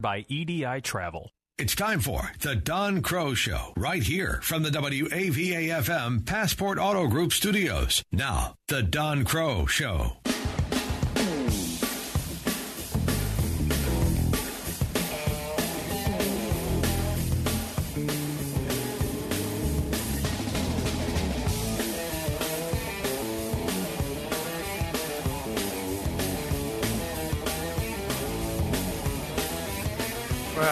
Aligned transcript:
By 0.00 0.24
EDI 0.28 0.80
Travel. 0.82 1.32
It's 1.58 1.74
time 1.74 1.98
for 1.98 2.30
the 2.38 2.54
Don 2.54 3.02
Kroah 3.02 3.34
Show, 3.34 3.72
right 3.76 4.00
here 4.00 4.38
from 4.44 4.62
the 4.62 4.70
WAVA 4.70 5.70
FM 5.82 6.24
Passport 6.24 6.78
Auto 6.78 7.08
Group 7.08 7.32
studios. 7.32 8.04
Now, 8.12 8.54
the 8.68 8.84
Don 8.84 9.24
Kroah 9.24 9.68
Show. 9.68 10.18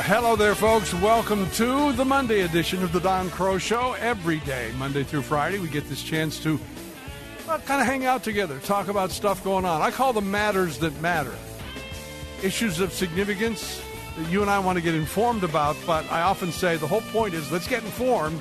Hello 0.07 0.37
there, 0.37 0.55
folks. 0.55 0.95
Welcome 0.95 1.51
to 1.55 1.93
the 1.95 2.05
Monday 2.05 2.43
edition 2.43 2.85
of 2.85 2.93
the 2.93 3.01
Don 3.01 3.29
Kroah 3.29 3.61
Show. 3.61 3.95
Every 3.95 4.39
day, 4.39 4.71
Monday 4.79 5.03
through 5.03 5.23
Friday, 5.23 5.59
we 5.59 5.67
get 5.67 5.89
this 5.89 6.01
chance 6.01 6.41
to 6.45 6.61
well, 7.45 7.59
kind 7.59 7.81
of 7.81 7.89
hang 7.89 8.05
out 8.05 8.23
together, 8.23 8.61
talk 8.61 8.87
about 8.87 9.11
stuff 9.11 9.43
going 9.43 9.65
on. 9.65 9.83
I 9.83 9.91
call 9.91 10.13
them 10.13 10.31
matters 10.31 10.79
that 10.79 10.97
matter. 11.01 11.35
Issues 12.41 12.79
of 12.79 12.93
significance 12.93 13.83
that 14.17 14.31
you 14.31 14.43
and 14.43 14.49
I 14.49 14.61
want 14.61 14.79
to 14.79 14.81
get 14.83 14.95
informed 14.95 15.43
about, 15.43 15.77
but 15.85 16.09
I 16.13 16.23
often 16.23 16.53
say 16.53 16.77
the 16.77 16.87
whole 16.87 17.01
point 17.01 17.35
is 17.35 17.51
let's 17.51 17.67
get 17.67 17.83
informed 17.83 18.41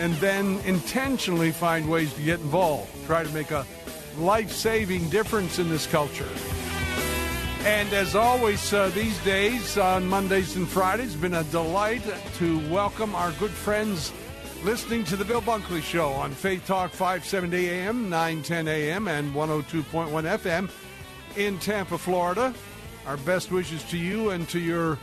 and 0.00 0.14
then 0.14 0.58
intentionally 0.64 1.52
find 1.52 1.88
ways 1.88 2.12
to 2.14 2.22
get 2.22 2.40
involved. 2.40 2.90
Try 3.06 3.22
to 3.22 3.30
make 3.30 3.52
a 3.52 3.64
life 4.18 4.50
saving 4.50 5.10
difference 5.10 5.60
in 5.60 5.68
this 5.68 5.86
culture. 5.86 6.26
And 7.64 7.92
as 7.92 8.14
always, 8.14 8.72
uh, 8.72 8.88
these 8.90 9.18
days 9.24 9.76
on 9.76 10.06
Mondays 10.06 10.56
and 10.56 10.66
Fridays, 10.66 11.16
been 11.16 11.34
a 11.34 11.44
delight 11.44 12.02
to 12.36 12.70
welcome 12.70 13.14
our 13.14 13.32
good 13.32 13.50
friends 13.50 14.12
listening 14.62 15.04
to 15.04 15.16
the 15.16 15.24
Bill 15.24 15.42
Bunkley 15.42 15.82
Show 15.82 16.08
on 16.10 16.30
Faith 16.30 16.66
Talk 16.66 16.92
570 16.92 17.68
AM, 17.68 18.08
910 18.08 18.68
AM, 18.68 19.08
and 19.08 19.34
102.1 19.34 20.38
FM 20.38 20.70
in 21.36 21.58
Tampa, 21.58 21.98
Florida. 21.98 22.54
Our 23.06 23.16
best 23.18 23.50
wishes 23.50 23.82
to 23.84 23.98
you 23.98 24.30
and 24.30 24.48
to 24.50 24.60
your 24.60 24.96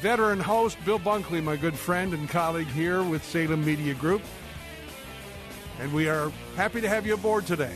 veteran 0.00 0.40
host, 0.40 0.78
Bill 0.84 0.98
Bunkley, 0.98 1.42
my 1.42 1.56
good 1.56 1.76
friend 1.76 2.12
and 2.12 2.28
colleague 2.28 2.68
here 2.68 3.02
with 3.02 3.24
Salem 3.24 3.64
Media 3.64 3.94
Group. 3.94 4.22
And 5.80 5.92
we 5.92 6.08
are 6.08 6.32
happy 6.56 6.80
to 6.80 6.88
have 6.88 7.06
you 7.06 7.14
aboard 7.14 7.46
today. 7.46 7.74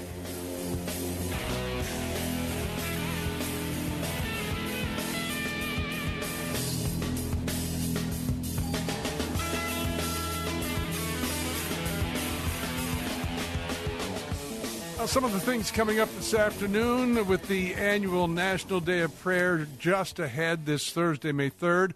Well, 15.02 15.08
some 15.08 15.24
of 15.24 15.32
the 15.32 15.40
things 15.40 15.72
coming 15.72 15.98
up 15.98 16.08
this 16.14 16.32
afternoon 16.32 17.26
with 17.26 17.48
the 17.48 17.74
annual 17.74 18.28
National 18.28 18.78
Day 18.78 19.00
of 19.00 19.20
Prayer 19.20 19.66
just 19.76 20.20
ahead 20.20 20.64
this 20.64 20.92
Thursday, 20.92 21.32
May 21.32 21.50
3rd. 21.50 21.94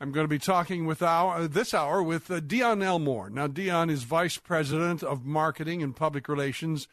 I'm 0.00 0.12
going 0.12 0.24
to 0.24 0.28
be 0.28 0.38
talking 0.38 0.86
with 0.86 1.02
our, 1.02 1.46
this 1.46 1.74
hour 1.74 2.02
with 2.02 2.30
uh, 2.30 2.40
Dion 2.40 2.82
Elmore. 2.82 3.28
Now, 3.28 3.48
Dion 3.48 3.90
is 3.90 4.04
Vice 4.04 4.38
President 4.38 5.02
of 5.02 5.26
Marketing 5.26 5.82
and 5.82 5.94
Public 5.94 6.26
Relations 6.26 6.88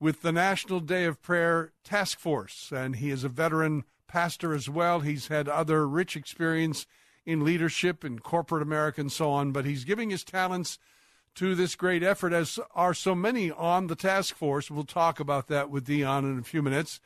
with 0.00 0.22
the 0.22 0.32
National 0.32 0.80
Day 0.80 1.04
of 1.04 1.22
Prayer 1.22 1.70
Task 1.84 2.18
Force, 2.18 2.72
and 2.74 2.96
he 2.96 3.10
is 3.10 3.22
a 3.22 3.28
veteran 3.28 3.84
pastor 4.08 4.52
as 4.52 4.68
well. 4.68 4.98
He's 4.98 5.28
had 5.28 5.48
other 5.48 5.86
rich 5.86 6.16
experience 6.16 6.88
in 7.24 7.44
leadership 7.44 8.04
in 8.04 8.18
corporate 8.18 8.62
America 8.62 9.00
and 9.00 9.12
so 9.12 9.30
on, 9.30 9.52
but 9.52 9.64
he's 9.64 9.84
giving 9.84 10.10
his 10.10 10.24
talents– 10.24 10.80
to 11.36 11.54
this 11.54 11.76
great 11.76 12.02
effort, 12.02 12.32
as 12.32 12.58
are 12.74 12.94
so 12.94 13.14
many 13.14 13.50
on 13.50 13.86
the 13.86 13.94
task 13.94 14.34
force. 14.34 14.70
We'll 14.70 14.84
talk 14.84 15.20
about 15.20 15.48
that 15.48 15.70
with 15.70 15.84
Dion 15.84 16.24
in 16.24 16.38
a 16.38 16.42
few 16.42 16.62
minutes. 16.62 17.00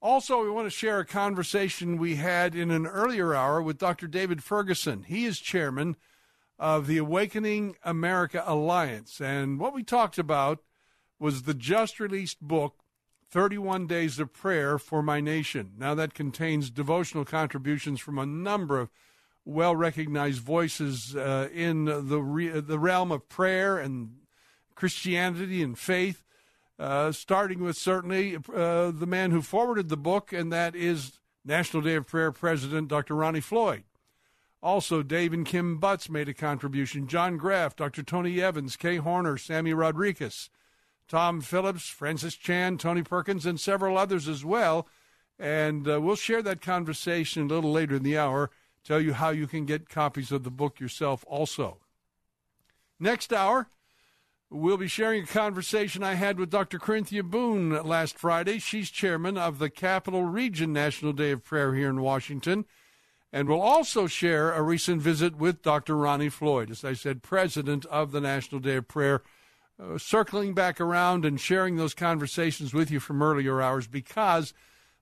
Also, 0.00 0.42
we 0.42 0.50
want 0.50 0.66
to 0.66 0.70
share 0.70 1.00
a 1.00 1.06
conversation 1.06 1.96
we 1.96 2.16
had 2.16 2.54
in 2.54 2.70
an 2.70 2.86
earlier 2.86 3.34
hour 3.34 3.62
with 3.62 3.78
Dr. 3.78 4.06
David 4.06 4.42
Ferguson. 4.42 5.04
He 5.04 5.24
is 5.24 5.40
chairman 5.40 5.96
of 6.58 6.86
the 6.86 6.98
Awakening 6.98 7.76
America 7.82 8.44
Alliance. 8.46 9.20
And 9.20 9.58
what 9.58 9.74
we 9.74 9.82
talked 9.82 10.18
about 10.18 10.62
was 11.18 11.42
the 11.42 11.54
just 11.54 11.98
released 11.98 12.40
book, 12.40 12.76
31 13.30 13.86
Days 13.86 14.18
of 14.18 14.34
Prayer 14.34 14.78
for 14.78 15.02
My 15.02 15.20
Nation. 15.20 15.72
Now, 15.78 15.94
that 15.94 16.14
contains 16.14 16.70
devotional 16.70 17.24
contributions 17.24 18.00
from 18.00 18.18
a 18.18 18.26
number 18.26 18.78
of 18.78 18.90
well 19.46 19.76
recognized 19.76 20.42
voices 20.42 21.16
uh, 21.16 21.48
in 21.54 21.84
the 21.86 22.20
re- 22.20 22.60
the 22.60 22.78
realm 22.78 23.12
of 23.12 23.28
prayer 23.28 23.78
and 23.78 24.16
Christianity 24.74 25.62
and 25.62 25.78
faith. 25.78 26.22
Uh, 26.78 27.10
starting 27.10 27.62
with 27.62 27.74
certainly 27.74 28.36
uh, 28.54 28.90
the 28.90 29.06
man 29.06 29.30
who 29.30 29.40
forwarded 29.40 29.88
the 29.88 29.96
book, 29.96 30.30
and 30.30 30.52
that 30.52 30.76
is 30.76 31.20
National 31.42 31.82
Day 31.82 31.94
of 31.94 32.06
Prayer 32.06 32.30
President 32.30 32.88
Dr. 32.88 33.14
Ronnie 33.14 33.40
Floyd. 33.40 33.84
Also, 34.62 35.02
Dave 35.02 35.32
and 35.32 35.46
Kim 35.46 35.78
Butts 35.78 36.10
made 36.10 36.28
a 36.28 36.34
contribution. 36.34 37.06
John 37.06 37.38
Graff, 37.38 37.76
Dr. 37.76 38.02
Tony 38.02 38.42
Evans, 38.42 38.76
Kay 38.76 38.96
Horner, 38.96 39.38
Sammy 39.38 39.72
Rodriguez, 39.72 40.50
Tom 41.08 41.40
Phillips, 41.40 41.88
Francis 41.88 42.34
Chan, 42.34 42.76
Tony 42.76 43.02
Perkins, 43.02 43.46
and 43.46 43.58
several 43.58 43.96
others 43.96 44.28
as 44.28 44.44
well. 44.44 44.86
And 45.38 45.88
uh, 45.88 45.98
we'll 46.00 46.16
share 46.16 46.42
that 46.42 46.60
conversation 46.60 47.44
a 47.44 47.54
little 47.54 47.72
later 47.72 47.94
in 47.94 48.02
the 48.02 48.18
hour 48.18 48.50
tell 48.86 49.00
you 49.00 49.12
how 49.12 49.30
you 49.30 49.46
can 49.46 49.64
get 49.64 49.88
copies 49.88 50.30
of 50.30 50.44
the 50.44 50.50
book 50.50 50.78
yourself 50.78 51.24
also. 51.26 51.78
Next 53.00 53.32
hour, 53.32 53.68
we'll 54.48 54.76
be 54.76 54.86
sharing 54.86 55.24
a 55.24 55.26
conversation 55.26 56.02
I 56.02 56.14
had 56.14 56.38
with 56.38 56.50
Dr. 56.50 56.78
Corinthia 56.78 57.24
Boone 57.24 57.82
last 57.84 58.16
Friday. 58.16 58.58
She's 58.58 58.90
chairman 58.90 59.36
of 59.36 59.58
the 59.58 59.70
Capital 59.70 60.22
Region 60.22 60.72
National 60.72 61.12
Day 61.12 61.32
of 61.32 61.44
Prayer 61.44 61.74
here 61.74 61.90
in 61.90 62.00
Washington. 62.00 62.64
And 63.32 63.48
we'll 63.48 63.60
also 63.60 64.06
share 64.06 64.52
a 64.52 64.62
recent 64.62 65.02
visit 65.02 65.36
with 65.36 65.62
Dr. 65.62 65.96
Ronnie 65.96 66.28
Floyd, 66.28 66.70
as 66.70 66.84
I 66.84 66.92
said, 66.92 67.22
president 67.22 67.84
of 67.86 68.12
the 68.12 68.20
National 68.20 68.60
Day 68.60 68.76
of 68.76 68.88
Prayer, 68.88 69.22
uh, 69.82 69.98
circling 69.98 70.54
back 70.54 70.80
around 70.80 71.24
and 71.24 71.40
sharing 71.40 71.76
those 71.76 71.92
conversations 71.92 72.72
with 72.72 72.90
you 72.90 73.00
from 73.00 73.20
earlier 73.20 73.60
hours 73.60 73.88
because 73.88 74.54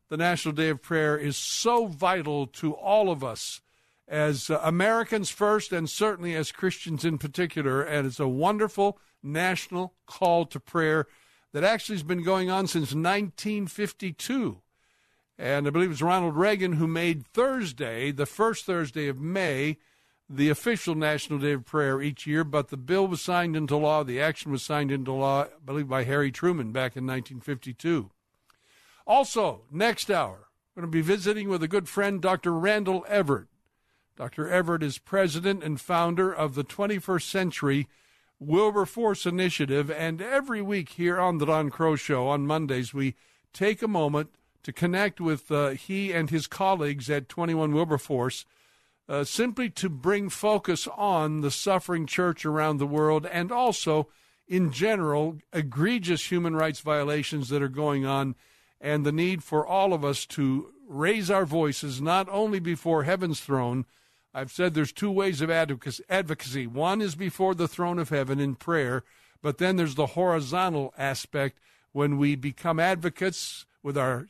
the 0.09 0.17
National 0.17 0.55
Day 0.55 0.71
of 0.71 0.83
Prayer 0.83 1.17
is 1.17 1.37
so 1.37 1.87
vital 1.87 2.47
to 2.47 2.73
all 2.73 3.11
of 3.11 3.23
us 3.23 3.61
as 4.07 4.51
uh, 4.51 4.61
Americans 4.63 5.31
first 5.31 5.73
and 5.73 5.89
certainly 5.89 6.35
as 6.35 6.53
Christians 6.53 7.05
in 7.05 7.19
particular. 7.19 7.83
And 7.83 8.07
it's 8.07 8.21
a 8.21 8.29
wonderful 8.29 8.99
national 9.23 9.95
call 10.07 10.47
to 10.47 10.61
prayer 10.61 11.07
that 11.53 11.65
actually 11.65 11.97
has 11.97 12.03
been 12.03 12.23
going 12.23 12.51
on 12.51 12.67
since 12.67 12.95
1952. 12.95 14.61
And 15.39 15.67
I 15.67 15.71
believe 15.71 15.89
it 15.89 15.91
was 15.91 16.03
Ronald 16.03 16.37
Reagan 16.37 16.75
who 16.75 16.87
made 16.87 17.27
Thursday, 17.27 18.13
the 18.13 18.27
first 18.27 18.67
Thursday 18.67 19.09
of 19.09 19.21
May, 19.21 19.79
the 20.29 20.49
official 20.49 20.95
National 20.95 21.39
Day 21.39 21.53
of 21.53 21.65
Prayer 21.65 22.01
each 22.01 22.27
year. 22.27 22.45
But 22.45 22.69
the 22.69 22.77
bill 22.77 23.07
was 23.07 23.21
signed 23.21 23.57
into 23.57 23.77
law, 23.77 24.05
the 24.05 24.21
action 24.21 24.53
was 24.53 24.63
signed 24.63 24.93
into 24.93 25.13
law, 25.13 25.45
I 25.45 25.49
believe, 25.65 25.89
by 25.89 26.05
Harry 26.05 26.31
Truman 26.31 26.73
back 26.73 26.97
in 26.97 27.07
1952. 27.07 28.11
Also, 29.07 29.63
next 29.71 30.11
hour, 30.11 30.49
we're 30.75 30.83
going 30.83 30.93
to 30.93 30.97
be 30.97 31.03
visiting 31.03 31.49
with 31.49 31.63
a 31.63 31.69
good 31.69 31.89
friend, 31.89 32.21
Dr. 32.21 32.53
Randall 32.53 33.05
Everett. 33.09 33.49
Dr. 34.17 34.49
Everett 34.49 34.85
is 34.85 34.99
president 34.99 35.65
and 35.65 35.81
founder 35.81 36.33
of 36.33 36.55
the 36.55 36.63
21st 36.63 37.29
Century 37.29 37.89
Wilberforce 38.39 39.27
Initiative, 39.27 39.91
and 39.91 40.23
every 40.23 40.63
week 40.63 40.91
here 40.91 41.19
on 41.19 41.39
the 41.39 41.47
Don 41.47 41.69
Kroah 41.69 41.99
Show 41.99 42.29
on 42.29 42.47
Mondays, 42.47 42.95
we 42.95 43.17
take 43.53 43.83
a 43.83 43.89
moment 43.89 44.31
to 44.63 44.73
connect 44.73 45.21
with 45.21 45.51
uh, 45.51 45.71
he 45.71 46.13
and 46.13 46.31
his 46.31 46.47
colleagues 46.47 47.11
at 47.11 47.29
21 47.29 47.73
Wilberforce, 47.73 48.45
uh, 49.09 49.25
simply 49.25 49.69
to 49.71 49.89
bring 49.89 50.29
focus 50.29 50.87
on 50.97 51.41
the 51.41 51.51
suffering 51.51 52.07
church 52.07 52.45
around 52.45 52.79
the 52.79 52.87
world 52.87 53.27
and 53.27 53.51
also, 53.51 54.09
in 54.47 54.71
general, 54.71 55.39
egregious 55.53 56.31
human 56.31 56.55
rights 56.55 56.81
violations 56.81 57.49
that 57.49 57.63
are 57.63 57.69
going 57.69 58.07
on 58.07 58.37
and 58.81 59.05
the 59.05 59.13
need 59.13 59.43
for 59.43 59.67
all 59.67 59.93
of 59.93 60.05
us 60.05 60.25
to 60.25 60.73
raise 60.87 61.31
our 61.31 61.47
voices 61.47 62.01
not 62.01 62.29
only 62.31 62.61
before 62.61 63.03
heaven's 63.03 63.41
throne. 63.41 63.85
I've 64.35 64.51
said 64.51 64.75
there's 64.75 64.93
two 64.93 65.13
ways 65.13 65.41
of 65.41 65.49
advocacy. 65.51 66.67
One 66.67 67.01
is 67.01 67.15
before 67.15 67.55
the 67.55 67.69
throne 67.69 68.01
of 68.01 68.09
heaven 68.09 68.41
in 68.41 68.57
prayer, 68.57 69.05
but 69.41 69.59
then 69.59 69.77
there's 69.77 69.95
the 69.95 70.07
horizontal 70.07 70.93
aspect 70.99 71.61
when 71.93 72.19
we 72.19 72.35
become 72.35 72.81
advocates 72.81 73.65
with 73.81 73.97
our 73.97 74.27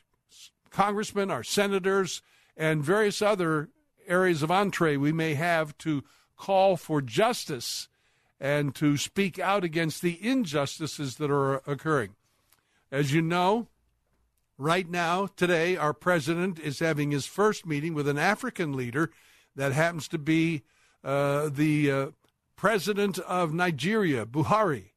congressmen, 0.68 1.30
our 1.30 1.42
senators, 1.42 2.20
and 2.54 2.84
various 2.84 3.22
other 3.22 3.70
areas 4.06 4.42
of 4.42 4.50
entree 4.50 4.98
we 4.98 5.12
may 5.12 5.32
have 5.32 5.76
to 5.78 6.04
call 6.36 6.76
for 6.76 7.00
justice 7.00 7.88
and 8.38 8.74
to 8.74 8.98
speak 8.98 9.38
out 9.38 9.64
against 9.64 10.02
the 10.02 10.18
injustices 10.22 11.16
that 11.16 11.30
are 11.30 11.62
occurring. 11.66 12.14
As 12.92 13.14
you 13.14 13.22
know, 13.22 13.68
right 14.58 14.88
now, 14.90 15.28
today, 15.34 15.78
our 15.78 15.94
president 15.94 16.58
is 16.58 16.80
having 16.80 17.10
his 17.10 17.24
first 17.24 17.64
meeting 17.64 17.94
with 17.94 18.06
an 18.06 18.18
African 18.18 18.74
leader 18.74 19.10
that 19.56 19.72
happens 19.72 20.08
to 20.08 20.18
be 20.18 20.62
uh, 21.02 21.48
the 21.48 21.90
uh, 21.90 22.06
president 22.56 23.18
of 23.20 23.52
Nigeria, 23.52 24.26
Buhari. 24.26 24.90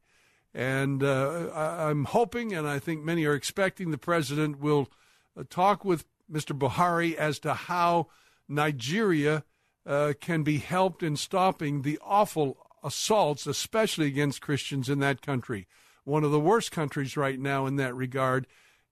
And 0.53 1.03
uh, 1.03 1.51
I'm 1.53 2.05
hoping, 2.05 2.53
and 2.53 2.67
I 2.67 2.79
think 2.79 3.03
many 3.03 3.25
are 3.25 3.33
expecting, 3.33 3.91
the 3.91 3.97
president 3.97 4.59
will 4.59 4.89
uh, 5.37 5.43
talk 5.49 5.85
with 5.85 6.05
Mr. 6.31 6.57
Buhari 6.57 7.13
as 7.15 7.39
to 7.39 7.53
how 7.53 8.07
Nigeria 8.47 9.43
uh, 9.85 10.13
can 10.19 10.43
be 10.43 10.57
helped 10.57 11.03
in 11.03 11.15
stopping 11.15 11.81
the 11.81 11.99
awful 12.03 12.57
assaults, 12.83 13.45
especially 13.45 14.07
against 14.07 14.41
Christians 14.41 14.89
in 14.89 14.99
that 14.99 15.21
country. 15.21 15.67
One 16.03 16.23
of 16.23 16.31
the 16.31 16.39
worst 16.39 16.71
countries 16.71 17.17
right 17.17 17.39
now 17.39 17.65
in 17.65 17.75
that 17.75 17.95
regard. 17.95 18.47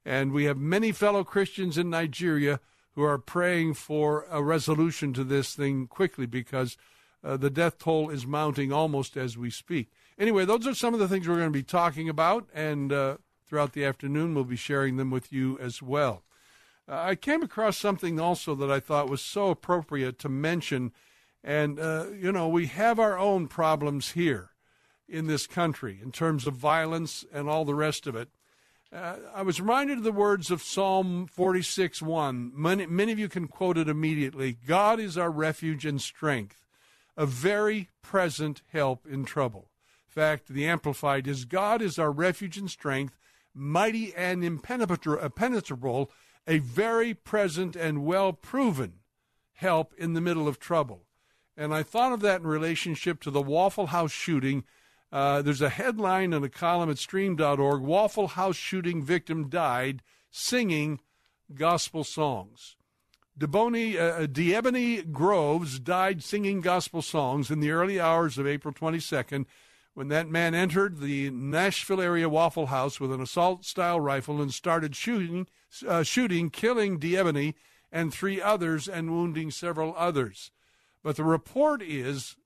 And 0.05 0.31
we 0.31 0.43
have 0.45 0.57
many 0.57 0.91
fellow 0.91 1.23
Christians 1.23 1.77
in 1.77 1.89
Nigeria 1.89 2.59
who 2.95 3.03
are 3.03 3.17
praying 3.17 3.73
for 3.73 4.25
a 4.29 4.41
resolution 4.41 5.13
to 5.13 5.23
this 5.23 5.53
thing 5.53 5.87
quickly 5.87 6.25
because 6.25 6.77
uh, 7.23 7.37
the 7.37 7.49
death 7.49 7.77
toll 7.77 8.09
is 8.09 8.25
mounting 8.25 8.71
almost 8.71 9.17
as 9.17 9.37
we 9.37 9.49
speak. 9.49 9.91
Anyway, 10.17 10.45
those 10.45 10.65
are 10.65 10.73
some 10.73 10.93
of 10.93 10.99
the 10.99 11.07
things 11.07 11.27
we're 11.27 11.35
going 11.35 11.47
to 11.47 11.51
be 11.51 11.63
talking 11.63 12.07
about, 12.07 12.47
and 12.53 12.93
uh, 12.93 13.17
throughout 13.47 13.73
the 13.73 13.83
afternoon, 13.83 14.33
we'll 14.33 14.43
be 14.43 14.55
sharing 14.55 14.97
them 14.97 15.11
with 15.11 15.31
you 15.31 15.57
as 15.59 15.81
well. 15.81 16.23
Uh, 16.87 16.95
I 16.95 17.15
came 17.15 17.41
across 17.41 17.77
something 17.77 18.19
also 18.19 18.55
that 18.55 18.71
I 18.71 18.79
thought 18.79 19.09
was 19.09 19.21
so 19.21 19.49
appropriate 19.49 20.19
to 20.19 20.29
mention 20.29 20.91
and, 21.45 21.79
uh, 21.79 22.07
you 22.19 22.31
know, 22.31 22.47
we 22.47 22.65
have 22.65 22.99
our 22.99 23.19
own 23.19 23.47
problems 23.47 24.13
here 24.13 24.49
in 25.07 25.27
this 25.27 25.45
country 25.45 25.99
in 26.01 26.11
terms 26.11 26.47
of 26.47 26.55
violence 26.55 27.23
and 27.31 27.47
all 27.47 27.65
the 27.65 27.75
rest 27.75 28.07
of 28.07 28.15
it. 28.15 28.29
Uh, 28.95 29.17
I 29.33 29.41
was 29.41 29.59
reminded 29.59 29.97
of 29.97 30.03
the 30.05 30.11
words 30.13 30.49
of 30.49 30.63
Psalm 30.63 31.27
46 31.27 32.01
1. 32.01 32.53
Many, 32.55 32.85
many 32.85 33.11
of 33.11 33.19
you 33.19 33.27
can 33.27 33.49
quote 33.49 33.77
it 33.77 33.89
immediately 33.89 34.57
God 34.65 35.01
is 35.01 35.17
our 35.17 35.29
refuge 35.29 35.85
and 35.85 36.01
strength, 36.01 36.65
a 37.17 37.25
very 37.25 37.89
present 38.01 38.61
help 38.71 39.05
in 39.05 39.25
trouble. 39.25 39.67
In 40.07 40.13
fact, 40.13 40.47
the 40.47 40.65
Amplified 40.65 41.27
is 41.27 41.43
God 41.43 41.81
is 41.81 41.99
our 41.99 42.09
refuge 42.09 42.57
and 42.57 42.71
strength, 42.71 43.17
mighty 43.53 44.15
and 44.15 44.45
impenetrable, 44.45 46.09
a 46.47 46.59
very 46.59 47.13
present 47.13 47.75
and 47.75 48.05
well 48.05 48.31
proven 48.31 48.93
help 49.55 49.93
in 49.97 50.13
the 50.13 50.21
middle 50.21 50.47
of 50.47 50.57
trouble. 50.57 51.01
And 51.57 51.73
I 51.73 51.83
thought 51.83 52.13
of 52.13 52.21
that 52.21 52.39
in 52.39 52.47
relationship 52.47 53.19
to 53.23 53.31
the 53.31 53.41
Waffle 53.41 53.87
House 53.87 54.13
shooting. 54.13 54.63
Uh, 55.11 55.41
there's 55.41 55.61
a 55.61 55.69
headline 55.69 56.33
in 56.33 56.43
a 56.43 56.49
column 56.49 56.89
at 56.89 56.97
stream.org 56.97 57.81
Waffle 57.81 58.29
House 58.29 58.55
shooting 58.55 59.03
victim 59.03 59.49
died 59.49 60.01
singing 60.31 60.99
gospel 61.53 62.03
songs. 62.03 62.75
Debony, 63.37 63.97
uh, 63.97 64.27
DeEbony 64.27 65.11
Groves 65.11 65.79
died 65.79 66.23
singing 66.23 66.61
gospel 66.61 67.01
songs 67.01 67.51
in 67.51 67.59
the 67.59 67.71
early 67.71 67.99
hours 67.99 68.37
of 68.37 68.47
April 68.47 68.73
22nd 68.73 69.45
when 69.93 70.09
that 70.09 70.29
man 70.29 70.53
entered 70.53 70.99
the 70.99 71.29
Nashville 71.31 72.01
area 72.01 72.29
Waffle 72.29 72.67
House 72.67 72.99
with 72.99 73.11
an 73.11 73.21
assault 73.21 73.65
style 73.65 73.99
rifle 73.99 74.41
and 74.41 74.53
started 74.53 74.95
shooting, 74.95 75.47
uh, 75.87 76.03
shooting 76.03 76.49
killing 76.49 76.99
DeEbony 76.99 77.55
and 77.91 78.13
three 78.13 78.41
others 78.41 78.87
and 78.87 79.09
wounding 79.09 79.51
several 79.51 79.95
others. 79.97 80.51
But 81.01 81.15
the 81.15 81.23
report 81.23 81.81
is 81.81 82.35
uh, 82.37 82.44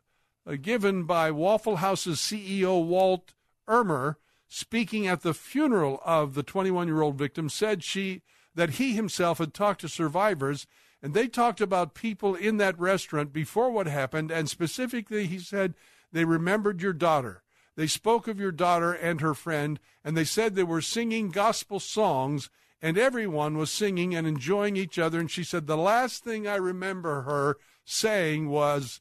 Uh, 0.49 0.55
given 0.59 1.03
by 1.03 1.29
Waffle 1.29 1.77
House's 1.77 2.17
CEO 2.17 2.83
Walt 2.83 3.33
Ehmer, 3.67 4.15
speaking 4.47 5.05
at 5.05 5.21
the 5.21 5.35
funeral 5.35 6.01
of 6.03 6.33
the 6.33 6.41
21 6.41 6.87
year 6.87 7.01
old 7.01 7.17
victim, 7.17 7.49
said 7.49 7.83
she 7.83 8.23
that 8.55 8.71
he 8.71 8.93
himself 8.93 9.37
had 9.37 9.53
talked 9.53 9.81
to 9.81 9.89
survivors 9.89 10.65
and 11.01 11.13
they 11.13 11.27
talked 11.27 11.61
about 11.61 11.93
people 11.93 12.35
in 12.35 12.57
that 12.57 12.79
restaurant 12.79 13.31
before 13.31 13.71
what 13.71 13.87
happened, 13.87 14.31
and 14.31 14.49
specifically, 14.49 15.27
he 15.27 15.39
said 15.39 15.75
they 16.11 16.25
remembered 16.25 16.81
your 16.81 16.93
daughter. 16.93 17.43
They 17.75 17.87
spoke 17.87 18.27
of 18.27 18.39
your 18.39 18.51
daughter 18.51 18.91
and 18.91 19.21
her 19.21 19.33
friend, 19.33 19.79
and 20.03 20.17
they 20.17 20.25
said 20.25 20.55
they 20.55 20.63
were 20.63 20.81
singing 20.81 21.29
gospel 21.29 21.79
songs, 21.79 22.49
and 22.81 22.97
everyone 22.97 23.57
was 23.57 23.71
singing 23.71 24.13
and 24.13 24.27
enjoying 24.27 24.75
each 24.75 24.99
other. 24.99 25.19
And 25.19 25.31
she 25.31 25.43
said, 25.43 25.67
The 25.67 25.77
last 25.77 26.23
thing 26.23 26.47
I 26.47 26.55
remember 26.55 27.21
her 27.21 27.55
saying 27.85 28.49
was 28.49 28.99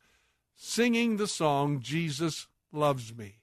singing 0.60 1.16
the 1.16 1.28
song, 1.28 1.80
Jesus 1.80 2.48
Loves 2.72 3.16
Me. 3.16 3.36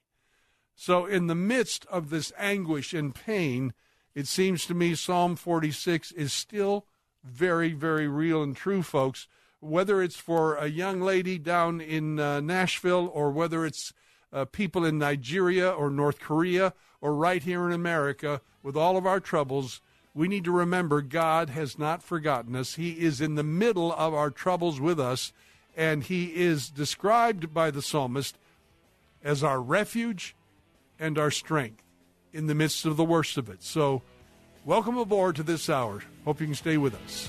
So, 0.74 1.06
in 1.06 1.26
the 1.26 1.34
midst 1.34 1.86
of 1.86 2.10
this 2.10 2.30
anguish 2.38 2.92
and 2.92 3.14
pain, 3.14 3.72
it 4.14 4.26
seems 4.26 4.66
to 4.66 4.74
me 4.74 4.94
Psalm 4.94 5.34
46 5.34 6.12
is 6.12 6.32
still 6.32 6.86
very, 7.24 7.72
very 7.72 8.06
real 8.06 8.42
and 8.42 8.54
true, 8.54 8.82
folks. 8.82 9.26
Whether 9.60 10.02
it's 10.02 10.16
for 10.16 10.56
a 10.56 10.66
young 10.66 11.00
lady 11.00 11.38
down 11.38 11.80
in 11.80 12.20
uh, 12.20 12.40
Nashville 12.40 13.10
or 13.12 13.30
whether 13.30 13.64
it's 13.64 13.94
uh, 14.32 14.44
people 14.44 14.84
in 14.84 14.98
Nigeria 14.98 15.70
or 15.70 15.88
North 15.88 16.20
Korea 16.20 16.74
or 17.00 17.14
right 17.14 17.42
here 17.42 17.66
in 17.66 17.72
America, 17.72 18.42
with 18.62 18.76
all 18.76 18.98
of 18.98 19.06
our 19.06 19.20
troubles, 19.20 19.80
we 20.12 20.28
need 20.28 20.44
to 20.44 20.52
remember 20.52 21.00
God 21.00 21.50
has 21.50 21.78
not 21.78 22.02
forgotten 22.02 22.54
us. 22.54 22.74
He 22.74 23.00
is 23.00 23.20
in 23.20 23.34
the 23.34 23.42
middle 23.42 23.92
of 23.94 24.12
our 24.12 24.30
troubles 24.30 24.80
with 24.80 25.00
us, 25.00 25.32
and 25.76 26.02
He 26.02 26.34
is 26.34 26.70
described 26.70 27.52
by 27.52 27.70
the 27.70 27.82
psalmist 27.82 28.38
as 29.22 29.44
our 29.44 29.60
refuge 29.60 30.34
and 30.98 31.18
our 31.18 31.30
strength 31.30 31.82
in 32.32 32.46
the 32.46 32.54
midst 32.54 32.84
of 32.86 32.96
the 32.96 33.04
worst 33.04 33.36
of 33.36 33.48
it. 33.48 33.62
So, 33.62 34.02
welcome 34.64 34.96
aboard 34.98 35.36
to 35.36 35.42
this 35.42 35.68
hour. 35.68 36.02
Hope 36.24 36.40
you 36.40 36.46
can 36.46 36.54
stay 36.54 36.76
with 36.76 36.94
us. 36.94 37.28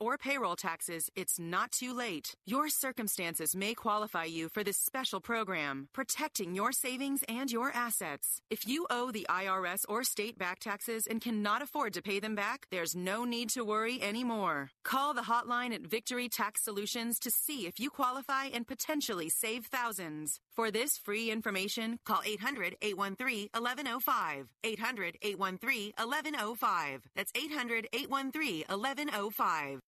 or 0.00 0.16
payroll 0.16 0.56
taxes, 0.56 1.10
it's 1.14 1.38
not 1.38 1.70
too 1.70 1.92
late. 1.92 2.34
Your 2.46 2.68
circumstances 2.68 3.54
may 3.54 3.74
qualify 3.74 4.24
you 4.24 4.48
for 4.48 4.64
this 4.64 4.78
special 4.78 5.20
program, 5.20 5.88
protecting 5.92 6.54
your 6.54 6.72
savings 6.72 7.22
and 7.28 7.52
your 7.52 7.70
assets. 7.74 8.40
If 8.50 8.66
you 8.66 8.86
owe 8.88 9.10
the 9.12 9.26
IRS 9.28 9.84
or 9.88 10.02
state 10.02 10.38
back 10.38 10.58
taxes 10.60 11.06
and 11.06 11.20
cannot 11.20 11.62
afford 11.62 11.92
to 11.94 12.02
pay 12.02 12.18
them 12.18 12.34
back, 12.34 12.66
there's 12.70 12.96
no 12.96 13.24
need 13.24 13.50
to 13.50 13.64
worry 13.64 14.02
anymore. 14.02 14.70
Call 14.82 15.14
the 15.14 15.28
hotline 15.32 15.74
at 15.74 15.82
Victory 15.86 16.28
Tax 16.28 16.64
Solutions 16.64 17.18
to 17.20 17.30
see 17.30 17.66
if 17.66 17.78
you 17.78 17.90
qualify 17.90 18.46
and 18.46 18.66
potentially 18.66 19.28
save 19.28 19.66
thousands. 19.66 20.40
For 20.56 20.70
this 20.70 20.96
free 20.96 21.30
information, 21.30 21.98
call 22.06 22.22
800 22.24 22.78
813 22.80 23.50
1105. 23.52 24.46
800 24.64 25.18
813 25.20 25.92
1105. 25.98 27.02
That's 27.14 27.30
800 27.34 27.88
813 27.92 28.64
1105. 28.66 29.80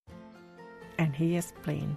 And 0.98 1.16
he 1.16 1.38
explained, 1.38 1.96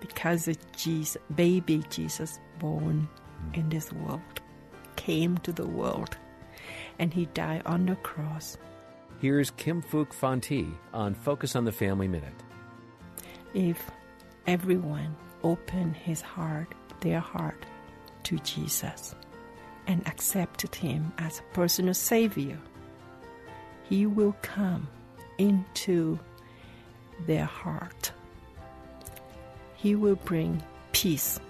because 0.00 0.48
Jesus, 0.74 1.20
baby 1.34 1.84
Jesus 1.90 2.40
born 2.58 3.06
in 3.52 3.68
this 3.68 3.92
world, 3.92 4.22
came 4.96 5.36
to 5.38 5.52
the 5.52 5.66
world, 5.66 6.16
and 6.98 7.12
he 7.12 7.26
died 7.26 7.60
on 7.66 7.84
the 7.84 7.96
cross. 7.96 8.56
Here's 9.20 9.50
Kim 9.50 9.82
Phuc 9.82 10.14
Phan 10.14 10.40
Thi 10.40 10.66
on 10.94 11.12
Focus 11.12 11.54
on 11.54 11.66
the 11.66 11.72
Family 11.72 12.08
Minute. 12.08 12.42
If 13.52 13.90
everyone 14.46 15.14
open 15.42 15.92
his 15.92 16.22
heart, 16.22 16.74
their 17.00 17.20
heart, 17.20 17.66
to 18.24 18.38
Jesus 18.38 19.14
and 19.86 20.06
accepted 20.06 20.74
Him 20.74 21.12
as 21.18 21.40
a 21.40 21.54
personal 21.54 21.94
Savior, 21.94 22.58
He 23.84 24.06
will 24.06 24.36
come 24.42 24.88
into 25.38 26.18
their 27.26 27.44
heart. 27.44 28.12
He 29.74 29.94
will 29.94 30.16
bring 30.16 30.62
peace 30.92 31.40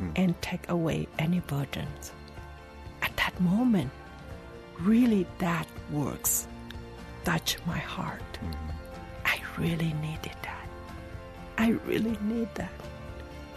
mm. 0.00 0.12
and 0.16 0.40
take 0.40 0.68
away 0.68 1.08
any 1.18 1.40
burdens. 1.40 2.12
At 3.02 3.16
that 3.16 3.38
moment, 3.40 3.90
really 4.80 5.26
that 5.38 5.66
works. 5.90 6.46
Touch 7.24 7.56
my 7.66 7.78
heart. 7.78 8.20
Mm-hmm. 8.34 8.70
I 9.24 9.40
really 9.58 9.92
needed 9.94 10.36
that. 10.42 10.68
I 11.58 11.70
really 11.86 12.16
need 12.22 12.48
that. 12.54 12.72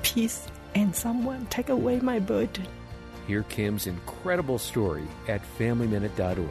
Peace 0.03 0.47
and 0.77 0.95
someone 0.95 1.43
take 1.47 1.69
away 1.69 1.99
my 1.99 2.19
burden. 2.19 2.67
Hear 3.25 3.43
Kim's 3.43 3.87
incredible 3.87 4.59
story 4.59 5.07
at 5.27 5.41
FamilyMinute.org. 5.57 6.47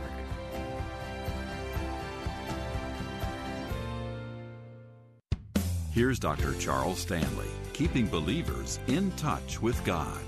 Here's 5.92 6.18
Dr. 6.18 6.54
Charles 6.54 6.99
Stanley, 6.99 7.49
keeping 7.73 8.06
believers 8.06 8.80
in 8.88 9.12
touch 9.12 9.62
with 9.62 9.83
God. 9.85 10.21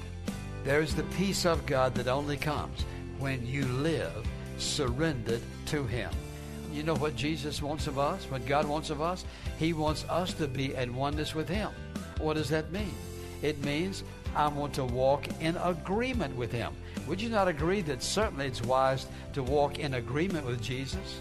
There's 0.65 0.95
the 0.95 1.03
peace 1.03 1.45
of 1.45 1.67
God 1.67 1.95
that 1.97 2.07
only 2.07 2.37
comes 2.37 2.85
when 3.19 3.45
you 3.47 3.67
live 3.67 4.27
surrendered 4.59 5.43
to 5.67 5.85
Him. 5.85 6.11
You 6.73 6.85
know 6.85 6.95
what 6.95 7.17
Jesus 7.17 7.61
wants 7.61 7.87
of 7.89 7.99
us, 7.99 8.25
what 8.31 8.47
God 8.47 8.67
wants 8.67 8.91
of 8.91 9.03
us? 9.03 9.25
He 9.59 9.73
wants 9.73 10.05
us 10.09 10.33
to 10.35 10.47
be 10.47 10.75
at 10.77 10.91
oneness 10.91 11.35
with 11.35 11.49
Him. 11.49 11.71
What 12.19 12.35
does 12.35 12.49
that 12.49 12.73
mean? 12.73 12.95
It 13.43 13.63
means 13.65 14.05
I 14.35 14.49
want 14.49 14.75
to 14.75 14.85
walk 14.85 15.27
in 15.41 15.57
agreement 15.57 16.37
with 16.37 16.53
Him. 16.53 16.73
Would 17.07 17.21
you 17.21 17.29
not 17.29 17.49
agree 17.49 17.81
that 17.83 18.03
certainly 18.03 18.47
it's 18.47 18.63
wise 18.63 19.07
to 19.33 19.43
walk 19.43 19.79
in 19.79 19.95
agreement 19.95 20.47
with 20.47 20.63
Jesus? 20.63 21.21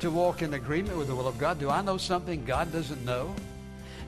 To 0.00 0.10
walk 0.10 0.42
in 0.42 0.54
agreement 0.54 0.98
with 0.98 1.08
the 1.08 1.14
will 1.14 1.28
of 1.28 1.38
God? 1.38 1.58
Do 1.58 1.70
I 1.70 1.82
know 1.82 1.96
something 1.96 2.44
God 2.44 2.72
doesn't 2.72 3.04
know? 3.04 3.34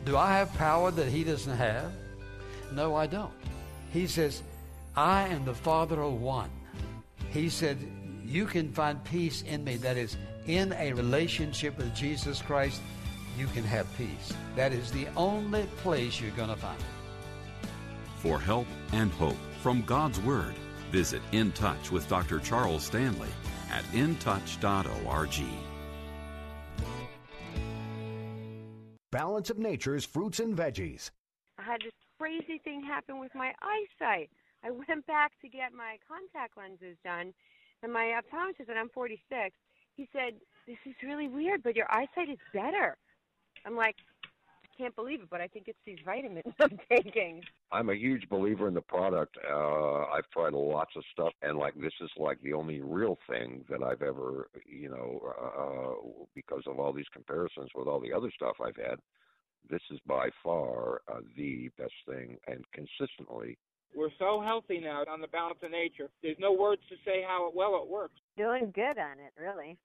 Do 0.04 0.16
I 0.16 0.36
have 0.38 0.52
power 0.54 0.90
that 0.90 1.08
He 1.08 1.24
doesn't 1.24 1.56
have? 1.56 1.92
No, 2.72 2.94
I 2.94 3.06
don't. 3.06 3.32
He 3.92 4.06
says, 4.06 4.42
I 4.96 5.22
and 5.28 5.44
the 5.44 5.54
Father 5.54 6.00
are 6.00 6.10
one. 6.10 6.50
He 7.30 7.48
said, 7.48 7.78
You 8.24 8.46
can 8.46 8.72
find 8.72 9.02
peace 9.04 9.42
in 9.42 9.62
me. 9.64 9.76
That 9.76 9.96
is, 9.96 10.16
in 10.46 10.72
a 10.72 10.92
relationship 10.92 11.76
with 11.76 11.94
Jesus 11.94 12.40
Christ, 12.42 12.80
you 13.38 13.46
can 13.48 13.64
have 13.64 13.86
peace. 13.96 14.32
That 14.54 14.72
is 14.72 14.90
the 14.90 15.06
only 15.16 15.64
place 15.78 16.20
you're 16.20 16.30
going 16.32 16.48
to 16.48 16.56
find 16.56 16.78
it. 16.78 16.95
For 18.16 18.40
help 18.40 18.66
and 18.92 19.10
hope 19.12 19.36
from 19.62 19.82
God's 19.82 20.20
Word, 20.20 20.54
visit 20.90 21.22
In 21.32 21.52
Touch 21.52 21.90
with 21.90 22.08
Dr. 22.08 22.40
Charles 22.40 22.84
Stanley 22.84 23.28
at 23.70 23.84
intouch.org. 23.92 25.44
Balance 29.12 29.50
of 29.50 29.58
Nature's 29.58 30.04
fruits 30.04 30.40
and 30.40 30.56
veggies. 30.56 31.10
I 31.58 31.62
had 31.62 31.80
this 31.82 31.92
crazy 32.18 32.58
thing 32.64 32.82
happen 32.82 33.18
with 33.18 33.34
my 33.34 33.52
eyesight. 33.62 34.30
I 34.64 34.70
went 34.70 35.06
back 35.06 35.32
to 35.42 35.48
get 35.48 35.72
my 35.72 35.96
contact 36.08 36.56
lenses 36.56 36.96
done, 37.04 37.32
and 37.82 37.92
my 37.92 38.18
optometrist, 38.20 38.68
and 38.68 38.78
I'm 38.78 38.88
46, 38.88 39.54
he 39.96 40.08
said, 40.12 40.34
This 40.66 40.78
is 40.84 40.94
really 41.02 41.28
weird, 41.28 41.62
but 41.62 41.76
your 41.76 41.86
eyesight 41.90 42.28
is 42.30 42.38
better. 42.52 42.96
I'm 43.64 43.76
like, 43.76 43.96
can't 44.76 44.94
believe 44.96 45.22
it, 45.22 45.30
but 45.30 45.40
I 45.40 45.48
think 45.48 45.68
it's 45.68 45.78
these 45.84 45.98
vitamins 46.04 46.44
I'm 46.60 46.78
taking. 46.90 47.42
I'm 47.72 47.90
a 47.90 47.94
huge 47.94 48.28
believer 48.28 48.68
in 48.68 48.74
the 48.74 48.80
product. 48.80 49.36
Uh, 49.48 50.04
I've 50.04 50.28
tried 50.32 50.52
lots 50.52 50.92
of 50.96 51.02
stuff, 51.12 51.32
and 51.42 51.58
like 51.58 51.74
this 51.74 51.92
is 52.00 52.10
like 52.16 52.40
the 52.42 52.52
only 52.52 52.80
real 52.80 53.18
thing 53.28 53.64
that 53.68 53.82
I've 53.82 54.02
ever, 54.02 54.48
you 54.66 54.88
know, 54.88 55.20
uh, 55.40 55.62
uh, 55.62 56.24
because 56.34 56.62
of 56.66 56.78
all 56.78 56.92
these 56.92 57.08
comparisons 57.12 57.70
with 57.74 57.88
all 57.88 58.00
the 58.00 58.12
other 58.12 58.30
stuff 58.34 58.56
I've 58.64 58.76
had. 58.76 58.98
This 59.68 59.82
is 59.90 59.98
by 60.06 60.28
far 60.42 61.02
uh, 61.08 61.20
the 61.36 61.70
best 61.76 61.94
thing, 62.08 62.36
and 62.46 62.64
consistently. 62.72 63.58
We're 63.96 64.10
so 64.18 64.42
healthy 64.44 64.78
now 64.78 65.04
on 65.10 65.20
the 65.20 65.28
balance 65.28 65.58
of 65.62 65.70
nature. 65.70 66.08
There's 66.22 66.36
no 66.38 66.52
words 66.52 66.82
to 66.90 66.96
say 67.04 67.24
how 67.26 67.50
well 67.54 67.80
it 67.82 67.90
works. 67.90 68.20
Doing 68.36 68.70
good 68.74 68.98
on 68.98 69.18
it, 69.18 69.32
really. 69.40 69.76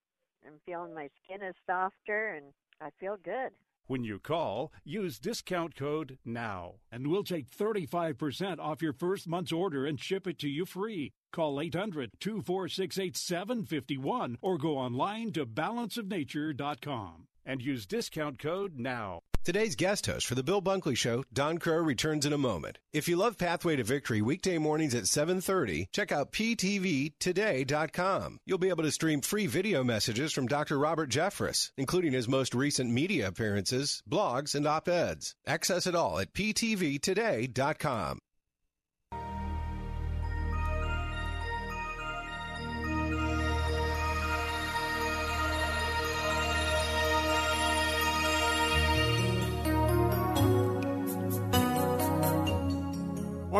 I'm 0.45 0.59
feeling 0.65 0.93
my 0.93 1.09
skin 1.23 1.41
is 1.47 1.55
softer, 1.65 2.35
and 2.35 2.45
I 2.81 2.89
feel 2.99 3.17
good. 3.23 3.51
When 3.87 4.03
you 4.03 4.19
call, 4.19 4.71
use 4.83 5.19
discount 5.19 5.75
code 5.75 6.17
NOW, 6.23 6.75
and 6.91 7.07
we'll 7.07 7.23
take 7.23 7.49
35% 7.49 8.59
off 8.59 8.81
your 8.81 8.93
first 8.93 9.27
month's 9.27 9.51
order 9.51 9.85
and 9.85 9.99
ship 9.99 10.27
it 10.27 10.39
to 10.39 10.49
you 10.49 10.65
free. 10.65 11.11
Call 11.33 11.59
800 11.59 12.11
246 12.19 12.97
8751 12.97 14.37
or 14.41 14.57
go 14.57 14.77
online 14.77 15.31
to 15.33 15.45
balanceofnature.com 15.45 17.27
and 17.45 17.61
use 17.61 17.85
discount 17.85 18.39
code 18.39 18.77
NOW. 18.77 19.21
Today's 19.43 19.75
guest 19.75 20.05
host 20.05 20.27
for 20.27 20.35
the 20.35 20.43
Bill 20.43 20.61
Bunkley 20.61 20.95
Show, 20.95 21.23
Don 21.33 21.57
Kroah, 21.57 21.83
returns 21.83 22.27
in 22.27 22.33
a 22.33 22.37
moment. 22.37 22.77
If 22.93 23.07
you 23.07 23.15
love 23.15 23.39
Pathway 23.39 23.75
to 23.75 23.83
Victory 23.83 24.21
weekday 24.21 24.59
mornings 24.59 24.93
at 24.93 25.07
7:30, 25.07 25.87
check 25.91 26.11
out 26.11 26.31
ptvtoday.com. 26.31 28.37
You'll 28.45 28.59
be 28.59 28.69
able 28.69 28.83
to 28.83 28.91
stream 28.91 29.21
free 29.21 29.47
video 29.47 29.83
messages 29.83 30.31
from 30.31 30.45
Dr. 30.45 30.77
Robert 30.77 31.09
Jeffress, 31.09 31.71
including 31.75 32.13
his 32.13 32.27
most 32.27 32.53
recent 32.53 32.91
media 32.91 33.29
appearances, 33.29 34.03
blogs, 34.07 34.53
and 34.53 34.67
op-eds. 34.67 35.33
Access 35.47 35.87
it 35.87 35.95
all 35.95 36.19
at 36.19 36.33
ptvtoday.com. 36.33 38.19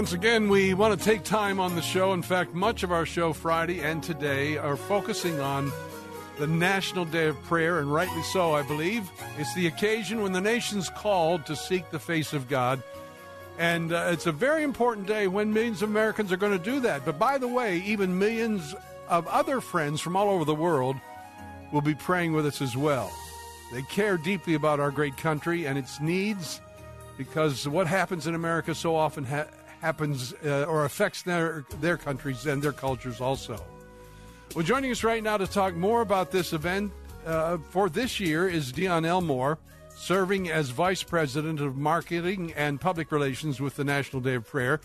Once 0.01 0.13
again, 0.13 0.49
we 0.49 0.73
want 0.73 0.97
to 0.97 1.05
take 1.05 1.23
time 1.23 1.59
on 1.59 1.75
the 1.75 1.81
show. 1.81 2.11
In 2.11 2.23
fact, 2.23 2.55
much 2.55 2.81
of 2.81 2.91
our 2.91 3.05
show 3.05 3.33
Friday 3.33 3.81
and 3.81 4.01
today 4.01 4.57
are 4.57 4.75
focusing 4.75 5.39
on 5.39 5.71
the 6.39 6.47
National 6.47 7.05
Day 7.05 7.27
of 7.27 7.39
Prayer, 7.43 7.77
and 7.77 7.93
rightly 7.93 8.23
so, 8.23 8.55
I 8.55 8.63
believe. 8.63 9.07
It's 9.37 9.53
the 9.53 9.67
occasion 9.67 10.23
when 10.23 10.31
the 10.31 10.41
nation's 10.41 10.89
called 10.89 11.45
to 11.45 11.55
seek 11.55 11.91
the 11.91 11.99
face 11.99 12.33
of 12.33 12.49
God. 12.49 12.81
And 13.59 13.93
uh, 13.93 14.09
it's 14.11 14.25
a 14.25 14.31
very 14.31 14.63
important 14.63 15.05
day 15.05 15.27
when 15.27 15.53
millions 15.53 15.83
of 15.83 15.91
Americans 15.91 16.31
are 16.31 16.37
going 16.37 16.57
to 16.57 16.71
do 16.71 16.79
that. 16.79 17.05
But 17.05 17.19
by 17.19 17.37
the 17.37 17.47
way, 17.47 17.77
even 17.81 18.17
millions 18.17 18.73
of 19.07 19.27
other 19.27 19.61
friends 19.61 20.01
from 20.01 20.15
all 20.15 20.31
over 20.31 20.45
the 20.45 20.55
world 20.55 20.95
will 21.71 21.81
be 21.81 21.93
praying 21.93 22.33
with 22.33 22.47
us 22.47 22.59
as 22.59 22.75
well. 22.75 23.13
They 23.71 23.83
care 23.83 24.17
deeply 24.17 24.55
about 24.55 24.79
our 24.79 24.89
great 24.89 25.15
country 25.17 25.67
and 25.67 25.77
its 25.77 26.01
needs 26.01 26.59
because 27.19 27.67
what 27.67 27.85
happens 27.85 28.25
in 28.25 28.33
America 28.33 28.73
so 28.73 28.95
often 28.95 29.25
ha- 29.25 29.45
happens 29.81 30.33
uh, 30.45 30.63
or 30.63 30.85
affects 30.85 31.23
their, 31.23 31.65
their 31.81 31.97
countries 31.97 32.45
and 32.45 32.61
their 32.61 32.71
cultures 32.71 33.19
also. 33.19 33.61
Well, 34.55 34.63
joining 34.63 34.91
us 34.91 35.03
right 35.03 35.23
now 35.23 35.37
to 35.37 35.47
talk 35.47 35.75
more 35.75 36.01
about 36.01 36.31
this 36.31 36.53
event 36.53 36.91
uh, 37.25 37.57
for 37.69 37.89
this 37.89 38.19
year 38.19 38.47
is 38.47 38.71
Dion 38.71 39.05
Elmore, 39.05 39.57
serving 39.95 40.49
as 40.49 40.69
Vice 40.69 41.03
President 41.03 41.59
of 41.59 41.77
Marketing 41.77 42.53
and 42.55 42.79
Public 42.79 43.11
Relations 43.11 43.59
with 43.59 43.75
the 43.75 43.83
National 43.83 44.21
Day 44.21 44.35
of 44.35 44.47
Prayer. 44.47 44.81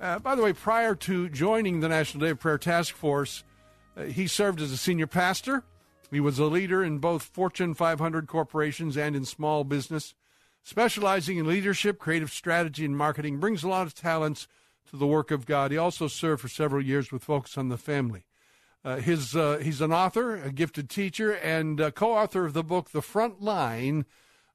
Uh, 0.00 0.18
by 0.18 0.34
the 0.34 0.42
way, 0.42 0.52
prior 0.52 0.94
to 0.94 1.28
joining 1.28 1.80
the 1.80 1.88
National 1.88 2.24
Day 2.24 2.30
of 2.30 2.38
Prayer 2.38 2.58
Task 2.58 2.94
Force, 2.94 3.42
uh, 3.96 4.04
he 4.04 4.26
served 4.26 4.60
as 4.60 4.70
a 4.70 4.76
senior 4.76 5.06
pastor. 5.06 5.64
He 6.10 6.20
was 6.20 6.38
a 6.38 6.44
leader 6.44 6.84
in 6.84 6.98
both 6.98 7.22
Fortune 7.22 7.74
500 7.74 8.28
corporations 8.28 8.96
and 8.96 9.16
in 9.16 9.24
small 9.24 9.64
business 9.64 10.14
specializing 10.66 11.38
in 11.38 11.46
leadership, 11.46 11.96
creative 11.96 12.32
strategy, 12.32 12.84
and 12.84 12.96
marketing, 12.96 13.38
brings 13.38 13.62
a 13.62 13.68
lot 13.68 13.86
of 13.86 13.94
talents 13.94 14.48
to 14.90 14.96
the 14.96 15.06
work 15.06 15.30
of 15.30 15.46
God. 15.46 15.70
He 15.70 15.78
also 15.78 16.08
served 16.08 16.42
for 16.42 16.48
several 16.48 16.84
years 16.84 17.12
with 17.12 17.22
Focus 17.22 17.56
on 17.56 17.68
the 17.68 17.78
Family. 17.78 18.24
Uh, 18.84 18.96
his, 18.96 19.36
uh, 19.36 19.58
he's 19.62 19.80
an 19.80 19.92
author, 19.92 20.34
a 20.34 20.50
gifted 20.50 20.90
teacher, 20.90 21.30
and 21.30 21.78
co 21.94 22.14
author 22.14 22.46
of 22.46 22.52
the 22.52 22.64
book, 22.64 22.90
The 22.90 23.00
Front 23.00 23.40
Line 23.40 24.06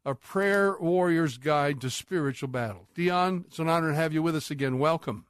A 0.03 0.13
Prayer 0.13 0.75
Warrior's 0.81 1.37
Guide 1.37 1.79
to 1.79 1.89
Spiritual 1.89 2.49
Battle. 2.49 2.89
Dion, 2.93 3.45
it's 3.47 3.59
an 3.59 3.69
honor 3.69 3.91
to 3.91 3.95
have 3.95 4.13
you 4.13 4.21
with 4.21 4.35
us 4.35 4.51
again. 4.51 4.79
Welcome. 4.79 5.25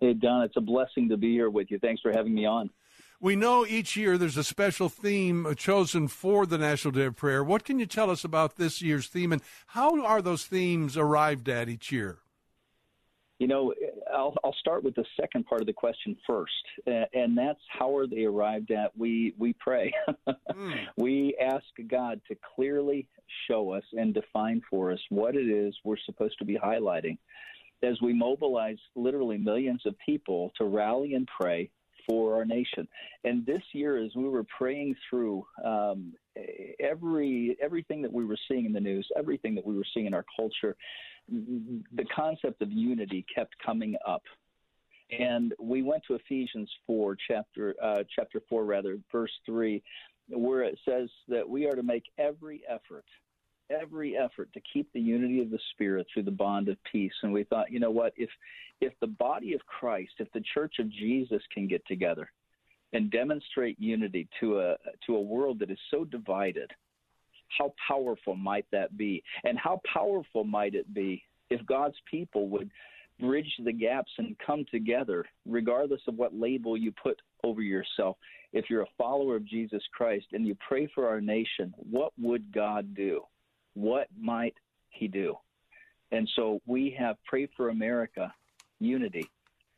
Hey, 0.00 0.14
Don, 0.14 0.44
it's 0.44 0.56
a 0.56 0.60
blessing 0.60 1.08
to 1.08 1.16
be 1.16 1.32
here 1.32 1.50
with 1.50 1.72
you. 1.72 1.80
Thanks 1.80 2.00
for 2.00 2.12
having 2.12 2.34
me 2.34 2.46
on. 2.46 2.70
We 3.24 3.36
know 3.36 3.64
each 3.64 3.96
year 3.96 4.18
there's 4.18 4.36
a 4.36 4.44
special 4.44 4.90
theme 4.90 5.54
chosen 5.56 6.08
for 6.08 6.44
the 6.44 6.58
National 6.58 6.92
Day 6.92 7.06
of 7.06 7.16
Prayer. 7.16 7.42
What 7.42 7.64
can 7.64 7.78
you 7.78 7.86
tell 7.86 8.10
us 8.10 8.22
about 8.22 8.56
this 8.56 8.82
year's 8.82 9.06
theme 9.06 9.32
and 9.32 9.40
how 9.68 10.04
are 10.04 10.20
those 10.20 10.44
themes 10.44 10.98
arrived 10.98 11.48
at 11.48 11.70
each 11.70 11.90
year? 11.90 12.18
You 13.38 13.46
know, 13.46 13.72
I'll, 14.14 14.34
I'll 14.44 14.54
start 14.60 14.84
with 14.84 14.94
the 14.94 15.06
second 15.18 15.46
part 15.46 15.62
of 15.62 15.66
the 15.66 15.72
question 15.72 16.18
first, 16.26 16.52
and 16.86 17.36
that's 17.36 17.62
how 17.70 17.96
are 17.96 18.06
they 18.06 18.24
arrived 18.24 18.70
at? 18.70 18.94
We 18.94 19.34
we 19.38 19.54
pray, 19.54 19.94
mm. 20.28 20.74
we 20.98 21.34
ask 21.40 21.64
God 21.88 22.20
to 22.28 22.36
clearly 22.54 23.06
show 23.48 23.70
us 23.70 23.84
and 23.94 24.12
define 24.12 24.60
for 24.68 24.92
us 24.92 25.00
what 25.08 25.34
it 25.34 25.48
is 25.48 25.74
we're 25.82 25.96
supposed 26.04 26.36
to 26.40 26.44
be 26.44 26.58
highlighting, 26.58 27.16
as 27.82 27.96
we 28.02 28.12
mobilize 28.12 28.78
literally 28.94 29.38
millions 29.38 29.80
of 29.86 29.94
people 30.04 30.52
to 30.58 30.66
rally 30.66 31.14
and 31.14 31.26
pray 31.40 31.70
for 32.06 32.34
our 32.36 32.44
nation. 32.44 32.86
And 33.24 33.44
this 33.46 33.62
year, 33.72 34.02
as 34.02 34.14
we 34.14 34.28
were 34.28 34.44
praying 34.44 34.96
through 35.08 35.46
um, 35.64 36.12
every 36.80 37.56
everything 37.62 38.02
that 38.02 38.12
we 38.12 38.24
were 38.24 38.38
seeing 38.48 38.64
in 38.66 38.72
the 38.72 38.80
news, 38.80 39.06
everything 39.16 39.54
that 39.54 39.66
we 39.66 39.76
were 39.76 39.86
seeing 39.92 40.06
in 40.06 40.14
our 40.14 40.24
culture, 40.36 40.76
the 41.28 42.04
concept 42.14 42.62
of 42.62 42.70
unity 42.72 43.24
kept 43.34 43.54
coming 43.64 43.96
up. 44.06 44.22
And 45.18 45.54
we 45.60 45.82
went 45.82 46.02
to 46.08 46.14
Ephesians 46.14 46.70
four, 46.86 47.16
chapter 47.28 47.74
uh, 47.82 48.02
chapter 48.14 48.42
four, 48.48 48.64
rather, 48.64 48.98
verse 49.12 49.32
three, 49.46 49.82
where 50.28 50.62
it 50.62 50.78
says 50.88 51.08
that 51.28 51.48
we 51.48 51.66
are 51.66 51.76
to 51.76 51.82
make 51.82 52.04
every 52.18 52.62
effort 52.68 53.04
every 53.70 54.16
effort 54.16 54.52
to 54.52 54.60
keep 54.72 54.92
the 54.92 55.00
unity 55.00 55.40
of 55.40 55.50
the 55.50 55.58
spirit 55.72 56.06
through 56.12 56.24
the 56.24 56.30
bond 56.30 56.68
of 56.68 56.76
peace. 56.90 57.12
And 57.22 57.32
we 57.32 57.44
thought 57.44 57.72
you 57.72 57.80
know 57.80 57.90
what 57.90 58.12
if 58.16 58.30
if 58.80 58.92
the 59.00 59.06
body 59.06 59.54
of 59.54 59.60
Christ 59.66 60.12
if 60.18 60.30
the 60.32 60.42
church 60.52 60.74
of 60.78 60.90
Jesus 60.90 61.42
can 61.52 61.66
get 61.66 61.86
together 61.86 62.30
and 62.92 63.10
demonstrate 63.10 63.78
unity 63.80 64.28
to 64.40 64.60
a 64.60 64.76
to 65.06 65.16
a 65.16 65.20
world 65.20 65.58
that 65.60 65.70
is 65.70 65.78
so 65.90 66.04
divided 66.04 66.70
how 67.58 67.72
powerful 67.86 68.34
might 68.34 68.66
that 68.72 68.96
be? 68.96 69.22
And 69.44 69.58
how 69.58 69.80
powerful 69.92 70.44
might 70.44 70.74
it 70.74 70.92
be 70.92 71.22
if 71.50 71.64
God's 71.66 71.96
people 72.10 72.48
would 72.48 72.70
bridge 73.20 73.52
the 73.64 73.72
gaps 73.72 74.10
and 74.18 74.36
come 74.44 74.64
together 74.70 75.24
regardless 75.46 76.00
of 76.08 76.16
what 76.16 76.34
label 76.34 76.76
you 76.76 76.92
put 76.92 77.20
over 77.42 77.62
yourself? 77.62 78.16
If 78.52 78.70
you're 78.70 78.82
a 78.82 78.96
follower 78.98 79.36
of 79.36 79.46
Jesus 79.46 79.82
Christ 79.92 80.26
and 80.32 80.46
you 80.46 80.56
pray 80.66 80.88
for 80.94 81.08
our 81.08 81.20
nation 81.20 81.74
what 81.90 82.12
would 82.18 82.52
God 82.52 82.94
do 82.94 83.22
what 83.74 84.08
might 84.18 84.54
he 84.88 85.08
do? 85.08 85.36
And 86.10 86.28
so 86.36 86.60
we 86.66 86.96
have 86.98 87.16
Pray 87.24 87.48
for 87.56 87.68
America, 87.68 88.32
unity, 88.78 89.28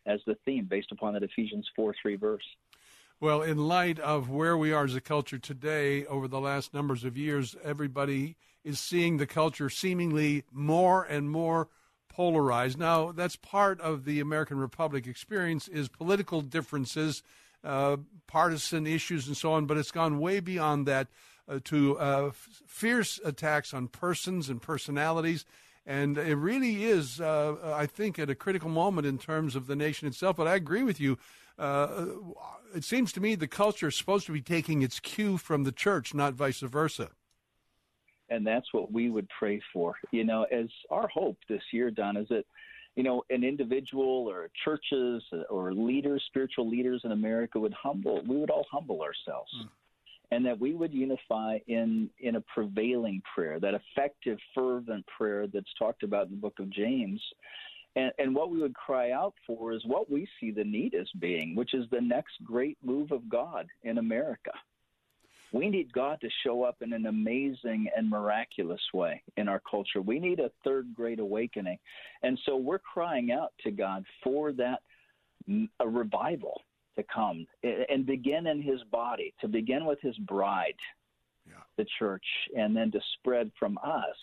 as 0.07 0.21
the 0.27 0.37
theme 0.45 0.67
based 0.67 0.93
upon 0.93 1.15
that 1.15 1.23
Ephesians 1.23 1.69
4 1.75 1.95
3 2.01 2.17
verse. 2.17 2.45
Well, 3.19 3.41
in 3.41 3.57
light 3.57 3.99
of 3.99 4.29
where 4.29 4.59
we 4.59 4.73
are 4.73 4.85
as 4.85 4.95
a 4.95 5.01
culture 5.01 5.39
today, 5.39 6.05
over 6.05 6.29
the 6.29 6.41
last 6.41 6.75
numbers 6.75 7.03
of 7.03 7.17
years, 7.17 7.57
everybody 7.65 8.37
is 8.63 8.79
seeing 8.79 9.17
the 9.17 9.27
culture 9.27 9.71
seemingly 9.71 10.45
more 10.53 11.05
and 11.05 11.31
more 11.31 11.69
polarized. 12.11 12.79
Now, 12.79 13.13
that's 13.13 13.37
part 13.37 13.81
of 13.81 14.05
the 14.05 14.21
American 14.21 14.59
Republic 14.59 15.07
experience 15.07 15.67
is 15.67 15.89
political 15.89 16.43
differences, 16.43 17.23
uh, 17.65 17.97
partisan 18.27 18.87
issues, 18.87 19.27
and 19.29 19.37
so 19.37 19.53
on. 19.53 19.65
But 19.65 19.79
it's 19.79 19.91
gone 19.91 20.19
way 20.19 20.41
beyond 20.41 20.87
that 20.87 21.09
uh, 21.49 21.61
to 21.65 21.99
uh, 21.99 22.31
fierce 22.67 23.21
attacks 23.25 23.73
on 23.73 23.89
persons 23.89 24.49
and 24.49 24.61
personalities. 24.61 25.45
And 25.87 26.19
it 26.19 26.35
really 26.35 26.85
is, 26.85 27.21
uh, 27.21 27.55
I 27.75 27.87
think, 27.87 28.19
at 28.19 28.29
a 28.29 28.35
critical 28.35 28.69
moment 28.69 29.07
in 29.07 29.19
terms 29.19 29.55
of 29.55 29.69
the 29.69 29.77
nation 29.77 30.09
itself. 30.09 30.37
But 30.37 30.49
I 30.49 30.57
agree 30.57 30.83
with 30.83 31.01
you. 31.01 31.19
Uh, 31.59 32.07
it 32.75 32.83
seems 32.83 33.13
to 33.13 33.21
me 33.21 33.37
the 33.37 33.47
culture 33.47 33.89
is 33.89 33.97
supposed 33.97 34.27
to 34.27 34.33
be 34.33 34.43
taking 34.43 34.83
its 34.83 34.99
cue 34.99 35.39
from 35.39 35.63
the 35.63 35.73
church, 35.73 36.13
not 36.13 36.35
vice 36.35 36.61
versa. 36.61 37.11
And 38.29 38.45
that's 38.45 38.67
what 38.73 38.91
we 38.91 39.09
would 39.09 39.29
pray 39.39 39.61
for. 39.73 39.95
You 40.11 40.25
know, 40.25 40.43
as 40.51 40.67
our 40.91 41.07
hope 41.07 41.39
this 41.49 41.63
year, 41.73 41.93
Don, 41.93 42.17
is 42.17 42.27
that 42.29 42.45
you 42.97 43.03
know, 43.03 43.23
an 43.29 43.45
individual 43.45 44.27
or 44.27 44.49
churches 44.65 45.23
or 45.51 45.73
leaders, 45.75 46.25
spiritual 46.27 46.67
leaders 46.69 47.03
in 47.05 47.13
America 47.13 47.61
would 47.61 47.75
humble, 47.75 48.23
we 48.27 48.39
would 48.39 48.49
all 48.49 48.67
humble 48.73 49.03
ourselves. 49.03 49.53
Mm 49.63 49.69
and 50.31 50.45
that 50.45 50.59
we 50.59 50.75
would 50.75 50.93
unify 50.93 51.59
in 51.67 52.11
in 52.19 52.37
a 52.37 52.41
prevailing 52.53 53.23
prayer, 53.35 53.61
that 53.61 53.75
effective, 53.75 54.39
fervent 54.55 55.05
prayer 55.07 55.47
that's 55.47 55.73
talked 55.79 56.03
about 56.03 56.27
in 56.27 56.33
the 56.33 56.41
book 56.41 56.59
of 56.59 56.71
James. 56.71 57.23
And, 57.95 58.13
and 58.19 58.35
what 58.35 58.51
we 58.51 58.61
would 58.61 58.75
cry 58.75 59.13
out 59.13 59.33
for 59.47 59.73
is 59.73 59.83
what 59.87 60.11
we 60.11 60.29
see 60.39 60.51
the 60.51 60.65
need 60.65 60.95
as 60.95 61.09
being, 61.19 61.55
which 61.55 61.73
is 61.73 61.87
the 61.91 62.01
next 62.01 62.35
great 62.45 62.77
move 62.85 63.11
of 63.11 63.27
God 63.29 63.67
in 63.85 63.97
America. 63.97 64.51
We 65.53 65.71
need 65.71 65.93
God 65.93 66.21
to 66.21 66.29
show 66.45 66.63
up 66.63 66.77
in 66.83 66.93
an 66.93 67.07
amazing 67.07 67.89
and 67.97 68.11
miraculous 68.11 68.83
way 68.93 69.23
in 69.39 69.49
our 69.49 69.63
culture. 69.71 70.03
We 70.03 70.19
need 70.19 70.41
a 70.41 70.51
third 70.65 70.93
great 70.95 71.21
awakening. 71.21 71.79
And 72.23 72.39
so 72.45 72.57
we're 72.57 72.81
crying 72.81 73.33
out 73.33 73.53
to 73.63 73.71
God 73.71 74.05
for 74.23 74.53
that 74.53 74.81
mm, 75.49 75.69
a 75.81 75.89
revival 75.89 76.61
to 76.97 77.05
come 77.13 77.47
and 77.63 78.07
begin 78.07 78.47
in 78.47 78.63
his 78.63 78.83
body, 78.91 79.35
to 79.41 79.49
begin 79.49 79.85
with 79.85 80.01
his 80.01 80.17
bride, 80.19 80.75
yeah. 81.47 81.55
the 81.77 81.87
church, 81.99 82.25
and 82.57 82.77
then 82.77 82.91
to 82.93 83.01
spread 83.19 83.51
from 83.59 83.79
us 83.85 84.17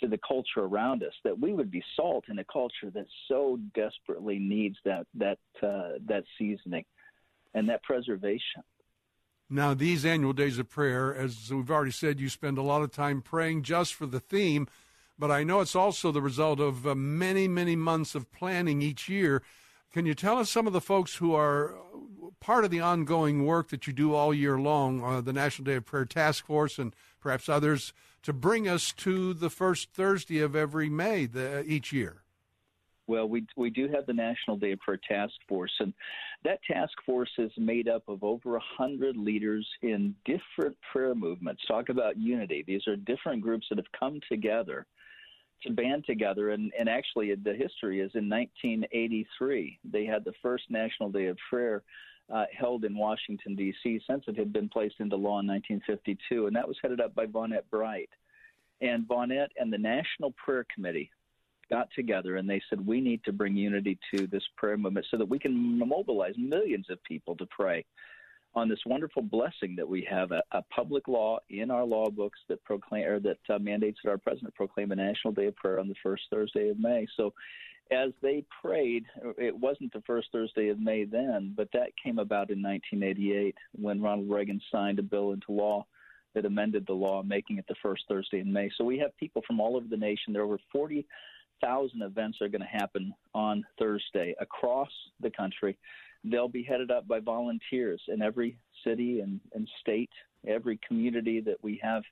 to 0.00 0.08
the 0.08 0.18
culture 0.26 0.60
around 0.60 1.02
us. 1.02 1.12
That 1.24 1.38
we 1.38 1.52
would 1.52 1.70
be 1.70 1.82
salt 1.94 2.24
in 2.28 2.38
a 2.38 2.44
culture 2.44 2.90
that 2.94 3.06
so 3.28 3.58
desperately 3.74 4.38
needs 4.38 4.76
that 4.84 5.06
that 5.14 5.38
uh, 5.62 5.98
that 6.06 6.24
seasoning 6.38 6.84
and 7.54 7.68
that 7.68 7.82
preservation. 7.82 8.62
Now, 9.48 9.74
these 9.74 10.04
annual 10.04 10.32
days 10.32 10.58
of 10.58 10.68
prayer, 10.68 11.14
as 11.14 11.52
we've 11.52 11.70
already 11.70 11.92
said, 11.92 12.18
you 12.18 12.28
spend 12.28 12.58
a 12.58 12.62
lot 12.62 12.82
of 12.82 12.90
time 12.90 13.22
praying 13.22 13.62
just 13.62 13.94
for 13.94 14.04
the 14.04 14.18
theme, 14.18 14.66
but 15.18 15.30
I 15.30 15.44
know 15.44 15.60
it's 15.60 15.76
also 15.76 16.10
the 16.10 16.20
result 16.20 16.58
of 16.58 16.84
uh, 16.84 16.96
many, 16.96 17.46
many 17.46 17.76
months 17.76 18.16
of 18.16 18.32
planning 18.32 18.82
each 18.82 19.08
year. 19.08 19.42
Can 19.96 20.04
you 20.04 20.14
tell 20.14 20.36
us 20.36 20.50
some 20.50 20.66
of 20.66 20.74
the 20.74 20.80
folks 20.82 21.14
who 21.14 21.34
are 21.34 21.74
part 22.38 22.66
of 22.66 22.70
the 22.70 22.80
ongoing 22.80 23.46
work 23.46 23.70
that 23.70 23.86
you 23.86 23.94
do 23.94 24.12
all 24.12 24.34
year 24.34 24.58
long, 24.58 25.02
uh, 25.02 25.22
the 25.22 25.32
National 25.32 25.64
Day 25.64 25.76
of 25.76 25.86
Prayer 25.86 26.04
Task 26.04 26.44
Force 26.44 26.78
and 26.78 26.94
perhaps 27.18 27.48
others, 27.48 27.94
to 28.22 28.34
bring 28.34 28.68
us 28.68 28.92
to 28.92 29.32
the 29.32 29.48
first 29.48 29.92
Thursday 29.94 30.40
of 30.40 30.54
every 30.54 30.90
May 30.90 31.24
the, 31.24 31.64
each 31.64 31.94
year? 31.94 32.24
Well, 33.06 33.26
we 33.26 33.46
we 33.56 33.70
do 33.70 33.88
have 33.88 34.04
the 34.04 34.12
National 34.12 34.58
Day 34.58 34.72
of 34.72 34.80
Prayer 34.80 35.00
Task 35.08 35.32
Force, 35.48 35.72
and 35.80 35.94
that 36.44 36.62
task 36.70 36.92
force 37.06 37.32
is 37.38 37.52
made 37.56 37.88
up 37.88 38.02
of 38.06 38.22
over 38.22 38.56
a 38.56 38.62
hundred 38.76 39.16
leaders 39.16 39.66
in 39.80 40.14
different 40.26 40.76
prayer 40.92 41.14
movements. 41.14 41.62
Talk 41.66 41.88
about 41.88 42.18
unity; 42.18 42.62
these 42.66 42.86
are 42.86 42.96
different 42.96 43.40
groups 43.40 43.66
that 43.70 43.78
have 43.78 43.98
come 43.98 44.20
together 44.28 44.86
to 45.62 45.72
band 45.72 46.04
together. 46.06 46.50
And, 46.50 46.72
and 46.78 46.88
actually, 46.88 47.34
the 47.34 47.54
history 47.54 48.00
is 48.00 48.10
in 48.14 48.28
1983, 48.28 49.78
they 49.84 50.04
had 50.04 50.24
the 50.24 50.32
first 50.42 50.64
National 50.70 51.10
Day 51.10 51.26
of 51.26 51.36
Prayer 51.50 51.82
uh, 52.32 52.44
held 52.56 52.84
in 52.84 52.96
Washington, 52.96 53.54
D.C., 53.54 54.00
since 54.06 54.24
it 54.26 54.36
had 54.36 54.52
been 54.52 54.68
placed 54.68 54.96
into 54.98 55.16
law 55.16 55.40
in 55.40 55.46
1952. 55.46 56.46
And 56.46 56.56
that 56.56 56.66
was 56.66 56.76
headed 56.82 57.00
up 57.00 57.14
by 57.14 57.26
Vonette 57.26 57.70
Bright. 57.70 58.10
And 58.80 59.06
Vonette 59.06 59.52
and 59.56 59.72
the 59.72 59.78
National 59.78 60.32
Prayer 60.32 60.66
Committee 60.74 61.10
got 61.70 61.88
together 61.94 62.36
and 62.36 62.48
they 62.48 62.60
said, 62.68 62.84
We 62.84 63.00
need 63.00 63.24
to 63.24 63.32
bring 63.32 63.56
unity 63.56 63.98
to 64.14 64.26
this 64.26 64.42
prayer 64.56 64.76
movement 64.76 65.06
so 65.10 65.16
that 65.16 65.28
we 65.28 65.38
can 65.38 65.78
mobilize 65.78 66.34
millions 66.36 66.86
of 66.90 67.02
people 67.04 67.36
to 67.36 67.46
pray 67.46 67.84
on 68.56 68.70
this 68.70 68.80
wonderful 68.86 69.22
blessing 69.22 69.76
that 69.76 69.86
we 69.86 70.06
have 70.10 70.32
a, 70.32 70.42
a 70.52 70.62
public 70.74 71.06
law 71.06 71.38
in 71.50 71.70
our 71.70 71.84
law 71.84 72.08
books 72.08 72.38
that 72.48 72.64
proclaim 72.64 73.04
or 73.04 73.20
that 73.20 73.38
uh, 73.50 73.58
mandates 73.58 73.98
that 74.02 74.10
our 74.10 74.18
president 74.18 74.54
proclaim 74.54 74.90
a 74.90 74.96
national 74.96 75.34
day 75.34 75.46
of 75.46 75.56
prayer 75.56 75.78
on 75.78 75.88
the 75.88 75.94
first 76.02 76.22
Thursday 76.30 76.70
of 76.70 76.78
May. 76.78 77.06
So, 77.16 77.34
as 77.92 78.10
they 78.20 78.44
prayed, 78.62 79.04
it 79.38 79.56
wasn't 79.56 79.92
the 79.92 80.02
first 80.04 80.28
Thursday 80.32 80.70
of 80.70 80.80
May 80.80 81.04
then, 81.04 81.54
but 81.56 81.68
that 81.72 81.92
came 82.02 82.18
about 82.18 82.50
in 82.50 82.60
1988 82.60 83.54
when 83.72 84.02
Ronald 84.02 84.28
Reagan 84.28 84.60
signed 84.72 84.98
a 84.98 85.04
bill 85.04 85.30
into 85.30 85.52
law 85.52 85.86
that 86.34 86.46
amended 86.46 86.84
the 86.86 86.94
law, 86.94 87.22
making 87.22 87.58
it 87.58 87.64
the 87.68 87.76
first 87.80 88.02
Thursday 88.08 88.40
in 88.40 88.52
May. 88.52 88.70
So 88.76 88.82
we 88.82 88.98
have 88.98 89.16
people 89.18 89.40
from 89.46 89.60
all 89.60 89.76
over 89.76 89.86
the 89.88 89.96
nation. 89.96 90.32
There 90.32 90.42
are 90.42 90.46
over 90.46 90.58
40,000 90.72 92.02
events 92.02 92.38
are 92.40 92.48
going 92.48 92.62
to 92.62 92.66
happen 92.66 93.14
on 93.34 93.64
Thursday 93.78 94.34
across 94.40 94.90
the 95.20 95.30
country 95.30 95.78
they'll 96.24 96.48
be 96.48 96.62
headed 96.62 96.90
up 96.90 97.06
by 97.06 97.20
volunteers 97.20 98.00
in 98.08 98.22
every 98.22 98.58
city 98.84 99.20
and, 99.20 99.40
and 99.54 99.68
state, 99.80 100.10
every 100.46 100.78
community 100.86 101.40
that 101.40 101.56
we 101.62 101.80
have 101.82 102.02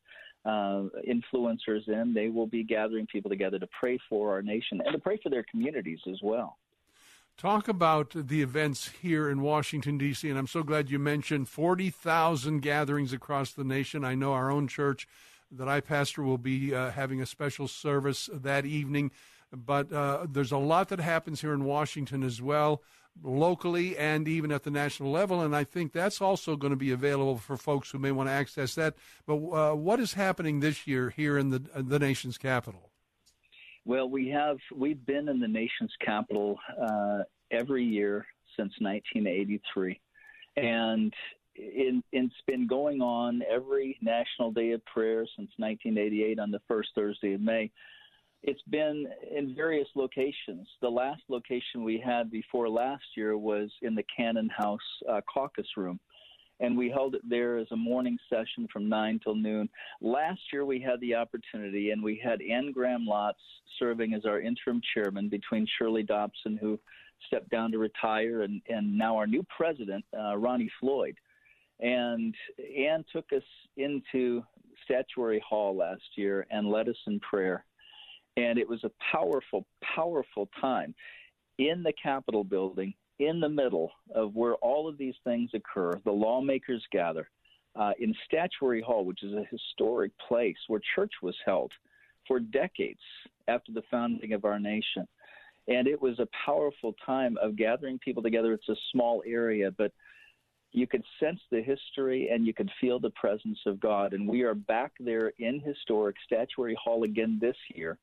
uh, 0.44 0.88
influencers 1.08 1.88
in. 1.88 2.12
They 2.14 2.28
will 2.28 2.46
be 2.46 2.64
gathering 2.64 3.06
people 3.06 3.30
together 3.30 3.58
to 3.58 3.68
pray 3.78 3.98
for 4.08 4.32
our 4.32 4.42
nation 4.42 4.80
and 4.84 4.92
to 4.92 4.98
pray 4.98 5.18
for 5.22 5.30
their 5.30 5.44
communities 5.50 6.00
as 6.10 6.18
well. 6.22 6.58
Talk 7.36 7.66
about 7.66 8.12
the 8.14 8.42
events 8.42 8.90
here 9.02 9.28
in 9.28 9.40
Washington, 9.40 9.98
D.C., 9.98 10.28
and 10.28 10.38
I'm 10.38 10.46
so 10.46 10.62
glad 10.62 10.88
you 10.88 11.00
mentioned 11.00 11.48
40,000 11.48 12.60
gatherings 12.60 13.12
across 13.12 13.52
the 13.52 13.64
nation. 13.64 14.04
I 14.04 14.14
know 14.14 14.34
our 14.34 14.52
own 14.52 14.68
church 14.68 15.08
that 15.50 15.68
I 15.68 15.80
pastor 15.80 16.22
will 16.22 16.38
be 16.38 16.72
uh, 16.72 16.92
having 16.92 17.20
a 17.20 17.26
special 17.26 17.66
service 17.66 18.30
that 18.32 18.64
evening, 18.66 19.10
but 19.52 19.92
uh, 19.92 20.26
there's 20.30 20.52
a 20.52 20.58
lot 20.58 20.88
that 20.90 21.00
happens 21.00 21.40
here 21.40 21.54
in 21.54 21.64
Washington 21.64 22.22
as 22.22 22.40
well 22.40 22.82
locally 23.22 23.96
and 23.96 24.26
even 24.26 24.50
at 24.52 24.62
the 24.64 24.70
national 24.70 25.10
level. 25.10 25.40
And 25.40 25.54
I 25.54 25.64
think 25.64 25.92
that's 25.92 26.20
also 26.20 26.56
going 26.56 26.72
to 26.72 26.76
be 26.76 26.90
available 26.90 27.36
for 27.36 27.56
folks 27.56 27.90
who 27.90 27.98
may 27.98 28.12
want 28.12 28.28
to 28.28 28.32
access 28.32 28.74
that. 28.74 28.94
But 29.26 29.36
uh, 29.36 29.74
what 29.74 30.00
is 30.00 30.14
happening 30.14 30.60
this 30.60 30.86
year 30.86 31.10
here 31.10 31.38
in 31.38 31.50
the 31.50 31.62
the 31.74 31.98
nation's 31.98 32.38
capital? 32.38 32.90
Well, 33.84 34.08
we 34.08 34.28
have 34.28 34.58
we've 34.74 35.04
been 35.04 35.28
in 35.28 35.40
the 35.40 35.48
nation's 35.48 35.92
capital 36.04 36.58
uh, 36.80 37.20
every 37.50 37.84
year 37.84 38.26
since 38.56 38.72
1983, 38.78 40.00
and 40.56 41.12
it, 41.54 42.02
it's 42.12 42.34
been 42.46 42.66
going 42.66 43.02
on 43.02 43.42
every 43.50 43.98
National 44.00 44.52
Day 44.52 44.72
of 44.72 44.84
Prayer 44.86 45.26
since 45.36 45.50
1988 45.58 46.38
on 46.38 46.50
the 46.50 46.60
first 46.66 46.90
Thursday 46.94 47.34
of 47.34 47.40
May 47.40 47.70
It's 48.46 48.60
been 48.68 49.06
in 49.34 49.54
various 49.54 49.88
locations. 49.94 50.68
The 50.82 50.88
last 50.90 51.22
location 51.30 51.82
we 51.82 51.98
had 51.98 52.30
before 52.30 52.68
last 52.68 53.04
year 53.16 53.38
was 53.38 53.70
in 53.80 53.94
the 53.94 54.04
Cannon 54.14 54.50
House 54.54 54.78
uh, 55.10 55.22
caucus 55.22 55.66
room, 55.78 55.98
and 56.60 56.76
we 56.76 56.90
held 56.90 57.14
it 57.14 57.22
there 57.26 57.56
as 57.56 57.68
a 57.72 57.76
morning 57.76 58.18
session 58.28 58.68
from 58.70 58.86
9 58.86 59.20
till 59.24 59.34
noon. 59.34 59.70
Last 60.02 60.42
year 60.52 60.66
we 60.66 60.78
had 60.78 61.00
the 61.00 61.14
opportunity, 61.14 61.92
and 61.92 62.02
we 62.02 62.20
had 62.22 62.42
Ann 62.42 62.70
Graham 62.70 63.06
Lotz 63.08 63.32
serving 63.78 64.12
as 64.12 64.26
our 64.26 64.42
interim 64.42 64.82
chairman 64.92 65.30
between 65.30 65.66
Shirley 65.78 66.02
Dobson, 66.02 66.58
who 66.58 66.78
stepped 67.26 67.48
down 67.48 67.72
to 67.72 67.78
retire, 67.78 68.42
and, 68.42 68.60
and 68.68 68.98
now 68.98 69.16
our 69.16 69.26
new 69.26 69.46
president, 69.56 70.04
uh, 70.14 70.36
Ronnie 70.36 70.70
Floyd. 70.80 71.16
And 71.80 72.34
Ann 72.78 73.06
took 73.10 73.32
us 73.32 73.42
into 73.78 74.44
Statuary 74.84 75.42
Hall 75.48 75.74
last 75.74 76.02
year 76.16 76.46
and 76.50 76.68
led 76.68 76.90
us 76.90 76.98
in 77.06 77.20
prayer. 77.20 77.64
And 78.36 78.58
it 78.58 78.68
was 78.68 78.82
a 78.84 78.90
powerful, 79.12 79.64
powerful 79.94 80.48
time 80.60 80.94
in 81.58 81.82
the 81.82 81.92
Capitol 82.02 82.42
building, 82.44 82.94
in 83.20 83.38
the 83.40 83.48
middle 83.48 83.92
of 84.14 84.34
where 84.34 84.54
all 84.56 84.88
of 84.88 84.98
these 84.98 85.14
things 85.22 85.50
occur. 85.54 85.92
The 86.04 86.10
lawmakers 86.10 86.82
gather 86.90 87.30
uh, 87.76 87.92
in 87.98 88.14
Statuary 88.26 88.80
Hall, 88.80 89.04
which 89.04 89.22
is 89.22 89.32
a 89.32 89.46
historic 89.50 90.12
place 90.28 90.56
where 90.66 90.80
church 90.94 91.12
was 91.22 91.36
held 91.44 91.72
for 92.26 92.40
decades 92.40 93.00
after 93.48 93.72
the 93.72 93.82
founding 93.90 94.32
of 94.32 94.44
our 94.44 94.58
nation. 94.58 95.06
And 95.68 95.86
it 95.86 96.00
was 96.00 96.18
a 96.18 96.28
powerful 96.44 96.94
time 97.06 97.36
of 97.40 97.56
gathering 97.56 97.98
people 97.98 98.22
together. 98.22 98.52
It's 98.52 98.68
a 98.68 98.76
small 98.92 99.22
area, 99.26 99.70
but 99.70 99.92
you 100.72 100.86
could 100.86 101.04
sense 101.20 101.40
the 101.50 101.62
history 101.62 102.28
and 102.32 102.46
you 102.46 102.52
could 102.52 102.70
feel 102.80 102.98
the 102.98 103.10
presence 103.10 103.58
of 103.64 103.80
God. 103.80 104.12
And 104.12 104.28
we 104.28 104.42
are 104.42 104.54
back 104.54 104.92
there 104.98 105.32
in 105.38 105.60
historic 105.60 106.16
Statuary 106.24 106.76
Hall 106.82 107.04
again 107.04 107.38
this 107.40 107.56
year. 107.74 107.96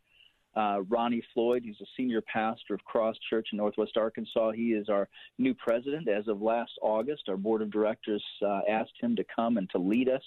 Uh, 0.55 0.81
Ronnie 0.89 1.23
Floyd, 1.33 1.63
he's 1.63 1.79
a 1.81 1.85
senior 1.95 2.21
pastor 2.21 2.73
of 2.73 2.83
Cross 2.83 3.15
Church 3.29 3.49
in 3.51 3.57
Northwest 3.57 3.95
Arkansas. 3.95 4.51
He 4.51 4.73
is 4.73 4.89
our 4.89 5.07
new 5.37 5.53
president 5.53 6.09
as 6.09 6.27
of 6.27 6.41
last 6.41 6.71
August. 6.81 7.23
Our 7.29 7.37
board 7.37 7.61
of 7.61 7.71
directors 7.71 8.23
uh, 8.45 8.61
asked 8.67 8.93
him 8.99 9.15
to 9.15 9.23
come 9.33 9.57
and 9.57 9.69
to 9.69 9.77
lead 9.77 10.09
us, 10.09 10.23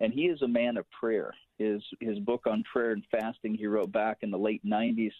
and 0.00 0.12
he 0.12 0.26
is 0.26 0.42
a 0.42 0.48
man 0.48 0.76
of 0.76 0.86
prayer. 0.90 1.34
His 1.58 1.82
his 2.00 2.18
book 2.18 2.46
on 2.46 2.62
prayer 2.64 2.92
and 2.92 3.04
fasting 3.10 3.54
he 3.54 3.66
wrote 3.66 3.92
back 3.92 4.18
in 4.22 4.30
the 4.30 4.38
late 4.38 4.64
90s 4.64 5.12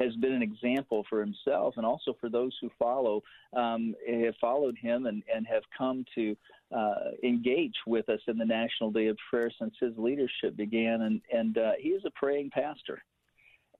has 0.00 0.14
been 0.16 0.32
an 0.32 0.42
example 0.42 1.04
for 1.08 1.20
himself 1.20 1.74
and 1.76 1.84
also 1.84 2.14
for 2.20 2.28
those 2.28 2.56
who 2.60 2.70
follow 2.78 3.22
um, 3.56 3.94
have 4.08 4.34
followed 4.40 4.76
him 4.78 5.06
and, 5.06 5.22
and 5.34 5.46
have 5.46 5.62
come 5.76 6.04
to 6.14 6.36
uh, 6.74 7.10
engage 7.24 7.74
with 7.86 8.08
us 8.08 8.20
in 8.28 8.38
the 8.38 8.44
National 8.44 8.90
Day 8.90 9.08
of 9.08 9.16
Prayer 9.30 9.50
since 9.58 9.74
his 9.80 9.92
leadership 9.96 10.56
began. 10.56 11.02
And, 11.02 11.20
and 11.32 11.58
uh, 11.58 11.72
he 11.80 11.90
is 11.90 12.04
a 12.04 12.10
praying 12.10 12.50
pastor 12.50 13.02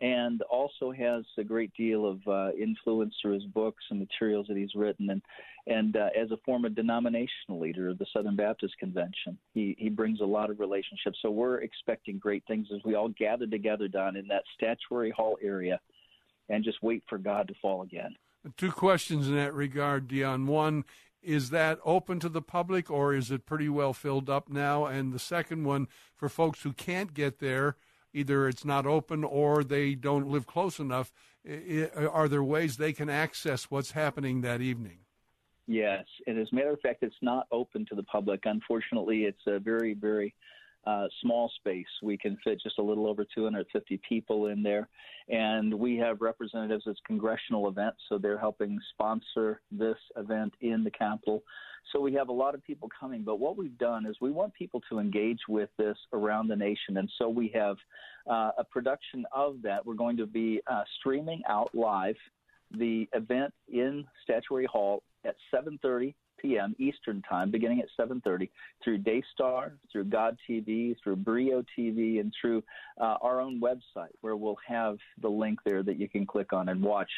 and 0.01 0.43
also 0.43 0.93
has 0.93 1.25
a 1.39 1.45
great 1.45 1.73
deal 1.75 2.07
of 2.07 2.21
uh, 2.29 2.53
influence 2.57 3.15
through 3.21 3.35
his 3.35 3.45
books 3.45 3.83
and 3.91 3.99
materials 3.99 4.47
that 4.49 4.57
he's 4.57 4.75
written. 4.75 5.11
And, 5.11 5.23
and 5.67 5.97
uh, 5.97 6.09
as 6.19 6.31
a 6.31 6.37
former 6.45 6.69
denominational 6.69 7.59
leader 7.61 7.89
of 7.89 7.99
the 7.99 8.07
Southern 8.13 8.37
Baptist 8.37 8.79
Convention, 8.79 9.37
he, 9.55 9.75
he 9.79 9.89
brings 9.89 10.21
a 10.21 10.25
lot 10.25 10.51
of 10.51 10.61
relationships. 10.61 11.19
So 11.21 11.31
we're 11.31 11.63
expecting 11.63 12.19
great 12.19 12.45
things 12.47 12.69
as 12.73 12.81
we 12.85 12.95
all 12.95 13.09
gather 13.09 13.47
together 13.47 13.89
down 13.89 14.17
in 14.17 14.29
that 14.29 14.45
statuary 14.55 15.11
hall 15.11 15.37
area 15.43 15.81
and 16.49 16.65
just 16.65 16.83
wait 16.83 17.03
for 17.09 17.19
God 17.19 17.49
to 17.49 17.55
fall 17.61 17.83
again. 17.83 18.15
Two 18.57 18.71
questions 18.71 19.29
in 19.29 19.35
that 19.35 19.53
regard, 19.53 20.07
Dion. 20.07 20.47
One, 20.47 20.85
is 21.23 21.51
that 21.51 21.81
open 21.85 22.21
to 22.21 22.29
the 22.29 22.41
public 22.41 22.91
or 22.91 23.15
is 23.15 23.31
it 23.31 23.45
pretty 23.45 23.69
well 23.69 23.93
filled 23.93 24.31
up 24.31 24.49
now? 24.49 24.87
And 24.87 25.13
the 25.13 25.19
second 25.19 25.65
one, 25.65 25.89
for 26.15 26.29
folks 26.29 26.63
who 26.63 26.73
can't 26.73 27.13
get 27.13 27.41
there, 27.41 27.77
either 28.13 28.49
it's 28.49 28.65
not 28.65 28.87
open 28.87 29.25
or 29.25 29.63
they 29.63 29.95
don't 29.95 30.29
live 30.29 30.47
close 30.47 30.79
enough, 30.79 31.13
are 31.47 32.29
there 32.29 32.43
ways 32.43 32.77
they 32.77 32.93
can 32.93 33.09
access 33.09 33.71
what's 33.71 33.93
happening 33.93 34.41
that 34.43 34.61
evening? 34.61 34.99
Yes, 35.67 36.05
and 36.27 36.39
as 36.39 36.49
a 36.51 36.55
matter 36.55 36.71
of 36.71 36.81
fact, 36.81 37.03
it's 37.03 37.15
not 37.21 37.47
open 37.53 37.85
to 37.87 37.95
the 37.95 38.03
public. 38.05 38.41
Unfortunately, 38.45 39.25
it's 39.25 39.47
a 39.47 39.59
very, 39.59 39.93
very 39.93 40.35
uh, 40.89 41.07
small 41.21 41.51
space. 41.57 41.87
We 42.03 42.17
can 42.17 42.39
fit 42.43 42.61
just 42.63 42.79
a 42.79 42.83
little 42.83 43.07
over 43.07 43.27
250 43.35 44.01
people 44.09 44.47
in 44.47 44.63
there. 44.63 44.89
And 45.29 45.75
we 45.75 45.97
have 45.97 46.23
representatives 46.23 46.85
as 46.89 46.97
congressional 47.07 47.69
events, 47.69 47.99
so 48.09 48.17
they're 48.17 48.39
helping 48.39 48.79
sponsor 48.95 49.61
this 49.71 49.99
event 50.17 50.55
in 50.63 50.83
the 50.85 50.91
Capitol. 50.91 51.43
So 51.93 52.01
we 52.01 52.15
have 52.15 52.29
a 52.29 52.33
lot 52.33 52.55
of 52.55 52.65
people 52.65 52.89
coming. 52.99 53.23
But 53.23 53.39
what 53.39 53.59
we've 53.59 53.77
done 53.77 54.07
is 54.07 54.17
we 54.21 54.31
want 54.31 54.55
people 54.55 54.81
to 54.89 54.99
engage 54.99 55.41
with 55.47 55.69
this 55.77 55.97
around 56.15 56.49
the 56.49 56.57
nation. 56.57 56.97
And 56.97 57.11
so 57.19 57.29
we 57.29 57.53
have 57.55 57.77
uh, 58.27 58.53
a 58.57 58.65
production 58.65 59.27
of 59.31 59.61
that. 59.63 59.85
We're 59.85 59.95
going 59.95 60.17
to 60.17 60.27
be 60.27 60.63
uh, 60.67 60.85
streaming 60.99 61.43
out 61.49 61.75
live 61.75 62.17
the 62.71 63.09
event 63.13 63.53
in 63.69 64.05
Statuary 64.25 64.67
Hall 64.67 65.03
at 65.25 65.37
7:30 65.55 66.15
p.m. 66.41 66.75
Eastern 66.79 67.23
Time, 67.23 67.51
beginning 67.51 67.81
at 67.81 67.89
7:30, 67.99 68.49
through 68.83 68.99
Daystar, 68.99 69.73
through 69.91 70.05
God 70.05 70.37
TV, 70.49 70.97
through 71.03 71.17
Brio 71.17 71.65
TV, 71.77 72.21
and 72.21 72.33
through 72.41 72.63
uh, 73.01 73.17
our 73.21 73.41
own 73.41 73.61
website, 73.61 74.13
where 74.21 74.37
we'll 74.37 74.59
have 74.67 74.99
the 75.21 75.29
link 75.29 75.59
there 75.65 75.83
that 75.83 75.99
you 75.99 76.09
can 76.09 76.27
click 76.27 76.53
on 76.53 76.69
and 76.69 76.83
watch 76.83 77.11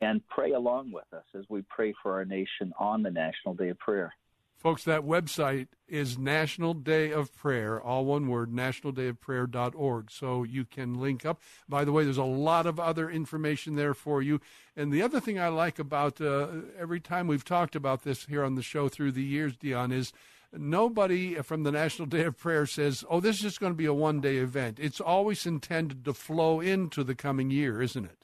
and 0.00 0.20
pray 0.28 0.52
along 0.52 0.92
with 0.92 1.06
us 1.12 1.24
as 1.34 1.44
we 1.48 1.62
pray 1.62 1.94
for 2.02 2.14
our 2.14 2.24
nation 2.24 2.72
on 2.78 3.02
the 3.02 3.10
National 3.10 3.54
Day 3.54 3.70
of 3.70 3.78
Prayer. 3.78 4.12
Folks, 4.56 4.84
that 4.84 5.02
website 5.02 5.68
is 5.86 6.18
National 6.18 6.72
Day 6.72 7.12
of 7.12 7.34
Prayer, 7.34 7.80
all 7.80 8.06
one 8.06 8.26
word, 8.26 8.50
nationaldayofprayer.org. 8.50 10.10
So 10.10 10.44
you 10.44 10.64
can 10.64 10.98
link 10.98 11.26
up. 11.26 11.40
By 11.68 11.84
the 11.84 11.92
way, 11.92 12.04
there's 12.04 12.16
a 12.16 12.24
lot 12.24 12.66
of 12.66 12.80
other 12.80 13.10
information 13.10 13.76
there 13.76 13.94
for 13.94 14.22
you. 14.22 14.40
And 14.74 14.90
the 14.90 15.02
other 15.02 15.20
thing 15.20 15.38
I 15.38 15.48
like 15.48 15.78
about 15.78 16.20
uh, 16.20 16.48
every 16.78 17.00
time 17.00 17.26
we've 17.26 17.44
talked 17.44 17.76
about 17.76 18.02
this 18.02 18.24
here 18.26 18.42
on 18.42 18.54
the 18.54 18.62
show 18.62 18.88
through 18.88 19.12
the 19.12 19.22
years, 19.22 19.56
Dion, 19.56 19.92
is 19.92 20.12
nobody 20.52 21.34
from 21.34 21.62
the 21.62 21.72
National 21.72 22.06
Day 22.06 22.24
of 22.24 22.38
Prayer 22.38 22.64
says, 22.64 23.04
oh, 23.10 23.20
this 23.20 23.36
is 23.36 23.42
just 23.42 23.60
going 23.60 23.72
to 23.72 23.76
be 23.76 23.86
a 23.86 23.94
one 23.94 24.20
day 24.20 24.38
event. 24.38 24.78
It's 24.80 25.00
always 25.00 25.44
intended 25.44 26.04
to 26.06 26.14
flow 26.14 26.60
into 26.60 27.04
the 27.04 27.14
coming 27.14 27.50
year, 27.50 27.82
isn't 27.82 28.04
it? 28.06 28.18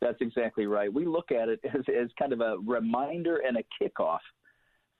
That's 0.00 0.20
exactly 0.20 0.66
right. 0.66 0.92
We 0.92 1.06
look 1.06 1.32
at 1.32 1.48
it 1.48 1.60
as, 1.64 1.82
as 1.88 2.10
kind 2.18 2.34
of 2.34 2.40
a 2.40 2.58
reminder 2.58 3.38
and 3.46 3.56
a 3.56 3.64
kickoff 3.82 4.18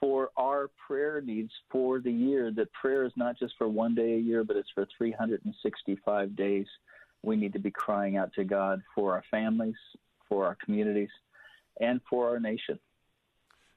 for 0.04 0.28
our 0.36 0.70
prayer 0.86 1.22
needs 1.22 1.50
for 1.70 1.98
the 1.98 2.12
year. 2.12 2.52
That 2.54 2.70
prayer 2.74 3.06
is 3.06 3.12
not 3.16 3.38
just 3.38 3.54
for 3.56 3.68
one 3.68 3.94
day 3.94 4.16
a 4.16 4.18
year, 4.18 4.44
but 4.44 4.54
it's 4.54 4.68
for 4.74 4.86
365 4.98 6.36
days. 6.36 6.66
We 7.22 7.36
need 7.36 7.54
to 7.54 7.58
be 7.58 7.70
crying 7.70 8.18
out 8.18 8.30
to 8.34 8.44
God 8.44 8.82
for 8.94 9.14
our 9.14 9.24
families, 9.30 9.76
for 10.28 10.44
our 10.44 10.58
communities, 10.62 11.08
and 11.80 12.02
for 12.10 12.28
our 12.28 12.38
nation. 12.38 12.78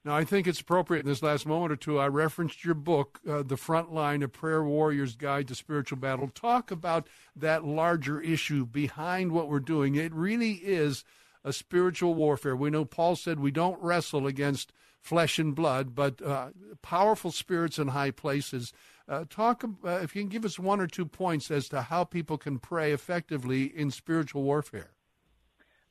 Now, 0.04 0.18
I 0.18 0.26
think 0.26 0.48
it's 0.48 0.60
appropriate 0.60 1.06
in 1.06 1.08
this 1.08 1.24
last 1.24 1.46
moment 1.46 1.72
or 1.72 1.78
two. 1.78 1.98
I 1.98 2.10
referenced 2.10 2.66
your 2.66 2.76
book, 2.76 3.22
uh, 3.28 3.44
The 3.44 3.56
Front 3.56 3.94
Line, 3.94 4.22
A 4.22 4.28
Prayer 4.28 4.66
Warrior's 4.66 5.16
Guide 5.16 5.48
to 5.48 5.56
Spiritual 5.56 5.98
Battle. 5.98 6.28
Talk 6.28 6.72
about 6.72 7.08
that 7.38 7.64
larger 7.64 8.20
issue 8.20 8.66
behind 8.66 9.32
what 9.32 9.48
we're 9.48 9.62
doing. 9.62 9.96
It 9.96 10.14
really 10.14 10.56
is 10.56 11.06
a 11.46 11.54
spiritual 11.54 12.16
warfare. 12.16 12.56
We 12.56 12.70
know 12.70 12.84
Paul 12.84 13.16
said 13.16 13.40
we 13.40 13.52
don't 13.52 13.82
wrestle 13.82 14.28
against 14.28 14.74
flesh 15.08 15.40
and 15.40 15.56
blood, 15.56 15.96
but 15.96 16.22
uh, 16.22 16.50
powerful 16.82 17.32
spirits 17.32 17.80
in 17.80 17.88
high 17.88 18.12
places. 18.12 18.74
Uh, 19.08 19.24
talk 19.30 19.64
uh, 19.64 19.92
if 20.04 20.14
you 20.14 20.22
can 20.22 20.28
give 20.28 20.44
us 20.44 20.60
one 20.60 20.82
or 20.82 20.88
two 20.88 21.06
points 21.06 21.50
as 21.50 21.70
to 21.70 21.82
how 21.82 22.04
people 22.04 22.38
can 22.38 22.60
pray 22.60 22.92
effectively 22.92 23.64
in 23.64 23.90
spiritual 23.90 24.44
warfare. 24.44 24.92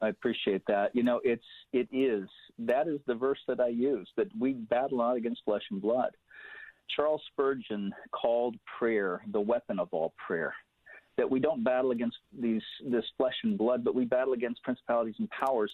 I 0.02 0.08
appreciate 0.08 0.60
that. 0.68 0.94
You 0.94 1.02
know, 1.02 1.22
it's 1.24 1.46
it 1.72 1.88
is 1.90 2.28
that 2.58 2.88
is 2.88 3.00
the 3.06 3.14
verse 3.14 3.38
that 3.48 3.58
I 3.58 3.68
use 3.68 4.06
that 4.18 4.28
we 4.38 4.52
battle 4.52 4.98
not 4.98 5.16
against 5.16 5.40
flesh 5.46 5.62
and 5.70 5.80
blood. 5.80 6.10
Charles 6.94 7.22
Spurgeon 7.32 7.94
called 8.12 8.56
prayer 8.78 9.22
the 9.32 9.40
weapon 9.40 9.78
of 9.78 9.88
all 9.92 10.12
prayer. 10.26 10.54
That 11.16 11.30
we 11.30 11.40
don't 11.40 11.64
battle 11.64 11.92
against 11.92 12.18
these 12.38 12.60
this 12.86 13.06
flesh 13.16 13.36
and 13.44 13.56
blood, 13.56 13.82
but 13.82 13.94
we 13.94 14.04
battle 14.04 14.34
against 14.34 14.62
principalities 14.62 15.16
and 15.18 15.30
powers 15.30 15.72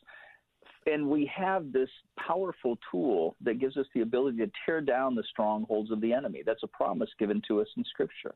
and 0.87 1.09
we 1.09 1.31
have 1.35 1.73
this 1.73 1.88
powerful 2.18 2.79
tool 2.90 3.37
that 3.40 3.61
gives 3.61 3.77
us 3.77 3.87
the 3.95 4.01
ability 4.01 4.38
to 4.38 4.51
tear 4.66 4.81
down 4.81 5.14
the 5.14 5.25
strongholds 5.31 5.90
of 5.90 6.01
the 6.01 6.12
enemy. 6.12 6.42
That's 6.45 6.62
a 6.62 6.68
promise 6.68 7.11
given 7.18 7.40
to 7.49 7.61
us 7.61 7.68
in 7.77 7.85
Scripture. 7.85 8.35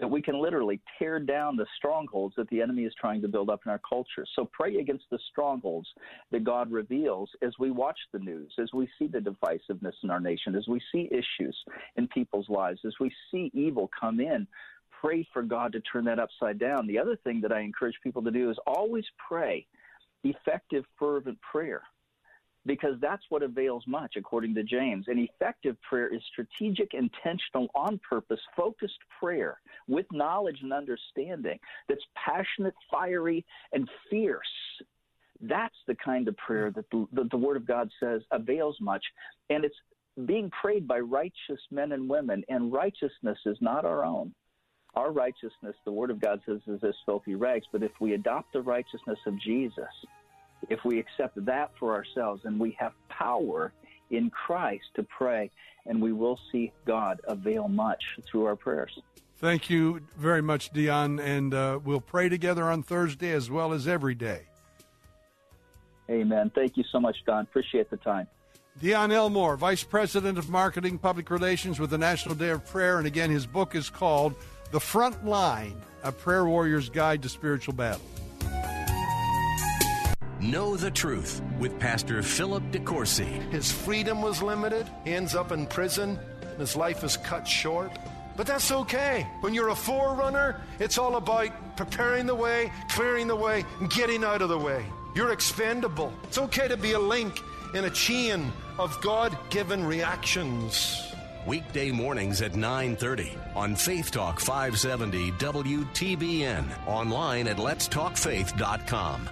That 0.00 0.08
we 0.08 0.22
can 0.22 0.40
literally 0.40 0.80
tear 0.98 1.20
down 1.20 1.56
the 1.56 1.66
strongholds 1.76 2.34
that 2.36 2.48
the 2.48 2.62
enemy 2.62 2.84
is 2.84 2.94
trying 2.98 3.20
to 3.22 3.28
build 3.28 3.50
up 3.50 3.60
in 3.64 3.70
our 3.70 3.80
culture. 3.86 4.26
So 4.34 4.48
pray 4.50 4.76
against 4.76 5.04
the 5.10 5.18
strongholds 5.30 5.88
that 6.30 6.44
God 6.44 6.72
reveals 6.72 7.30
as 7.42 7.52
we 7.58 7.70
watch 7.70 7.98
the 8.12 8.18
news, 8.18 8.52
as 8.60 8.72
we 8.72 8.88
see 8.98 9.06
the 9.06 9.18
divisiveness 9.18 9.92
in 10.02 10.10
our 10.10 10.20
nation, 10.20 10.56
as 10.56 10.66
we 10.66 10.80
see 10.90 11.10
issues 11.10 11.56
in 11.96 12.08
people's 12.08 12.48
lives, 12.48 12.80
as 12.86 12.94
we 13.00 13.12
see 13.30 13.50
evil 13.54 13.90
come 13.98 14.18
in. 14.18 14.46
Pray 15.00 15.26
for 15.32 15.42
God 15.42 15.72
to 15.72 15.80
turn 15.80 16.04
that 16.06 16.18
upside 16.18 16.58
down. 16.58 16.86
The 16.86 16.98
other 16.98 17.16
thing 17.16 17.40
that 17.42 17.52
I 17.52 17.60
encourage 17.60 17.96
people 18.02 18.22
to 18.22 18.30
do 18.30 18.50
is 18.50 18.58
always 18.66 19.04
pray 19.28 19.66
effective, 20.24 20.84
fervent 20.98 21.38
prayer. 21.40 21.82
because 22.64 22.94
that's 23.00 23.24
what 23.28 23.42
avails 23.42 23.84
much, 23.86 24.14
according 24.16 24.54
to 24.54 24.62
James. 24.62 25.06
An 25.08 25.18
effective 25.18 25.76
prayer 25.82 26.14
is 26.14 26.22
strategic, 26.30 26.94
intentional, 26.94 27.68
on 27.74 27.98
purpose, 28.08 28.40
focused 28.56 28.98
prayer 29.18 29.60
with 29.88 30.06
knowledge 30.12 30.58
and 30.62 30.72
understanding 30.72 31.58
that's 31.88 32.04
passionate, 32.14 32.74
fiery, 32.90 33.44
and 33.72 33.88
fierce. 34.08 34.46
That's 35.40 35.74
the 35.88 35.96
kind 35.96 36.28
of 36.28 36.36
prayer 36.36 36.70
that 36.70 36.88
the, 36.92 37.06
the, 37.12 37.28
the 37.32 37.36
Word 37.36 37.56
of 37.56 37.66
God 37.66 37.90
says 37.98 38.22
avails 38.30 38.76
much. 38.80 39.04
And 39.50 39.64
it's 39.64 39.74
being 40.26 40.50
prayed 40.50 40.86
by 40.86 41.00
righteous 41.00 41.60
men 41.72 41.92
and 41.92 42.08
women, 42.08 42.44
and 42.48 42.72
righteousness 42.72 43.38
is 43.44 43.56
not 43.60 43.84
our 43.84 44.04
own. 44.04 44.32
Our 44.94 45.10
righteousness, 45.10 45.74
the 45.84 45.92
Word 45.92 46.10
of 46.10 46.20
God 46.20 46.40
says, 46.44 46.60
is 46.66 46.84
as 46.84 46.94
filthy 47.06 47.34
rags. 47.34 47.66
But 47.72 47.82
if 47.82 47.92
we 48.00 48.12
adopt 48.12 48.52
the 48.52 48.60
righteousness 48.60 49.18
of 49.26 49.40
Jesus, 49.40 49.88
if 50.68 50.84
we 50.84 50.98
accept 50.98 51.42
that 51.46 51.70
for 51.78 51.94
ourselves, 51.94 52.42
and 52.44 52.60
we 52.60 52.76
have 52.78 52.92
power 53.08 53.72
in 54.10 54.30
Christ 54.30 54.84
to 54.94 55.02
pray, 55.02 55.50
and 55.86 56.00
we 56.00 56.12
will 56.12 56.38
see 56.50 56.72
God 56.84 57.20
avail 57.26 57.68
much 57.68 58.02
through 58.30 58.44
our 58.44 58.56
prayers. 58.56 58.96
Thank 59.38 59.70
you 59.70 60.00
very 60.16 60.42
much, 60.42 60.70
Dion, 60.70 61.18
and 61.18 61.52
uh, 61.52 61.80
we'll 61.82 62.00
pray 62.00 62.28
together 62.28 62.70
on 62.70 62.82
Thursday 62.82 63.32
as 63.32 63.50
well 63.50 63.72
as 63.72 63.88
every 63.88 64.14
day. 64.14 64.42
Amen. 66.08 66.52
Thank 66.54 66.76
you 66.76 66.84
so 66.92 67.00
much, 67.00 67.16
Don. 67.26 67.42
Appreciate 67.42 67.90
the 67.90 67.96
time. 67.96 68.28
Dion 68.80 69.10
Elmore, 69.10 69.56
Vice 69.56 69.82
President 69.82 70.38
of 70.38 70.48
Marketing 70.48 70.98
Public 70.98 71.30
Relations 71.30 71.80
with 71.80 71.90
the 71.90 71.98
National 71.98 72.34
Day 72.34 72.50
of 72.50 72.64
Prayer. 72.66 72.98
And 72.98 73.06
again, 73.06 73.30
his 73.30 73.46
book 73.46 73.74
is 73.74 73.90
called 73.90 74.34
The 74.72 74.80
Front 74.80 75.26
Line 75.26 75.82
A 76.02 76.10
Prayer 76.10 76.46
Warrior's 76.46 76.88
Guide 76.88 77.20
to 77.24 77.28
Spiritual 77.28 77.74
Battle. 77.74 78.00
Know 80.40 80.78
the 80.78 80.90
Truth 80.90 81.42
with 81.58 81.78
Pastor 81.78 82.22
Philip 82.22 82.62
DeCourcy. 82.72 83.26
His 83.50 83.70
freedom 83.70 84.22
was 84.22 84.40
limited. 84.42 84.86
He 85.04 85.12
ends 85.12 85.34
up 85.34 85.52
in 85.52 85.66
prison. 85.66 86.18
And 86.40 86.58
his 86.58 86.74
life 86.74 87.04
is 87.04 87.18
cut 87.18 87.46
short. 87.46 87.92
But 88.34 88.46
that's 88.46 88.72
okay. 88.72 89.26
When 89.42 89.52
you're 89.52 89.68
a 89.68 89.76
forerunner, 89.76 90.58
it's 90.78 90.96
all 90.96 91.16
about 91.16 91.76
preparing 91.76 92.24
the 92.24 92.34
way, 92.34 92.72
clearing 92.88 93.28
the 93.28 93.36
way, 93.36 93.66
and 93.78 93.90
getting 93.90 94.24
out 94.24 94.40
of 94.40 94.48
the 94.48 94.58
way. 94.58 94.86
You're 95.14 95.32
expendable. 95.32 96.14
It's 96.24 96.38
okay 96.38 96.66
to 96.66 96.78
be 96.78 96.92
a 96.92 96.98
link 96.98 97.42
in 97.74 97.84
a 97.84 97.90
chain 97.90 98.50
of 98.78 98.98
God-given 99.02 99.84
reactions. 99.84 101.11
Weekday 101.46 101.90
mornings 101.90 102.40
at 102.40 102.52
9:30 102.52 103.36
on 103.56 103.74
Faith 103.74 104.12
Talk 104.12 104.38
570 104.38 105.32
WTBN. 105.32 106.64
Online 106.86 107.48
at 107.48 107.56
letstalkfaith.com. 107.56 109.28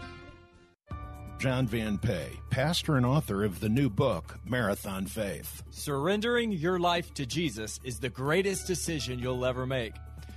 John 1.38 1.66
Van 1.68 1.96
Pay, 1.96 2.32
pastor 2.50 2.96
and 2.96 3.06
author 3.06 3.44
of 3.44 3.60
the 3.60 3.68
new 3.68 3.88
book, 3.88 4.38
Marathon 4.44 5.06
Faith. 5.06 5.62
Surrendering 5.70 6.52
your 6.52 6.78
life 6.78 7.14
to 7.14 7.24
Jesus 7.24 7.80
is 7.82 7.98
the 7.98 8.10
greatest 8.10 8.66
decision 8.66 9.18
you'll 9.18 9.46
ever 9.46 9.64
make. 9.64 9.94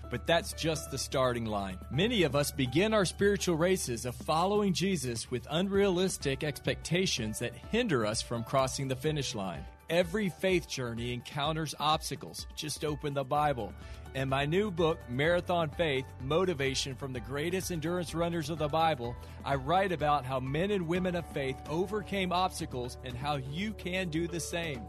But 0.09 0.27
that's 0.27 0.53
just 0.53 0.91
the 0.91 0.97
starting 0.97 1.45
line. 1.45 1.79
Many 1.91 2.21
of 2.21 2.36
us 2.36 2.51
begin 2.51 2.93
our 2.93 3.03
spiritual 3.03 3.57
races 3.57 4.05
of 4.05 4.15
following 4.15 4.71
Jesus 4.73 5.31
with 5.31 5.47
unrealistic 5.49 6.43
expectations 6.43 7.39
that 7.39 7.55
hinder 7.55 8.05
us 8.05 8.21
from 8.21 8.43
crossing 8.43 8.88
the 8.88 8.95
finish 8.95 9.33
line. 9.33 9.65
Every 9.93 10.29
faith 10.29 10.67
journey 10.67 11.13
encounters 11.13 11.75
obstacles. 11.79 12.47
Just 12.56 12.84
open 12.84 13.13
the 13.13 13.23
Bible. 13.23 13.71
And 14.15 14.27
my 14.27 14.43
new 14.43 14.71
book, 14.71 14.97
Marathon 15.08 15.69
Faith 15.69 16.06
Motivation 16.19 16.95
from 16.95 17.13
the 17.13 17.19
Greatest 17.19 17.69
Endurance 17.69 18.15
Runners 18.15 18.49
of 18.49 18.58
the 18.58 18.67
Bible, 18.67 19.15
I 19.45 19.53
write 19.53 19.91
about 19.91 20.25
how 20.25 20.39
men 20.39 20.71
and 20.71 20.88
women 20.88 21.15
of 21.15 21.27
faith 21.27 21.58
overcame 21.69 22.32
obstacles 22.32 22.97
and 23.06 23.15
how 23.15 23.36
you 23.36 23.71
can 23.71 24.10
do 24.10 24.27
the 24.27 24.39
same. 24.39 24.82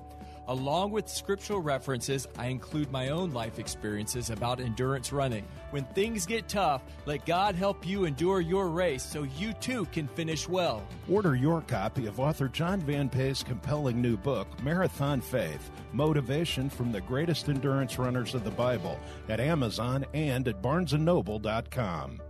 Along 0.47 0.91
with 0.91 1.09
scriptural 1.09 1.61
references, 1.61 2.29
I 2.39 2.47
include 2.47 2.93
my 2.93 3.09
own 3.09 3.33
life 3.33 3.59
experiences 3.59 4.31
about 4.31 4.61
endurance 4.61 5.13
running. 5.13 5.47
When 5.71 5.85
things 5.87 6.27
get 6.27 6.49
tough, 6.49 6.83
let 7.07 7.25
God 7.25 7.55
help 7.55 7.87
you 7.87 8.05
endure 8.05 8.41
your 8.41 8.69
race 8.69 9.03
so 9.03 9.23
you 9.23 9.55
too 9.55 9.87
can 9.87 10.07
finish 10.09 10.49
well. 10.49 10.87
Order 11.09 11.35
your 11.35 11.63
copy 11.63 12.07
of 12.07 12.21
author 12.21 12.49
John 12.49 12.81
Van 12.81 13.09
Pay's 13.09 13.43
compelling 13.43 14.03
new 14.03 14.17
book, 14.17 14.47
Marathon 14.63 15.21
Faith 15.21 15.71
Motivation 15.93 16.69
from 16.69 16.93
the 16.93 17.01
Greatest 17.01 17.49
Endurance 17.49 17.99
Runners 17.99 18.35
of 18.35 18.45
the 18.45 18.51
Bible, 18.51 18.99
at 19.29 19.41
Amazon 19.41 20.05
and 20.13 20.47
at 20.49 20.61
barnesandnoble.com. 20.61 22.21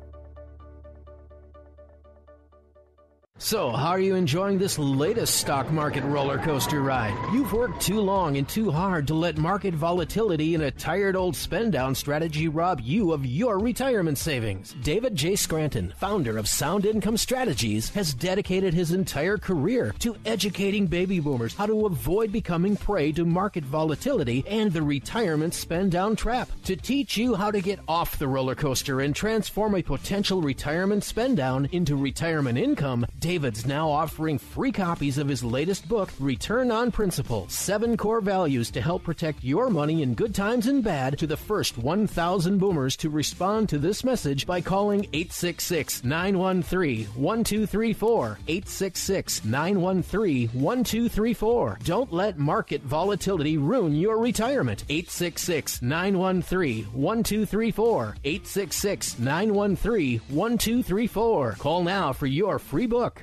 So, 3.40 3.73
how 3.73 3.88
are 3.88 4.01
you 4.01 4.14
enjoying 4.14 4.59
this 4.59 4.79
latest 4.79 5.35
stock 5.35 5.73
market 5.73 6.05
roller 6.05 6.38
coaster 6.38 6.81
ride? 6.81 7.18
You've 7.33 7.53
worked 7.53 7.83
too 7.83 7.99
long 8.01 8.37
and 8.37 8.49
too 8.49 8.70
hard 8.70 9.09
to 9.09 9.14
let 9.14 9.37
market 9.37 9.75
volatility 9.75 10.55
and 10.55 10.62
a 10.62 10.70
tired 10.70 11.16
old 11.16 11.35
spend 11.35 11.73
down 11.73 11.97
strategy 11.97 12.47
rob 12.47 12.81
you 12.81 13.12
of 13.12 13.27
your 13.27 13.59
retirement 13.59 14.18
savings. 14.18 14.77
David 14.85 15.16
J. 15.16 15.35
Scranton, 15.35 15.92
founder 15.97 16.38
of 16.38 16.49
Sound 16.49 16.87
Income 16.87 17.16
Strategies, 17.16 17.90
has 17.90 18.14
dedicated 18.14 18.73
his 18.73 18.92
entire 18.92 19.37
career 19.37 19.92
to 19.99 20.16
educating 20.25 20.87
baby 20.87 21.18
boomers 21.18 21.55
how 21.55 21.66
to 21.66 21.87
avoid 21.87 22.31
becoming 22.31 22.77
prey 22.77 23.11
to 23.11 23.25
market 23.25 23.64
volatility 23.64 24.44
and 24.47 24.73
the 24.73 24.83
retirement 24.83 25.55
spend 25.55 25.90
down 25.90 26.14
trap. 26.14 26.49
To 26.66 26.77
teach 26.77 27.16
you 27.16 27.35
how 27.35 27.51
to 27.51 27.61
get 27.61 27.81
off 27.88 28.16
the 28.16 28.29
roller 28.29 28.55
coaster 28.55 29.01
and 29.01 29.12
transform 29.12 29.75
a 29.75 29.83
potential 29.83 30.40
retirement 30.40 31.03
spend 31.03 31.37
down 31.37 31.68
into 31.73 31.97
retirement 31.97 32.59
income, 32.59 33.05
David's 33.24 33.64
now 33.64 33.88
offering 33.88 34.37
free 34.37 34.70
copies 34.70 35.16
of 35.16 35.28
his 35.28 35.42
latest 35.42 35.88
book, 35.88 36.10
Return 36.20 36.70
on 36.70 36.92
Principle 36.92 37.48
Seven 37.48 37.96
Core 37.96 38.20
Values 38.20 38.70
to 38.72 38.82
Help 38.82 39.02
Protect 39.02 39.42
Your 39.42 39.70
Money 39.70 40.02
in 40.02 40.12
Good 40.12 40.34
Times 40.34 40.66
and 40.66 40.84
Bad, 40.84 41.18
to 41.18 41.26
the 41.26 41.34
first 41.34 41.78
1,000 41.78 42.58
boomers 42.58 42.96
to 42.98 43.08
respond 43.08 43.70
to 43.70 43.78
this 43.78 44.04
message 44.04 44.46
by 44.46 44.60
calling 44.60 45.04
866 45.14 46.04
913 46.04 47.06
1234. 47.14 48.38
866 48.46 49.44
913 49.46 50.48
1234. 50.52 51.78
Don't 51.82 52.12
let 52.12 52.38
market 52.38 52.82
volatility 52.82 53.56
ruin 53.56 53.94
your 53.94 54.18
retirement. 54.18 54.84
866 54.90 55.80
913 55.80 56.84
1234. 56.92 58.16
866 58.22 59.18
913 59.18 60.20
1234. 60.28 61.52
Call 61.52 61.82
now 61.82 62.12
for 62.12 62.26
your 62.26 62.58
free 62.58 62.87
book. 62.87 63.13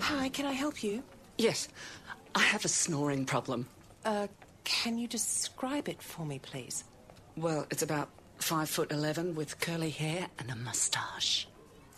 Hi, 0.00 0.28
can 0.28 0.46
I 0.46 0.52
help 0.52 0.82
you? 0.82 1.02
Yes, 1.38 1.68
I 2.34 2.40
have 2.40 2.64
a 2.64 2.68
snoring 2.68 3.24
problem. 3.24 3.66
Uh, 4.04 4.26
can 4.64 4.98
you 4.98 5.08
describe 5.08 5.88
it 5.88 6.02
for 6.02 6.24
me, 6.24 6.38
please? 6.38 6.84
Well, 7.36 7.66
it's 7.70 7.82
about 7.82 8.08
five 8.38 8.68
foot 8.68 8.92
eleven 8.92 9.34
with 9.34 9.60
curly 9.60 9.90
hair 9.90 10.28
and 10.38 10.50
a 10.50 10.56
mustache. 10.56 11.48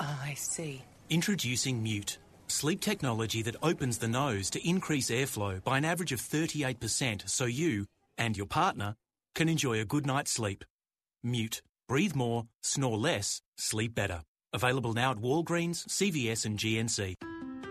Oh, 0.00 0.20
I 0.22 0.34
see. 0.34 0.82
Introducing 1.10 1.82
Mute, 1.82 2.18
sleep 2.46 2.80
technology 2.80 3.42
that 3.42 3.56
opens 3.62 3.98
the 3.98 4.08
nose 4.08 4.50
to 4.50 4.68
increase 4.68 5.10
airflow 5.10 5.62
by 5.64 5.78
an 5.78 5.84
average 5.84 6.12
of 6.12 6.20
38% 6.20 7.28
so 7.28 7.46
you 7.46 7.86
and 8.16 8.36
your 8.36 8.46
partner 8.46 8.94
can 9.34 9.48
enjoy 9.48 9.80
a 9.80 9.84
good 9.84 10.06
night's 10.06 10.32
sleep. 10.32 10.64
Mute. 11.22 11.62
Breathe 11.88 12.14
more, 12.14 12.46
snore 12.62 12.98
less, 12.98 13.40
sleep 13.56 13.94
better. 13.94 14.22
Available 14.52 14.92
now 14.92 15.12
at 15.12 15.16
Walgreens, 15.18 15.86
CVS, 15.88 16.44
and 16.44 16.58
GNC. 16.58 17.14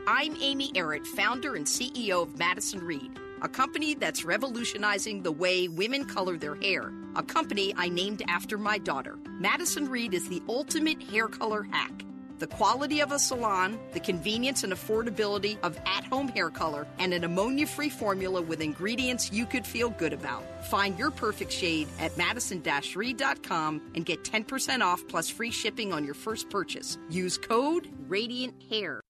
I'm 0.10 0.38
Amy 0.40 0.72
Errett, 0.72 1.06
founder 1.06 1.56
and 1.56 1.66
CEO 1.66 2.24
of 2.24 2.40
Madison 2.40 2.80
Reed, 2.80 3.20
a 3.42 3.50
company 3.50 3.94
that's 3.94 4.24
revolutionizing 4.24 5.22
the 5.22 5.34
way 5.34 5.68
women 5.68 6.06
color 6.06 6.38
their 6.38 6.56
hair, 6.56 6.94
a 7.18 7.22
company 7.22 7.74
I 7.76 7.90
named 7.90 8.24
after 8.30 8.58
my 8.58 8.78
daughter. 8.78 9.20
Madison 9.28 9.90
Reed 9.90 10.14
is 10.14 10.30
the 10.30 10.42
ultimate 10.48 11.04
hair 11.04 11.28
color 11.28 11.64
hack. 11.64 11.92
The 12.40 12.48
quality 12.48 13.02
of 13.02 13.12
a 13.12 13.20
salon, 13.20 13.78
the 13.92 14.00
convenience 14.00 14.64
and 14.64 14.72
affordability 14.72 15.58
of 15.62 15.78
at 15.86 16.06
home 16.06 16.30
hair 16.30 16.52
color, 16.52 16.88
and 17.00 17.14
an 17.14 17.26
ammonia 17.26 17.68
free 17.68 17.90
formula 17.90 18.42
with 18.42 18.62
ingredients 18.62 19.34
you 19.34 19.46
could 19.46 19.68
feel 19.68 19.90
good 19.90 20.14
about. 20.14 20.46
Find 20.68 20.98
your 20.98 21.12
perfect 21.12 21.52
shade 21.52 21.90
at 22.00 22.18
madison 22.18 22.64
reed.com 22.96 23.92
and 23.94 24.06
get 24.06 24.24
10% 24.24 24.80
off 24.80 25.06
plus 25.10 25.30
free 25.30 25.52
shipping 25.52 25.92
on 25.92 26.06
your 26.06 26.14
first 26.14 26.50
purchase. 26.50 26.98
Use 27.10 27.38
code 27.38 27.90
RADIANT 28.08 28.54
HAIR. 28.70 29.02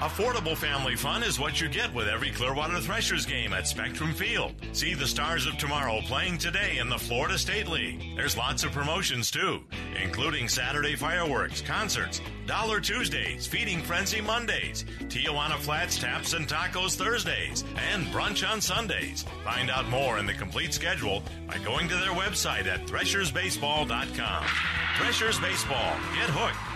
Affordable 0.00 0.54
family 0.54 0.94
fun 0.94 1.22
is 1.22 1.40
what 1.40 1.58
you 1.58 1.70
get 1.70 1.92
with 1.94 2.06
every 2.06 2.30
Clearwater 2.30 2.80
Threshers 2.80 3.26
game 3.26 3.54
at 3.54 3.66
Spectrum 3.66 4.12
Field. 4.12 4.52
See 4.72 4.92
the 4.92 5.06
stars 5.06 5.46
of 5.46 5.56
tomorrow 5.56 6.02
playing 6.02 6.36
today 6.36 6.76
in 6.76 6.90
the 6.90 6.98
Florida 6.98 7.38
State 7.38 7.66
League. 7.66 8.14
There's 8.14 8.36
lots 8.36 8.62
of 8.62 8.72
promotions 8.72 9.30
too, 9.30 9.62
including 10.02 10.48
Saturday 10.48 10.96
fireworks, 10.96 11.62
concerts, 11.62 12.20
Dollar 12.44 12.78
Tuesdays, 12.78 13.46
Feeding 13.46 13.80
Frenzy 13.80 14.20
Mondays, 14.20 14.84
Tijuana 15.04 15.56
Flats 15.56 15.98
Taps 15.98 16.34
and 16.34 16.46
Tacos 16.46 16.94
Thursdays, 16.94 17.64
and 17.90 18.06
brunch 18.08 18.46
on 18.46 18.60
Sundays. 18.60 19.24
Find 19.44 19.70
out 19.70 19.88
more 19.88 20.18
in 20.18 20.26
the 20.26 20.34
complete 20.34 20.74
schedule 20.74 21.22
by 21.48 21.56
going 21.64 21.88
to 21.88 21.96
their 21.96 22.12
website 22.12 22.66
at 22.66 22.84
threshersbaseball.com. 22.86 24.44
Threshers 24.98 25.40
Baseball. 25.40 25.96
Get 26.14 26.28
hooked. 26.28 26.75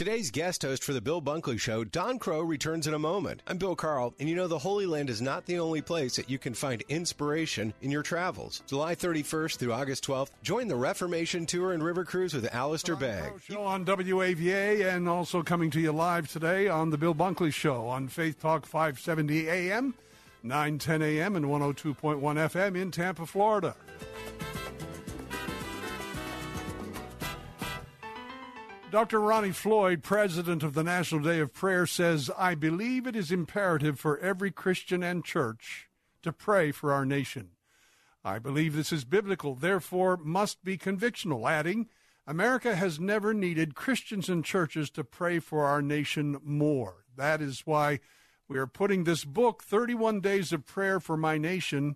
Today's 0.00 0.30
guest 0.30 0.62
host 0.62 0.82
for 0.82 0.94
the 0.94 1.00
Bill 1.02 1.20
Bunkley 1.20 1.60
Show, 1.60 1.84
Don 1.84 2.18
Kroah, 2.18 2.48
returns 2.48 2.86
in 2.86 2.94
a 2.94 2.98
moment. 2.98 3.42
I'm 3.46 3.58
Bill 3.58 3.76
Carl, 3.76 4.14
and 4.18 4.30
you 4.30 4.34
know 4.34 4.48
the 4.48 4.58
Holy 4.58 4.86
Land 4.86 5.10
is 5.10 5.20
not 5.20 5.44
the 5.44 5.58
only 5.58 5.82
place 5.82 6.16
that 6.16 6.30
you 6.30 6.38
can 6.38 6.54
find 6.54 6.82
inspiration 6.88 7.74
in 7.82 7.90
your 7.90 8.02
travels. 8.02 8.62
July 8.66 8.94
31st 8.94 9.58
through 9.58 9.74
August 9.74 10.06
12th, 10.06 10.30
join 10.42 10.68
the 10.68 10.74
Reformation 10.74 11.44
Tour 11.44 11.74
and 11.74 11.84
River 11.84 12.06
Cruise 12.06 12.32
with 12.32 12.48
Alistair 12.54 12.96
Begg. 12.96 13.30
Show 13.42 13.62
on 13.62 13.84
WAVA 13.84 14.90
and 14.90 15.06
also 15.06 15.42
coming 15.42 15.70
to 15.72 15.80
you 15.80 15.92
live 15.92 16.32
today 16.32 16.66
on 16.66 16.88
the 16.88 16.96
Bill 16.96 17.14
Bunkley 17.14 17.52
Show 17.52 17.86
on 17.86 18.08
Faith 18.08 18.40
Talk 18.40 18.64
570 18.64 19.50
AM, 19.50 19.92
910 20.42 21.02
AM, 21.02 21.36
and 21.36 21.44
102.1 21.44 22.22
FM 22.22 22.74
in 22.74 22.90
Tampa, 22.90 23.26
Florida. 23.26 23.76
Dr. 28.90 29.20
Ronnie 29.20 29.52
Floyd, 29.52 30.02
president 30.02 30.64
of 30.64 30.74
the 30.74 30.82
National 30.82 31.20
Day 31.20 31.38
of 31.38 31.54
Prayer, 31.54 31.86
says, 31.86 32.28
I 32.36 32.56
believe 32.56 33.06
it 33.06 33.14
is 33.14 33.30
imperative 33.30 34.00
for 34.00 34.18
every 34.18 34.50
Christian 34.50 35.04
and 35.04 35.24
church 35.24 35.88
to 36.22 36.32
pray 36.32 36.72
for 36.72 36.92
our 36.92 37.04
nation. 37.04 37.50
I 38.24 38.40
believe 38.40 38.74
this 38.74 38.92
is 38.92 39.04
biblical, 39.04 39.54
therefore 39.54 40.16
must 40.16 40.64
be 40.64 40.76
convictional, 40.76 41.48
adding, 41.48 41.88
America 42.26 42.74
has 42.74 42.98
never 42.98 43.32
needed 43.32 43.76
Christians 43.76 44.28
and 44.28 44.44
churches 44.44 44.90
to 44.90 45.04
pray 45.04 45.38
for 45.38 45.66
our 45.66 45.80
nation 45.80 46.38
more. 46.42 47.04
That 47.16 47.40
is 47.40 47.62
why 47.64 48.00
we 48.48 48.58
are 48.58 48.66
putting 48.66 49.04
this 49.04 49.24
book, 49.24 49.62
31 49.62 50.20
Days 50.20 50.52
of 50.52 50.66
Prayer 50.66 50.98
for 50.98 51.16
My 51.16 51.38
Nation, 51.38 51.94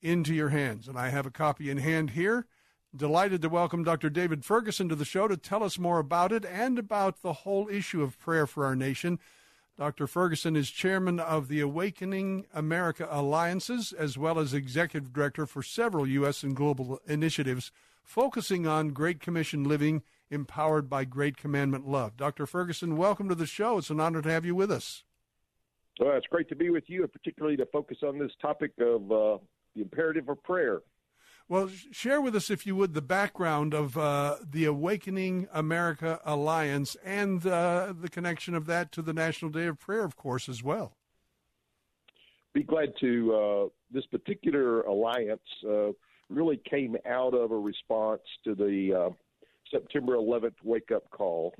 into 0.00 0.34
your 0.34 0.50
hands. 0.50 0.86
And 0.86 0.96
I 0.96 1.08
have 1.08 1.26
a 1.26 1.32
copy 1.32 1.68
in 1.68 1.78
hand 1.78 2.10
here. 2.10 2.46
Delighted 2.94 3.40
to 3.40 3.48
welcome 3.48 3.84
Dr. 3.84 4.10
David 4.10 4.44
Ferguson 4.44 4.86
to 4.90 4.94
the 4.94 5.06
show 5.06 5.26
to 5.26 5.38
tell 5.38 5.62
us 5.62 5.78
more 5.78 5.98
about 5.98 6.30
it 6.30 6.44
and 6.44 6.78
about 6.78 7.22
the 7.22 7.32
whole 7.32 7.66
issue 7.70 8.02
of 8.02 8.18
prayer 8.18 8.46
for 8.46 8.66
our 8.66 8.76
nation. 8.76 9.18
Dr. 9.78 10.06
Ferguson 10.06 10.56
is 10.56 10.70
chairman 10.70 11.18
of 11.18 11.48
the 11.48 11.60
Awakening 11.60 12.44
America 12.52 13.08
Alliances, 13.10 13.94
as 13.94 14.18
well 14.18 14.38
as 14.38 14.52
executive 14.52 15.10
director 15.10 15.46
for 15.46 15.62
several 15.62 16.06
U.S. 16.06 16.42
and 16.42 16.54
global 16.54 17.00
initiatives 17.08 17.72
focusing 18.02 18.66
on 18.66 18.90
Great 18.90 19.20
Commission 19.20 19.64
living 19.64 20.02
empowered 20.30 20.90
by 20.90 21.06
Great 21.06 21.38
Commandment 21.38 21.88
love. 21.88 22.18
Dr. 22.18 22.44
Ferguson, 22.44 22.98
welcome 22.98 23.26
to 23.30 23.34
the 23.34 23.46
show. 23.46 23.78
It's 23.78 23.88
an 23.88 24.00
honor 24.00 24.20
to 24.20 24.30
have 24.30 24.44
you 24.44 24.54
with 24.54 24.70
us. 24.70 25.02
Well, 25.98 26.14
it's 26.18 26.26
great 26.26 26.50
to 26.50 26.56
be 26.56 26.68
with 26.68 26.84
you, 26.88 27.04
and 27.04 27.12
particularly 27.12 27.56
to 27.56 27.64
focus 27.66 27.98
on 28.02 28.18
this 28.18 28.32
topic 28.42 28.72
of 28.78 29.10
uh, 29.10 29.38
the 29.74 29.80
imperative 29.80 30.28
of 30.28 30.42
prayer. 30.42 30.82
Well, 31.52 31.68
share 31.90 32.18
with 32.18 32.34
us, 32.34 32.48
if 32.48 32.66
you 32.66 32.74
would, 32.76 32.94
the 32.94 33.02
background 33.02 33.74
of 33.74 33.98
uh, 33.98 34.36
the 34.42 34.64
Awakening 34.64 35.48
America 35.52 36.18
Alliance 36.24 36.96
and 37.04 37.46
uh, 37.46 37.92
the 37.92 38.08
connection 38.08 38.54
of 38.54 38.64
that 38.68 38.90
to 38.92 39.02
the 39.02 39.12
National 39.12 39.50
Day 39.50 39.66
of 39.66 39.78
Prayer, 39.78 40.02
of 40.02 40.16
course, 40.16 40.48
as 40.48 40.62
well. 40.62 40.96
Be 42.54 42.62
glad 42.62 42.94
to. 43.00 43.34
Uh, 43.34 43.68
this 43.90 44.06
particular 44.06 44.80
alliance 44.84 45.42
uh, 45.68 45.88
really 46.30 46.56
came 46.56 46.96
out 47.04 47.34
of 47.34 47.50
a 47.50 47.58
response 47.58 48.22
to 48.44 48.54
the 48.54 48.94
uh, 48.94 49.10
September 49.70 50.16
11th 50.16 50.54
wake 50.64 50.90
up 50.90 51.10
call. 51.10 51.52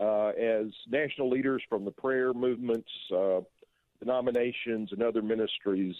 Uh, 0.00 0.30
as 0.30 0.66
national 0.88 1.30
leaders 1.30 1.62
from 1.68 1.84
the 1.84 1.92
prayer 1.92 2.34
movements, 2.34 2.90
denominations, 4.00 4.90
and 4.90 5.04
other 5.04 5.22
ministries 5.22 5.94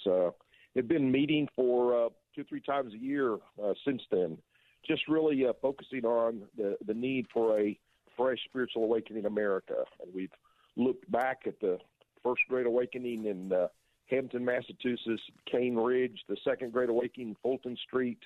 have 0.75 0.89
been 0.89 1.13
meeting 1.13 1.47
for 1.55 2.11
two, 2.35 2.45
three 2.45 2.61
times 2.61 2.95
a 2.95 2.99
year 2.99 3.35
uh, 3.63 3.75
since 3.85 4.03
then. 4.11 4.39
Just 4.87 5.09
really 5.09 5.47
uh, 5.47 5.53
focusing 5.63 6.05
on 6.05 6.43
the, 6.57 6.77
the 6.87 6.95
need 6.95 7.27
for 7.33 7.59
a 7.59 7.79
fresh 8.17 8.39
spiritual 8.45 8.85
awakening 8.85 9.21
in 9.21 9.27
America. 9.27 9.75
And 10.03 10.13
we've 10.15 10.31
looked 10.77 11.11
back 11.11 11.43
at 11.47 11.59
the 11.61 11.79
first 12.23 12.43
Great 12.49 12.67
Awakening 12.67 13.27
in 13.27 13.53
uh, 13.53 13.69
Hampton, 14.11 14.45
Massachusetts, 14.45 15.23
Cane 15.51 15.77
Ridge, 15.77 16.21
the 16.29 16.37
second 16.45 16.73
Great 16.73 16.91
Awakening, 16.91 17.37
Fulton 17.43 17.77
Street, 17.87 18.19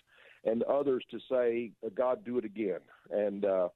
and 0.44 0.62
others 0.64 1.05
to 1.11 1.18
say, 1.31 1.73
uh, 1.85 1.90
God, 1.94 2.25
do 2.25 2.38
it 2.38 2.44
again. 2.44 2.81
And 3.11 3.44
uh, 3.44 3.68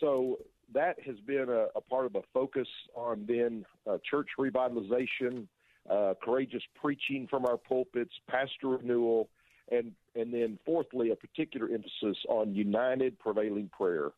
so 0.00 0.38
that 0.72 0.96
has 1.04 1.16
been 1.26 1.48
a, 1.48 1.66
a 1.76 1.80
part 1.80 2.06
of 2.06 2.14
a 2.14 2.22
focus 2.32 2.68
on 2.94 3.24
then 3.26 3.64
uh, 3.88 3.98
church 4.08 4.28
revitalization, 4.38 5.46
uh, 5.90 6.14
courageous 6.22 6.62
preaching 6.80 7.26
from 7.28 7.44
our 7.44 7.56
pulpits, 7.56 8.14
pastor 8.28 8.68
renewal, 8.68 9.28
and 9.70 9.92
and 10.14 10.32
then 10.32 10.58
fourthly, 10.64 11.10
a 11.10 11.16
particular 11.16 11.68
emphasis 11.68 12.16
on 12.28 12.54
united 12.54 13.18
prevailing 13.18 13.70
prayer. 13.76 14.10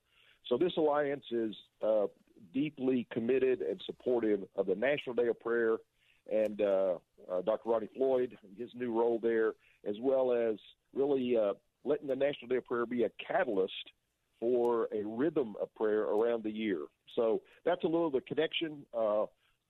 So 0.49 0.57
this 0.57 0.73
alliance 0.77 1.25
is 1.31 1.55
uh, 1.83 2.07
deeply 2.53 3.07
committed 3.13 3.63
and 3.63 3.81
supportive 3.85 4.41
of 4.57 4.67
the 4.67 4.75
National 4.75 5.15
Day 5.15 5.29
of 5.29 5.41
Prayer 5.41 5.77
and 6.33 6.61
uh, 6.61 6.95
uh, 7.31 7.43
Dr. 7.43 7.71
Ronnie 7.71 7.89
Floyd, 7.97 8.37
his 8.59 8.71
new 8.75 8.97
role 8.99 9.19
there, 9.23 9.53
as 9.89 9.97
well 10.01 10.33
as 10.33 10.57
really 10.95 11.37
uh, 11.37 11.55
letting 11.85 12.09
the 12.09 12.17
National 12.17 12.49
Day 12.49 12.57
of 12.57 12.67
Prayer 12.67 12.87
be 12.87 13.05
a 13.05 13.11
catalyst 13.27 13.73
for 14.41 14.89
a 14.93 15.03
rhythm 15.05 15.55
of 15.61 15.73
prayer 15.75 16.03
around 16.03 16.45
the 16.45 16.51
year. 16.51 16.81
So 17.15 17.43
that's 17.65 17.83
a 17.85 17.87
little 17.87 18.09
of 18.09 18.13
the 18.13 18.21
connection. 18.21 18.85
Uh, 18.97 19.27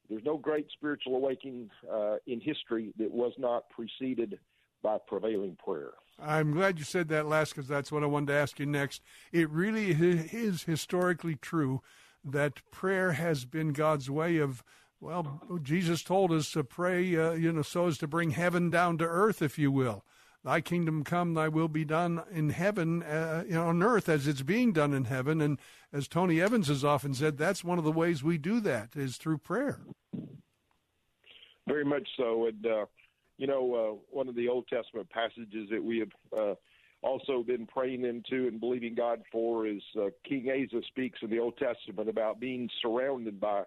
there's 0.09 0.25
no 0.25 0.37
great 0.37 0.67
spiritual 0.73 1.17
awakening 1.17 1.71
uh, 1.93 2.17
in 2.27 2.41
history 2.41 2.93
that 2.99 3.11
was 3.11 3.33
not 3.39 3.65
preceded 3.71 4.39
by 4.87 4.99
prevailing 4.99 5.57
prayer. 5.57 5.95
I'm 6.17 6.53
glad 6.53 6.79
you 6.79 6.85
said 6.85 7.09
that 7.09 7.27
last 7.27 7.57
because 7.57 7.67
that's 7.67 7.91
what 7.91 8.05
I 8.05 8.07
wanted 8.07 8.29
to 8.29 8.35
ask 8.35 8.61
you 8.61 8.67
next. 8.67 9.03
It 9.33 9.51
really 9.51 9.91
is 9.91 10.63
historically 10.63 11.35
true 11.35 11.83
that 12.25 12.63
prayer 12.71 13.13
has 13.13 13.45
been 13.45 13.73
God's 13.73 14.09
way 14.09 14.39
of, 14.39 14.63
well, 15.01 15.43
Jesus 15.61 16.05
told 16.05 16.31
us 16.31 16.53
to 16.53 16.63
pray, 16.63 17.17
uh, 17.17 17.33
you 17.33 17.51
know, 17.51 17.63
so 17.63 17.89
as 17.89 17.99
to 17.99 18.07
bring 18.07 18.31
heaven 18.31 18.71
down 18.71 18.97
to 18.99 19.05
earth, 19.05 19.43
if 19.43 19.59
you 19.59 19.73
will. 19.73 20.05
Thy 20.45 20.61
kingdom 20.61 21.03
come, 21.03 21.35
thy 21.35 21.49
will 21.49 21.67
be 21.67 21.85
done 21.85 22.23
in 22.31 22.51
heaven, 22.51 23.03
uh, 23.03 23.43
you 23.45 23.55
know, 23.55 23.67
on 23.67 23.83
earth 23.83 24.09
as 24.09 24.29
it's 24.29 24.43
being 24.43 24.73
done 24.73 24.95
in 24.95 25.07
heaven. 25.07 25.41
And 25.41 25.59
as 25.93 26.07
Tony 26.07 26.41
Evans 26.41 26.69
has 26.69 26.85
often 26.85 27.13
said, 27.13 27.37
that's 27.37 27.65
one 27.65 27.79
of 27.79 27.85
the 27.85 27.91
ways 27.91 28.23
we 28.23 28.39
do 28.39 28.61
that 28.61 28.91
is 28.95 29.17
through 29.17 29.39
prayer. 29.39 29.81
Very 31.67 31.85
much 31.85 32.09
so. 32.17 32.47
And, 32.47 32.65
uh, 32.65 32.87
you 33.39 33.47
know, 33.47 33.75
uh, 33.75 34.05
one 34.11 34.29
of 34.29 34.35
the 34.35 34.49
Old 34.49 34.67
Testament 34.69 35.09
passages 35.11 35.69
that 35.71 35.83
we 35.83 35.99
have 35.99 36.09
uh, 36.37 36.55
also 37.03 37.43
been 37.43 37.67
praying 37.67 38.05
into 38.05 38.49
and 38.49 38.59
believing 38.59 38.95
God 38.95 39.23
for 39.31 39.67
is 39.67 39.83
uh, 39.99 40.07
King 40.27 40.49
Asa 40.51 40.83
speaks 40.87 41.19
in 41.23 41.31
the 41.31 41.39
Old 41.39 41.57
Testament 41.59 42.09
about 42.09 42.41
being 42.41 42.69
surrounded 42.81 43.41
by 43.41 43.65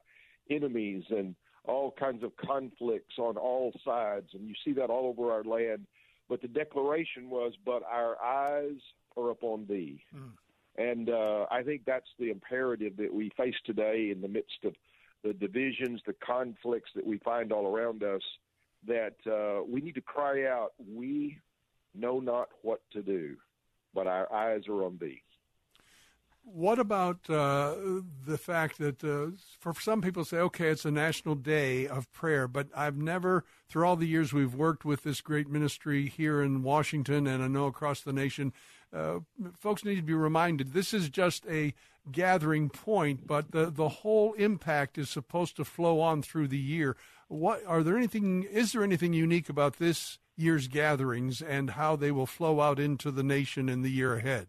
enemies 0.49 1.03
and 1.09 1.35
all 1.65 1.91
kinds 1.91 2.23
of 2.23 2.35
conflicts 2.37 3.15
on 3.19 3.37
all 3.37 3.71
sides. 3.85 4.29
And 4.33 4.47
you 4.47 4.55
see 4.65 4.73
that 4.73 4.89
all 4.89 5.07
over 5.07 5.31
our 5.31 5.43
land. 5.43 5.85
But 6.27 6.41
the 6.41 6.47
declaration 6.47 7.29
was, 7.29 7.53
But 7.63 7.83
our 7.83 8.21
eyes 8.21 8.79
are 9.15 9.29
upon 9.29 9.67
thee. 9.67 10.03
Mm. 10.15 10.31
And 10.77 11.09
uh, 11.09 11.45
I 11.51 11.61
think 11.63 11.83
that's 11.85 12.09
the 12.17 12.31
imperative 12.31 12.97
that 12.97 13.13
we 13.13 13.31
face 13.35 13.55
today 13.65 14.11
in 14.11 14.21
the 14.21 14.27
midst 14.27 14.63
of 14.63 14.73
the 15.23 15.33
divisions, 15.33 16.01
the 16.05 16.15
conflicts 16.25 16.91
that 16.95 17.05
we 17.05 17.17
find 17.17 17.51
all 17.51 17.67
around 17.67 18.03
us 18.03 18.21
that 18.87 19.15
uh, 19.27 19.63
we 19.67 19.81
need 19.81 19.95
to 19.95 20.01
cry 20.01 20.45
out, 20.45 20.73
We 20.77 21.37
know 21.95 22.19
not 22.19 22.49
what 22.61 22.81
to 22.91 23.01
do, 23.01 23.35
but 23.93 24.07
our 24.07 24.31
eyes 24.31 24.67
are 24.67 24.83
on 24.83 24.97
thee. 24.99 25.21
What 26.43 26.79
about 26.79 27.29
uh, 27.29 27.75
the 28.25 28.37
fact 28.37 28.79
that 28.79 29.03
uh, 29.03 29.37
for 29.59 29.73
some 29.79 30.01
people 30.01 30.25
say, 30.25 30.37
okay, 30.37 30.69
it's 30.69 30.85
a 30.85 30.91
national 30.91 31.35
day 31.35 31.87
of 31.87 32.11
prayer, 32.11 32.47
but 32.47 32.69
I've 32.75 32.97
never, 32.97 33.43
through 33.67 33.85
all 33.85 33.95
the 33.95 34.07
years 34.07 34.33
we've 34.33 34.55
worked 34.55 34.83
with 34.83 35.03
this 35.03 35.21
great 35.21 35.47
ministry 35.47 36.07
here 36.07 36.41
in 36.41 36.63
Washington 36.63 37.27
and 37.27 37.43
I 37.43 37.47
know 37.47 37.67
across 37.67 38.01
the 38.01 38.13
nation, 38.13 38.53
uh, 38.91 39.19
folks 39.59 39.85
need 39.85 39.97
to 39.97 40.01
be 40.01 40.13
reminded 40.13 40.73
this 40.73 40.93
is 40.93 41.09
just 41.09 41.45
a 41.47 41.73
gathering 42.11 42.69
point, 42.69 43.27
but 43.27 43.51
the, 43.51 43.69
the 43.69 43.89
whole 43.89 44.33
impact 44.33 44.97
is 44.97 45.09
supposed 45.09 45.55
to 45.57 45.65
flow 45.65 45.99
on 46.01 46.23
through 46.23 46.47
the 46.47 46.57
year. 46.57 46.97
What 47.29 47.63
are 47.65 47.83
there 47.83 47.95
anything? 47.95 48.43
Is 48.43 48.73
there 48.73 48.83
anything 48.83 49.13
unique 49.13 49.49
about 49.49 49.77
this 49.77 50.17
year's 50.35 50.67
gatherings 50.67 51.41
and 51.41 51.71
how 51.71 51.95
they 51.95 52.11
will 52.11 52.25
flow 52.25 52.59
out 52.59 52.79
into 52.79 53.11
the 53.11 53.23
nation 53.23 53.69
in 53.69 53.83
the 53.83 53.91
year 53.91 54.15
ahead? 54.15 54.47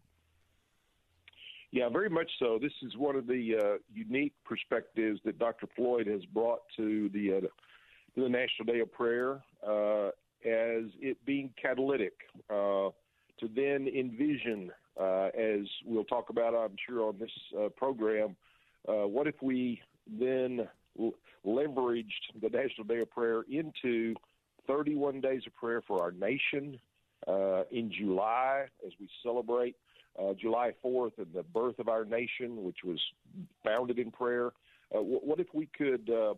Yeah, 1.72 1.88
very 1.88 2.08
much 2.08 2.30
so. 2.38 2.58
This 2.60 2.72
is 2.82 2.96
one 2.96 3.16
of 3.16 3.26
the 3.26 3.56
uh, 3.56 3.78
unique 3.94 4.32
perspectives 4.44 5.20
that 5.24 5.38
Dr. 5.38 5.68
Floyd 5.76 6.06
has 6.06 6.24
brought 6.24 6.60
to 6.76 7.10
the 7.10 7.34
uh, 7.34 7.40
to 7.40 8.22
the 8.22 8.28
National 8.28 8.64
Day 8.66 8.80
of 8.80 8.90
Prayer 8.90 9.42
uh, 9.64 10.08
as 10.44 10.84
it 11.00 11.18
being 11.24 11.52
catalytic 11.60 12.14
uh, 12.48 12.88
to 13.38 13.48
then 13.54 13.86
envision, 13.86 14.72
uh, 14.98 15.28
as 15.38 15.66
we'll 15.84 16.04
talk 16.04 16.30
about, 16.30 16.54
I'm 16.54 16.76
sure, 16.88 17.06
on 17.06 17.18
this 17.18 17.30
uh, 17.56 17.68
program. 17.68 18.34
what 18.86 19.26
if 19.26 19.40
we 19.42 19.80
then 20.18 20.66
leveraged 21.46 22.40
the 22.40 22.48
National 22.48 22.86
Day 22.86 23.00
of 23.00 23.10
Prayer 23.10 23.42
into 23.50 24.14
31 24.66 25.20
days 25.20 25.42
of 25.46 25.54
prayer 25.54 25.82
for 25.86 26.02
our 26.02 26.12
nation 26.12 26.78
uh, 27.26 27.62
in 27.70 27.90
July 27.92 28.66
as 28.86 28.92
we 29.00 29.08
celebrate 29.22 29.76
uh, 30.18 30.34
July 30.40 30.72
4th 30.84 31.18
and 31.18 31.32
the 31.34 31.42
birth 31.42 31.78
of 31.78 31.88
our 31.88 32.04
nation, 32.04 32.64
which 32.64 32.78
was 32.84 33.00
founded 33.64 33.98
in 33.98 34.10
prayer. 34.10 34.52
Uh, 34.94 35.00
what, 35.00 35.38
if 35.38 35.46
we 35.54 35.66
could, 35.66 36.10
uh, 36.10 36.34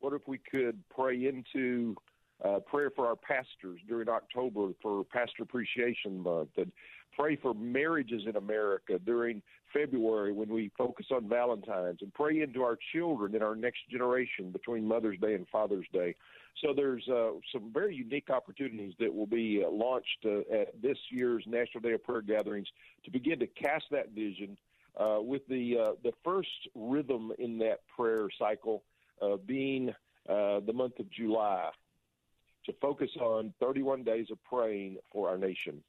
what 0.00 0.12
if 0.12 0.22
we 0.26 0.38
could 0.38 0.78
pray 0.94 1.26
into 1.26 1.96
uh, 2.44 2.58
prayer 2.60 2.90
for 2.94 3.06
our 3.06 3.16
pastors 3.16 3.80
during 3.88 4.08
October 4.08 4.68
for 4.82 5.04
Pastor 5.04 5.42
Appreciation 5.42 6.20
Month, 6.22 6.50
and 6.58 6.70
pray 7.16 7.36
for 7.36 7.54
marriages 7.54 8.22
in 8.26 8.36
America 8.36 8.98
during 9.04 9.42
February 9.76 10.32
when 10.32 10.48
we 10.48 10.70
focus 10.76 11.06
on 11.10 11.28
Valentine's, 11.28 11.98
and 12.00 12.12
pray 12.14 12.40
into 12.40 12.62
our 12.62 12.78
children 12.92 13.34
and 13.34 13.42
our 13.42 13.54
next 13.54 13.80
generation 13.90 14.50
between 14.50 14.86
Mother's 14.86 15.18
Day 15.18 15.34
and 15.34 15.46
Father's 15.48 15.86
Day. 15.92 16.14
So 16.62 16.72
there's 16.74 17.06
uh, 17.08 17.32
some 17.52 17.70
very 17.72 17.94
unique 17.94 18.30
opportunities 18.30 18.94
that 18.98 19.14
will 19.14 19.26
be 19.26 19.62
uh, 19.66 19.70
launched 19.70 20.24
uh, 20.24 20.38
at 20.52 20.80
this 20.80 20.96
year's 21.10 21.44
National 21.46 21.82
Day 21.82 21.92
of 21.92 22.02
Prayer 22.02 22.22
gatherings 22.22 22.68
to 23.04 23.10
begin 23.10 23.38
to 23.40 23.46
cast 23.46 23.84
that 23.90 24.10
vision. 24.10 24.56
Uh, 24.98 25.18
with 25.20 25.46
the 25.46 25.76
uh, 25.78 25.92
the 26.02 26.12
first 26.24 26.48
rhythm 26.74 27.30
in 27.38 27.58
that 27.58 27.80
prayer 27.94 28.28
cycle 28.38 28.82
being 29.44 29.92
the 30.26 30.72
month 30.72 30.98
of 30.98 31.10
July, 31.10 31.68
to 32.64 32.72
focus 32.80 33.10
on 33.20 33.52
31 33.60 34.04
days 34.04 34.28
of 34.30 34.42
praying 34.44 34.96
for 35.12 35.28
our 35.28 35.36
nation. 35.36 35.82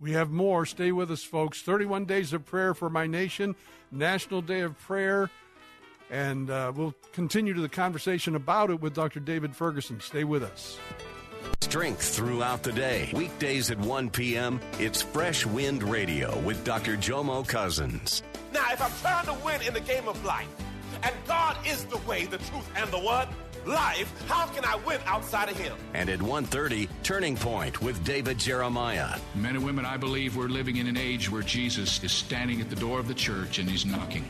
We 0.00 0.12
have 0.12 0.30
more. 0.30 0.66
Stay 0.66 0.92
with 0.92 1.10
us, 1.10 1.22
folks. 1.22 1.62
31 1.62 2.04
days 2.04 2.32
of 2.32 2.44
prayer 2.44 2.74
for 2.74 2.90
my 2.90 3.06
nation, 3.06 3.54
National 3.90 4.42
Day 4.42 4.60
of 4.60 4.78
Prayer. 4.78 5.30
And 6.10 6.50
uh, 6.50 6.72
we'll 6.74 6.94
continue 7.12 7.54
to 7.54 7.60
the 7.60 7.68
conversation 7.68 8.34
about 8.34 8.70
it 8.70 8.80
with 8.80 8.94
Dr. 8.94 9.20
David 9.20 9.56
Ferguson. 9.56 10.00
Stay 10.00 10.24
with 10.24 10.42
us. 10.42 10.78
Strength 11.60 12.02
throughout 12.02 12.62
the 12.62 12.72
day. 12.72 13.10
Weekdays 13.14 13.70
at 13.70 13.78
1 13.78 14.10
p.m., 14.10 14.60
it's 14.78 15.02
Fresh 15.02 15.46
Wind 15.46 15.82
Radio 15.82 16.38
with 16.40 16.62
Dr. 16.64 16.96
Jomo 16.96 17.46
Cousins. 17.46 18.22
Now, 18.52 18.72
if 18.72 18.82
I'm 18.82 18.92
trying 19.00 19.26
to 19.26 19.44
win 19.44 19.62
in 19.62 19.74
the 19.74 19.80
game 19.80 20.06
of 20.08 20.22
life, 20.24 20.48
and 21.02 21.14
God 21.26 21.56
is 21.66 21.84
the 21.86 21.98
way, 21.98 22.26
the 22.26 22.38
truth, 22.38 22.70
and 22.76 22.90
the 22.90 22.98
what? 22.98 23.28
Life, 23.66 24.12
how 24.28 24.46
can 24.46 24.64
I 24.64 24.76
win 24.86 25.00
outside 25.06 25.48
of 25.48 25.58
him? 25.58 25.76
And 25.94 26.08
at 26.08 26.20
1:30, 26.20 26.88
Turning 27.02 27.36
Point 27.36 27.80
with 27.82 28.02
David 28.04 28.38
Jeremiah. 28.38 29.18
Men 29.34 29.56
and 29.56 29.64
women, 29.64 29.84
I 29.84 29.96
believe 29.96 30.36
we're 30.36 30.48
living 30.48 30.76
in 30.76 30.86
an 30.86 30.96
age 30.96 31.30
where 31.30 31.42
Jesus 31.42 32.02
is 32.02 32.12
standing 32.12 32.60
at 32.60 32.70
the 32.70 32.76
door 32.76 32.98
of 32.98 33.08
the 33.08 33.14
church 33.14 33.58
and 33.58 33.70
he's 33.70 33.84
knocking. 33.84 34.24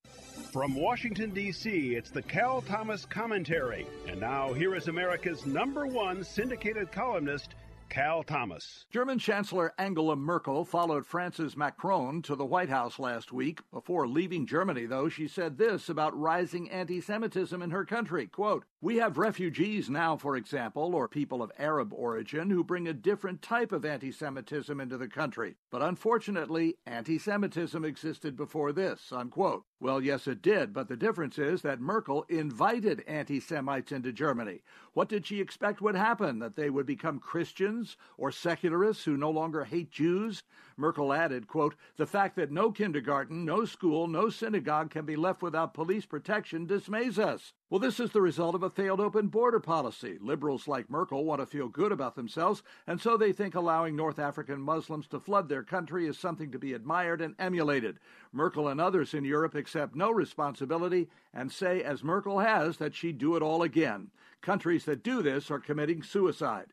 From 0.51 0.75
Washington, 0.75 1.35
D.C., 1.35 1.95
it's 1.95 2.11
the 2.11 2.23
Cal 2.23 2.63
Thomas 2.63 3.05
Commentary. 3.05 3.87
And 4.09 4.21
now, 4.21 4.55
here 4.55 4.75
is 4.75 4.89
America's 4.89 5.45
number 5.45 5.87
one 5.87 6.25
syndicated 6.25 6.91
columnist, 6.91 7.51
Cal 7.91 8.23
Thomas. 8.23 8.87
German 8.89 9.19
Chancellor 9.19 9.75
Angela 9.77 10.15
Merkel 10.15 10.65
followed 10.65 11.05
France's 11.05 11.57
Macron 11.57 12.23
to 12.23 12.37
the 12.37 12.47
White 12.47 12.69
House 12.69 13.01
last 13.01 13.33
week. 13.33 13.61
Before 13.73 14.07
leaving 14.07 14.47
Germany, 14.47 14.87
though, 14.87 15.09
she 15.09 15.27
said 15.27 15.59
this 15.59 15.89
about 15.89 16.17
rising 16.17 16.71
anti 16.71 17.01
Semitism 17.01 17.61
in 17.61 17.71
her 17.71 17.85
country 17.85 18.29
quote, 18.29 18.65
We 18.81 18.99
have 18.99 19.19
refugees 19.19 19.91
now, 19.91 20.17
for 20.17 20.37
example, 20.37 20.95
or 20.95 21.09
people 21.09 21.43
of 21.43 21.51
Arab 21.59 21.93
origin, 21.93 22.49
who 22.49 22.63
bring 22.63 22.87
a 22.87 22.95
different 22.95 23.43
type 23.43 23.73
of 23.73 23.85
anti 23.85 24.13
Semitism 24.13 24.81
into 24.81 24.97
the 24.97 25.09
country. 25.09 25.57
But 25.73 25.83
unfortunately, 25.83 26.77
anti 26.87 27.19
Semitism 27.19 27.85
existed 27.85 28.37
before 28.37 28.73
this. 28.73 29.11
Unquote. 29.11 29.65
Well, 29.81 30.01
yes, 30.01 30.29
it 30.29 30.43
did, 30.43 30.73
but 30.73 30.89
the 30.89 30.97
difference 30.97 31.39
is 31.39 31.63
that 31.63 31.81
Merkel 31.81 32.25
invited 32.29 33.03
anti 33.09 33.41
Semites 33.41 33.91
into 33.91 34.13
Germany. 34.13 34.63
What 34.93 35.09
did 35.09 35.27
she 35.27 35.41
expect 35.41 35.81
would 35.81 35.97
happen? 35.97 36.39
That 36.39 36.55
they 36.55 36.71
would 36.71 36.87
become 36.87 37.19
Christians 37.19 37.80
or 38.17 38.31
secularists 38.31 39.05
who 39.05 39.17
no 39.17 39.31
longer 39.31 39.65
hate 39.65 39.91
Jews? 39.91 40.43
Merkel 40.77 41.13
added, 41.13 41.47
quote, 41.47 41.75
The 41.97 42.07
fact 42.07 42.37
that 42.37 42.51
no 42.51 42.73
kindergarten, 42.73 43.45
no 43.45 43.65
school, 43.65 44.07
no 44.07 44.31
synagogue 44.31 44.91
can 44.91 45.05
be 45.05 45.17
left 45.17 45.43
without 45.43 45.75
police 45.75 46.07
protection 46.07 46.67
dismays 46.67 47.19
us. 47.19 47.53
Well, 47.69 47.81
this 47.81 48.01
is 48.01 48.13
the 48.13 48.23
result 48.23 48.55
of 48.55 48.63
a 48.63 48.71
failed 48.71 48.99
open 48.99 49.29
border 49.29 49.61
policy. 49.61 50.19
Liberals 50.21 50.67
like 50.67 50.91
Merkel 50.91 51.25
want 51.25 51.41
to 51.41 51.47
feel 51.47 51.69
good 51.69 51.93
about 51.93 52.17
themselves, 52.17 52.63
and 52.87 53.01
so 53.01 53.17
they 53.17 53.33
think 53.33 53.55
allowing 53.55 53.95
North 53.95 54.19
African 54.19 54.61
Muslims 54.61 55.07
to 55.09 55.21
flood 55.21 55.49
their 55.49 55.63
country 55.63 56.07
is 56.07 56.19
something 56.19 56.51
to 56.51 56.59
be 56.59 56.73
admired 56.73 57.21
and 57.21 57.35
emulated. 57.39 57.99
Merkel 58.33 58.69
and 58.69 58.81
others 58.81 59.15
in 59.15 59.25
Europe 59.25 59.55
accept 59.55 59.95
no 59.95 60.11
responsibility 60.11 61.09
and 61.33 61.53
say, 61.53 61.83
as 61.83 62.03
Merkel 62.03 62.41
has, 62.41 62.79
that 62.79 62.95
she'd 62.95 63.19
do 63.19 63.37
it 63.37 63.43
all 63.43 63.63
again. 63.63 64.11
Countries 64.41 64.87
that 64.87 65.03
do 65.03 65.23
this 65.23 65.51
are 65.51 65.61
committing 65.61 66.03
suicide. 66.03 66.73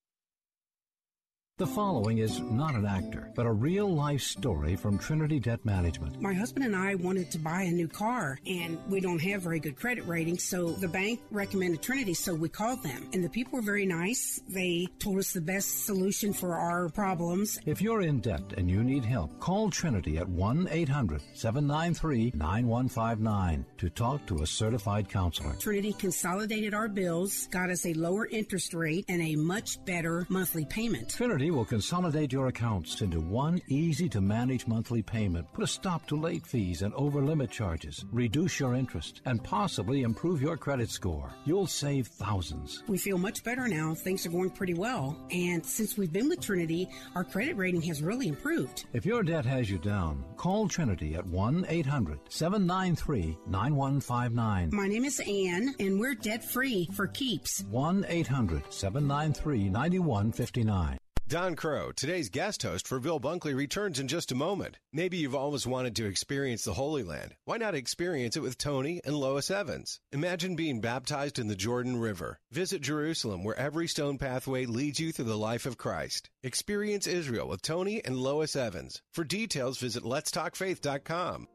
The 1.61 1.67
following 1.67 2.17
is 2.17 2.39
not 2.39 2.73
an 2.73 2.87
actor, 2.87 3.31
but 3.35 3.45
a 3.45 3.51
real 3.51 3.87
life 3.87 4.23
story 4.23 4.75
from 4.75 4.97
Trinity 4.97 5.39
Debt 5.39 5.63
Management. 5.63 6.19
My 6.19 6.33
husband 6.33 6.65
and 6.65 6.75
I 6.75 6.95
wanted 6.95 7.29
to 7.29 7.37
buy 7.37 7.61
a 7.61 7.71
new 7.71 7.87
car, 7.87 8.39
and 8.47 8.79
we 8.89 8.99
don't 8.99 9.21
have 9.21 9.43
very 9.43 9.59
good 9.59 9.75
credit 9.75 10.07
ratings, 10.07 10.41
so 10.41 10.71
the 10.71 10.87
bank 10.87 11.19
recommended 11.29 11.83
Trinity, 11.83 12.15
so 12.15 12.33
we 12.33 12.49
called 12.49 12.81
them. 12.81 13.07
And 13.13 13.23
the 13.23 13.29
people 13.29 13.57
were 13.57 13.61
very 13.61 13.85
nice. 13.85 14.41
They 14.49 14.87
told 14.97 15.19
us 15.19 15.33
the 15.33 15.41
best 15.41 15.85
solution 15.85 16.33
for 16.33 16.57
our 16.57 16.89
problems. 16.89 17.59
If 17.67 17.79
you're 17.79 18.01
in 18.01 18.21
debt 18.21 18.53
and 18.57 18.67
you 18.67 18.83
need 18.83 19.05
help, 19.05 19.39
call 19.39 19.69
Trinity 19.69 20.17
at 20.17 20.27
1 20.27 20.67
800 20.71 21.21
793 21.35 22.31
9159 22.33 23.65
to 23.77 23.89
talk 23.91 24.25
to 24.25 24.41
a 24.41 24.47
certified 24.47 25.09
counselor. 25.09 25.53
Trinity 25.59 25.93
consolidated 25.93 26.73
our 26.73 26.87
bills, 26.87 27.45
got 27.51 27.69
us 27.69 27.85
a 27.85 27.93
lower 27.93 28.25
interest 28.25 28.73
rate, 28.73 29.05
and 29.07 29.21
a 29.21 29.35
much 29.35 29.77
better 29.85 30.25
monthly 30.27 30.65
payment. 30.65 31.09
Trinity 31.09 31.50
will 31.51 31.65
consolidate 31.65 32.31
your 32.31 32.47
accounts 32.47 33.01
into 33.01 33.19
one 33.19 33.61
easy 33.67 34.07
to 34.09 34.21
manage 34.21 34.67
monthly 34.67 35.01
payment, 35.01 35.45
put 35.53 35.63
a 35.63 35.67
stop 35.67 36.05
to 36.07 36.15
late 36.15 36.45
fees 36.45 36.81
and 36.81 36.93
over 36.93 37.21
limit 37.21 37.51
charges, 37.51 38.05
reduce 38.11 38.59
your 38.59 38.75
interest, 38.75 39.21
and 39.25 39.43
possibly 39.43 40.01
improve 40.01 40.41
your 40.41 40.57
credit 40.57 40.89
score. 40.89 41.33
You'll 41.45 41.67
save 41.67 42.07
thousands. 42.07 42.83
We 42.87 42.97
feel 42.97 43.17
much 43.17 43.43
better 43.43 43.67
now. 43.67 43.93
Things 43.93 44.25
are 44.25 44.29
going 44.29 44.49
pretty 44.49 44.73
well. 44.73 45.17
And 45.31 45.65
since 45.65 45.97
we've 45.97 46.11
been 46.11 46.29
with 46.29 46.41
Trinity, 46.41 46.87
our 47.15 47.23
credit 47.23 47.55
rating 47.57 47.81
has 47.83 48.01
really 48.01 48.27
improved. 48.27 48.85
If 48.93 49.05
your 49.05 49.23
debt 49.23 49.45
has 49.45 49.69
you 49.69 49.77
down, 49.77 50.23
call 50.37 50.67
Trinity 50.67 51.15
at 51.15 51.25
1 51.25 51.65
800 51.67 52.19
793 52.29 53.37
9159. 53.47 54.69
My 54.73 54.87
name 54.87 55.05
is 55.05 55.19
Ann, 55.19 55.75
and 55.79 55.99
we're 55.99 56.15
debt 56.15 56.43
free 56.43 56.87
for 56.93 57.07
keeps. 57.07 57.63
1 57.69 58.05
800 58.07 58.63
793 58.71 59.69
9159. 59.69 60.97
Don 61.31 61.55
Kroah, 61.55 61.95
today's 61.95 62.27
guest 62.27 62.61
host 62.61 62.85
for 62.85 62.99
Bill 62.99 63.17
Bunkley, 63.17 63.55
returns 63.55 64.01
in 64.01 64.09
just 64.09 64.33
a 64.33 64.35
moment. 64.35 64.79
Maybe 64.91 65.15
you've 65.15 65.33
always 65.33 65.65
wanted 65.65 65.95
to 65.95 66.05
experience 66.05 66.65
the 66.65 66.73
Holy 66.73 67.03
Land. 67.03 67.35
Why 67.45 67.55
not 67.55 67.73
experience 67.73 68.35
it 68.35 68.41
with 68.41 68.57
Tony 68.57 68.99
and 69.05 69.15
Lois 69.15 69.49
Evans? 69.49 70.01
Imagine 70.11 70.57
being 70.57 70.81
baptized 70.81 71.39
in 71.39 71.47
the 71.47 71.55
Jordan 71.55 71.95
River. 71.95 72.41
Visit 72.51 72.81
Jerusalem, 72.81 73.45
where 73.45 73.57
every 73.57 73.87
stone 73.87 74.17
pathway 74.17 74.65
leads 74.65 74.99
you 74.99 75.13
through 75.13 75.23
the 75.23 75.37
life 75.37 75.65
of 75.65 75.77
Christ. 75.77 76.29
Experience 76.43 77.07
Israel 77.07 77.47
with 77.47 77.61
Tony 77.61 78.03
and 78.03 78.17
Lois 78.17 78.57
Evans. 78.57 79.01
For 79.13 79.23
details, 79.23 79.79
visit 79.79 80.03
letstalkfaith.com. 80.03 81.47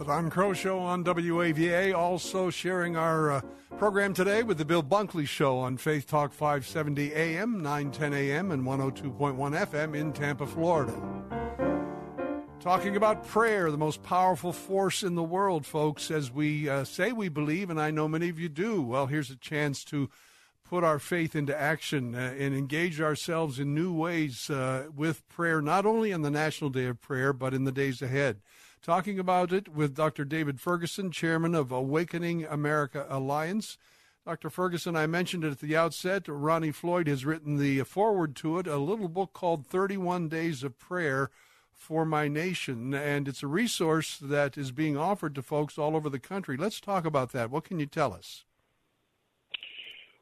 The 0.00 0.06
Don 0.06 0.30
Kroah 0.30 0.56
Show 0.56 0.78
on 0.78 1.04
WAVA, 1.04 1.94
also 1.94 2.48
sharing 2.48 2.96
our 2.96 3.32
uh, 3.32 3.40
program 3.76 4.14
today 4.14 4.42
with 4.42 4.56
the 4.56 4.64
Bill 4.64 4.82
Bunkley 4.82 5.28
Show 5.28 5.58
on 5.58 5.76
Faith 5.76 6.06
Talk 6.06 6.32
570 6.32 7.12
AM, 7.12 7.62
910 7.62 8.14
AM, 8.14 8.50
and 8.50 8.62
102.1 8.62 9.36
FM 9.36 9.94
in 9.94 10.14
Tampa, 10.14 10.46
Florida. 10.46 10.94
Talking 12.60 12.96
about 12.96 13.26
prayer, 13.26 13.70
the 13.70 13.76
most 13.76 14.02
powerful 14.02 14.54
force 14.54 15.02
in 15.02 15.16
the 15.16 15.22
world, 15.22 15.66
folks, 15.66 16.10
as 16.10 16.32
we 16.32 16.66
uh, 16.66 16.84
say 16.84 17.12
we 17.12 17.28
believe, 17.28 17.68
and 17.68 17.78
I 17.78 17.90
know 17.90 18.08
many 18.08 18.30
of 18.30 18.38
you 18.38 18.48
do. 18.48 18.80
Well, 18.80 19.06
here's 19.06 19.28
a 19.28 19.36
chance 19.36 19.84
to 19.84 20.08
put 20.64 20.82
our 20.82 20.98
faith 20.98 21.36
into 21.36 21.54
action 21.54 22.14
uh, 22.14 22.34
and 22.38 22.54
engage 22.54 23.02
ourselves 23.02 23.58
in 23.58 23.74
new 23.74 23.92
ways 23.92 24.48
uh, 24.48 24.86
with 24.96 25.28
prayer, 25.28 25.60
not 25.60 25.84
only 25.84 26.10
on 26.10 26.22
the 26.22 26.30
National 26.30 26.70
Day 26.70 26.86
of 26.86 27.02
Prayer, 27.02 27.34
but 27.34 27.52
in 27.52 27.64
the 27.64 27.72
days 27.72 28.00
ahead 28.00 28.40
talking 28.82 29.18
about 29.18 29.52
it 29.52 29.68
with 29.68 29.94
Dr. 29.94 30.24
David 30.24 30.60
Ferguson, 30.60 31.10
chairman 31.10 31.54
of 31.54 31.70
Awakening 31.70 32.44
America 32.44 33.06
Alliance. 33.08 33.78
Dr. 34.26 34.50
Ferguson, 34.50 34.96
I 34.96 35.06
mentioned 35.06 35.44
it 35.44 35.52
at 35.52 35.60
the 35.60 35.76
outset. 35.76 36.24
Ronnie 36.28 36.72
Floyd 36.72 37.08
has 37.08 37.24
written 37.24 37.56
the 37.56 37.82
foreword 37.84 38.36
to 38.36 38.58
it, 38.58 38.66
a 38.66 38.76
little 38.76 39.08
book 39.08 39.32
called 39.32 39.66
31 39.66 40.28
Days 40.28 40.62
of 40.62 40.78
Prayer 40.78 41.30
for 41.72 42.04
My 42.04 42.28
Nation. 42.28 42.92
And 42.94 43.26
it's 43.26 43.42
a 43.42 43.46
resource 43.46 44.18
that 44.18 44.58
is 44.58 44.72
being 44.72 44.96
offered 44.96 45.34
to 45.34 45.42
folks 45.42 45.78
all 45.78 45.96
over 45.96 46.10
the 46.10 46.18
country. 46.18 46.56
Let's 46.56 46.80
talk 46.80 47.04
about 47.04 47.32
that. 47.32 47.50
What 47.50 47.64
can 47.64 47.80
you 47.80 47.86
tell 47.86 48.12
us? 48.12 48.44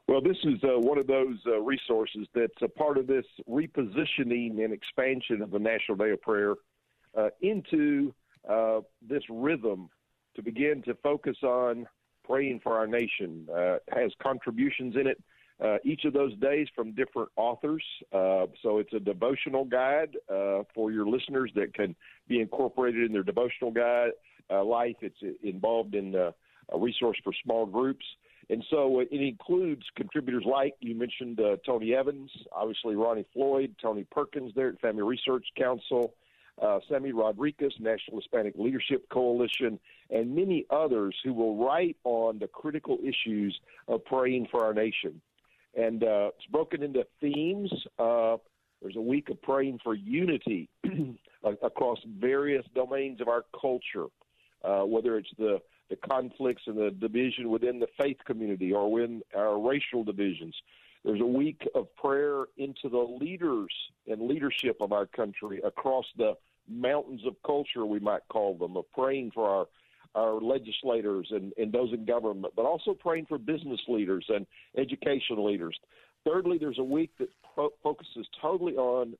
Well, 0.06 0.22
this 0.22 0.38
is 0.44 0.58
uh, 0.64 0.78
one 0.78 0.96
of 0.96 1.06
those 1.06 1.36
uh, 1.46 1.60
resources 1.60 2.26
that's 2.34 2.62
a 2.62 2.68
part 2.68 2.96
of 2.96 3.06
this 3.06 3.26
repositioning 3.48 4.64
and 4.64 4.72
expansion 4.72 5.42
of 5.42 5.50
the 5.50 5.58
National 5.58 5.98
Day 5.98 6.12
of 6.12 6.22
Prayer 6.22 6.54
uh, 7.14 7.28
into 7.42 8.14
uh, 8.48 8.80
this 9.06 9.22
rhythm 9.28 9.90
to 10.36 10.42
begin 10.42 10.82
to 10.82 10.94
focus 11.02 11.36
on 11.42 11.86
praying 12.24 12.60
for 12.62 12.76
our 12.76 12.86
nation. 12.86 13.48
Uh, 13.54 13.78
has 13.90 14.12
contributions 14.22 14.94
in 14.96 15.06
it. 15.06 15.22
Uh, 15.60 15.76
each 15.84 16.04
of 16.04 16.12
those 16.12 16.36
days 16.36 16.68
from 16.76 16.92
different 16.92 17.28
authors. 17.34 17.82
Uh, 18.12 18.46
so 18.62 18.78
it's 18.78 18.92
a 18.92 19.00
devotional 19.00 19.64
guide 19.64 20.16
uh, 20.30 20.62
for 20.72 20.92
your 20.92 21.04
listeners 21.04 21.50
that 21.56 21.74
can 21.74 21.96
be 22.28 22.40
incorporated 22.40 23.04
in 23.04 23.12
their 23.12 23.24
devotional 23.24 23.72
guide 23.72 24.10
uh, 24.50 24.62
life. 24.62 24.94
It's 25.00 25.18
involved 25.42 25.96
in 25.96 26.14
a 26.14 26.32
resource 26.78 27.18
for 27.24 27.32
small 27.42 27.66
groups. 27.66 28.04
And 28.50 28.64
so 28.70 29.00
it 29.00 29.08
includes 29.10 29.82
contributors 29.96 30.44
like 30.46 30.74
you 30.80 30.94
mentioned 30.94 31.40
Tony 31.66 31.92
Evans, 31.92 32.30
obviously 32.52 32.94
Ronnie 32.94 33.26
Floyd, 33.32 33.74
Tony 33.82 34.06
Perkins 34.10 34.52
there 34.54 34.68
at 34.68 34.80
Family 34.80 35.02
Research 35.02 35.44
Council, 35.58 36.14
uh, 36.62 36.80
Sammy 36.88 37.12
Rodriguez, 37.12 37.72
National 37.78 38.18
Hispanic 38.18 38.54
Leadership 38.56 39.08
Coalition, 39.10 39.78
and 40.10 40.34
many 40.34 40.66
others 40.70 41.16
who 41.24 41.32
will 41.32 41.64
write 41.64 41.96
on 42.04 42.38
the 42.38 42.48
critical 42.48 42.98
issues 43.02 43.58
of 43.86 44.04
praying 44.04 44.48
for 44.50 44.64
our 44.64 44.74
nation. 44.74 45.20
And 45.76 46.02
uh, 46.02 46.30
it's 46.36 46.46
broken 46.50 46.82
into 46.82 47.06
themes. 47.20 47.70
Uh, 47.98 48.38
there's 48.82 48.96
a 48.96 49.00
week 49.00 49.28
of 49.28 49.40
praying 49.42 49.80
for 49.82 49.94
unity 49.94 50.68
across 51.62 51.98
various 52.18 52.64
domains 52.74 53.20
of 53.20 53.28
our 53.28 53.44
culture, 53.60 54.06
uh, 54.64 54.82
whether 54.82 55.16
it's 55.16 55.30
the 55.38 55.60
the 55.90 55.96
conflicts 55.96 56.62
and 56.66 56.76
the 56.76 56.90
division 56.90 57.48
within 57.48 57.78
the 57.78 57.86
faith 57.98 58.18
community 58.26 58.74
or 58.74 58.92
within 58.92 59.22
our 59.34 59.58
racial 59.58 60.04
divisions. 60.04 60.54
There's 61.04 61.20
a 61.20 61.26
week 61.26 61.66
of 61.74 61.94
prayer 61.96 62.44
into 62.56 62.90
the 62.90 62.98
leaders 62.98 63.72
and 64.06 64.28
leadership 64.28 64.76
of 64.80 64.92
our 64.92 65.06
country 65.06 65.60
across 65.64 66.04
the 66.16 66.34
mountains 66.68 67.22
of 67.26 67.34
culture, 67.44 67.86
we 67.86 67.98
might 68.00 68.22
call 68.28 68.56
them, 68.56 68.76
of 68.76 68.84
praying 68.92 69.32
for 69.34 69.48
our 69.48 69.66
our 70.14 70.40
legislators 70.40 71.28
and, 71.30 71.52
and 71.58 71.70
those 71.70 71.92
in 71.92 72.04
government, 72.04 72.52
but 72.56 72.64
also 72.64 72.94
praying 72.94 73.26
for 73.26 73.38
business 73.38 73.80
leaders 73.88 74.24
and 74.28 74.46
education 74.76 75.44
leaders. 75.44 75.78
Thirdly, 76.24 76.56
there's 76.58 76.78
a 76.78 76.84
week 76.84 77.10
that 77.18 77.28
pro- 77.54 77.72
focuses 77.82 78.26
totally 78.40 78.74
on 78.74 79.14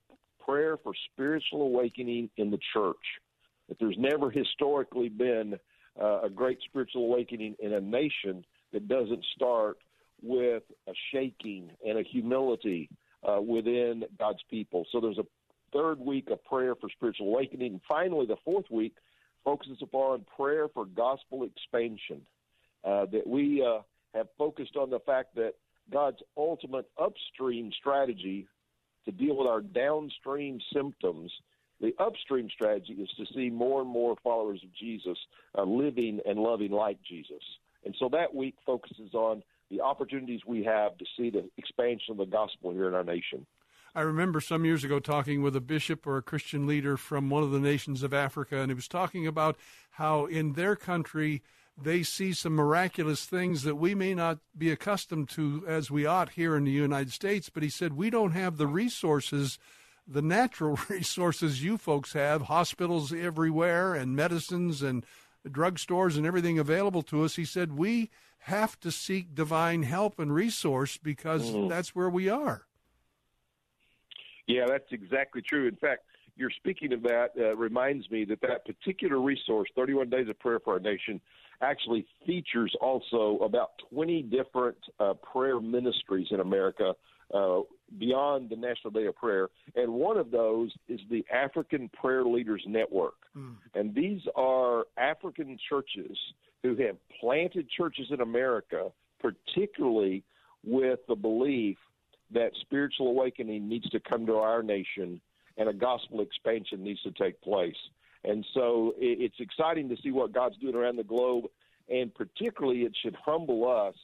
prayer 0.45 0.77
for 0.83 0.93
spiritual 1.13 1.63
awakening 1.63 2.31
in 2.39 2.51
the 2.51 2.59
church. 2.73 2.97
That 3.69 3.79
there's 3.79 3.97
never 3.99 4.31
historically 4.31 5.11
been 5.11 5.59
uh, 6.01 6.23
a 6.23 6.31
great 6.31 6.59
spiritual 6.65 7.05
awakening 7.05 7.57
in 7.61 7.75
a 7.75 7.81
nation 7.81 8.45
that 8.73 8.89
doesn't 8.89 9.25
start 9.37 9.77
with 10.23 10.63
a 10.89 10.93
shaking 11.13 11.71
and 11.87 11.99
a 11.99 12.03
humility 12.03 12.89
uh, 13.29 13.41
within 13.41 14.05
God's 14.19 14.43
people. 14.51 14.87
So 14.91 15.01
there's 15.01 15.19
a 15.19 15.27
third 15.73 15.99
week 16.01 16.29
of 16.31 16.45
prayer 16.45 16.75
for 16.75 16.89
spiritual 16.91 17.29
awakening. 17.29 17.73
And 17.73 17.81
finally, 17.89 18.27
the 18.27 18.37
fourth 18.45 18.67
week 18.71 18.95
focuses 19.45 19.79
upon 19.83 20.25
prayer 20.37 20.69
for 20.69 20.85
gospel 20.85 21.45
expansion. 21.45 22.23
Uh, 22.85 23.07
that 23.07 23.27
we 23.27 23.65
uh, 23.67 23.81
have 24.15 24.29
focused 24.39 24.77
on 24.77 24.89
the 24.89 25.01
fact 25.01 25.35
that 25.35 25.55
God's 25.93 26.19
ultimate 26.37 26.89
upstream 27.01 27.73
strategy 27.79 28.47
to 29.05 29.13
deal 29.13 29.37
with 29.37 29.47
our 29.47 29.61
downstream 29.61 30.61
symptoms, 30.73 31.33
the 31.81 31.95
upstream 31.99 32.49
strategy 32.53 32.93
is 32.93 33.09
to 33.17 33.25
see 33.35 33.51
more 33.51 33.81
and 33.81 33.91
more 33.91 34.17
followers 34.23 34.61
of 34.63 34.75
Jesus 34.75 35.19
uh, 35.57 35.63
living 35.63 36.21
and 36.27 36.39
loving 36.39 36.73
like 36.73 36.99
Jesus. 37.09 37.43
And 37.85 37.95
so 37.99 38.09
that 38.11 38.35
week 38.35 38.57
focuses 38.67 39.15
on 39.15 39.43
the 39.71 39.81
opportunities 39.81 40.41
we 40.47 40.65
have 40.65 40.97
to 40.99 41.05
see 41.17 41.31
the 41.31 41.49
expansion 41.57 42.13
of 42.13 42.17
the 42.19 42.27
gospel 42.27 42.73
here 42.73 42.89
in 42.89 42.95
our 42.95 43.05
nation. 43.05 43.47
I 43.99 44.03
remember 44.03 44.41
some 44.41 44.65
years 44.65 44.85
ago 44.85 45.01
talking 45.01 45.43
with 45.43 45.57
a 45.57 45.61
bishop 45.61 46.07
or 46.07 46.19
a 46.19 46.23
Christian 46.23 46.69
leader 46.69 46.97
from 46.97 47.31
one 47.31 47.43
of 47.43 47.51
the 47.51 47.59
nations 47.59 48.05
of 48.05 48.15
Africa, 48.15 48.61
and 48.61 48.71
he 48.71 48.75
was 48.75 48.87
talking 48.87 49.27
about 49.27 49.57
how 49.91 50.27
in 50.27 50.53
their 50.53 50.77
country 50.77 51.43
they 51.77 52.05
see 52.05 52.33
some 52.33 52.53
miraculous 52.53 53.25
things 53.25 53.65
that 53.65 53.75
we 53.75 53.97
may 53.97 54.15
not 54.15 54.39
be 54.57 54.71
accustomed 54.71 55.29
to 55.31 55.65
as 55.67 55.91
we 55.91 56.07
ought 56.07 56.29
here 56.31 56.55
in 56.55 56.63
the 56.63 56.71
United 56.71 57.13
States. 57.13 57.51
But 57.51 57.65
he 57.65 57.69
said, 57.69 57.95
We 57.95 58.09
don't 58.09 58.31
have 58.31 58.57
the 58.57 58.69
resources, 58.69 59.59
the 60.07 60.23
natural 60.23 60.79
resources 60.89 61.65
you 61.65 61.77
folks 61.77 62.13
have, 62.13 62.43
hospitals 62.43 63.13
everywhere, 63.13 63.95
and 63.95 64.15
medicines 64.15 64.81
and 64.81 65.05
drugstores 65.45 66.17
and 66.17 66.25
everything 66.25 66.57
available 66.57 67.03
to 67.03 67.25
us. 67.25 67.35
He 67.35 67.45
said, 67.45 67.77
We 67.77 68.11
have 68.43 68.79
to 68.79 68.93
seek 68.93 69.35
divine 69.35 69.83
help 69.83 70.21
and 70.21 70.33
resource 70.33 70.99
because 70.99 71.51
mm-hmm. 71.51 71.67
that's 71.67 71.97
where 71.97 72.09
we 72.09 72.29
are. 72.29 72.68
Yeah, 74.49 74.65
that's 74.67 74.91
exactly 74.91 75.43
true. 75.43 75.69
In 75.69 75.77
fact, 75.77 76.03
you're 76.37 76.51
speaking 76.51 76.93
of 76.93 77.03
that 77.03 77.29
uh, 77.39 77.55
reminds 77.57 78.11
me 78.11 78.25
that 78.25 78.41
that 78.41 78.65
particular 78.65 79.21
resource, 79.21 79.69
31 79.77 80.09
Days 80.09 80.29
of 80.29 80.39
Prayer 80.39 80.59
for 80.59 80.75
Our 80.75 80.81
Nation, 80.81 81.21
actually 81.61 82.07
features 82.25 82.75
also 82.81 83.39
about 83.43 83.71
20 83.93 84.23
different 84.23 84.77
uh, 85.01 85.15
prayer 85.15 85.61
ministries 85.61 86.29
in 86.31 86.41
America 86.41 86.95
uh, 87.35 87.61
beyond 87.99 88.49
the 88.49 88.57
National 88.57 88.91
Day 88.91 89.07
of 89.07 89.17
Prayer. 89.17 89.49
And 89.75 89.93
one 89.93 90.17
of 90.17 90.31
those 90.31 90.73
is 90.89 91.01
the 91.11 91.25
African 91.33 91.91
Prayer 91.91 92.25
Leaders 92.25 92.63
Network. 92.67 93.17
Mm. 93.37 93.57
And 93.75 93.95
these 93.95 94.21
are 94.37 94.85
African 94.97 95.59
churches 95.69 96.17
who 96.63 96.77
have 96.77 96.97
planted 97.21 97.69
churches 97.69 98.07
in 98.11 98.21
America, 98.21 98.91
particularly 99.21 100.23
with 100.65 101.01
the 101.09 101.15
belief 101.15 101.77
that 102.33 102.53
spiritual 102.61 103.09
awakening 103.09 103.69
needs 103.69 103.89
to 103.91 104.01
come 104.01 104.27
to 104.27 104.37
our 104.37 104.63
nation 104.63 105.21
and 105.57 105.69
a 105.69 105.73
gospel 105.73 106.21
expansion 106.21 106.83
needs 106.83 107.03
to 107.03 107.11
take 107.11 107.41
place. 107.41 107.77
And 108.25 108.45
so 108.55 108.95
it's 108.99 109.39
exciting 109.41 109.89
to 109.89 109.97
see 110.03 110.11
what 110.11 110.33
God's 110.33 110.57
doing 110.59 110.75
around 110.75 110.97
the 110.97 111.05
globe. 111.05 111.45
And 111.89 112.15
particularly, 112.15 112.83
it 112.83 112.93
should 113.03 113.17
humble 113.17 113.69
us, 113.69 113.95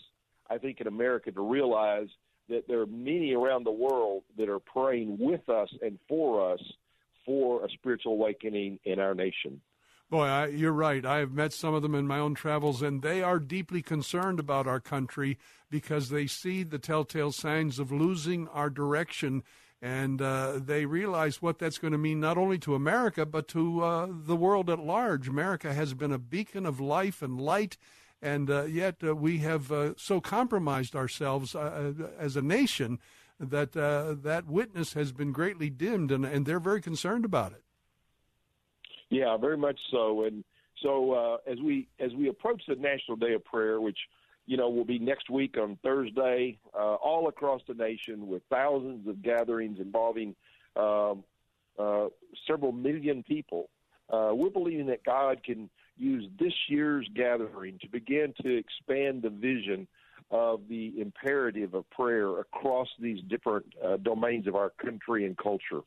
I 0.48 0.58
think, 0.58 0.80
in 0.80 0.86
America 0.86 1.30
to 1.32 1.40
realize 1.40 2.08
that 2.48 2.66
there 2.68 2.80
are 2.80 2.86
many 2.86 3.34
around 3.34 3.64
the 3.64 3.72
world 3.72 4.22
that 4.36 4.48
are 4.48 4.58
praying 4.58 5.18
with 5.18 5.48
us 5.48 5.68
and 5.82 5.98
for 6.08 6.52
us 6.52 6.60
for 7.24 7.64
a 7.64 7.68
spiritual 7.70 8.12
awakening 8.12 8.78
in 8.84 8.98
our 9.00 9.14
nation. 9.14 9.60
Boy, 10.10 10.26
I, 10.26 10.46
you're 10.46 10.72
right. 10.72 11.04
I 11.04 11.18
have 11.18 11.32
met 11.32 11.52
some 11.52 11.74
of 11.74 11.82
them 11.82 11.94
in 11.94 12.06
my 12.06 12.18
own 12.18 12.34
travels, 12.34 12.82
and 12.82 13.02
they 13.02 13.22
are 13.22 13.38
deeply 13.38 13.82
concerned 13.82 14.38
about 14.38 14.66
our 14.66 14.80
country 14.80 15.38
because 15.70 16.08
they 16.08 16.26
see 16.26 16.62
the 16.62 16.78
telltale 16.78 17.32
signs 17.32 17.78
of 17.78 17.90
losing 17.90 18.46
our 18.48 18.70
direction. 18.70 19.42
and 19.82 20.22
uh, 20.22 20.58
they 20.64 20.86
realize 20.86 21.42
what 21.42 21.58
that's 21.58 21.76
going 21.76 21.92
to 21.92 21.98
mean 21.98 22.18
not 22.18 22.38
only 22.38 22.58
to 22.58 22.74
America 22.74 23.26
but 23.26 23.46
to 23.48 23.82
uh, 23.82 24.08
the 24.10 24.36
world 24.36 24.70
at 24.70 24.78
large. 24.78 25.28
America 25.28 25.74
has 25.74 25.92
been 25.92 26.12
a 26.12 26.18
beacon 26.18 26.64
of 26.64 26.80
life 26.80 27.20
and 27.20 27.38
light, 27.38 27.76
and 28.22 28.50
uh, 28.50 28.64
yet 28.64 28.96
uh, 29.04 29.14
we 29.14 29.38
have 29.38 29.70
uh, 29.70 29.92
so 29.96 30.20
compromised 30.20 30.96
ourselves 30.96 31.54
uh, 31.54 31.92
as 32.18 32.34
a 32.34 32.42
nation 32.42 32.98
that 33.38 33.72
that 33.72 34.44
witness 34.46 34.94
has 34.94 35.12
been 35.12 35.32
greatly 35.32 35.68
dimmed, 35.68 36.10
and, 36.12 36.24
and 36.24 36.46
they're 36.46 36.60
very 36.60 36.80
concerned 36.80 37.24
about 37.24 37.52
it. 37.52 37.62
Yeah, 39.14 39.36
very 39.36 39.56
much 39.56 39.78
so. 39.90 40.24
And 40.24 40.42
so 40.82 41.38
as 41.46 41.58
we 41.60 41.88
as 42.00 42.12
we 42.14 42.28
approach 42.28 42.62
the 42.66 42.74
National 42.74 43.16
Day 43.16 43.34
of 43.34 43.44
Prayer, 43.44 43.80
which 43.80 43.98
you 44.46 44.56
know, 44.56 44.68
will 44.68 44.84
be 44.84 44.98
next 44.98 45.30
week 45.30 45.56
on 45.58 45.78
Thursday, 45.82 46.58
uh, 46.74 46.94
all 46.94 47.28
across 47.28 47.62
the 47.66 47.74
nation 47.74 48.26
with 48.28 48.42
thousands 48.50 49.08
of 49.08 49.22
gatherings 49.22 49.78
involving 49.80 50.34
um, 50.76 51.24
uh, 51.78 52.06
several 52.46 52.72
million 52.72 53.22
people. 53.22 53.70
Uh, 54.10 54.32
we're 54.34 54.50
believing 54.50 54.86
that 54.86 55.02
God 55.04 55.42
can 55.42 55.70
use 55.96 56.28
this 56.38 56.52
year's 56.68 57.08
gathering 57.14 57.78
to 57.80 57.88
begin 57.88 58.34
to 58.42 58.56
expand 58.56 59.22
the 59.22 59.30
vision 59.30 59.86
of 60.30 60.62
the 60.68 60.92
imperative 61.00 61.74
of 61.74 61.88
prayer 61.90 62.40
across 62.40 62.88
these 63.00 63.20
different 63.28 63.66
uh, 63.82 63.96
domains 63.98 64.46
of 64.46 64.56
our 64.56 64.70
country 64.70 65.24
and 65.24 65.38
culture. 65.38 65.80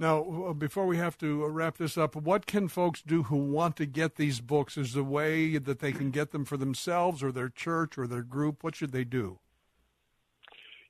Now, 0.00 0.52
before 0.56 0.86
we 0.86 0.96
have 0.98 1.18
to 1.18 1.44
uh, 1.44 1.48
wrap 1.48 1.76
this 1.76 1.98
up, 1.98 2.14
what 2.14 2.46
can 2.46 2.68
folks 2.68 3.02
do 3.02 3.24
who 3.24 3.36
want 3.36 3.74
to 3.76 3.86
get 3.86 4.14
these 4.14 4.40
books? 4.40 4.76
Is 4.76 4.94
there 4.94 5.02
a 5.02 5.04
way 5.04 5.58
that 5.58 5.80
they 5.80 5.90
can 5.90 6.12
get 6.12 6.30
them 6.30 6.44
for 6.44 6.56
themselves 6.56 7.20
or 7.20 7.32
their 7.32 7.48
church 7.48 7.98
or 7.98 8.06
their 8.06 8.22
group? 8.22 8.62
What 8.62 8.76
should 8.76 8.92
they 8.92 9.02
do? 9.02 9.40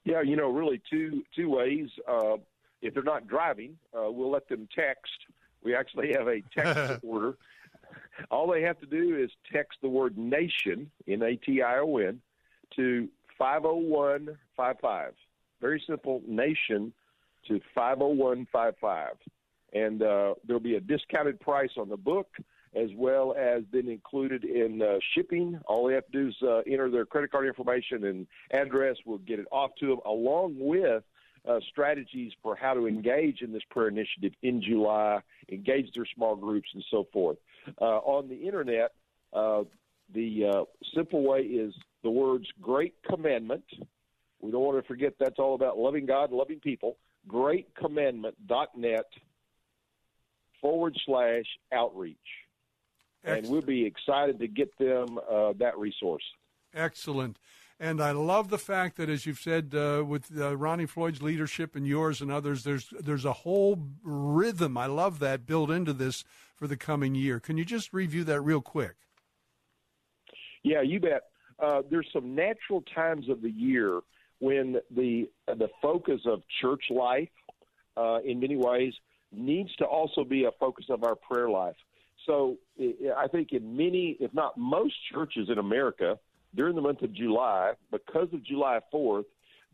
Yeah, 0.04 0.20
you 0.20 0.36
know, 0.36 0.50
really 0.50 0.80
two 0.90 1.22
two 1.34 1.48
ways. 1.48 1.88
Uh, 2.06 2.36
if 2.82 2.92
they're 2.92 3.02
not 3.02 3.26
driving, 3.26 3.78
uh, 3.94 4.11
we'll 4.11 4.30
let 4.30 4.46
them 4.48 4.68
text. 4.74 5.12
We 5.62 5.74
actually 5.74 6.12
have 6.12 6.28
a 6.28 6.42
text 6.54 7.00
order. 7.06 7.36
All 8.30 8.50
they 8.50 8.62
have 8.62 8.78
to 8.80 8.86
do 8.86 9.16
is 9.16 9.30
text 9.50 9.78
the 9.80 9.88
word 9.88 10.18
nation, 10.18 10.90
N 11.06 11.22
A 11.22 11.36
T 11.36 11.62
I 11.62 11.78
O 11.78 11.96
N, 11.96 12.20
to 12.76 13.09
50155. 13.38 15.14
Very 15.61 15.82
simple, 15.86 16.22
nation 16.26 16.92
to 17.47 17.61
50155. 17.74 19.14
And 19.74 20.03
uh, 20.03 20.34
there'll 20.47 20.61
be 20.61 20.76
a 20.76 20.80
discounted 20.80 21.41
price 21.41 21.70
on 21.76 21.89
the 21.89 21.97
book 21.97 22.28
as 22.74 22.91
well 22.97 23.34
as 23.39 23.62
then 23.72 23.89
included 23.89 24.45
in 24.45 24.82
uh, 24.82 24.99
shipping. 25.14 25.59
All 25.66 25.86
they 25.86 25.95
have 25.95 26.07
to 26.07 26.12
do 26.12 26.28
is 26.28 26.34
uh, 26.43 26.59
enter 26.66 26.91
their 26.91 27.07
credit 27.07 27.30
card 27.30 27.47
information 27.47 28.05
and 28.05 28.26
address. 28.51 28.97
We'll 29.07 29.18
get 29.18 29.39
it 29.39 29.47
off 29.51 29.70
to 29.80 29.86
them 29.86 30.01
along 30.05 30.57
with 30.59 31.03
uh, 31.49 31.61
strategies 31.70 32.32
for 32.43 32.57
how 32.57 32.74
to 32.74 32.86
engage 32.86 33.41
in 33.43 33.53
this 33.53 33.62
prayer 33.70 33.89
initiative 33.89 34.32
in 34.43 34.62
July, 34.62 35.20
engage 35.51 35.93
their 35.95 36.07
small 36.14 36.36
groups, 36.36 36.68
and 36.74 36.84
so 36.91 37.07
forth. 37.12 37.39
Uh, 37.80 37.99
on 37.99 38.28
the 38.28 38.36
internet, 38.36 38.93
uh, 39.32 39.62
the 40.14 40.45
uh, 40.47 40.64
simple 40.95 41.22
way 41.22 41.41
is 41.41 41.74
the 42.03 42.11
words 42.11 42.47
Great 42.61 42.95
Commandment. 43.09 43.64
We 44.41 44.51
don't 44.51 44.62
want 44.62 44.82
to 44.82 44.86
forget 44.86 45.14
that's 45.18 45.39
all 45.39 45.55
about 45.55 45.78
loving 45.78 46.07
God 46.07 46.30
and 46.30 46.39
loving 46.39 46.61
people 46.61 46.97
greatcommandment.net 47.29 49.07
forward 50.61 50.97
slash 51.07 51.45
outreach. 51.72 52.16
Excellent. 53.24 53.45
And 53.45 53.53
we'll 53.53 53.62
be 53.62 53.85
excited 53.85 54.39
to 54.39 54.49
get 54.49 54.76
them 54.79 55.18
uh, 55.31 55.53
that 55.59 55.76
resource. 55.79 56.22
Excellent. 56.74 57.39
And 57.81 58.01
I 58.01 58.11
love 58.11 58.49
the 58.49 58.59
fact 58.59 58.97
that, 58.97 59.09
as 59.09 59.24
you've 59.24 59.39
said, 59.39 59.72
uh, 59.72 60.03
with 60.05 60.31
uh, 60.37 60.57
Ronnie 60.57 60.87
Floyd's 60.87 61.22
leadership 61.22 61.76
and 61.76 61.87
yours 61.87 62.20
and 62.20 62.31
others, 62.31 62.64
there's 62.64 62.93
there's 63.01 63.24
a 63.24 63.33
whole 63.33 63.79
rhythm. 64.03 64.76
I 64.76 64.87
love 64.87 65.20
that 65.20 65.47
built 65.47 65.70
into 65.70 65.93
this 65.93 66.24
for 66.57 66.66
the 66.66 66.76
coming 66.76 67.14
year. 67.14 67.39
Can 67.39 67.57
you 67.57 67.64
just 67.64 67.93
review 67.93 68.24
that 68.24 68.41
real 68.41 68.61
quick? 68.61 68.97
Yeah, 70.64 70.83
you 70.83 70.99
bet. 70.99 71.22
Uh, 71.61 71.83
there's 71.89 72.09
some 72.12 72.35
natural 72.35 72.83
times 72.95 73.29
of 73.29 73.43
the 73.43 73.51
year 73.51 74.01
when 74.41 74.76
the 74.95 75.28
the 75.47 75.68
focus 75.82 76.20
of 76.26 76.43
church 76.61 76.84
life, 76.91 77.28
uh, 77.97 78.18
in 78.24 78.41
many 78.41 78.57
ways, 78.57 78.95
needs 79.32 79.74
to 79.76 79.84
also 79.84 80.24
be 80.24 80.45
a 80.45 80.51
focus 80.59 80.86
of 80.91 81.05
our 81.05 81.14
prayer 81.14 81.49
life. 81.49 81.76
So 82.26 82.57
I 83.16 83.26
think 83.28 83.53
in 83.53 83.76
many, 83.76 84.16
if 84.20 84.32
not 84.34 84.57
most 84.59 84.95
churches 85.12 85.49
in 85.51 85.59
America, 85.59 86.18
during 86.55 86.74
the 86.74 86.82
month 86.82 87.03
of 87.03 87.12
July, 87.12 87.72
because 87.91 88.28
of 88.32 88.45
July 88.45 88.80
4th, 88.93 89.24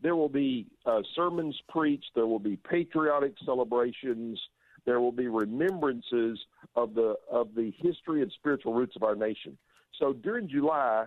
there 0.01 0.15
will 0.15 0.29
be 0.29 0.67
uh, 0.85 1.01
sermons 1.15 1.57
preached, 1.69 2.11
there 2.15 2.27
will 2.27 2.39
be 2.39 2.57
patriotic 2.57 3.33
celebrations, 3.45 4.39
there 4.85 4.99
will 4.99 5.11
be 5.11 5.27
remembrances 5.27 6.39
of 6.75 6.93
the 6.93 7.15
of 7.31 7.49
the 7.55 7.71
history 7.77 8.21
and 8.21 8.31
spiritual 8.33 8.73
roots 8.73 8.95
of 8.95 9.03
our 9.03 9.15
nation. 9.15 9.57
So 9.99 10.13
during 10.13 10.47
July, 10.47 11.05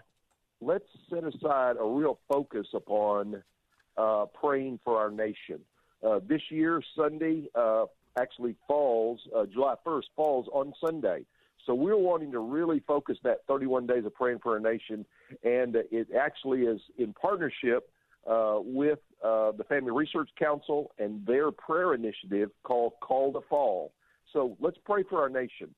let's 0.60 0.84
set 1.10 1.24
aside 1.24 1.76
a 1.78 1.84
real 1.84 2.18
focus 2.28 2.66
upon 2.74 3.42
uh, 3.96 4.26
praying 4.40 4.78
for 4.84 4.98
our 4.98 5.10
nation. 5.10 5.60
Uh, 6.06 6.20
this 6.26 6.42
year, 6.50 6.82
Sunday 6.96 7.48
uh, 7.54 7.86
actually 8.18 8.54
falls, 8.66 9.20
uh, 9.36 9.44
July 9.46 9.74
1st 9.86 10.04
falls 10.16 10.46
on 10.52 10.72
Sunday. 10.84 11.24
So 11.66 11.74
we're 11.74 11.96
wanting 11.96 12.32
to 12.32 12.38
really 12.38 12.80
focus 12.86 13.18
that 13.24 13.38
31 13.46 13.86
days 13.86 14.04
of 14.04 14.14
praying 14.14 14.38
for 14.42 14.54
our 14.54 14.60
nation, 14.60 15.04
and 15.42 15.76
it 15.76 16.08
actually 16.18 16.62
is 16.62 16.80
in 16.96 17.12
partnership 17.12 17.90
uh, 18.26 18.58
with 18.60 19.00
uh, 19.22 19.52
the 19.52 19.64
Family 19.64 19.90
Research 19.90 20.30
Council 20.38 20.92
and 20.98 21.26
their 21.26 21.50
prayer 21.50 21.94
initiative 21.94 22.50
called 22.62 22.94
Call 23.00 23.32
to 23.32 23.40
Fall. 23.48 23.92
So 24.32 24.56
let's 24.60 24.78
pray 24.84 25.02
for 25.02 25.20
our 25.20 25.28
nation. 25.28 25.74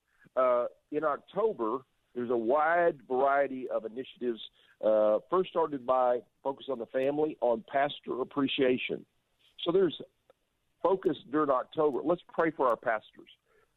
In 0.92 1.04
October, 1.04 1.78
there's 2.14 2.30
a 2.30 2.36
wide 2.36 2.98
variety 3.08 3.68
of 3.68 3.84
initiatives. 3.84 4.40
Uh, 4.84 5.18
first 5.28 5.50
started 5.50 5.86
by 5.86 6.20
Focus 6.42 6.66
on 6.70 6.78
the 6.78 6.86
Family 6.86 7.36
on 7.40 7.64
pastor 7.70 8.20
appreciation. 8.20 9.04
So 9.64 9.72
there's 9.72 10.00
focus 10.82 11.16
during 11.30 11.50
October. 11.50 12.00
Let's 12.04 12.22
pray 12.32 12.50
for 12.50 12.66
our 12.66 12.76
pastors. 12.76 13.28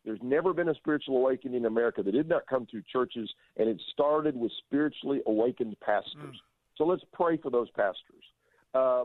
There's 0.06 0.20
never 0.22 0.54
been 0.54 0.70
a 0.70 0.76
spiritual 0.76 1.18
awakening 1.18 1.58
in 1.58 1.66
America 1.66 2.04
that 2.04 2.12
did 2.12 2.28
not 2.28 2.48
come 2.48 2.66
through 2.70 2.84
churches, 2.92 3.30
and 3.58 3.70
it 3.70 3.82
started 3.94 4.36
with 4.36 4.52
spiritually 4.66 5.22
awakened 5.28 5.76
pastors. 5.80 6.36
Mm. 6.36 6.78
So 6.78 6.86
let's 6.86 7.04
pray 7.14 7.38
for 7.38 7.50
those 7.50 7.70
pastors. 7.72 8.24
Uh, 8.74 9.04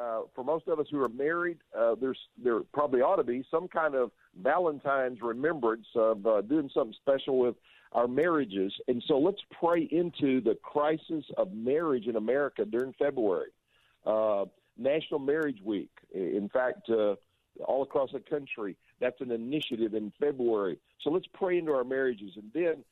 uh, 0.00 0.22
for 0.34 0.44
most 0.44 0.66
of 0.68 0.78
us 0.78 0.86
who 0.90 1.02
are 1.02 1.08
married, 1.08 1.58
uh, 1.78 1.94
there's 2.00 2.18
there 2.42 2.60
probably 2.72 3.00
ought 3.00 3.16
to 3.16 3.24
be 3.24 3.44
some 3.50 3.68
kind 3.68 3.94
of 3.94 4.12
Valentine's 4.36 5.20
remembrance 5.22 5.86
of 5.94 6.26
uh, 6.26 6.40
doing 6.42 6.70
something 6.72 6.94
special 7.00 7.38
with 7.38 7.56
our 7.92 8.06
marriages. 8.06 8.72
And 8.88 9.02
so 9.06 9.18
let's 9.18 9.40
pray 9.50 9.88
into 9.90 10.40
the 10.40 10.56
crisis 10.62 11.24
of 11.36 11.52
marriage 11.52 12.06
in 12.06 12.16
America 12.16 12.64
during 12.64 12.92
February. 12.94 13.50
Uh, 14.06 14.44
National 14.78 15.20
Marriage 15.20 15.60
Week. 15.62 15.90
In 16.14 16.48
fact, 16.52 16.88
uh, 16.88 17.16
all 17.64 17.82
across 17.82 18.12
the 18.12 18.20
country, 18.20 18.76
that's 19.00 19.20
an 19.20 19.30
initiative 19.30 19.94
in 19.94 20.12
February. 20.18 20.78
So 21.02 21.10
let's 21.10 21.26
pray 21.34 21.58
into 21.58 21.72
our 21.72 21.84
marriages. 21.84 22.32
And 22.36 22.50
then 22.54 22.84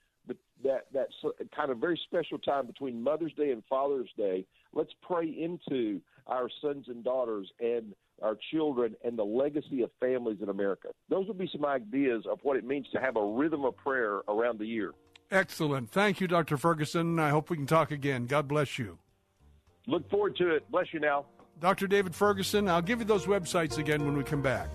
that 0.64 0.86
that 0.92 1.08
kind 1.54 1.70
of 1.70 1.78
very 1.78 1.98
special 2.04 2.38
time 2.38 2.66
between 2.66 3.02
Mother's 3.02 3.32
Day 3.34 3.52
and 3.52 3.62
Father's 3.70 4.10
Day, 4.16 4.44
let's 4.72 4.92
pray 5.02 5.26
into 5.26 6.00
our 6.26 6.48
sons 6.60 6.86
and 6.88 7.02
daughters 7.02 7.50
and 7.60 7.94
our 8.22 8.36
children 8.50 8.94
and 9.04 9.18
the 9.18 9.24
legacy 9.24 9.82
of 9.82 9.90
families 10.00 10.38
in 10.42 10.48
America. 10.48 10.88
Those 11.08 11.26
would 11.28 11.38
be 11.38 11.48
some 11.52 11.64
ideas 11.64 12.24
of 12.30 12.38
what 12.42 12.56
it 12.56 12.64
means 12.64 12.86
to 12.92 13.00
have 13.00 13.16
a 13.16 13.24
rhythm 13.24 13.64
of 13.64 13.76
prayer 13.76 14.20
around 14.28 14.58
the 14.58 14.66
year. 14.66 14.92
Excellent. 15.30 15.90
Thank 15.90 16.20
you, 16.20 16.26
Dr. 16.26 16.56
Ferguson. 16.56 17.18
I 17.18 17.30
hope 17.30 17.50
we 17.50 17.56
can 17.56 17.66
talk 17.66 17.90
again. 17.90 18.26
God 18.26 18.48
bless 18.48 18.78
you. 18.78 18.98
Look 19.86 20.08
forward 20.10 20.36
to 20.36 20.54
it. 20.54 20.70
Bless 20.70 20.86
you 20.92 21.00
now. 21.00 21.26
Dr. 21.60 21.86
David 21.86 22.14
Ferguson, 22.14 22.68
I'll 22.68 22.82
give 22.82 23.00
you 23.00 23.04
those 23.04 23.26
websites 23.26 23.78
again 23.78 24.04
when 24.04 24.16
we 24.16 24.22
come 24.22 24.42
back 24.42 24.68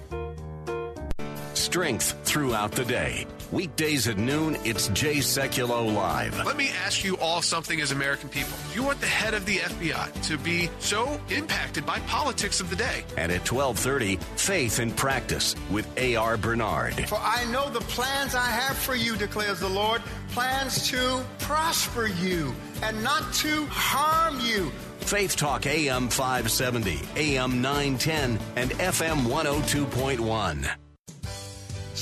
strength 1.64 2.16
throughout 2.24 2.72
the 2.74 2.86
day. 2.86 3.26
Weekdays 3.52 4.08
at 4.08 4.18
noon, 4.18 4.58
it's 4.66 4.88
Jay 4.90 5.18
Sekulow 5.18 5.94
Live. 5.94 6.44
Let 6.44 6.58
me 6.58 6.72
ask 6.84 7.04
you 7.04 7.18
all 7.18 7.42
something 7.42 7.80
as 7.82 7.92
American 7.92 8.28
people. 8.30 8.58
You 8.74 8.84
want 8.84 9.00
the 9.00 9.08
head 9.08 9.34
of 9.34 9.46
the 9.46 9.58
FBI 9.58 10.28
to 10.28 10.38
be 10.40 10.70
so 10.80 11.22
impacted 11.30 11.86
by 11.86 12.00
politics 12.00 12.60
of 12.60 12.70
the 12.70 12.76
day. 12.76 13.06
And 13.16 13.32
at 13.32 13.50
1230, 13.50 14.18
Faith 14.38 14.80
and 14.80 14.96
Practice 14.98 15.56
with 15.70 15.88
A.R. 15.98 16.36
Bernard. 16.36 17.08
For 17.08 17.20
I 17.22 17.46
know 17.52 17.70
the 17.70 17.82
plans 17.82 18.34
I 18.36 18.48
have 18.48 18.76
for 18.76 18.96
you, 18.96 19.16
declares 19.16 19.60
the 19.60 19.70
Lord, 19.70 20.02
plans 20.32 20.88
to 20.90 21.24
prosper 21.40 22.08
you 22.08 22.54
and 22.82 23.04
not 23.04 23.32
to 23.36 23.66
harm 23.68 24.40
you. 24.40 24.72
Faith 25.02 25.36
Talk 25.36 25.68
AM 25.68 26.10
570, 26.10 27.00
AM 27.18 27.62
910, 27.62 28.40
and 28.56 28.72
FM 28.72 29.18
102.1. 29.28 30.83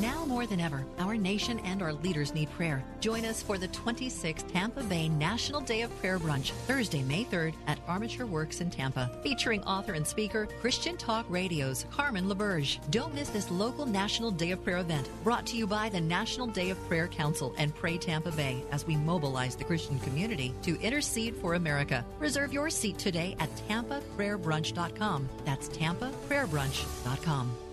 Now 0.00 0.24
more 0.24 0.46
than 0.46 0.60
ever, 0.60 0.86
our 0.98 1.14
nation 1.14 1.58
and 1.58 1.82
our 1.82 1.92
leaders 1.92 2.32
need 2.32 2.50
prayer. 2.52 2.82
Join 3.00 3.26
us 3.26 3.42
for 3.42 3.58
the 3.58 3.68
26th 3.68 4.50
Tampa 4.50 4.82
Bay 4.84 5.10
National 5.10 5.60
Day 5.60 5.82
of 5.82 5.94
Prayer 5.98 6.18
Brunch, 6.18 6.52
Thursday, 6.66 7.02
May 7.02 7.24
3rd 7.24 7.52
at 7.66 7.80
Armature 7.86 8.24
Works 8.24 8.62
in 8.62 8.70
Tampa, 8.70 9.10
featuring 9.22 9.62
author 9.64 9.92
and 9.92 10.06
speaker 10.06 10.48
Christian 10.62 10.96
Talk 10.96 11.26
Radio's 11.28 11.84
Carmen 11.90 12.30
LaBerge. 12.30 12.78
Don't 12.90 13.14
miss 13.14 13.28
this 13.28 13.50
local 13.50 13.84
National 13.84 14.30
Day 14.30 14.52
of 14.52 14.64
Prayer 14.64 14.78
event, 14.78 15.06
brought 15.22 15.44
to 15.48 15.56
you 15.58 15.66
by 15.66 15.90
the 15.90 16.00
National 16.00 16.46
Day 16.46 16.70
of 16.70 16.82
Prayer 16.88 17.08
Council 17.08 17.54
and 17.58 17.74
Pray 17.74 17.98
Tampa 17.98 18.30
Bay 18.30 18.64
as 18.72 18.86
we 18.86 18.96
mobilize 18.96 19.54
the 19.54 19.64
Christian 19.64 19.98
community 19.98 20.54
to 20.62 20.80
intercede 20.80 21.36
for 21.36 21.54
America. 21.54 22.06
Reserve 22.18 22.54
your 22.54 22.70
seat 22.70 22.96
today 22.96 23.36
at 23.38 23.54
tampaprayerbrunch.com. 23.68 25.28
That's 25.44 25.68
tampaprayerbrunch.com. 25.68 27.69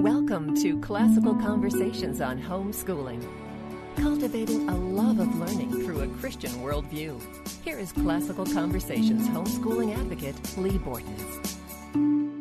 Welcome 0.00 0.54
to 0.62 0.80
Classical 0.80 1.34
Conversations 1.34 2.22
on 2.22 2.40
Homeschooling, 2.40 3.22
cultivating 3.96 4.66
a 4.70 4.74
love 4.74 5.18
of 5.18 5.38
learning 5.38 5.72
through 5.84 6.00
a 6.00 6.08
Christian 6.18 6.52
worldview. 6.52 7.20
Here 7.62 7.78
is 7.78 7.92
Classical 7.92 8.46
Conversations 8.46 9.28
homeschooling 9.28 9.94
advocate 9.94 10.36
Leigh 10.56 10.78
Bortins. 10.78 12.39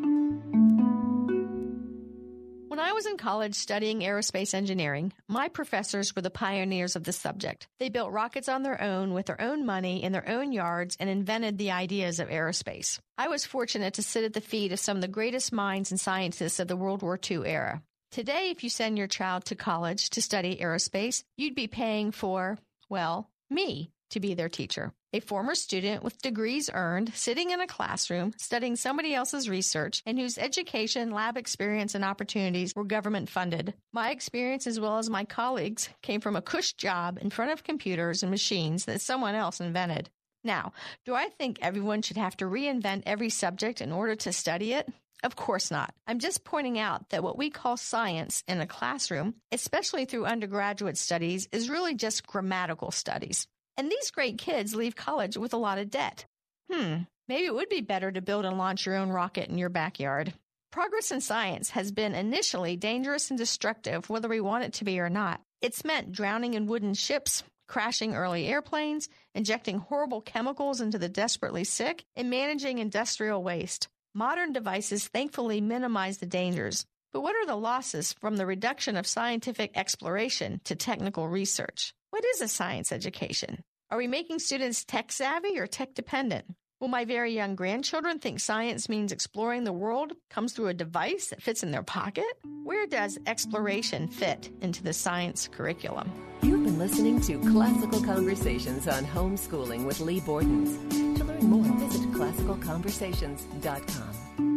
When 2.79 2.87
I 2.87 2.93
was 2.93 3.05
in 3.05 3.17
college 3.17 3.55
studying 3.55 3.99
aerospace 3.99 4.53
engineering, 4.53 5.11
my 5.27 5.49
professors 5.49 6.15
were 6.15 6.21
the 6.21 6.29
pioneers 6.29 6.95
of 6.95 7.03
the 7.03 7.11
subject. 7.11 7.67
They 7.77 7.89
built 7.89 8.13
rockets 8.13 8.47
on 8.47 8.63
their 8.63 8.81
own 8.81 9.13
with 9.13 9.25
their 9.25 9.41
own 9.41 9.65
money 9.65 10.01
in 10.01 10.13
their 10.13 10.29
own 10.29 10.53
yards 10.53 10.95
and 10.97 11.09
invented 11.09 11.57
the 11.57 11.71
ideas 11.71 12.21
of 12.21 12.29
aerospace. 12.29 12.97
I 13.17 13.27
was 13.27 13.45
fortunate 13.45 13.95
to 13.95 14.01
sit 14.01 14.23
at 14.23 14.31
the 14.31 14.39
feet 14.39 14.71
of 14.71 14.79
some 14.79 14.95
of 14.95 15.01
the 15.01 15.09
greatest 15.09 15.51
minds 15.51 15.91
and 15.91 15.99
scientists 15.99 16.57
of 16.61 16.69
the 16.69 16.77
World 16.77 17.01
War 17.01 17.19
II 17.29 17.41
era. 17.45 17.83
Today, 18.11 18.49
if 18.49 18.63
you 18.63 18.69
send 18.69 18.97
your 18.97 19.07
child 19.07 19.43
to 19.47 19.55
college 19.55 20.09
to 20.11 20.21
study 20.21 20.55
aerospace, 20.55 21.21
you'd 21.35 21.55
be 21.55 21.67
paying 21.67 22.13
for, 22.13 22.57
well, 22.87 23.29
me 23.49 23.91
to 24.11 24.21
be 24.21 24.35
their 24.35 24.47
teacher. 24.47 24.93
A 25.11 25.21
former 25.21 25.55
student 25.55 26.03
with 26.03 26.21
degrees 26.21 26.69
earned, 26.71 27.15
sitting 27.15 27.49
in 27.49 27.59
a 27.59 27.65
classroom, 27.65 28.31
studying 28.37 28.75
somebody 28.75 29.15
else's 29.15 29.49
research, 29.49 30.03
and 30.05 30.19
whose 30.19 30.37
education, 30.37 31.09
lab 31.09 31.35
experience, 31.35 31.95
and 31.95 32.05
opportunities 32.05 32.75
were 32.75 32.83
government 32.83 33.27
funded. 33.27 33.73
My 33.91 34.11
experience, 34.11 34.67
as 34.67 34.79
well 34.79 34.99
as 34.99 35.09
my 35.09 35.25
colleagues, 35.25 35.89
came 36.03 36.21
from 36.21 36.35
a 36.35 36.43
cush 36.43 36.73
job 36.73 37.17
in 37.19 37.31
front 37.31 37.51
of 37.51 37.63
computers 37.63 38.21
and 38.21 38.29
machines 38.29 38.85
that 38.85 39.01
someone 39.01 39.33
else 39.33 39.59
invented. 39.59 40.11
Now, 40.43 40.73
do 41.07 41.15
I 41.15 41.29
think 41.29 41.57
everyone 41.59 42.03
should 42.03 42.17
have 42.17 42.37
to 42.37 42.45
reinvent 42.45 43.01
every 43.07 43.31
subject 43.31 43.81
in 43.81 43.91
order 43.91 44.15
to 44.15 44.31
study 44.31 44.73
it? 44.73 44.87
Of 45.23 45.35
course 45.35 45.71
not. 45.71 45.91
I'm 46.05 46.19
just 46.19 46.43
pointing 46.43 46.77
out 46.77 47.09
that 47.09 47.23
what 47.23 47.35
we 47.35 47.49
call 47.49 47.77
science 47.77 48.43
in 48.47 48.61
a 48.61 48.67
classroom, 48.67 49.33
especially 49.51 50.05
through 50.05 50.27
undergraduate 50.27 50.99
studies, 50.99 51.49
is 51.51 51.67
really 51.67 51.95
just 51.95 52.27
grammatical 52.27 52.91
studies. 52.91 53.47
And 53.79 53.89
these 53.89 54.11
great 54.11 54.37
kids 54.37 54.75
leave 54.75 54.97
college 54.97 55.37
with 55.37 55.53
a 55.53 55.57
lot 55.57 55.77
of 55.77 55.89
debt. 55.89 56.25
Hmm, 56.69 57.03
maybe 57.29 57.45
it 57.45 57.55
would 57.55 57.69
be 57.69 57.79
better 57.79 58.11
to 58.11 58.19
build 58.19 58.43
and 58.43 58.57
launch 58.57 58.85
your 58.85 58.97
own 58.97 59.07
rocket 59.07 59.47
in 59.47 59.57
your 59.57 59.69
backyard. 59.69 60.33
Progress 60.69 61.13
in 61.13 61.21
science 61.21 61.69
has 61.69 61.89
been 61.93 62.13
initially 62.13 62.75
dangerous 62.75 63.29
and 63.29 63.39
destructive, 63.39 64.09
whether 64.09 64.27
we 64.27 64.41
want 64.41 64.65
it 64.65 64.73
to 64.73 64.83
be 64.83 64.99
or 64.99 65.09
not. 65.09 65.39
It's 65.61 65.85
meant 65.85 66.11
drowning 66.11 66.55
in 66.55 66.67
wooden 66.67 66.93
ships, 66.93 67.41
crashing 67.69 68.15
early 68.15 68.47
airplanes, 68.47 69.07
injecting 69.33 69.77
horrible 69.77 70.19
chemicals 70.19 70.81
into 70.81 70.97
the 70.97 71.07
desperately 71.07 71.63
sick, 71.63 72.03
and 72.17 72.29
managing 72.29 72.79
industrial 72.79 73.41
waste. 73.41 73.87
Modern 74.13 74.51
devices 74.51 75.07
thankfully 75.07 75.61
minimize 75.61 76.17
the 76.17 76.25
dangers. 76.25 76.85
But 77.13 77.21
what 77.21 77.37
are 77.37 77.45
the 77.45 77.55
losses 77.55 78.11
from 78.19 78.35
the 78.35 78.45
reduction 78.45 78.97
of 78.97 79.07
scientific 79.07 79.71
exploration 79.75 80.59
to 80.65 80.75
technical 80.75 81.29
research? 81.29 81.93
What 82.09 82.25
is 82.25 82.41
a 82.41 82.49
science 82.49 82.91
education? 82.91 83.63
Are 83.91 83.97
we 83.97 84.07
making 84.07 84.37
students 84.37 84.85
tech 84.85 85.11
savvy 85.11 85.57
or 85.57 85.65
tech 85.65 85.95
dependent? 85.95 86.45
Will 86.79 86.89
my 86.89 87.05
very 87.05 87.33
young 87.33 87.55
grandchildren 87.55 88.19
think 88.19 88.39
science 88.39 88.87
means 88.87 89.11
exploring 89.11 89.63
the 89.63 89.73
world 89.73 90.13
comes 90.29 90.53
through 90.53 90.67
a 90.67 90.75
device 90.75 91.29
that 91.29 91.41
fits 91.41 91.63
in 91.63 91.71
their 91.71 91.81
pocket? 91.81 92.27
Where 92.63 92.85
does 92.85 93.17
exploration 93.25 94.07
fit 94.07 94.51
into 94.61 94.83
the 94.83 94.93
science 94.93 95.47
curriculum? 95.47 96.11
You've 96.43 96.63
been 96.63 96.77
listening 96.77 97.19
to 97.21 97.39
Classical 97.39 98.03
Conversations 98.03 98.87
on 98.87 99.05
Homeschooling 99.05 99.85
with 99.85 99.99
Leigh 100.01 100.21
Bortins. 100.21 100.77
To 101.17 101.23
learn 101.23 101.45
more, 101.45 101.63
visit 101.79 102.11
classicalconversations.com. 102.11 104.48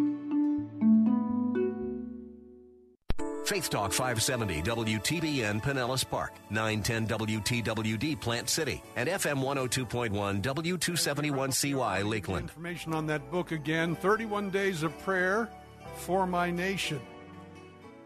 Faith 3.52 3.68
Talk 3.68 3.92
570 3.92 4.62
WTBN 4.62 5.62
Pinellas 5.62 6.08
Park, 6.08 6.32
910 6.48 7.06
WTWD 7.06 8.18
Plant 8.18 8.48
City, 8.48 8.82
and 8.96 9.10
FM 9.10 9.44
102.1 9.44 10.40
W271CY 10.40 12.08
Lakeland. 12.08 12.48
Information 12.48 12.94
on 12.94 13.06
that 13.08 13.30
book 13.30 13.52
again 13.52 13.94
31 13.94 14.48
Days 14.48 14.82
of 14.82 14.98
Prayer 15.00 15.50
for 15.96 16.26
My 16.26 16.50
Nation. 16.50 16.98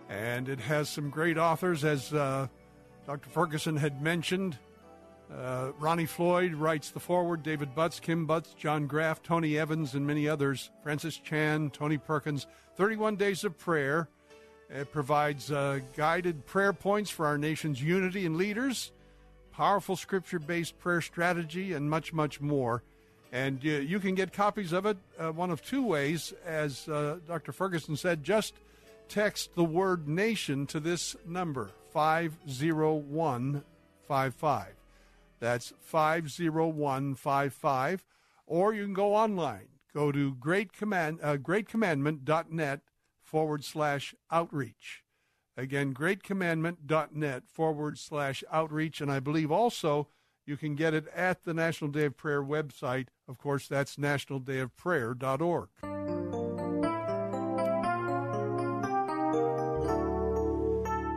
And 0.09 0.49
it 0.49 0.59
has 0.59 0.89
some 0.89 1.11
great 1.11 1.39
authors, 1.39 1.85
as 1.85 2.13
uh, 2.13 2.49
Dr. 3.07 3.31
Ferguson 3.31 3.77
had 3.77 4.03
mentioned. 4.03 4.59
Uh, 5.33 5.71
Ronnie 5.79 6.07
Floyd 6.07 6.55
writes 6.55 6.91
the 6.91 6.99
foreword, 6.99 7.45
David 7.45 7.73
Butts, 7.73 8.01
Kim 8.01 8.27
Butts, 8.27 8.53
Jon 8.55 8.89
Graf, 8.89 9.23
Tony 9.23 9.57
Evans, 9.57 9.95
and 9.95 10.05
many 10.05 10.29
others. 10.29 10.73
Francis 10.83 11.17
Chan, 11.19 11.71
Tony 11.71 11.99
Perkins. 11.99 12.49
31 12.75 13.15
Days 13.15 13.45
of 13.45 13.57
Prayer. 13.57 14.09
It 14.69 14.93
provides 14.93 15.53
uh, 15.53 15.79
guided 15.97 16.45
prayer 16.47 16.73
points 16.73 17.11
for 17.11 17.27
our 17.27 17.39
nation's 17.39 17.81
unity 17.81 18.27
and 18.27 18.37
leaders, 18.37 18.91
powerful 19.53 19.95
scripture 19.97 20.41
based 20.41 20.79
prayer 20.79 21.01
strategy, 21.01 21.73
and 21.73 21.89
much, 21.89 22.13
much 22.13 22.41
more. 22.41 22.83
And 23.33 23.61
uh, 23.65 23.69
you 23.69 24.01
can 24.01 24.15
get 24.15 24.33
copies 24.33 24.73
of 24.73 24.87
it 24.87 24.97
uh, 25.19 25.33
one 25.33 25.51
of 25.51 25.61
two 25.63 25.85
ways. 25.85 26.33
As 26.45 26.89
uh, 26.89 27.19
Dr. 27.27 27.53
Ferguson 27.53 27.97
said, 27.97 28.25
just 28.25 28.55
text 29.09 29.55
the 29.55 29.65
word 29.65 30.09
nation 30.09 30.67
to 30.67 30.81
this 30.81 31.15
number, 31.27 31.71
50155. 31.93 34.67
That's 35.39 35.73
50155. 35.81 38.05
Or 38.47 38.73
you 38.75 38.85
can 38.85 38.95
go 38.95 39.15
online. 39.15 39.69
Go 39.95 40.11
to 40.13 40.35
great 40.35 40.73
command, 40.73 41.19
uh, 41.23 41.37
greatcommandment.net 41.37 42.81
forward 43.27 43.65
slash 43.65 44.15
outreach. 44.31 45.03
Again, 45.57 45.93
greatcommandment.net 45.95 47.43
forward 47.49 47.99
slash 47.99 48.45
outreach. 48.53 49.01
And 49.01 49.11
I 49.11 49.21
believe 49.21 49.51
also 49.51 50.09
you 50.47 50.57
can 50.57 50.77
get 50.77 50.95
it 50.95 51.07
at 51.15 51.45
the 51.45 51.55
National 51.55 51.91
Day 51.91 52.05
of 52.05 52.17
Prayer 52.17 52.43
website. 52.43 53.09
Of 53.27 53.39
course, 53.39 53.67
that's 53.67 53.97
nationaldayofprayer.org. 53.97 55.69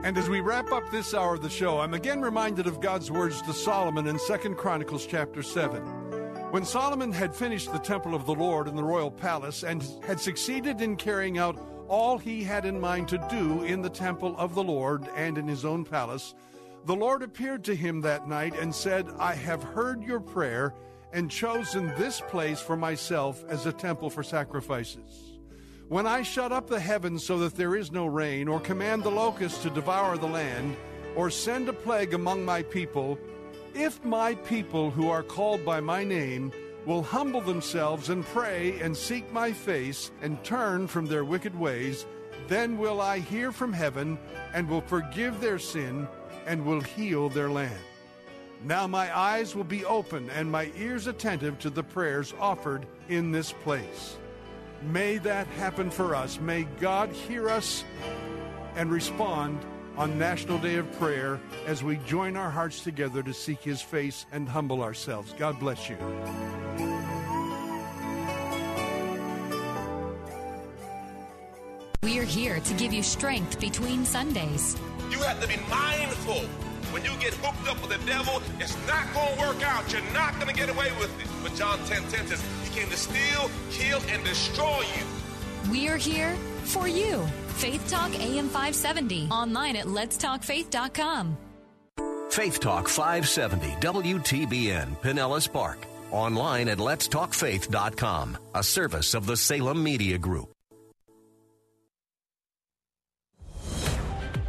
And 0.01 0.17
as 0.17 0.27
we 0.27 0.39
wrap 0.39 0.71
up 0.71 0.89
this 0.89 1.13
hour 1.13 1.35
of 1.35 1.41
the 1.43 1.49
show, 1.49 1.79
I'm 1.79 1.93
again 1.93 2.21
reminded 2.21 2.65
of 2.65 2.81
God's 2.81 3.11
words 3.11 3.43
to 3.43 3.53
Solomon 3.53 4.07
in 4.07 4.17
2 4.17 4.55
Chronicles 4.55 5.05
chapter 5.05 5.43
7. 5.43 5.83
When 6.51 6.65
Solomon 6.65 7.11
had 7.11 7.35
finished 7.35 7.71
the 7.71 7.77
temple 7.77 8.15
of 8.15 8.25
the 8.25 8.33
Lord 8.33 8.67
in 8.67 8.75
the 8.75 8.83
royal 8.83 9.11
palace 9.11 9.63
and 9.63 9.85
had 10.03 10.19
succeeded 10.19 10.81
in 10.81 10.95
carrying 10.95 11.37
out 11.37 11.59
all 11.89 12.17
he 12.17 12.43
had 12.43 12.65
in 12.65 12.79
mind 12.79 13.07
to 13.09 13.27
do 13.29 13.63
in 13.63 13.81
the 13.81 13.89
temple 13.89 14.35
of 14.37 14.55
the 14.55 14.63
Lord 14.63 15.09
and 15.15 15.37
in 15.37 15.47
his 15.47 15.65
own 15.65 15.83
palace, 15.83 16.35
the 16.85 16.95
Lord 16.95 17.23
appeared 17.23 17.65
to 17.65 17.75
him 17.75 18.01
that 18.01 18.27
night 18.27 18.57
and 18.57 18.73
said, 18.73 19.07
I 19.17 19.33
have 19.33 19.61
heard 19.61 20.03
your 20.03 20.19
prayer 20.19 20.73
and 21.11 21.29
chosen 21.29 21.87
this 21.97 22.21
place 22.21 22.61
for 22.61 22.77
myself 22.77 23.43
as 23.49 23.65
a 23.65 23.73
temple 23.73 24.09
for 24.09 24.23
sacrifices. 24.23 25.33
When 25.87 26.05
I 26.05 26.21
shut 26.21 26.51
up 26.51 26.67
the 26.67 26.79
heavens 26.79 27.25
so 27.25 27.39
that 27.39 27.55
there 27.55 27.75
is 27.75 27.91
no 27.91 28.05
rain, 28.05 28.47
or 28.47 28.59
command 28.59 29.03
the 29.03 29.09
locusts 29.09 29.63
to 29.63 29.71
devour 29.71 30.17
the 30.17 30.27
land, 30.27 30.77
or 31.15 31.31
send 31.31 31.67
a 31.67 31.73
plague 31.73 32.13
among 32.13 32.45
my 32.45 32.61
people, 32.61 33.17
if 33.73 34.03
my 34.05 34.35
people 34.35 34.91
who 34.91 35.09
are 35.09 35.23
called 35.23 35.65
by 35.65 35.79
my 35.79 36.03
name 36.03 36.51
will 36.85 37.03
humble 37.03 37.41
themselves 37.41 38.09
and 38.09 38.25
pray 38.25 38.79
and 38.81 38.95
seek 38.95 39.31
my 39.31 39.51
face 39.51 40.11
and 40.21 40.43
turn 40.43 40.87
from 40.87 41.05
their 41.05 41.23
wicked 41.23 41.57
ways, 41.57 42.05
then 42.47 42.77
will 42.77 43.01
I 43.01 43.19
hear 43.19 43.51
from 43.51 43.73
heaven 43.73 44.17
and 44.53 44.67
will 44.67 44.81
forgive 44.81 45.39
their 45.39 45.59
sin 45.59 46.07
and 46.47 46.65
will 46.65 46.81
heal 46.81 47.29
their 47.29 47.49
land. 47.49 47.79
Now 48.63 48.87
my 48.87 49.15
eyes 49.17 49.55
will 49.55 49.63
be 49.63 49.85
open 49.85 50.29
and 50.31 50.51
my 50.51 50.71
ears 50.75 51.07
attentive 51.07 51.59
to 51.59 51.69
the 51.69 51.83
prayers 51.83 52.33
offered 52.39 52.85
in 53.07 53.31
this 53.31 53.53
place. 53.53 54.17
May 54.81 55.17
that 55.19 55.47
happen 55.47 55.91
for 55.91 56.15
us. 56.15 56.39
May 56.39 56.63
God 56.79 57.11
hear 57.11 57.49
us 57.49 57.83
and 58.75 58.91
respond 58.91 59.59
on 59.99 60.17
National 60.17 60.57
Day 60.57 60.77
of 60.77 60.89
Prayer 60.97 61.41
as 61.67 61.83
we 61.83 61.97
join 61.97 62.37
our 62.37 62.49
hearts 62.49 62.81
together 62.81 63.21
to 63.21 63.33
seek 63.33 63.59
His 63.59 63.81
face 63.81 64.25
and 64.31 64.47
humble 64.47 64.81
ourselves. 64.81 65.33
God 65.37 65.59
bless 65.59 65.89
you. 65.89 65.97
We 72.01 72.17
are 72.17 72.23
here 72.23 72.61
to 72.61 72.73
give 72.75 72.93
you 72.93 73.03
strength 73.03 73.59
between 73.59 74.05
Sundays. 74.05 74.77
You 75.11 75.19
have 75.19 75.41
to 75.41 75.47
be 75.47 75.57
mindful. 75.69 76.47
When 76.93 77.03
you 77.03 77.11
get 77.19 77.33
hooked 77.35 77.69
up 77.69 77.79
with 77.81 77.99
the 77.99 78.03
devil, 78.07 78.41
it's 78.57 78.77
not 78.87 79.13
going 79.13 79.35
to 79.35 79.41
work 79.41 79.61
out. 79.63 79.91
You're 79.91 80.01
not 80.13 80.33
going 80.35 80.47
to 80.47 80.53
get 80.53 80.69
away 80.69 80.91
with 80.97 81.11
it. 81.21 81.27
But 81.43 81.55
John 81.55 81.77
10 81.85 82.03
10 82.03 82.27
says, 82.27 82.43
He 82.63 82.79
came 82.79 82.89
to 82.89 82.97
steal, 82.97 83.51
kill, 83.69 84.01
and 84.07 84.23
destroy 84.23 84.79
you. 84.97 85.69
We 85.69 85.89
are 85.89 85.97
here 85.97 86.35
for 86.63 86.87
you. 86.87 87.27
Faith 87.59 87.89
Talk 87.89 88.15
AM 88.15 88.47
570. 88.47 89.27
Online 89.29 89.75
at 89.75 89.85
letstalkfaith.com. 89.85 91.37
Faith 92.29 92.59
Talk 92.61 92.87
570 92.87 93.67
WTBN 93.81 94.97
Pinellas 95.01 95.51
Park. 95.51 95.85
Online 96.11 96.69
at 96.69 96.77
letstalkfaith.com. 96.77 98.37
A 98.55 98.63
service 98.63 99.13
of 99.13 99.25
the 99.25 99.35
Salem 99.35 99.83
Media 99.83 100.17
Group. 100.17 100.53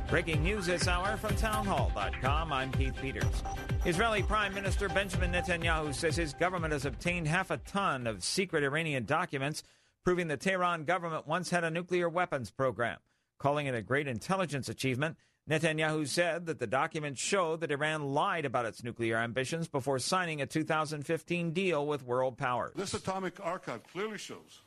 Breaking 0.09 0.43
news 0.43 0.67
this 0.67 0.87
hour 0.87 1.17
from 1.17 1.35
townhall.com. 1.37 2.53
I'm 2.53 2.71
Keith 2.73 2.95
Peters. 3.01 3.43
Israeli 3.85 4.23
Prime 4.23 4.55
Minister 4.55 4.89
Benjamin 4.89 5.33
Netanyahu 5.33 5.95
says 5.95 6.15
his 6.15 6.33
government 6.35 6.73
has 6.73 6.85
obtained 6.85 7.27
half 7.27 7.51
a 7.51 7.57
ton 7.59 8.07
of 8.07 8.23
secret 8.23 8.63
Iranian 8.63 9.05
documents 9.05 9.63
proving 10.05 10.29
the 10.29 10.37
Tehran 10.37 10.85
government 10.85 11.27
once 11.27 11.51
had 11.51 11.65
a 11.65 11.71
nuclear 11.71 12.09
weapons 12.09 12.51
program. 12.51 12.99
Calling 13.39 13.67
it 13.67 13.75
a 13.75 13.83
great 13.83 14.07
intelligence 14.07 14.69
achievement, 14.69 15.17
Netanyahu 15.49 16.07
said 16.07 16.47
that 16.47 16.59
the 16.59 16.67
documents 16.67 17.21
show 17.21 17.57
that 17.57 17.71
Iran 17.71 18.15
lied 18.15 18.45
about 18.45 18.67
its 18.67 18.85
nuclear 18.85 19.17
ambitions 19.17 19.67
before 19.67 19.99
signing 19.99 20.41
a 20.41 20.47
2015 20.47 21.53
deal 21.53 21.87
with 21.87 22.05
world 22.05 22.39
powers. 22.39 22.73
This 22.77 22.95
atomic 22.95 23.41
archive 23.45 23.83
clearly 23.93 24.19
shows 24.19 24.61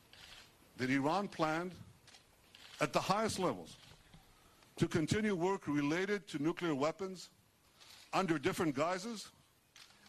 that 0.78 0.90
Iran 0.90 1.28
planned 1.28 1.72
at 2.82 2.92
the 2.92 3.00
highest 3.00 3.40
levels 3.40 3.78
to 4.78 4.88
continue 4.88 5.36
work 5.36 5.68
related 5.68 6.28
to 6.28 6.42
nuclear 6.42 6.76
weapons 6.76 7.30
under 8.12 8.38
different 8.38 8.76
guises 8.76 9.30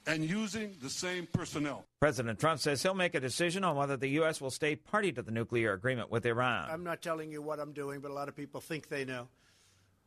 and 0.06 0.24
using 0.24 0.76
the 0.82 0.90
same 0.90 1.26
personnel. 1.26 1.84
President 2.00 2.38
Trump 2.38 2.60
says 2.60 2.82
he'll 2.82 2.94
make 2.94 3.14
a 3.14 3.20
decision 3.20 3.64
on 3.64 3.76
whether 3.76 3.96
the 3.96 4.08
U.S. 4.08 4.40
will 4.40 4.50
stay 4.50 4.76
party 4.76 5.12
to 5.12 5.22
the 5.22 5.30
nuclear 5.30 5.72
agreement 5.72 6.10
with 6.10 6.26
Iran. 6.26 6.68
I'm 6.70 6.84
not 6.84 7.02
telling 7.02 7.32
you 7.32 7.42
what 7.42 7.58
I'm 7.58 7.72
doing, 7.72 8.00
but 8.00 8.10
a 8.10 8.14
lot 8.14 8.28
of 8.28 8.36
people 8.36 8.60
think 8.60 8.88
they 8.88 9.04
know. 9.04 9.28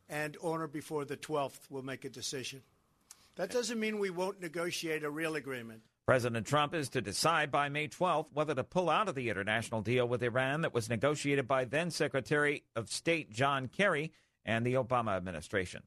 And 0.10 0.38
on 0.41 0.62
or 0.62 0.68
before 0.68 1.06
the 1.06 1.18
12th, 1.18 1.60
we'll 1.70 1.84
make 1.84 2.06
a 2.06 2.10
decision. 2.10 2.62
That 3.36 3.52
doesn't 3.52 3.80
mean 3.80 4.00
we 4.00 4.10
won't 4.10 4.41
negotiate 4.41 5.04
a 5.04 5.10
real 5.10 5.36
agreement. 5.36 5.82
President 6.08 6.48
Trump 6.48 6.74
is 6.74 6.88
to 6.89 7.02
decide 7.02 7.52
by 7.52 7.68
May 7.68 7.89
12th 7.89 8.28
whether 8.34 8.56
to 8.56 8.64
pull 8.64 8.89
out 8.89 9.10
of 9.10 9.16
the 9.16 9.30
international 9.30 9.82
deal 9.82 10.08
with 10.08 10.24
Iran 10.24 10.62
that 10.62 10.74
was 10.74 10.89
negotiated 10.89 11.48
by 11.48 11.66
then 11.66 11.91
Secretary 11.91 12.64
of 12.76 12.89
State 12.89 13.30
John 13.30 13.68
Kerry 13.68 14.14
and 14.45 14.66
the 14.66 14.76
Obama 14.76 15.18
administration. 15.18 15.84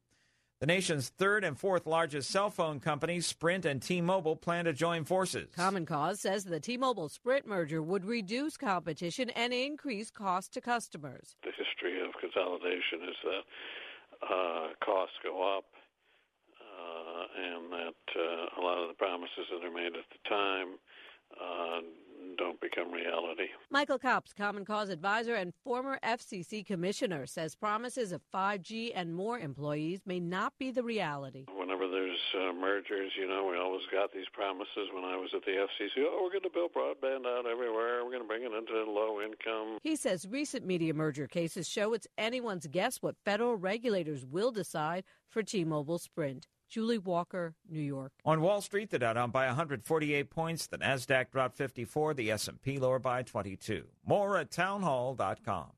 The 0.60 0.66
nation's 0.66 1.08
third 1.08 1.42
and 1.42 1.58
fourth 1.58 1.86
largest 1.86 2.28
cell 2.30 2.50
phone 2.50 2.80
companies, 2.80 3.24
Sprint 3.24 3.64
and 3.64 3.80
T 3.80 4.02
Mobile, 4.02 4.36
plan 4.36 4.66
to 4.66 4.74
join 4.74 5.06
forces. 5.06 5.48
Common 5.56 5.86
Cause 5.86 6.20
says 6.20 6.44
the 6.44 6.60
T 6.60 6.76
Mobile 6.76 7.08
Sprint 7.08 7.46
merger 7.46 7.80
would 7.80 8.04
reduce 8.04 8.58
competition 8.58 9.30
and 9.30 9.54
increase 9.54 10.10
cost 10.10 10.52
to 10.52 10.60
customers. 10.60 11.34
The 11.44 11.52
history 11.56 12.04
of 12.04 12.12
consolidation 12.20 13.08
is 13.08 13.16
that 13.24 13.44
uh, 14.28 14.66
costs 14.84 15.16
go 15.24 15.56
up 15.56 15.64
uh, 16.60 17.24
and 17.40 17.72
that 17.72 18.02
uh, 18.14 18.60
a 18.60 18.62
lot 18.62 18.82
of 18.82 18.88
the 18.88 18.94
promises 18.98 19.48
that 19.50 19.66
are 19.66 19.72
made 19.72 19.96
at 19.96 20.04
the 20.12 20.28
time 20.28 20.76
uh, 21.40 21.80
don't 22.36 22.60
become 22.60 22.90
reality. 22.92 23.48
Michael 23.70 23.98
Copps, 23.98 24.32
Common 24.32 24.64
Cause 24.64 24.88
advisor 24.88 25.34
and 25.34 25.52
former 25.64 25.98
FCC 26.02 26.64
commissioner, 26.64 27.26
says 27.26 27.54
promises 27.54 28.12
of 28.12 28.22
5G 28.34 28.92
and 28.94 29.14
more 29.14 29.38
employees 29.38 30.00
may 30.06 30.20
not 30.20 30.54
be 30.58 30.70
the 30.70 30.82
reality. 30.82 31.44
Whenever 31.56 31.88
there's 31.88 32.18
uh, 32.36 32.52
mergers, 32.52 33.12
you 33.18 33.28
know, 33.28 33.48
we 33.50 33.58
always 33.58 33.82
got 33.92 34.12
these 34.12 34.28
promises 34.32 34.88
when 34.94 35.04
I 35.04 35.16
was 35.16 35.30
at 35.34 35.44
the 35.44 35.52
FCC. 35.52 36.04
Oh, 36.06 36.22
we're 36.22 36.30
going 36.30 36.42
to 36.42 36.50
build 36.50 36.72
broadband 36.72 37.26
out 37.26 37.46
everywhere. 37.46 38.04
We're 38.04 38.10
going 38.10 38.22
to 38.22 38.28
bring 38.28 38.42
it 38.42 38.52
into 38.52 38.90
low 38.90 39.20
income. 39.20 39.78
He 39.82 39.96
says 39.96 40.26
recent 40.28 40.66
media 40.66 40.94
merger 40.94 41.26
cases 41.26 41.68
show 41.68 41.92
it's 41.92 42.06
anyone's 42.18 42.66
guess 42.66 42.98
what 43.00 43.16
federal 43.24 43.56
regulators 43.56 44.24
will 44.24 44.50
decide 44.50 45.04
for 45.28 45.42
T-Mobile 45.42 45.98
Sprint. 45.98 46.46
Julie 46.70 46.98
Walker, 46.98 47.56
New 47.68 47.80
York. 47.80 48.12
On 48.24 48.40
Wall 48.40 48.60
Street, 48.60 48.90
the 48.90 48.98
Dow 48.98 49.12
down 49.12 49.32
by 49.32 49.46
148 49.46 50.30
points, 50.30 50.68
the 50.68 50.78
Nasdaq 50.78 51.30
dropped 51.32 51.56
54, 51.56 52.14
the 52.14 52.30
S&P 52.30 52.78
lower 52.78 53.00
by 53.00 53.22
22. 53.22 53.84
More 54.06 54.38
at 54.38 54.52
townhall.com. 54.52 55.72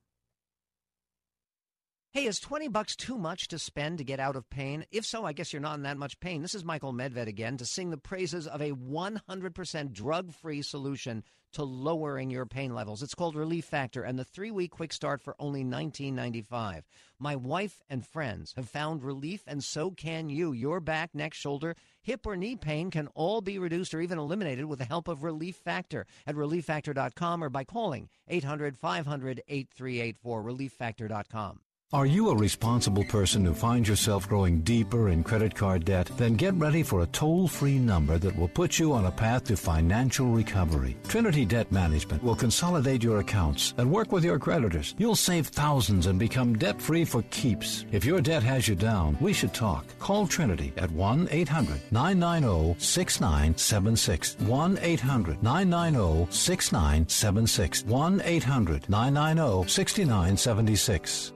Hey, 2.15 2.27
is 2.27 2.39
20 2.39 2.67
bucks 2.67 2.95
too 2.95 3.17
much 3.17 3.47
to 3.47 3.57
spend 3.57 3.97
to 3.97 4.03
get 4.03 4.19
out 4.19 4.35
of 4.35 4.47
pain? 4.51 4.85
If 4.91 5.03
so, 5.03 5.25
I 5.25 5.33
guess 5.33 5.51
you're 5.51 5.59
not 5.59 5.77
in 5.77 5.81
that 5.81 5.97
much 5.97 6.19
pain. 6.19 6.43
This 6.43 6.53
is 6.53 6.63
Michael 6.63 6.93
Medved 6.93 7.25
again 7.25 7.57
to 7.57 7.65
sing 7.65 7.89
the 7.89 7.97
praises 7.97 8.45
of 8.45 8.61
a 8.61 8.69
100% 8.69 9.93
drug-free 9.93 10.61
solution 10.61 11.23
to 11.53 11.63
lowering 11.63 12.29
your 12.29 12.45
pain 12.45 12.75
levels. 12.75 13.01
It's 13.01 13.15
called 13.15 13.35
Relief 13.35 13.65
Factor 13.65 14.03
and 14.03 14.19
the 14.19 14.25
3-week 14.25 14.69
quick 14.69 14.93
start 14.93 15.23
for 15.23 15.35
only 15.39 15.63
$19.95. 15.63 16.83
My 17.17 17.35
wife 17.35 17.81
and 17.89 18.05
friends 18.05 18.53
have 18.57 18.69
found 18.69 19.01
relief 19.01 19.41
and 19.47 19.63
so 19.63 19.89
can 19.89 20.29
you. 20.29 20.51
Your 20.51 20.79
back, 20.79 21.15
neck, 21.15 21.33
shoulder, 21.33 21.75
hip 22.03 22.27
or 22.27 22.37
knee 22.37 22.55
pain 22.55 22.91
can 22.91 23.07
all 23.15 23.41
be 23.41 23.57
reduced 23.57 23.95
or 23.95 24.01
even 24.01 24.19
eliminated 24.19 24.65
with 24.65 24.77
the 24.77 24.85
help 24.85 25.07
of 25.07 25.23
Relief 25.23 25.55
Factor 25.55 26.05
at 26.27 26.35
relieffactor.com 26.35 27.43
or 27.43 27.49
by 27.49 27.63
calling 27.63 28.07
800-500-8384 28.29 30.15
relieffactor.com. 30.23 31.62
Are 31.93 32.07
you 32.07 32.29
a 32.29 32.35
responsible 32.35 33.03
person 33.03 33.45
who 33.45 33.53
finds 33.53 33.87
yourself 33.87 34.27
growing 34.27 34.61
deeper 34.61 35.09
in 35.09 35.23
credit 35.23 35.53
card 35.53 35.85
debt? 35.85 36.09
Then 36.17 36.33
get 36.33 36.55
ready 36.55 36.81
for 36.81 37.03
a 37.03 37.05
toll 37.05 37.47
free 37.47 37.77
number 37.77 38.17
that 38.17 38.35
will 38.35 38.47
put 38.47 38.79
you 38.79 38.93
on 38.93 39.05
a 39.05 39.11
path 39.11 39.43
to 39.43 39.55
financial 39.55 40.25
recovery. 40.25 40.97
Trinity 41.07 41.45
Debt 41.45 41.71
Management 41.71 42.23
will 42.23 42.35
consolidate 42.35 43.03
your 43.03 43.19
accounts 43.19 43.75
and 43.77 43.91
work 43.91 44.11
with 44.11 44.25
your 44.25 44.39
creditors. 44.39 44.95
You'll 44.97 45.15
save 45.15 45.49
thousands 45.49 46.07
and 46.07 46.17
become 46.17 46.57
debt 46.57 46.81
free 46.81 47.05
for 47.05 47.21
keeps. 47.29 47.85
If 47.91 48.05
your 48.05 48.21
debt 48.21 48.41
has 48.41 48.67
you 48.67 48.73
down, 48.73 49.15
we 49.21 49.31
should 49.31 49.53
talk. 49.53 49.85
Call 49.99 50.25
Trinity 50.25 50.73
at 50.77 50.89
1 50.89 51.27
800 51.29 51.79
990 51.91 52.75
6976. 52.79 54.37
1 54.39 54.79
800 54.81 55.43
990 55.43 56.31
6976. 56.31 57.85
1 57.85 58.21
800 58.25 58.89
990 58.89 59.69
6976. 59.69 61.32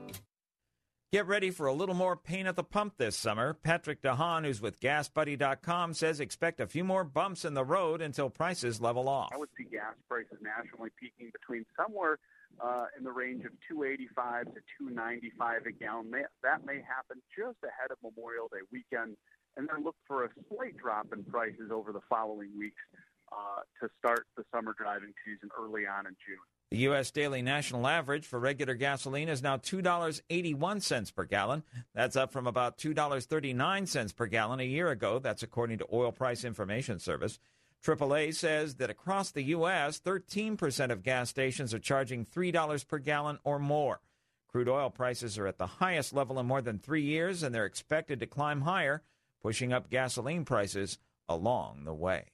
Get 1.10 1.26
ready 1.26 1.50
for 1.50 1.64
a 1.64 1.72
little 1.72 1.94
more 1.94 2.16
pain 2.16 2.46
at 2.46 2.54
the 2.54 2.62
pump 2.62 2.98
this 2.98 3.16
summer. 3.16 3.54
Patrick 3.54 4.02
DeHaan, 4.02 4.44
who's 4.44 4.60
with 4.60 4.78
GasBuddy.com, 4.78 5.94
says 5.94 6.20
expect 6.20 6.60
a 6.60 6.66
few 6.66 6.84
more 6.84 7.02
bumps 7.02 7.46
in 7.46 7.54
the 7.54 7.64
road 7.64 8.02
until 8.02 8.28
prices 8.28 8.78
level 8.78 9.08
off. 9.08 9.30
I 9.32 9.38
would 9.38 9.48
see 9.56 9.64
gas 9.64 9.94
prices 10.06 10.36
nationally 10.42 10.90
peaking 11.00 11.30
between 11.32 11.64
somewhere 11.80 12.18
uh, 12.60 12.92
in 12.98 13.04
the 13.04 13.10
range 13.10 13.46
of 13.46 13.52
285 13.72 14.52
to 14.52 14.60
295 14.76 15.64
a 15.64 15.72
gallon. 15.72 16.12
That 16.42 16.66
may 16.66 16.84
happen 16.84 17.22
just 17.32 17.56
ahead 17.64 17.88
of 17.88 17.96
Memorial 18.04 18.48
Day 18.52 18.68
weekend, 18.70 19.16
and 19.56 19.66
then 19.66 19.84
look 19.84 19.96
for 20.06 20.24
a 20.24 20.28
slight 20.52 20.76
drop 20.76 21.08
in 21.16 21.24
prices 21.24 21.72
over 21.72 21.90
the 21.90 22.04
following 22.10 22.52
weeks 22.52 22.84
uh, 23.32 23.64
to 23.80 23.88
start 23.96 24.26
the 24.36 24.44
summer 24.52 24.74
driving 24.76 25.14
season 25.24 25.48
early 25.58 25.86
on 25.86 26.04
in 26.04 26.12
June. 26.20 26.44
The 26.70 26.78
U.S. 26.78 27.10
daily 27.10 27.40
national 27.40 27.86
average 27.86 28.26
for 28.26 28.38
regular 28.38 28.74
gasoline 28.74 29.30
is 29.30 29.42
now 29.42 29.56
$2.81 29.56 31.14
per 31.14 31.24
gallon. 31.24 31.62
That's 31.94 32.14
up 32.14 32.30
from 32.30 32.46
about 32.46 32.76
$2.39 32.76 34.14
per 34.14 34.26
gallon 34.26 34.60
a 34.60 34.64
year 34.64 34.90
ago. 34.90 35.18
That's 35.18 35.42
according 35.42 35.78
to 35.78 35.86
Oil 35.90 36.12
Price 36.12 36.44
Information 36.44 36.98
Service. 36.98 37.38
AAA 37.82 38.34
says 38.34 38.74
that 38.74 38.90
across 38.90 39.30
the 39.30 39.44
U.S., 39.44 39.98
13% 40.00 40.90
of 40.90 41.02
gas 41.02 41.30
stations 41.30 41.72
are 41.72 41.78
charging 41.78 42.26
$3 42.26 42.86
per 42.86 42.98
gallon 42.98 43.38
or 43.44 43.58
more. 43.58 44.00
Crude 44.48 44.68
oil 44.68 44.90
prices 44.90 45.38
are 45.38 45.46
at 45.46 45.58
the 45.58 45.66
highest 45.66 46.12
level 46.12 46.38
in 46.38 46.46
more 46.46 46.62
than 46.62 46.78
three 46.78 47.02
years, 47.02 47.42
and 47.42 47.54
they're 47.54 47.66
expected 47.66 48.20
to 48.20 48.26
climb 48.26 48.62
higher, 48.62 49.02
pushing 49.40 49.72
up 49.72 49.90
gasoline 49.90 50.44
prices 50.44 50.98
along 51.28 51.84
the 51.84 51.94
way. 51.94 52.26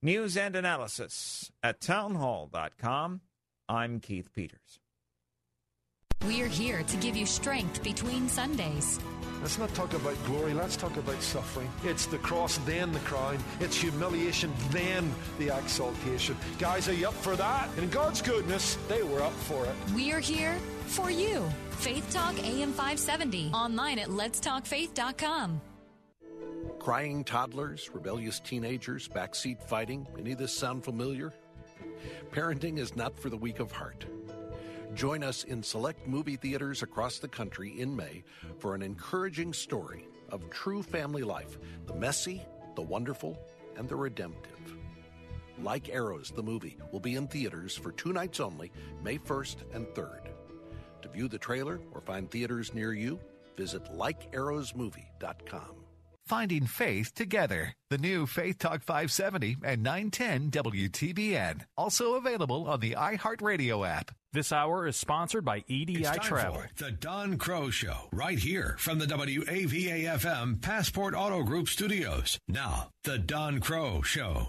News 0.00 0.36
and 0.36 0.54
analysis 0.54 1.50
at 1.60 1.80
townhall.com. 1.80 3.20
I'm 3.68 3.98
Keith 3.98 4.32
Peters. 4.32 4.78
We're 6.24 6.46
here 6.46 6.84
to 6.84 6.96
give 6.98 7.16
you 7.16 7.26
strength 7.26 7.82
between 7.82 8.28
Sundays. 8.28 9.00
Let's 9.40 9.58
not 9.58 9.74
talk 9.74 9.94
about 9.94 10.16
glory, 10.24 10.54
let's 10.54 10.76
talk 10.76 10.96
about 10.96 11.20
suffering. 11.20 11.68
It's 11.84 12.06
the 12.06 12.18
cross, 12.18 12.58
then 12.58 12.92
the 12.92 13.00
crown. 13.00 13.38
It's 13.58 13.76
humiliation, 13.76 14.52
then 14.70 15.12
the 15.38 15.56
exaltation. 15.56 16.36
Guys, 16.60 16.88
are 16.88 16.94
you 16.94 17.08
up 17.08 17.14
for 17.14 17.34
that? 17.34 17.68
In 17.76 17.88
God's 17.90 18.22
goodness, 18.22 18.78
they 18.88 19.02
were 19.02 19.22
up 19.22 19.32
for 19.32 19.64
it. 19.64 19.74
We're 19.94 20.20
here 20.20 20.54
for 20.86 21.10
you. 21.10 21.44
Faith 21.70 22.08
Talk 22.12 22.38
AM 22.44 22.72
570. 22.72 23.50
Online 23.52 23.98
at 23.98 24.08
letstalkfaith.com. 24.08 25.60
Crying 26.78 27.24
toddlers, 27.24 27.90
rebellious 27.92 28.40
teenagers, 28.40 29.08
backseat 29.08 29.62
fighting. 29.62 30.06
Any 30.18 30.32
of 30.32 30.38
this 30.38 30.56
sound 30.56 30.84
familiar? 30.84 31.32
Parenting 32.30 32.78
is 32.78 32.96
not 32.96 33.18
for 33.18 33.28
the 33.28 33.36
weak 33.36 33.58
of 33.58 33.72
heart. 33.72 34.06
Join 34.94 35.22
us 35.22 35.44
in 35.44 35.62
select 35.62 36.06
movie 36.06 36.36
theaters 36.36 36.82
across 36.82 37.18
the 37.18 37.28
country 37.28 37.78
in 37.80 37.94
May 37.94 38.22
for 38.58 38.74
an 38.74 38.82
encouraging 38.82 39.52
story 39.52 40.06
of 40.30 40.48
true 40.50 40.82
family 40.82 41.22
life 41.22 41.58
the 41.86 41.94
messy, 41.94 42.42
the 42.74 42.82
wonderful, 42.82 43.38
and 43.76 43.88
the 43.88 43.96
redemptive. 43.96 44.76
Like 45.60 45.88
Arrows, 45.88 46.30
the 46.30 46.42
movie, 46.42 46.78
will 46.92 47.00
be 47.00 47.16
in 47.16 47.26
theaters 47.26 47.76
for 47.76 47.90
two 47.92 48.12
nights 48.12 48.40
only, 48.40 48.70
May 49.02 49.18
1st 49.18 49.56
and 49.74 49.86
3rd. 49.88 50.28
To 51.02 51.08
view 51.08 51.28
the 51.28 51.38
trailer 51.38 51.80
or 51.92 52.00
find 52.00 52.30
theaters 52.30 52.72
near 52.72 52.92
you, 52.92 53.18
visit 53.56 53.84
likearrowsmovie.com. 53.92 55.77
Finding 56.28 56.66
Faith 56.66 57.14
Together. 57.14 57.72
The 57.88 57.96
new 57.96 58.26
Faith 58.26 58.58
Talk 58.58 58.82
570 58.82 59.56
and 59.64 59.82
910 59.82 60.50
WTBN. 60.50 61.62
Also 61.74 62.16
available 62.16 62.68
on 62.68 62.80
the 62.80 62.96
iHeartRadio 62.98 63.88
app. 63.88 64.10
This 64.34 64.52
hour 64.52 64.86
is 64.86 64.94
sponsored 64.94 65.46
by 65.46 65.64
EDI 65.68 66.00
it's 66.00 66.10
time 66.10 66.20
Travel. 66.20 66.62
For 66.74 66.84
the 66.84 66.90
Don 66.90 67.38
Kroah 67.38 67.72
Show, 67.72 68.10
right 68.12 68.38
here 68.38 68.76
from 68.78 68.98
the 68.98 69.06
WAVA 69.06 70.04
FM 70.20 70.60
Passport 70.60 71.14
Auto 71.14 71.44
Group 71.44 71.66
studios. 71.66 72.38
Now, 72.46 72.90
the 73.04 73.16
Don 73.16 73.58
Kroah 73.58 74.04
Show. 74.04 74.48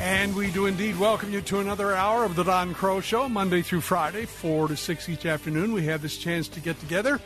And 0.00 0.34
we 0.34 0.50
do 0.50 0.66
indeed 0.66 0.98
welcome 0.98 1.32
you 1.32 1.42
to 1.42 1.60
another 1.60 1.94
hour 1.94 2.24
of 2.24 2.34
the 2.34 2.42
Don 2.42 2.74
Kroah 2.74 3.04
Show, 3.04 3.28
Monday 3.28 3.62
through 3.62 3.82
Friday, 3.82 4.24
4 4.24 4.66
to 4.66 4.76
6 4.76 5.08
each 5.08 5.26
afternoon. 5.26 5.72
We 5.72 5.84
have 5.84 6.02
this 6.02 6.16
chance 6.16 6.48
to 6.48 6.58
get 6.58 6.80
together. 6.80 7.20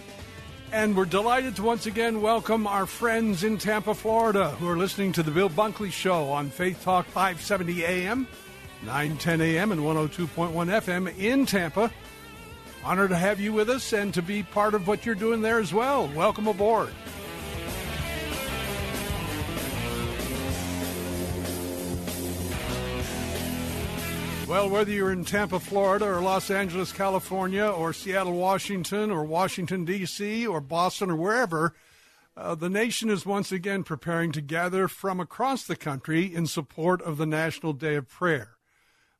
And 0.74 0.96
we're 0.96 1.04
delighted 1.04 1.54
to 1.54 1.62
once 1.62 1.86
again 1.86 2.20
welcome 2.20 2.66
our 2.66 2.84
friends 2.84 3.44
in 3.44 3.58
Tampa, 3.58 3.94
Florida, 3.94 4.50
who 4.50 4.68
are 4.68 4.76
listening 4.76 5.12
to 5.12 5.22
the 5.22 5.30
Bill 5.30 5.48
Bunkley 5.48 5.92
Show 5.92 6.24
on 6.30 6.50
Faith 6.50 6.82
Talk 6.82 7.06
570 7.06 7.84
AM, 7.84 8.26
910 8.82 9.40
AM, 9.40 9.70
and 9.70 9.80
102.1 9.82 10.52
FM 10.52 11.16
in 11.16 11.46
Tampa. 11.46 11.92
Honored 12.82 13.10
to 13.10 13.16
have 13.16 13.38
you 13.38 13.52
with 13.52 13.70
us 13.70 13.92
and 13.92 14.12
to 14.14 14.20
be 14.20 14.42
part 14.42 14.74
of 14.74 14.88
what 14.88 15.06
you're 15.06 15.14
doing 15.14 15.42
there 15.42 15.60
as 15.60 15.72
well. 15.72 16.08
Welcome 16.08 16.48
aboard. 16.48 16.90
Well, 24.54 24.70
whether 24.70 24.92
you're 24.92 25.10
in 25.10 25.24
Tampa, 25.24 25.58
Florida, 25.58 26.04
or 26.04 26.20
Los 26.20 26.48
Angeles, 26.48 26.92
California, 26.92 27.66
or 27.66 27.92
Seattle, 27.92 28.34
Washington, 28.34 29.10
or 29.10 29.24
Washington, 29.24 29.84
D.C., 29.84 30.46
or 30.46 30.60
Boston, 30.60 31.10
or 31.10 31.16
wherever, 31.16 31.74
uh, 32.36 32.54
the 32.54 32.70
nation 32.70 33.10
is 33.10 33.26
once 33.26 33.50
again 33.50 33.82
preparing 33.82 34.30
to 34.30 34.40
gather 34.40 34.86
from 34.86 35.18
across 35.18 35.64
the 35.64 35.74
country 35.74 36.32
in 36.32 36.46
support 36.46 37.02
of 37.02 37.16
the 37.16 37.26
National 37.26 37.72
Day 37.72 37.96
of 37.96 38.08
Prayer. 38.08 38.50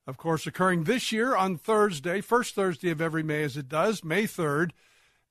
Of 0.06 0.18
course, 0.18 0.46
occurring 0.46 0.84
this 0.84 1.10
year 1.10 1.34
on 1.34 1.58
Thursday, 1.58 2.20
first 2.20 2.54
Thursday 2.54 2.90
of 2.90 3.00
every 3.00 3.24
May 3.24 3.42
as 3.42 3.56
it 3.56 3.68
does, 3.68 4.04
May 4.04 4.28
3rd. 4.28 4.70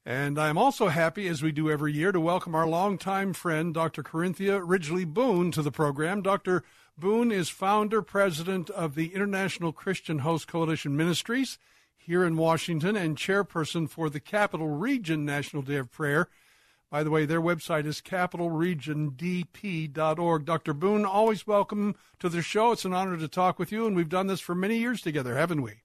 And 0.05 0.37
I'm 0.37 0.57
also 0.57 0.89
happy, 0.89 1.29
as 1.29 1.41
we 1.41 1.53
do 1.53 1.71
every 1.71 1.93
year, 1.93 2.11
to 2.11 2.19
welcome 2.19 2.55
our 2.55 2.67
longtime 2.67 3.31
friend, 3.31 3.73
Dr. 3.73 4.03
Corinthia 4.03 4.61
Ridgely 4.61 5.05
Boone, 5.05 5.49
to 5.51 5.61
the 5.61 5.71
program. 5.71 6.21
Dr. 6.21 6.61
Boone 6.95 7.31
is 7.31 7.49
founder 7.49 8.03
president 8.03 8.69
of 8.69 8.93
the 8.93 9.15
International 9.15 9.71
Christian 9.71 10.19
Host 10.19 10.47
Coalition 10.47 10.95
Ministries 10.95 11.57
here 11.97 12.23
in 12.23 12.37
Washington 12.37 12.95
and 12.95 13.17
chairperson 13.17 13.89
for 13.89 14.11
the 14.11 14.19
Capital 14.19 14.67
Region 14.67 15.25
National 15.25 15.63
Day 15.63 15.77
of 15.77 15.91
Prayer. 15.91 16.29
By 16.91 17.01
the 17.01 17.09
way, 17.09 17.25
their 17.25 17.41
website 17.41 17.87
is 17.87 17.99
capitalregiondp.org. 17.99 20.45
Dr. 20.45 20.73
Boone, 20.75 21.03
always 21.03 21.47
welcome 21.47 21.95
to 22.19 22.29
the 22.29 22.43
show. 22.43 22.73
It's 22.73 22.85
an 22.85 22.93
honor 22.93 23.17
to 23.17 23.27
talk 23.27 23.57
with 23.57 23.71
you, 23.71 23.87
and 23.87 23.95
we've 23.95 24.07
done 24.07 24.27
this 24.27 24.39
for 24.39 24.53
many 24.53 24.77
years 24.77 25.01
together, 25.01 25.35
haven't 25.35 25.63
we? 25.63 25.81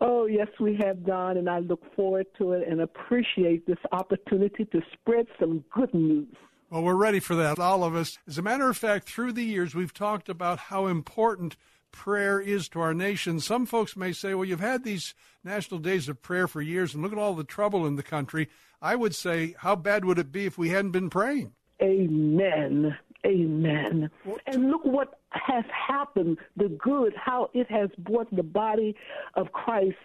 Oh, 0.00 0.26
yes, 0.26 0.46
we 0.60 0.76
have, 0.76 1.04
Don, 1.04 1.38
and 1.38 1.50
I 1.50 1.58
look 1.58 1.92
forward 1.96 2.26
to 2.38 2.52
it 2.52 2.68
and 2.68 2.82
appreciate 2.82 3.66
this 3.66 3.80
opportunity 3.90 4.64
to 4.66 4.80
spread 4.92 5.26
some 5.40 5.64
good 5.74 5.92
news. 5.92 6.36
Well, 6.72 6.84
we're 6.84 6.94
ready 6.94 7.20
for 7.20 7.34
that, 7.34 7.58
all 7.58 7.84
of 7.84 7.94
us. 7.94 8.16
As 8.26 8.38
a 8.38 8.42
matter 8.42 8.66
of 8.70 8.78
fact, 8.78 9.06
through 9.06 9.34
the 9.34 9.44
years, 9.44 9.74
we've 9.74 9.92
talked 9.92 10.30
about 10.30 10.58
how 10.58 10.86
important 10.86 11.54
prayer 11.90 12.40
is 12.40 12.66
to 12.70 12.80
our 12.80 12.94
nation. 12.94 13.40
Some 13.40 13.66
folks 13.66 13.94
may 13.94 14.14
say, 14.14 14.32
well, 14.32 14.46
you've 14.46 14.60
had 14.60 14.82
these 14.82 15.12
national 15.44 15.80
days 15.80 16.08
of 16.08 16.22
prayer 16.22 16.48
for 16.48 16.62
years, 16.62 16.94
and 16.94 17.02
look 17.02 17.12
at 17.12 17.18
all 17.18 17.34
the 17.34 17.44
trouble 17.44 17.86
in 17.86 17.96
the 17.96 18.02
country. 18.02 18.48
I 18.80 18.96
would 18.96 19.14
say, 19.14 19.54
how 19.58 19.76
bad 19.76 20.06
would 20.06 20.18
it 20.18 20.32
be 20.32 20.46
if 20.46 20.56
we 20.56 20.70
hadn't 20.70 20.92
been 20.92 21.10
praying? 21.10 21.52
Amen. 21.82 22.96
Amen. 23.26 24.10
And 24.46 24.70
look 24.70 24.86
what 24.86 25.18
has 25.28 25.64
happened, 25.66 26.38
the 26.56 26.70
good, 26.82 27.12
how 27.22 27.50
it 27.52 27.70
has 27.70 27.90
brought 27.98 28.34
the 28.34 28.42
body 28.42 28.96
of 29.34 29.52
Christ 29.52 29.98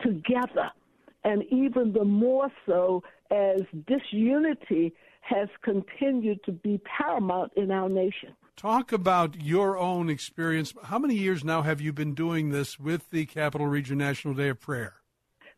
together. 0.00 0.70
And 1.22 1.42
even 1.50 1.92
the 1.92 2.04
more 2.04 2.48
so 2.64 3.02
as 3.30 3.60
disunity 3.86 4.94
has 5.24 5.48
continued 5.62 6.44
to 6.44 6.52
be 6.52 6.80
paramount 6.84 7.52
in 7.56 7.70
our 7.70 7.88
nation. 7.88 8.30
Talk 8.56 8.92
about 8.92 9.40
your 9.40 9.78
own 9.78 10.08
experience. 10.08 10.74
How 10.84 10.98
many 10.98 11.14
years 11.14 11.42
now 11.42 11.62
have 11.62 11.80
you 11.80 11.92
been 11.92 12.14
doing 12.14 12.50
this 12.50 12.78
with 12.78 13.10
the 13.10 13.26
Capital 13.26 13.66
Region 13.66 13.98
National 13.98 14.34
Day 14.34 14.48
of 14.48 14.60
Prayer? 14.60 14.94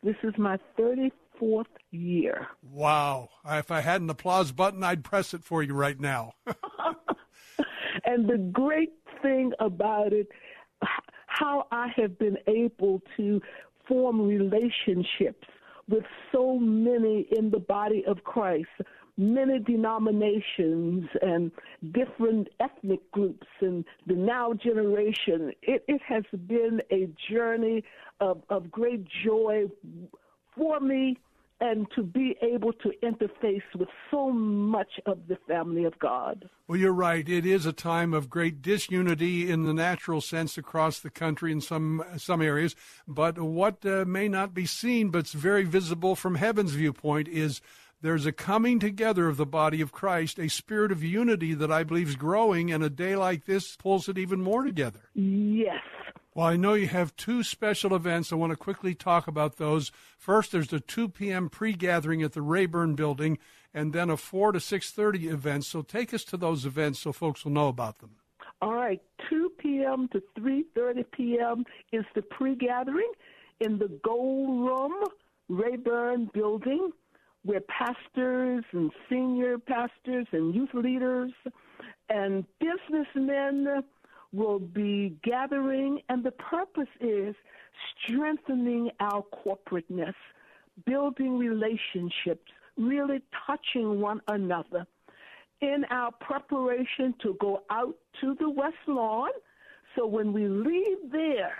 This 0.02 0.16
is 0.22 0.34
my 0.38 0.58
34th 0.78 1.64
year. 1.90 2.46
Wow. 2.62 3.28
If 3.46 3.70
I 3.70 3.80
had 3.80 4.00
an 4.00 4.08
applause 4.08 4.52
button, 4.52 4.82
I'd 4.82 5.04
press 5.04 5.34
it 5.34 5.44
for 5.44 5.62
you 5.62 5.74
right 5.74 6.00
now. 6.00 6.32
and 8.04 8.28
the 8.28 8.38
great 8.52 8.92
thing 9.22 9.52
about 9.58 10.12
it, 10.12 10.28
how 11.26 11.66
I 11.72 11.88
have 11.96 12.18
been 12.18 12.38
able 12.46 13.02
to 13.16 13.40
form 13.88 14.20
relationships 14.20 15.46
with 15.88 16.04
so 16.32 16.58
many 16.58 17.26
in 17.36 17.50
the 17.50 17.60
body 17.60 18.04
of 18.06 18.24
Christ 18.24 18.68
many 19.16 19.58
denominations 19.58 21.08
and 21.22 21.50
different 21.92 22.48
ethnic 22.60 23.10
groups 23.12 23.46
and 23.60 23.84
the 24.06 24.14
now 24.14 24.52
generation. 24.52 25.52
It, 25.62 25.84
it 25.88 26.02
has 26.06 26.24
been 26.46 26.82
a 26.90 27.08
journey 27.30 27.84
of, 28.20 28.42
of 28.50 28.70
great 28.70 29.06
joy 29.24 29.64
for 30.54 30.80
me 30.80 31.18
and 31.60 31.86
to 31.94 32.02
be 32.02 32.36
able 32.42 32.72
to 32.72 32.92
interface 33.02 33.62
with 33.74 33.88
so 34.10 34.30
much 34.30 35.00
of 35.06 35.26
the 35.26 35.38
family 35.48 35.84
of 35.84 35.98
God. 35.98 36.48
Well, 36.68 36.78
you're 36.78 36.92
right. 36.92 37.26
It 37.26 37.46
is 37.46 37.64
a 37.64 37.72
time 37.72 38.12
of 38.12 38.28
great 38.28 38.60
disunity 38.60 39.50
in 39.50 39.62
the 39.62 39.72
natural 39.72 40.20
sense 40.20 40.58
across 40.58 41.00
the 41.00 41.08
country 41.08 41.52
in 41.52 41.62
some 41.62 42.04
some 42.18 42.42
areas. 42.42 42.76
But 43.08 43.38
what 43.38 43.86
uh, 43.86 44.04
may 44.06 44.28
not 44.28 44.52
be 44.52 44.66
seen, 44.66 45.08
but's 45.08 45.32
very 45.32 45.64
visible 45.64 46.14
from 46.14 46.34
heaven's 46.34 46.72
viewpoint, 46.72 47.28
is 47.28 47.62
there's 48.02 48.26
a 48.26 48.32
coming 48.32 48.78
together 48.78 49.28
of 49.28 49.36
the 49.36 49.46
body 49.46 49.80
of 49.80 49.92
Christ, 49.92 50.38
a 50.38 50.48
spirit 50.48 50.92
of 50.92 51.02
unity 51.02 51.54
that 51.54 51.72
I 51.72 51.82
believe 51.82 52.08
is 52.08 52.16
growing, 52.16 52.70
and 52.70 52.84
a 52.84 52.90
day 52.90 53.16
like 53.16 53.46
this 53.46 53.76
pulls 53.76 54.08
it 54.08 54.18
even 54.18 54.42
more 54.42 54.64
together. 54.64 55.00
Yes. 55.14 55.82
Well, 56.34 56.46
I 56.46 56.56
know 56.56 56.74
you 56.74 56.88
have 56.88 57.16
two 57.16 57.42
special 57.42 57.94
events. 57.94 58.30
I 58.30 58.36
want 58.36 58.52
to 58.52 58.56
quickly 58.56 58.94
talk 58.94 59.26
about 59.26 59.56
those. 59.56 59.90
First, 60.18 60.52
there's 60.52 60.68
the 60.68 60.80
2 60.80 61.08
p.m. 61.08 61.48
pre-gathering 61.48 62.22
at 62.22 62.34
the 62.34 62.42
Rayburn 62.42 62.94
Building, 62.94 63.38
and 63.72 63.94
then 63.94 64.10
a 64.10 64.18
4 64.18 64.52
to 64.52 64.58
6:30 64.58 65.32
event. 65.32 65.64
So 65.64 65.80
take 65.80 66.12
us 66.12 66.24
to 66.24 66.36
those 66.36 66.66
events 66.66 67.00
so 67.00 67.12
folks 67.12 67.44
will 67.44 67.52
know 67.52 67.68
about 67.68 68.00
them. 68.00 68.16
All 68.60 68.74
right, 68.74 69.00
2 69.30 69.52
p.m. 69.56 70.08
to 70.08 70.22
3:30 70.38 71.04
p.m. 71.10 71.64
is 71.92 72.04
the 72.14 72.20
pre-gathering 72.20 73.12
in 73.60 73.78
the 73.78 73.88
Gold 74.04 74.68
Room 74.68 74.92
Rayburn 75.48 76.30
Building, 76.34 76.90
where 77.46 77.60
pastors 77.60 78.64
and 78.72 78.90
senior 79.08 79.56
pastors 79.56 80.26
and 80.32 80.52
youth 80.54 80.74
leaders 80.74 81.30
and 82.08 82.44
businessmen 82.58 83.84
will 84.32 84.58
be 84.58 85.16
gathering, 85.22 86.00
and 86.08 86.24
the 86.24 86.32
purpose 86.32 86.88
is 87.00 87.34
strengthening 88.04 88.90
our 88.98 89.22
corporateness, 89.22 90.14
building 90.84 91.38
relationships, 91.38 92.50
really 92.76 93.22
touching 93.46 94.00
one 94.00 94.20
another. 94.28 94.84
In 95.60 95.84
our 95.90 96.10
preparation 96.20 97.14
to 97.22 97.36
go 97.40 97.62
out 97.70 97.96
to 98.20 98.34
the 98.40 98.50
West 98.50 98.74
Lawn, 98.88 99.30
so 99.94 100.04
when 100.06 100.32
we 100.32 100.48
leave 100.48 101.10
there, 101.12 101.56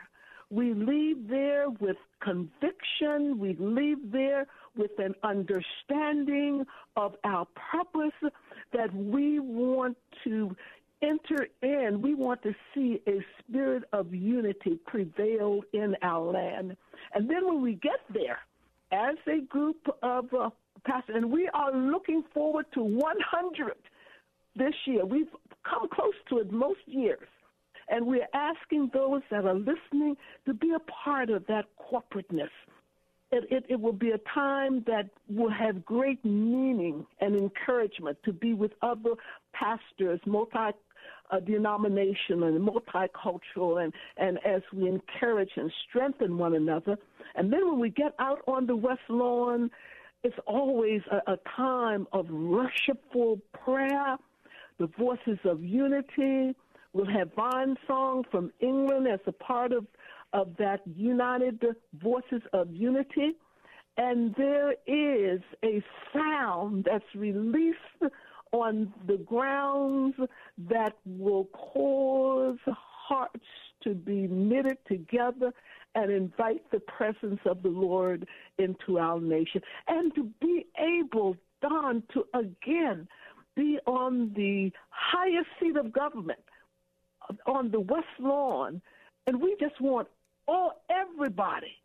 we 0.51 0.74
leave 0.74 1.28
there 1.28 1.70
with 1.80 1.97
conviction, 2.20 3.39
we 3.39 3.57
leave 3.59 4.12
there 4.12 4.47
with 4.77 4.99
an 4.99 5.14
understanding 5.22 6.64
of 6.97 7.14
our 7.24 7.47
purpose 7.72 8.33
that 8.72 8.95
we 8.95 9.41
want 9.41 9.97
to 10.24 10.55
enter 11.03 11.47
in, 11.62 12.01
we 12.01 12.14
want 12.14 12.43
to 12.43 12.55
see 12.74 13.01
a 13.07 13.24
spirit 13.39 13.85
of 13.93 14.14
unity 14.14 14.79
prevail 14.87 15.61
in 15.72 15.95
our 16.03 16.33
land. 16.33 16.77
And 17.14 17.29
then 17.29 17.47
when 17.47 17.62
we 17.62 17.74
get 17.74 18.01
there, 18.12 18.39
as 18.93 19.16
a 19.27 19.41
group 19.41 19.79
of 20.03 20.33
uh, 20.33 20.51
pastors, 20.85 21.16
and 21.16 21.31
we 21.31 21.49
are 21.53 21.72
looking 21.72 22.22
forward 22.33 22.66
to 22.74 22.83
100 22.83 23.74
this 24.55 24.74
year. 24.87 25.05
We've 25.05 25.29
come 25.68 25.89
close 25.93 26.14
to 26.31 26.39
it 26.39 26.53
most 26.53 26.81
years. 26.87 27.29
And 27.89 28.07
we're 28.07 28.27
asking 28.35 28.91
those 28.93 29.22
that 29.31 29.45
are 29.45 29.55
listening 29.55 30.16
to 30.45 30.55
be 30.55 30.72
a 30.74 30.81
part 30.81 31.31
of 31.31 31.47
that 31.47 31.66
corporateness. 31.79 32.51
It, 33.33 33.45
it, 33.51 33.64
it, 33.68 33.81
will 33.81 33.93
be 33.93 34.12
a 34.12 34.18
time 34.33 34.85
that 34.87 35.11
will 35.29 35.51
have 35.51 35.85
great 35.85 36.24
meaning 36.24 37.05
and 37.20 37.35
encouragement 37.35 38.18
to 38.24 38.33
be 38.33 38.55
with 38.55 38.70
other 38.83 39.14
pastors, 39.53 40.20
multi 40.27 40.77
uh, 41.31 41.41
denominational 41.41 42.45
and 42.45 42.68
multicultural, 42.68 43.83
and, 43.83 43.93
and 44.16 44.39
as 44.47 44.62
we 44.72 44.89
encourage 44.89 45.51
and 45.57 45.72
strengthen 45.89 46.39
one 46.39 46.55
another. 46.55 46.97
And 47.35 47.53
then 47.53 47.68
when 47.68 47.81
we 47.81 47.91
get 47.91 48.14
out 48.18 48.43
on 48.47 48.66
the 48.66 48.77
West 48.77 49.01
Lawn, 49.09 49.70
it's 50.22 50.37
always 50.47 51.03
a, 51.11 51.33
a 51.33 51.39
time 51.57 52.07
of 52.12 52.29
worshipful 52.31 53.41
prayer, 53.64 54.16
the 54.79 54.89
voices 54.99 55.39
of 55.45 55.62
unity. 55.62 56.55
We'll 56.93 57.07
have 57.07 57.35
Vine 57.35 57.77
Song 57.87 58.24
from 58.31 58.53
England 58.61 59.07
as 59.07 59.20
a 59.27 59.33
part 59.33 59.72
of, 59.72 59.87
of 60.33 60.57
that 60.59 60.81
United 60.97 61.64
Voices 61.95 62.43
of 62.53 62.70
Unity. 62.70 63.33
And 63.97 64.35
there 64.37 64.72
is 64.87 65.41
a 65.64 65.83
sound 66.12 66.87
that's 66.91 67.14
released 67.14 68.12
on 68.53 68.93
the 69.07 69.16
grounds 69.18 70.14
that 70.68 70.97
will 71.05 71.47
cause 71.47 72.59
hearts 72.66 73.45
to 73.83 73.95
be 73.95 74.27
knitted 74.29 74.79
together 74.87 75.53
and 75.95 76.11
invite 76.11 76.70
the 76.70 76.81
presence 76.81 77.41
of 77.47 77.62
the 77.62 77.68
Lord 77.68 78.27
into 78.59 78.99
our 78.99 79.20
nation 79.20 79.62
and 79.89 80.14
to 80.14 80.31
be 80.41 80.66
able, 80.79 81.37
Don, 81.62 82.03
to 82.12 82.27
again 82.35 83.09
be 83.55 83.79
on 83.87 84.33
the 84.37 84.70
highest 84.91 85.49
seat 85.59 85.77
of 85.77 85.93
government 85.93 86.41
on 87.47 87.70
the 87.70 87.81
West 87.81 88.07
Lawn. 88.20 88.83
And 89.27 89.41
we 89.41 89.57
just 89.59 89.81
want 89.81 90.09
all 90.47 90.83
everybody 90.91 91.77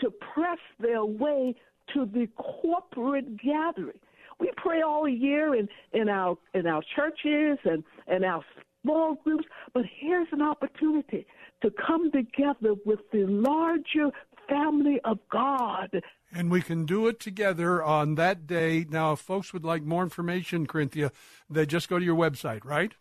to 0.00 0.10
press 0.10 0.58
their 0.78 1.04
way 1.04 1.54
to 1.94 2.06
the 2.06 2.28
corporate 2.36 3.36
gathering. 3.42 3.98
We 4.38 4.50
pray 4.56 4.80
all 4.80 5.08
year 5.08 5.54
in, 5.54 5.68
in 5.92 6.08
our 6.08 6.38
in 6.54 6.66
our 6.66 6.82
churches 6.96 7.58
and, 7.64 7.84
and 8.06 8.24
our 8.24 8.42
small 8.82 9.16
groups, 9.16 9.44
but 9.74 9.84
here's 9.98 10.28
an 10.32 10.40
opportunity 10.40 11.26
to 11.62 11.70
come 11.70 12.10
together 12.10 12.74
with 12.86 13.00
the 13.12 13.26
larger 13.26 14.10
family 14.48 14.98
of 15.04 15.18
God. 15.30 16.02
And 16.32 16.50
we 16.50 16.62
can 16.62 16.86
do 16.86 17.06
it 17.08 17.20
together 17.20 17.82
on 17.82 18.14
that 18.14 18.46
day. 18.46 18.86
Now, 18.88 19.12
if 19.12 19.20
folks 19.20 19.52
would 19.52 19.64
like 19.64 19.82
more 19.82 20.02
information, 20.02 20.66
Corinthia, 20.66 21.10
they 21.50 21.66
just 21.66 21.88
go 21.88 21.98
to 21.98 22.04
your 22.04 22.16
website, 22.16 22.64
right? 22.64 22.92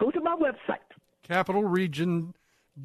Go 0.00 0.10
to 0.10 0.20
my 0.20 0.34
website. 0.34 0.78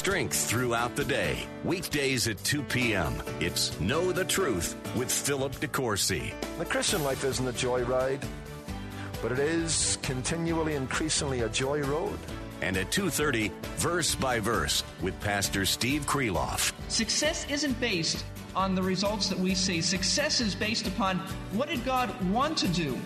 Strength 0.08 0.45
throughout 0.45 0.95
the 0.95 1.03
day. 1.03 1.38
Weekdays 1.66 2.30
at 2.30 2.41
2 2.45 2.64
p.m. 2.64 3.14
It's 3.41 3.78
Know 3.82 4.14
the 4.14 4.24
Truth 4.24 4.78
with 4.95 5.12
Philip 5.12 5.51
DeCourcy. 5.55 6.32
The 6.58 6.64
Christian 6.64 7.03
life 7.03 7.26
isn't 7.26 7.45
a 7.45 7.51
joyride, 7.51 8.26
but 9.22 9.34
it 9.34 9.39
is 9.39 9.97
continually, 10.03 10.76
increasingly 10.76 11.41
a 11.41 11.49
joy 11.49 11.82
road. 11.82 12.18
And 12.62 12.78
at 12.78 12.89
2.30, 12.89 13.51
Verse 13.76 14.16
by 14.16 14.39
Verse 14.39 14.82
with 15.01 15.20
Pastor 15.20 15.66
Steve 15.66 16.05
Kreloff. 16.05 16.72
Success 16.88 17.45
isn't 17.49 17.78
based 17.82 18.24
on 18.55 18.76
the 18.76 18.82
results 18.82 19.28
that 19.28 19.38
we 19.38 19.53
see. 19.55 19.82
Success 19.82 20.39
is 20.39 20.55
based 20.55 20.88
upon 20.88 21.20
what 21.51 21.68
did 21.68 21.84
God 21.84 22.10
want 22.32 22.58
to 22.60 22.70
do? 22.70 22.97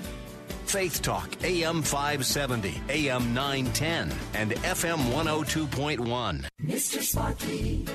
Faith 0.72 1.02
Talk, 1.02 1.30
AM 1.44 1.82
570, 1.82 2.82
AM 2.88 3.34
910, 3.34 4.10
and 4.34 4.52
FM 4.52 5.00
102.1. 5.12 6.46
Mr. 6.64 7.02
Sparky, 7.02 7.86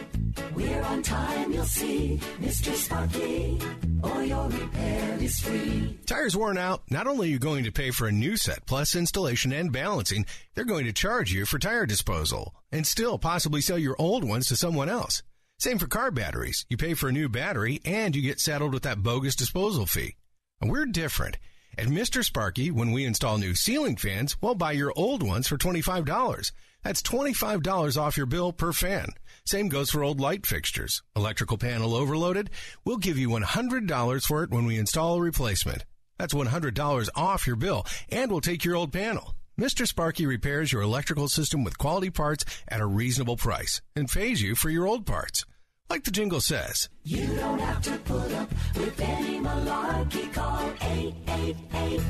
we're 0.54 0.82
on 0.82 1.02
time, 1.02 1.52
you'll 1.52 1.64
see. 1.64 2.20
Mr. 2.38 2.74
Sparky, 2.74 3.58
or 4.02 4.22
your 4.24 4.50
repair 4.50 5.16
is 5.22 5.40
free. 5.40 5.98
Tires 6.04 6.36
worn 6.36 6.58
out? 6.58 6.82
Not 6.90 7.06
only 7.06 7.28
are 7.28 7.30
you 7.30 7.38
going 7.38 7.64
to 7.64 7.72
pay 7.72 7.92
for 7.92 8.08
a 8.08 8.12
new 8.12 8.36
set 8.36 8.66
plus 8.66 8.94
installation 8.94 9.52
and 9.52 9.72
balancing, 9.72 10.26
they're 10.54 10.66
going 10.66 10.84
to 10.84 10.92
charge 10.92 11.32
you 11.32 11.46
for 11.46 11.58
tire 11.58 11.86
disposal 11.86 12.54
and 12.70 12.86
still 12.86 13.16
possibly 13.16 13.62
sell 13.62 13.78
your 13.78 13.96
old 13.98 14.22
ones 14.22 14.48
to 14.48 14.56
someone 14.56 14.90
else. 14.90 15.22
Same 15.58 15.78
for 15.78 15.86
car 15.86 16.10
batteries. 16.10 16.66
You 16.68 16.76
pay 16.76 16.92
for 16.92 17.08
a 17.08 17.12
new 17.12 17.30
battery 17.30 17.80
and 17.86 18.14
you 18.14 18.20
get 18.20 18.38
saddled 18.38 18.74
with 18.74 18.82
that 18.82 19.02
bogus 19.02 19.34
disposal 19.34 19.86
fee. 19.86 20.16
And 20.60 20.70
we're 20.70 20.84
different. 20.84 21.38
At 21.78 21.88
Mr. 21.88 22.24
Sparky, 22.24 22.70
when 22.70 22.90
we 22.90 23.04
install 23.04 23.36
new 23.36 23.54
ceiling 23.54 23.96
fans, 23.96 24.34
we'll 24.40 24.54
buy 24.54 24.72
your 24.72 24.94
old 24.96 25.22
ones 25.22 25.46
for 25.46 25.58
$25. 25.58 26.52
That's 26.82 27.02
$25 27.02 28.00
off 28.00 28.16
your 28.16 28.24
bill 28.24 28.54
per 28.54 28.72
fan. 28.72 29.10
Same 29.44 29.68
goes 29.68 29.90
for 29.90 30.02
old 30.02 30.18
light 30.18 30.46
fixtures. 30.46 31.02
Electrical 31.14 31.58
panel 31.58 31.94
overloaded? 31.94 32.48
We'll 32.86 32.96
give 32.96 33.18
you 33.18 33.28
$100 33.28 34.26
for 34.26 34.42
it 34.42 34.50
when 34.50 34.64
we 34.64 34.78
install 34.78 35.16
a 35.16 35.20
replacement. 35.20 35.84
That's 36.16 36.32
$100 36.32 37.08
off 37.14 37.46
your 37.46 37.56
bill, 37.56 37.84
and 38.08 38.30
we'll 38.30 38.40
take 38.40 38.64
your 38.64 38.76
old 38.76 38.90
panel. 38.90 39.34
Mr. 39.60 39.86
Sparky 39.86 40.24
repairs 40.24 40.72
your 40.72 40.80
electrical 40.80 41.28
system 41.28 41.62
with 41.62 41.76
quality 41.76 42.08
parts 42.08 42.46
at 42.68 42.80
a 42.80 42.86
reasonable 42.86 43.36
price 43.36 43.82
and 43.94 44.08
pays 44.08 44.40
you 44.40 44.54
for 44.54 44.70
your 44.70 44.86
old 44.86 45.04
parts. 45.04 45.44
Like 45.88 46.04
the 46.04 46.10
jingle 46.10 46.40
says. 46.40 46.88
You 47.04 47.26
don't 47.36 47.60
have 47.60 47.80
to 47.82 47.96
put 47.98 48.32
up 48.32 48.50
with 48.76 49.00
any 49.00 49.38
malarkey. 49.38 50.32
Call 50.32 50.72
888 50.80 52.00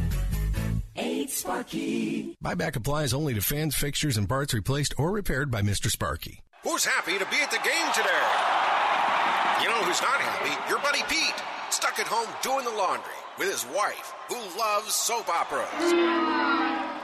8 0.96 1.30
Sparky. 1.30 2.36
Buyback 2.42 2.76
applies 2.76 3.12
only 3.12 3.34
to 3.34 3.40
fans, 3.42 3.74
fixtures, 3.74 4.16
and 4.16 4.28
parts 4.28 4.54
replaced 4.54 4.94
or 4.98 5.12
repaired 5.12 5.50
by 5.50 5.60
Mr. 5.60 5.90
Sparky. 5.90 6.40
Who's 6.64 6.84
happy 6.84 7.18
to 7.18 7.26
be 7.26 7.36
at 7.42 7.50
the 7.50 7.58
game 7.58 7.92
today? 7.94 8.75
Know 9.76 9.84
who's 9.84 10.00
not 10.00 10.20
happy? 10.24 10.56
Your 10.72 10.78
buddy 10.78 11.02
Pete. 11.06 11.36
stuck 11.68 11.98
at 11.98 12.06
home 12.06 12.32
doing 12.40 12.64
the 12.64 12.70
laundry 12.70 13.12
with 13.36 13.52
his 13.52 13.66
wife, 13.76 14.14
who 14.26 14.40
loves 14.58 14.94
soap 14.94 15.28
operas. 15.28 15.68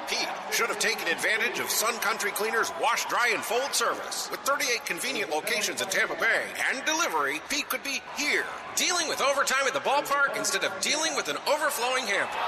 Pete 0.09 0.33
should 0.51 0.69
have 0.69 0.79
taken 0.79 1.07
advantage 1.09 1.61
of 1.61 1.69
Sun 1.69 1.93
Country 1.99 2.31
Cleaners 2.31 2.73
wash, 2.81 3.05
dry, 3.13 3.31
and 3.35 3.45
fold 3.45 3.75
service. 3.75 4.31
With 4.31 4.41
38 4.41 4.87
convenient 4.87 5.31
locations 5.31 5.83
in 5.83 5.89
Tampa 5.89 6.15
Bay 6.15 6.45
and 6.71 6.83
delivery, 6.87 7.43
Pete 7.51 7.69
could 7.69 7.83
be 7.85 8.01
here, 8.17 8.47
dealing 8.75 9.07
with 9.07 9.21
overtime 9.21 9.67
at 9.67 9.75
the 9.75 9.81
ballpark 9.81 10.39
instead 10.39 10.65
of 10.65 10.73
dealing 10.81 11.15
with 11.15 11.29
an 11.29 11.37
overflowing 11.53 12.07
hamper. 12.07 12.41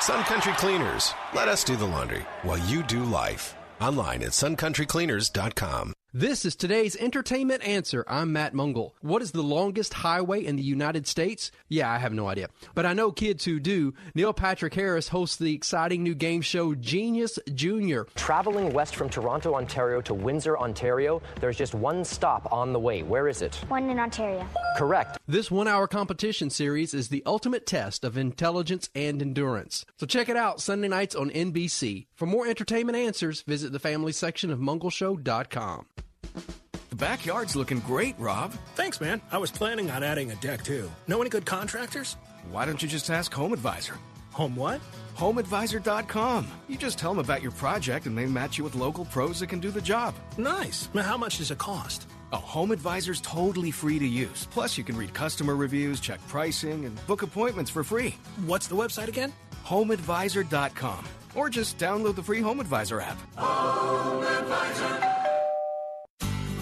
Sun 0.00 0.22
Country 0.26 0.52
Cleaners. 0.52 1.12
Let 1.34 1.48
us 1.48 1.64
do 1.64 1.74
the 1.74 1.86
laundry 1.86 2.22
while 2.42 2.58
you 2.70 2.84
do 2.84 3.02
life. 3.02 3.56
Online 3.80 4.22
at 4.22 4.30
suncountrycleaners.com. 4.30 5.97
This 6.18 6.44
is 6.44 6.56
today's 6.56 6.96
entertainment 6.96 7.62
answer. 7.62 8.04
I'm 8.08 8.32
Matt 8.32 8.52
Mungle. 8.52 8.90
What 9.02 9.22
is 9.22 9.30
the 9.30 9.44
longest 9.44 9.94
highway 9.94 10.44
in 10.44 10.56
the 10.56 10.64
United 10.64 11.06
States? 11.06 11.52
Yeah, 11.68 11.88
I 11.88 11.98
have 11.98 12.12
no 12.12 12.26
idea. 12.26 12.48
But 12.74 12.86
I 12.86 12.92
know 12.92 13.12
kids 13.12 13.44
who 13.44 13.60
do. 13.60 13.94
Neil 14.16 14.32
Patrick 14.32 14.74
Harris 14.74 15.06
hosts 15.06 15.36
the 15.36 15.54
exciting 15.54 16.02
new 16.02 16.16
game 16.16 16.40
show 16.40 16.74
Genius 16.74 17.38
Junior. 17.54 18.04
Traveling 18.16 18.72
west 18.72 18.96
from 18.96 19.08
Toronto, 19.08 19.54
Ontario 19.54 20.00
to 20.00 20.12
Windsor, 20.12 20.58
Ontario, 20.58 21.22
there's 21.40 21.56
just 21.56 21.72
one 21.72 22.04
stop 22.04 22.52
on 22.52 22.72
the 22.72 22.80
way. 22.80 23.04
Where 23.04 23.28
is 23.28 23.40
it? 23.40 23.54
One 23.68 23.88
in 23.88 24.00
Ontario. 24.00 24.44
Correct. 24.76 25.18
This 25.28 25.52
one 25.52 25.68
hour 25.68 25.86
competition 25.86 26.50
series 26.50 26.94
is 26.94 27.10
the 27.10 27.22
ultimate 27.26 27.64
test 27.64 28.02
of 28.02 28.18
intelligence 28.18 28.90
and 28.92 29.22
endurance. 29.22 29.86
So 29.98 30.04
check 30.04 30.28
it 30.28 30.36
out 30.36 30.60
Sunday 30.60 30.88
nights 30.88 31.14
on 31.14 31.30
NBC. 31.30 32.06
For 32.16 32.26
more 32.26 32.48
entertainment 32.48 32.98
answers, 32.98 33.42
visit 33.42 33.70
the 33.70 33.78
family 33.78 34.10
section 34.10 34.50
of 34.50 34.58
mungleshow.com. 34.58 35.86
The 36.90 36.96
backyard's 36.96 37.54
looking 37.56 37.80
great, 37.80 38.18
Rob. 38.18 38.52
Thanks, 38.74 39.00
man. 39.00 39.20
I 39.30 39.38
was 39.38 39.50
planning 39.50 39.90
on 39.90 40.02
adding 40.02 40.30
a 40.30 40.36
deck 40.36 40.64
too. 40.64 40.90
Know 41.06 41.20
any 41.20 41.30
good 41.30 41.46
contractors? 41.46 42.16
Why 42.50 42.64
don't 42.64 42.82
you 42.82 42.88
just 42.88 43.10
ask 43.10 43.32
Home 43.34 43.52
Advisor? 43.52 43.94
Home 44.32 44.54
what? 44.56 44.80
HomeAdvisor.com. 45.16 46.48
You 46.68 46.76
just 46.76 46.98
tell 46.98 47.10
them 47.10 47.18
about 47.18 47.42
your 47.42 47.50
project 47.50 48.06
and 48.06 48.16
they 48.16 48.26
match 48.26 48.56
you 48.56 48.64
with 48.64 48.76
local 48.76 49.04
pros 49.04 49.40
that 49.40 49.48
can 49.48 49.58
do 49.58 49.70
the 49.70 49.80
job. 49.80 50.14
Nice. 50.38 50.88
Now, 50.94 51.02
how 51.02 51.16
much 51.16 51.38
does 51.38 51.50
it 51.50 51.58
cost? 51.58 52.06
Oh, 52.32 52.36
a 52.36 52.40
Home 52.40 52.70
Advisor's 52.70 53.20
totally 53.20 53.70
free 53.70 53.98
to 53.98 54.06
use. 54.06 54.46
Plus, 54.50 54.78
you 54.78 54.84
can 54.84 54.96
read 54.96 55.12
customer 55.14 55.56
reviews, 55.56 55.98
check 56.00 56.20
pricing, 56.28 56.84
and 56.84 57.06
book 57.06 57.22
appointments 57.22 57.70
for 57.70 57.82
free. 57.82 58.14
What's 58.46 58.68
the 58.68 58.76
website 58.76 59.08
again? 59.08 59.32
HomeAdvisor.com. 59.66 61.04
Or 61.34 61.48
just 61.48 61.78
download 61.78 62.14
the 62.16 62.22
free 62.22 62.40
Home 62.40 62.60
Advisor 62.60 63.00
app. 63.00 63.18
Home 63.36 64.24
Advisor. 64.24 65.18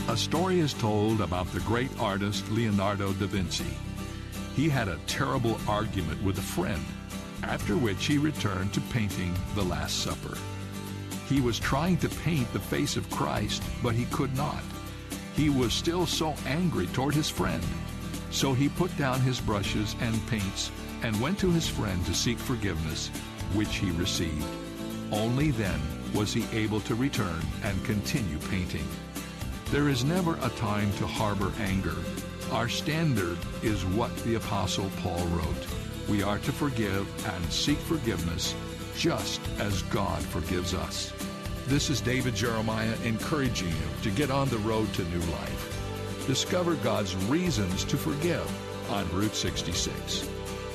A 0.08 0.16
story 0.16 0.60
is 0.60 0.72
told 0.72 1.20
about 1.20 1.50
the 1.52 1.58
great 1.60 1.90
artist 1.98 2.48
Leonardo 2.52 3.12
da 3.14 3.26
Vinci. 3.26 3.66
He 4.54 4.68
had 4.68 4.86
a 4.86 5.00
terrible 5.08 5.58
argument 5.66 6.22
with 6.22 6.38
a 6.38 6.42
friend, 6.42 6.84
after 7.42 7.76
which 7.76 8.06
he 8.06 8.16
returned 8.16 8.72
to 8.74 8.80
painting 8.82 9.34
The 9.56 9.64
Last 9.64 10.04
Supper. 10.04 10.38
He 11.28 11.40
was 11.40 11.58
trying 11.58 11.96
to 11.98 12.08
paint 12.08 12.50
the 12.52 12.60
face 12.60 12.96
of 12.96 13.10
Christ, 13.10 13.64
but 13.82 13.96
he 13.96 14.04
could 14.06 14.34
not. 14.36 14.62
He 15.34 15.50
was 15.50 15.72
still 15.72 16.06
so 16.06 16.36
angry 16.46 16.86
toward 16.86 17.14
his 17.14 17.28
friend. 17.28 17.64
So 18.30 18.54
he 18.54 18.68
put 18.68 18.96
down 18.96 19.20
his 19.22 19.40
brushes 19.40 19.96
and 20.00 20.24
paints 20.28 20.70
and 21.02 21.20
went 21.20 21.36
to 21.40 21.50
his 21.50 21.66
friend 21.66 22.06
to 22.06 22.14
seek 22.14 22.38
forgiveness, 22.38 23.08
which 23.54 23.74
he 23.74 23.90
received. 23.90 24.46
Only 25.10 25.50
then 25.50 25.80
was 26.14 26.32
he 26.32 26.46
able 26.52 26.80
to 26.82 26.94
return 26.94 27.40
and 27.64 27.84
continue 27.84 28.38
painting. 28.48 28.86
There 29.70 29.88
is 29.88 30.04
never 30.04 30.38
a 30.42 30.50
time 30.50 30.92
to 30.94 31.06
harbor 31.08 31.52
anger. 31.58 31.96
Our 32.52 32.68
standard 32.68 33.36
is 33.64 33.84
what 33.84 34.16
the 34.18 34.36
Apostle 34.36 34.88
Paul 35.02 35.26
wrote. 35.26 35.66
We 36.08 36.22
are 36.22 36.38
to 36.38 36.52
forgive 36.52 37.26
and 37.26 37.52
seek 37.52 37.78
forgiveness 37.78 38.54
just 38.96 39.40
as 39.58 39.82
God 39.82 40.22
forgives 40.22 40.72
us. 40.72 41.12
This 41.66 41.90
is 41.90 42.00
David 42.00 42.36
Jeremiah 42.36 42.94
encouraging 43.02 43.70
you 43.70 44.02
to 44.04 44.10
get 44.10 44.30
on 44.30 44.48
the 44.50 44.58
road 44.58 44.92
to 44.94 45.04
new 45.06 45.18
life. 45.32 46.24
Discover 46.28 46.76
God's 46.76 47.16
reasons 47.26 47.82
to 47.86 47.96
forgive 47.96 48.48
on 48.92 49.10
Route 49.12 49.34
66. 49.34 50.28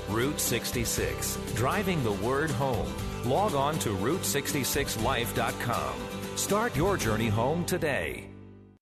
Route 0.09 0.39
66, 0.39 1.38
driving 1.55 2.03
the 2.03 2.11
word 2.11 2.51
home. 2.51 2.91
Log 3.23 3.55
on 3.55 3.80
to 3.80 3.89
Route66Life.com. 3.95 5.93
Start 6.35 6.76
your 6.76 6.97
journey 6.97 7.30
home 7.30 7.63
today. 7.63 8.31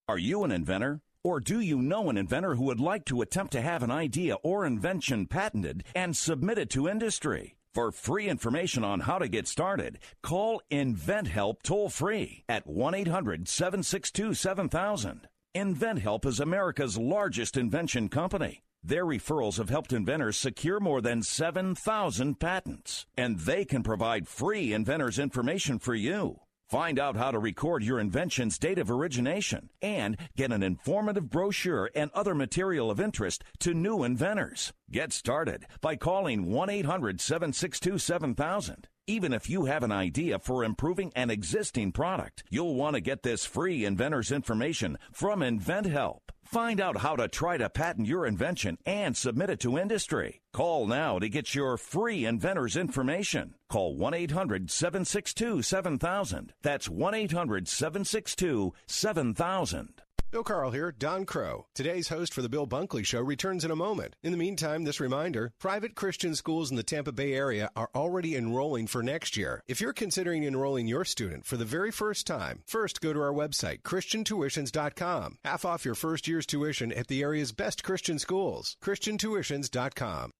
Are 0.09 0.17
you 0.17 0.43
an 0.43 0.51
inventor? 0.51 1.01
Or 1.23 1.39
do 1.39 1.59
you 1.59 1.83
know 1.83 2.09
an 2.09 2.17
inventor 2.17 2.55
who 2.55 2.63
would 2.63 2.79
like 2.79 3.05
to 3.05 3.21
attempt 3.21 3.51
to 3.51 3.61
have 3.61 3.83
an 3.83 3.91
idea 3.91 4.37
or 4.41 4.65
invention 4.65 5.27
patented 5.27 5.83
and 5.93 6.17
submit 6.17 6.57
it 6.57 6.71
to 6.71 6.89
industry? 6.89 7.57
For 7.75 7.91
free 7.91 8.27
information 8.27 8.83
on 8.83 9.01
how 9.01 9.19
to 9.19 9.27
get 9.27 9.47
started, 9.47 9.99
call 10.23 10.63
InventHelp 10.71 11.61
toll 11.61 11.89
free 11.89 12.43
at 12.49 12.65
1 12.65 12.95
800 12.95 13.47
762 13.47 14.33
7000. 14.33 15.27
InventHelp 15.55 16.25
is 16.25 16.39
America's 16.39 16.97
largest 16.97 17.55
invention 17.55 18.09
company. 18.09 18.63
Their 18.83 19.05
referrals 19.05 19.57
have 19.57 19.69
helped 19.69 19.93
inventors 19.93 20.37
secure 20.37 20.79
more 20.79 21.01
than 21.01 21.21
7,000 21.21 22.39
patents, 22.39 23.05
and 23.15 23.37
they 23.37 23.63
can 23.63 23.83
provide 23.83 24.27
free 24.27 24.73
inventors 24.73 25.19
information 25.19 25.77
for 25.77 25.93
you. 25.93 26.39
Find 26.69 26.99
out 26.99 27.15
how 27.15 27.31
to 27.31 27.39
record 27.39 27.83
your 27.83 27.99
invention's 27.99 28.59
date 28.59 28.77
of 28.77 28.91
origination 28.91 29.71
and 29.81 30.15
get 30.37 30.51
an 30.51 30.61
informative 30.61 31.27
brochure 31.27 31.89
and 31.95 32.11
other 32.13 32.35
material 32.35 32.91
of 32.91 32.99
interest 32.99 33.43
to 33.61 33.73
new 33.73 34.03
inventors. 34.03 34.71
Get 34.91 35.11
started 35.11 35.65
by 35.81 35.95
calling 35.95 36.51
1 36.51 36.69
800 36.69 37.19
762 37.19 37.97
7000. 37.97 38.87
Even 39.07 39.33
if 39.33 39.49
you 39.49 39.65
have 39.65 39.81
an 39.81 39.91
idea 39.91 40.37
for 40.37 40.63
improving 40.63 41.11
an 41.15 41.31
existing 41.31 41.91
product, 41.91 42.43
you'll 42.51 42.75
want 42.75 42.93
to 42.93 43.01
get 43.01 43.23
this 43.23 43.47
free 43.47 43.83
inventor's 43.83 44.31
information 44.31 44.99
from 45.11 45.39
InventHelp. 45.39 46.19
Find 46.51 46.81
out 46.81 46.97
how 46.97 47.15
to 47.15 47.27
try 47.27 47.57
to 47.57 47.69
patent 47.69 48.07
your 48.07 48.25
invention 48.25 48.79
and 48.83 49.15
submit 49.15 49.51
it 49.51 49.59
to 49.59 49.77
industry. 49.77 50.41
Call 50.51 50.87
now 50.87 51.19
to 51.19 51.29
get 51.29 51.53
your 51.53 51.77
free 51.77 52.25
inventor's 52.25 52.75
information. 52.75 53.53
Call 53.69 53.95
1 53.95 54.15
800 54.15 54.71
762 54.71 55.61
7000. 55.61 56.53
That's 56.63 56.89
1 56.89 57.13
800 57.13 57.67
762 57.67 58.73
7000. 58.87 60.01
Bill 60.31 60.43
Carl 60.43 60.69
here, 60.69 60.91
Don 60.91 61.25
Kroah. 61.25 61.63
Today's 61.73 62.09
host 62.09 62.35
for 62.35 62.43
the 62.43 62.49
Bill 62.49 62.67
Bunkley 62.67 63.03
Show 63.03 63.19
returns 63.19 63.65
in 63.65 63.71
a 63.71 63.75
moment. 63.75 64.15
In 64.21 64.31
the 64.31 64.37
meantime, 64.37 64.83
this 64.83 64.99
reminder 64.99 65.53
private 65.59 65.95
Christian 65.95 66.35
schools 66.35 66.69
in 66.69 66.77
the 66.77 66.83
Tampa 66.83 67.11
Bay 67.11 67.33
area 67.33 67.71
are 67.75 67.89
already 67.95 68.35
enrolling 68.35 68.85
for 68.85 69.01
next 69.01 69.35
year. 69.35 69.63
If 69.67 69.81
you're 69.81 69.91
considering 69.91 70.43
enrolling 70.43 70.85
your 70.85 71.03
student 71.03 71.47
for 71.47 71.57
the 71.57 71.65
very 71.65 71.89
first 71.89 72.27
time, 72.27 72.61
first 72.67 73.01
go 73.01 73.11
to 73.11 73.19
our 73.19 73.33
website, 73.33 73.81
ChristianTuitions.com. 73.81 75.39
Half 75.43 75.65
off 75.65 75.83
your 75.83 75.95
first 75.95 76.27
year's 76.27 76.45
tuition 76.45 76.91
at 76.91 77.07
the 77.07 77.23
area's 77.23 77.51
best 77.51 77.83
Christian 77.83 78.19
schools. 78.19 78.77
ChristianTuitions.com. 78.83 80.31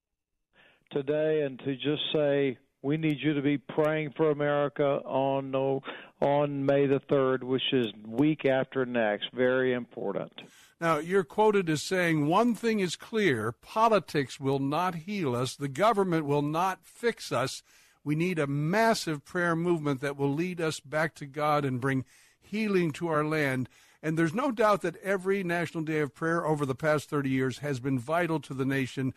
Today, 0.91 1.41
and 1.41 1.57
to 1.65 1.75
just 1.75 2.03
say, 2.13 2.59
we 2.83 2.97
need 2.97 3.17
you 3.21 3.33
to 3.33 3.41
be 3.41 3.57
praying 3.57 4.13
for 4.15 4.29
America 4.29 5.01
on 5.03 5.49
no, 5.49 5.81
on 6.21 6.65
May 6.65 6.85
the 6.85 6.99
3rd, 6.99 7.43
which 7.43 7.73
is 7.73 7.87
week 8.05 8.45
after 8.45 8.85
next. 8.85 9.31
Very 9.33 9.73
important. 9.73 10.31
Now, 10.81 10.97
you're 10.97 11.23
quoted 11.23 11.69
as 11.69 11.83
saying, 11.83 12.27
One 12.27 12.55
thing 12.55 12.79
is 12.79 12.95
clear 12.95 13.51
politics 13.51 14.39
will 14.39 14.59
not 14.59 14.95
heal 14.95 15.35
us, 15.35 15.55
the 15.55 15.67
government 15.67 16.25
will 16.25 16.41
not 16.41 16.79
fix 16.83 17.31
us. 17.31 17.61
We 18.03 18.15
need 18.15 18.39
a 18.39 18.47
massive 18.47 19.25
prayer 19.25 19.55
movement 19.55 19.99
that 20.01 20.17
will 20.17 20.33
lead 20.33 20.61
us 20.61 20.79
back 20.79 21.15
to 21.15 21.25
God 21.25 21.65
and 21.65 21.81
bring 21.81 22.05
healing 22.39 22.91
to 22.93 23.09
our 23.09 23.25
land. 23.25 23.67
And 24.01 24.17
there's 24.17 24.33
no 24.33 24.51
doubt 24.51 24.81
that 24.81 24.95
every 24.97 25.43
National 25.43 25.83
Day 25.83 25.99
of 25.99 26.15
Prayer 26.15 26.45
over 26.45 26.65
the 26.65 26.75
past 26.75 27.09
30 27.09 27.29
years 27.29 27.57
has 27.57 27.81
been 27.81 27.99
vital 27.99 28.39
to 28.41 28.53
the 28.53 28.65
nation. 28.65 29.13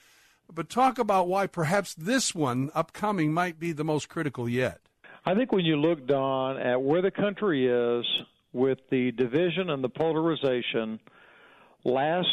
But 0.52 0.68
talk 0.68 0.98
about 0.98 1.28
why 1.28 1.46
perhaps 1.46 1.94
this 1.94 2.34
one 2.34 2.70
upcoming 2.74 3.32
might 3.32 3.60
be 3.60 3.70
the 3.70 3.84
most 3.84 4.08
critical 4.08 4.48
yet. 4.48 4.88
I 5.24 5.34
think 5.34 5.52
when 5.52 5.64
you 5.64 5.76
look, 5.76 6.06
Don, 6.06 6.58
at 6.58 6.82
where 6.82 7.00
the 7.00 7.10
country 7.10 7.66
is 7.66 8.04
with 8.52 8.78
the 8.90 9.12
division 9.12 9.70
and 9.70 9.82
the 9.82 9.88
polarization, 9.88 10.98
last 11.84 12.26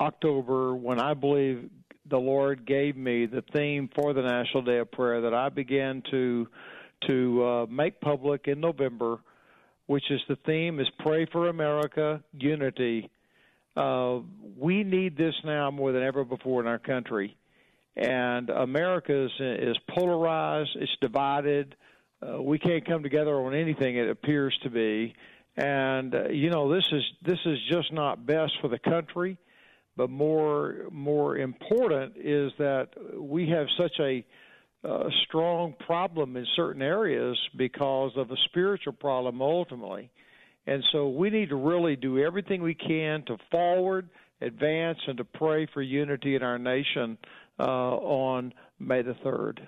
October, 0.00 0.74
when 0.74 0.98
I 0.98 1.14
believe 1.14 1.70
the 2.08 2.18
Lord 2.18 2.66
gave 2.66 2.96
me 2.96 3.26
the 3.26 3.44
theme 3.54 3.88
for 3.94 4.12
the 4.12 4.22
National 4.22 4.62
Day 4.62 4.78
of 4.78 4.90
Prayer 4.90 5.20
that 5.20 5.34
I 5.34 5.48
began 5.48 6.02
to 6.10 6.48
to 7.06 7.44
uh, 7.44 7.66
make 7.70 7.98
public 8.00 8.46
in 8.46 8.60
November, 8.60 9.20
which 9.86 10.10
is 10.10 10.20
the 10.28 10.36
theme 10.44 10.80
is 10.80 10.86
pray 10.98 11.26
for 11.32 11.48
America, 11.48 12.22
unity. 12.32 13.08
Uh, 13.74 14.18
we 14.58 14.84
need 14.84 15.16
this 15.16 15.34
now 15.44 15.70
more 15.70 15.92
than 15.92 16.02
ever 16.02 16.24
before 16.24 16.60
in 16.60 16.66
our 16.66 16.78
country, 16.78 17.36
and 17.96 18.50
America 18.50 19.24
is, 19.24 19.30
is 19.38 19.76
polarized. 19.88 20.70
It's 20.74 20.92
divided. 21.00 21.76
Uh, 22.22 22.42
we 22.42 22.58
can't 22.58 22.86
come 22.86 23.02
together 23.02 23.34
on 23.34 23.54
anything. 23.54 23.96
It 23.96 24.10
appears 24.10 24.58
to 24.62 24.70
be, 24.70 25.14
and 25.56 26.14
uh, 26.14 26.28
you 26.28 26.50
know 26.50 26.72
this 26.72 26.84
is 26.92 27.02
this 27.22 27.38
is 27.46 27.58
just 27.70 27.92
not 27.92 28.26
best 28.26 28.52
for 28.60 28.68
the 28.68 28.78
country 28.78 29.38
but 30.00 30.08
more 30.08 30.86
more 30.90 31.36
important 31.36 32.14
is 32.16 32.52
that 32.58 32.88
we 33.18 33.48
have 33.50 33.66
such 33.78 33.92
a 34.00 34.24
uh, 34.82 35.10
strong 35.26 35.74
problem 35.78 36.38
in 36.38 36.46
certain 36.56 36.80
areas 36.80 37.38
because 37.54 38.12
of 38.16 38.30
a 38.30 38.36
spiritual 38.46 38.94
problem 38.94 39.42
ultimately. 39.42 40.10
And 40.66 40.82
so 40.90 41.10
we 41.10 41.28
need 41.28 41.50
to 41.50 41.56
really 41.56 41.96
do 41.96 42.18
everything 42.18 42.62
we 42.62 42.74
can 42.74 43.24
to 43.26 43.36
forward, 43.50 44.08
advance, 44.40 44.98
and 45.06 45.18
to 45.18 45.24
pray 45.24 45.66
for 45.66 45.82
unity 45.82 46.34
in 46.34 46.42
our 46.42 46.58
nation 46.58 47.18
uh, 47.58 47.62
on 47.62 48.54
May 48.78 49.02
the 49.02 49.14
3rd. 49.22 49.58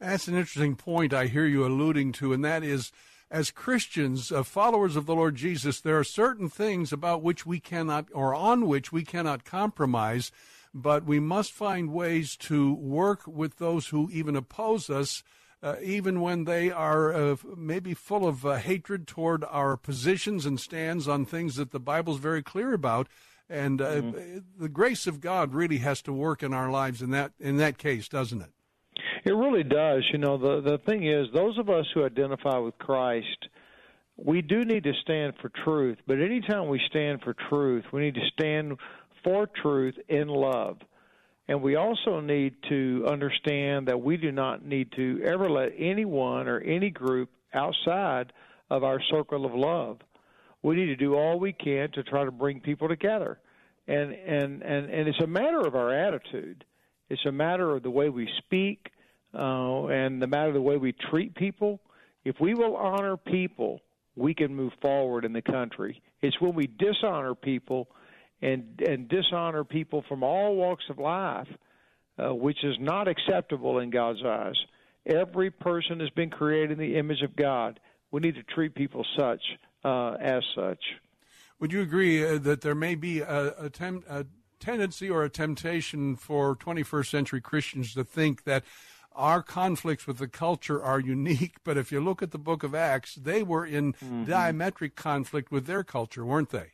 That's 0.00 0.28
an 0.28 0.34
interesting 0.34 0.76
point 0.76 1.14
I 1.14 1.26
hear 1.26 1.46
you 1.46 1.64
alluding 1.64 2.12
to, 2.12 2.32
and 2.32 2.44
that 2.44 2.62
is 2.62 2.92
as 3.30 3.50
Christians, 3.50 4.30
uh, 4.30 4.42
followers 4.42 4.94
of 4.94 5.06
the 5.06 5.14
Lord 5.14 5.34
Jesus, 5.34 5.80
there 5.80 5.98
are 5.98 6.04
certain 6.04 6.48
things 6.48 6.92
about 6.92 7.22
which 7.22 7.44
we 7.44 7.58
cannot, 7.58 8.06
or 8.12 8.32
on 8.32 8.68
which 8.68 8.92
we 8.92 9.04
cannot 9.04 9.44
compromise, 9.44 10.30
but 10.72 11.04
we 11.04 11.18
must 11.18 11.52
find 11.52 11.92
ways 11.92 12.36
to 12.36 12.74
work 12.74 13.26
with 13.26 13.58
those 13.58 13.88
who 13.88 14.08
even 14.12 14.36
oppose 14.36 14.88
us. 14.88 15.24
Uh, 15.62 15.76
even 15.82 16.20
when 16.20 16.44
they 16.44 16.70
are 16.70 17.12
uh, 17.14 17.36
maybe 17.56 17.94
full 17.94 18.28
of 18.28 18.44
uh, 18.44 18.56
hatred 18.56 19.06
toward 19.06 19.42
our 19.44 19.78
positions 19.78 20.44
and 20.44 20.60
stands 20.60 21.08
on 21.08 21.24
things 21.24 21.56
that 21.56 21.70
the 21.70 21.80
Bible's 21.80 22.18
very 22.18 22.42
clear 22.42 22.74
about, 22.74 23.08
and 23.48 23.80
uh, 23.80 23.94
mm-hmm. 23.94 24.38
the 24.58 24.68
grace 24.68 25.06
of 25.06 25.22
God 25.22 25.54
really 25.54 25.78
has 25.78 26.02
to 26.02 26.12
work 26.12 26.42
in 26.42 26.52
our 26.52 26.70
lives 26.70 27.00
in 27.00 27.10
that 27.10 27.32
in 27.40 27.56
that 27.56 27.78
case, 27.78 28.08
doesn't 28.08 28.42
it? 28.42 28.50
It 29.24 29.32
really 29.32 29.64
does. 29.64 30.04
You 30.12 30.18
know, 30.18 30.36
the 30.36 30.60
the 30.60 30.78
thing 30.78 31.06
is, 31.06 31.26
those 31.32 31.58
of 31.58 31.70
us 31.70 31.86
who 31.94 32.04
identify 32.04 32.58
with 32.58 32.76
Christ, 32.78 33.48
we 34.16 34.42
do 34.42 34.64
need 34.64 34.84
to 34.84 34.92
stand 35.02 35.34
for 35.40 35.50
truth. 35.64 35.98
But 36.06 36.20
anytime 36.20 36.68
we 36.68 36.80
stand 36.88 37.22
for 37.22 37.34
truth, 37.48 37.84
we 37.92 38.02
need 38.02 38.14
to 38.14 38.28
stand 38.32 38.76
for 39.22 39.48
truth 39.62 39.94
in 40.08 40.28
love. 40.28 40.78
And 41.48 41.62
we 41.62 41.76
also 41.76 42.20
need 42.20 42.54
to 42.68 43.06
understand 43.08 43.88
that 43.88 44.00
we 44.00 44.16
do 44.16 44.32
not 44.32 44.64
need 44.64 44.92
to 44.96 45.20
ever 45.24 45.50
let 45.50 45.72
anyone 45.76 46.48
or 46.48 46.60
any 46.60 46.90
group 46.90 47.30
outside 47.52 48.32
of 48.70 48.82
our 48.82 49.00
circle 49.10 49.44
of 49.44 49.54
love. 49.54 49.98
We 50.62 50.76
need 50.76 50.86
to 50.86 50.96
do 50.96 51.14
all 51.14 51.38
we 51.38 51.52
can 51.52 51.90
to 51.92 52.02
try 52.02 52.24
to 52.24 52.30
bring 52.30 52.60
people 52.60 52.88
together. 52.88 53.38
And 53.86 54.12
and 54.12 54.62
and, 54.62 54.90
and 54.90 55.08
it's 55.08 55.20
a 55.22 55.26
matter 55.26 55.60
of 55.60 55.74
our 55.74 55.92
attitude. 55.92 56.64
It's 57.10 57.24
a 57.26 57.32
matter 57.32 57.74
of 57.74 57.82
the 57.82 57.90
way 57.90 58.08
we 58.08 58.28
speak, 58.38 58.90
uh, 59.34 59.86
and 59.86 60.20
the 60.20 60.26
matter 60.26 60.48
of 60.48 60.54
the 60.54 60.62
way 60.62 60.76
we 60.76 60.92
treat 60.92 61.34
people. 61.34 61.80
If 62.24 62.36
we 62.40 62.54
will 62.54 62.76
honor 62.76 63.16
people, 63.16 63.80
we 64.16 64.34
can 64.34 64.54
move 64.54 64.72
forward 64.80 65.24
in 65.24 65.32
the 65.32 65.42
country. 65.42 66.00
It's 66.22 66.40
when 66.40 66.54
we 66.54 66.66
dishonor 66.66 67.34
people 67.34 67.88
and 68.40 68.80
and 68.86 69.08
dishonor 69.08 69.64
people 69.64 70.04
from 70.08 70.22
all 70.22 70.56
walks 70.56 70.84
of 70.88 70.98
life, 70.98 71.48
uh, 72.18 72.34
which 72.34 72.62
is 72.64 72.76
not 72.80 73.08
acceptable 73.08 73.78
in 73.78 73.90
God's 73.90 74.24
eyes. 74.24 74.56
Every 75.06 75.50
person 75.50 76.00
has 76.00 76.10
been 76.10 76.30
created 76.30 76.72
in 76.72 76.78
the 76.78 76.96
image 76.96 77.22
of 77.22 77.36
God. 77.36 77.80
We 78.10 78.20
need 78.20 78.36
to 78.36 78.42
treat 78.42 78.74
people 78.74 79.04
such 79.18 79.42
uh, 79.84 80.12
as 80.20 80.42
such. 80.54 80.78
Would 81.60 81.72
you 81.72 81.82
agree 81.82 82.24
uh, 82.24 82.38
that 82.38 82.62
there 82.62 82.74
may 82.74 82.94
be 82.94 83.20
a, 83.20 83.54
a, 83.58 83.70
a 84.08 84.24
tendency 84.60 85.10
or 85.10 85.24
a 85.24 85.30
temptation 85.30 86.16
for 86.16 86.56
21st 86.56 87.10
century 87.10 87.40
Christians 87.40 87.94
to 87.94 88.04
think 88.04 88.44
that 88.44 88.64
our 89.14 89.42
conflicts 89.42 90.06
with 90.06 90.18
the 90.18 90.28
culture 90.28 90.82
are 90.82 91.00
unique, 91.00 91.56
but 91.64 91.76
if 91.76 91.92
you 91.92 92.00
look 92.00 92.22
at 92.22 92.30
the 92.30 92.38
book 92.38 92.62
of 92.62 92.74
Acts, 92.74 93.14
they 93.14 93.42
were 93.42 93.64
in 93.64 93.92
mm-hmm. 93.94 94.24
diametric 94.24 94.94
conflict 94.94 95.50
with 95.50 95.66
their 95.66 95.84
culture, 95.84 96.24
weren't 96.24 96.50
they? 96.50 96.72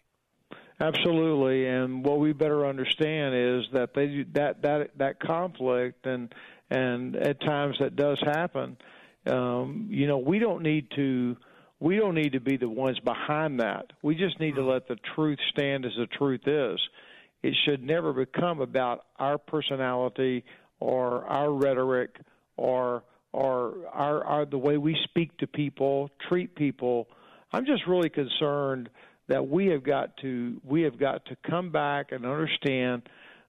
Absolutely, 0.81 1.67
and 1.67 2.03
what 2.05 2.19
we 2.19 2.33
better 2.33 2.67
understand 2.67 3.35
is 3.35 3.67
that 3.75 3.93
they 3.95 4.25
that 4.33 4.63
that 4.63 4.91
that 4.97 5.21
conflict 5.21 6.07
and 6.07 6.35
and 6.71 7.17
at 7.17 7.39
times 7.41 7.77
that 7.81 7.97
does 7.97 8.19
happen. 8.25 8.79
Um, 9.27 9.89
you 9.91 10.07
know, 10.07 10.17
we 10.17 10.39
don't 10.39 10.63
need 10.63 10.91
to 10.97 11.37
we 11.81 11.97
don't 11.97 12.15
need 12.15 12.33
to 12.33 12.41
be 12.41 12.57
the 12.57 12.69
ones 12.69 12.99
behind 13.01 13.61
that. 13.61 13.93
We 14.03 14.15
just 14.15 14.41
need 14.41 14.55
to 14.55 14.65
let 14.65 14.89
the 14.89 14.97
truth 15.15 15.39
stand 15.51 15.85
as 15.85 15.93
the 15.99 16.07
truth 16.07 16.47
is. 16.47 16.81
It 17.43 17.55
should 17.65 17.83
never 17.83 18.13
become 18.13 18.61
about 18.61 19.05
our 19.19 19.37
personality 19.37 20.45
or 20.81 21.25
our 21.27 21.53
rhetoric 21.53 22.17
or 22.57 23.05
or 23.33 23.75
our, 23.93 24.25
our 24.25 24.47
the 24.47 24.59
way 24.59 24.77
we 24.77 24.97
speak 25.05 25.37
to 25.39 25.47
people, 25.47 26.11
treat 26.29 26.55
people. 26.57 27.07
I'm 27.53 27.65
just 27.65 27.87
really 27.87 28.09
concerned 28.09 28.91
that 29.29 29.47
we 29.47 29.67
have 29.67 29.85
got 29.85 30.17
to 30.19 30.61
we 30.65 30.83
have 30.83 30.99
got 30.99 31.25
to 31.27 31.37
come 31.49 31.71
back 31.71 32.13
and 32.13 32.27
understand 32.27 33.03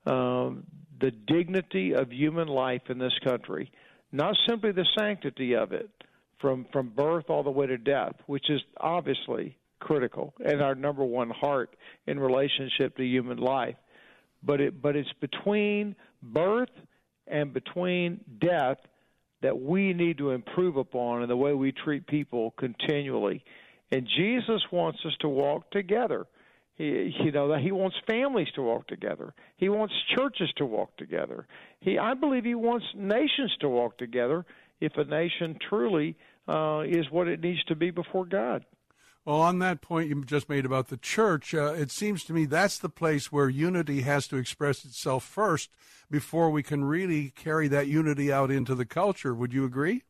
um, 0.05 0.63
the 0.99 1.11
dignity 1.11 1.93
of 1.95 2.11
human 2.11 2.47
life 2.47 2.83
in 2.89 2.99
this 2.99 3.13
country, 3.23 3.71
not 4.11 4.35
simply 4.47 4.71
the 4.71 4.85
sanctity 4.97 5.55
of 5.55 5.71
it 5.71 5.89
from 6.39 6.67
from 6.71 6.89
birth 6.89 7.25
all 7.29 7.43
the 7.43 7.51
way 7.51 7.67
to 7.67 7.77
death, 7.77 8.13
which 8.27 8.49
is 8.49 8.61
obviously 8.77 9.57
critical 9.79 10.33
and 10.45 10.61
our 10.61 10.75
number 10.75 11.03
one 11.03 11.31
heart 11.31 11.75
in 12.05 12.19
relationship 12.19 12.95
to 12.97 13.03
human 13.03 13.37
life, 13.37 13.75
but 14.43 14.61
it 14.61 14.81
but 14.81 14.95
it's 14.95 15.11
between 15.19 15.95
birth 16.21 16.69
and 17.31 17.53
between 17.53 18.19
death 18.39 18.77
that 19.41 19.59
we 19.59 19.93
need 19.93 20.17
to 20.19 20.31
improve 20.31 20.77
upon 20.77 21.23
in 21.23 21.29
the 21.29 21.37
way 21.37 21.53
we 21.53 21.71
treat 21.71 22.05
people 22.05 22.53
continually. 22.57 23.43
And 23.91 24.07
Jesus 24.15 24.61
wants 24.71 24.99
us 25.05 25.13
to 25.21 25.27
walk 25.27 25.71
together. 25.71 26.27
He, 26.75 27.13
you 27.23 27.31
know, 27.31 27.49
that 27.49 27.61
he 27.61 27.71
wants 27.71 27.95
families 28.07 28.47
to 28.55 28.61
walk 28.61 28.87
together. 28.87 29.33
He 29.57 29.69
wants 29.69 29.93
churches 30.15 30.49
to 30.57 30.65
walk 30.65 30.95
together. 30.97 31.47
He, 31.79 31.97
I 31.97 32.13
believe, 32.13 32.45
he 32.45 32.55
wants 32.55 32.85
nations 32.95 33.51
to 33.61 33.69
walk 33.69 33.97
together. 33.97 34.45
If 34.79 34.93
a 34.95 35.03
nation 35.03 35.57
truly 35.69 36.15
uh, 36.47 36.83
is 36.87 37.05
what 37.11 37.27
it 37.27 37.41
needs 37.41 37.63
to 37.65 37.75
be 37.75 37.91
before 37.91 38.25
God. 38.25 38.65
Well, 39.25 39.41
on 39.41 39.59
that 39.59 39.81
point 39.81 40.09
you 40.09 40.23
just 40.23 40.49
made 40.49 40.65
about 40.65 40.87
the 40.87 40.97
church, 40.97 41.53
uh, 41.53 41.73
it 41.73 41.91
seems 41.91 42.23
to 42.25 42.33
me 42.33 42.45
that's 42.45 42.79
the 42.79 42.89
place 42.89 43.31
where 43.31 43.49
unity 43.49 44.01
has 44.01 44.27
to 44.27 44.37
express 44.37 44.83
itself 44.83 45.23
first 45.23 45.69
before 46.09 46.49
we 46.49 46.63
can 46.63 46.83
really 46.83 47.29
carry 47.29 47.67
that 47.67 47.87
unity 47.87 48.33
out 48.33 48.49
into 48.49 48.73
the 48.73 48.85
culture. 48.85 49.35
Would 49.35 49.53
you 49.53 49.63
agree? 49.63 50.03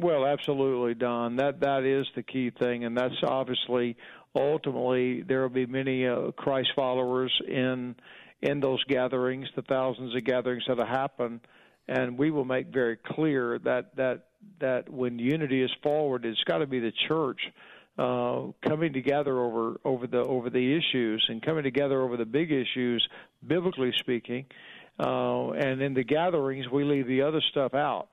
Well, 0.00 0.26
absolutely, 0.26 0.94
Don. 0.94 1.36
That 1.36 1.60
that 1.60 1.84
is 1.84 2.06
the 2.16 2.22
key 2.22 2.50
thing, 2.50 2.84
and 2.84 2.96
that's 2.96 3.14
obviously 3.22 3.96
ultimately 4.34 5.22
there 5.22 5.42
will 5.42 5.50
be 5.50 5.66
many 5.66 6.06
uh, 6.06 6.32
Christ 6.32 6.70
followers 6.74 7.32
in 7.46 7.94
in 8.42 8.60
those 8.60 8.82
gatherings, 8.84 9.46
the 9.54 9.62
thousands 9.62 10.14
of 10.16 10.24
gatherings 10.24 10.64
that 10.66 10.78
will 10.78 10.86
happen, 10.86 11.40
and 11.86 12.18
we 12.18 12.30
will 12.30 12.44
make 12.44 12.68
very 12.68 12.96
clear 12.96 13.58
that 13.60 13.94
that 13.96 14.26
that 14.58 14.88
when 14.88 15.18
unity 15.18 15.62
is 15.62 15.70
forward, 15.82 16.24
it's 16.24 16.42
got 16.44 16.58
to 16.58 16.66
be 16.66 16.80
the 16.80 16.92
church 17.06 17.40
uh, 17.98 18.46
coming 18.66 18.92
together 18.92 19.38
over 19.38 19.80
over 19.84 20.06
the 20.06 20.18
over 20.18 20.50
the 20.50 20.76
issues 20.76 21.24
and 21.28 21.42
coming 21.42 21.62
together 21.62 22.02
over 22.02 22.16
the 22.16 22.24
big 22.24 22.50
issues, 22.50 23.06
biblically 23.46 23.92
speaking. 24.00 24.46
Uh, 24.98 25.50
and 25.52 25.82
in 25.82 25.94
the 25.94 26.04
gatherings, 26.04 26.68
we 26.70 26.84
leave 26.84 27.06
the 27.06 27.22
other 27.22 27.40
stuff 27.50 27.74
out. 27.74 28.08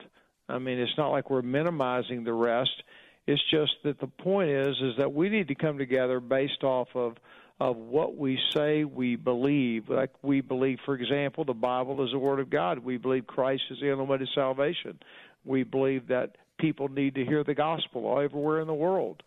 I 0.48 0.58
mean, 0.58 0.78
it's 0.78 0.96
not 0.98 1.10
like 1.10 1.30
we're 1.30 1.42
minimizing 1.42 2.24
the 2.24 2.32
rest. 2.32 2.82
It's 3.26 3.42
just 3.50 3.72
that 3.84 4.00
the 4.00 4.08
point 4.08 4.50
is 4.50 4.76
is 4.82 4.96
that 4.98 5.12
we 5.12 5.28
need 5.28 5.48
to 5.48 5.54
come 5.54 5.78
together 5.78 6.20
based 6.20 6.62
off 6.64 6.88
of 6.94 7.16
of 7.60 7.76
what 7.76 8.16
we 8.16 8.38
say 8.52 8.84
we 8.84 9.14
believe. 9.14 9.88
Like 9.88 10.10
we 10.22 10.40
believe, 10.40 10.78
for 10.84 10.94
example, 10.94 11.44
the 11.44 11.54
Bible 11.54 12.04
is 12.04 12.10
the 12.10 12.18
Word 12.18 12.40
of 12.40 12.50
God. 12.50 12.80
We 12.80 12.96
believe 12.96 13.26
Christ 13.26 13.62
is 13.70 13.78
the 13.80 13.92
only 13.92 14.04
way 14.04 14.18
to 14.18 14.26
salvation. 14.34 14.98
We 15.44 15.62
believe 15.62 16.08
that 16.08 16.36
people 16.58 16.88
need 16.88 17.14
to 17.14 17.24
hear 17.24 17.44
the 17.44 17.54
gospel 17.54 18.18
everywhere 18.20 18.60
in 18.60 18.66
the 18.66 18.74
world. 18.74 19.22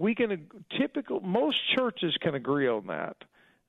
We 0.00 0.14
can 0.14 0.46
typical 0.78 1.20
most 1.20 1.58
churches 1.76 2.16
can 2.22 2.34
agree 2.34 2.68
on 2.68 2.86
that, 2.86 3.16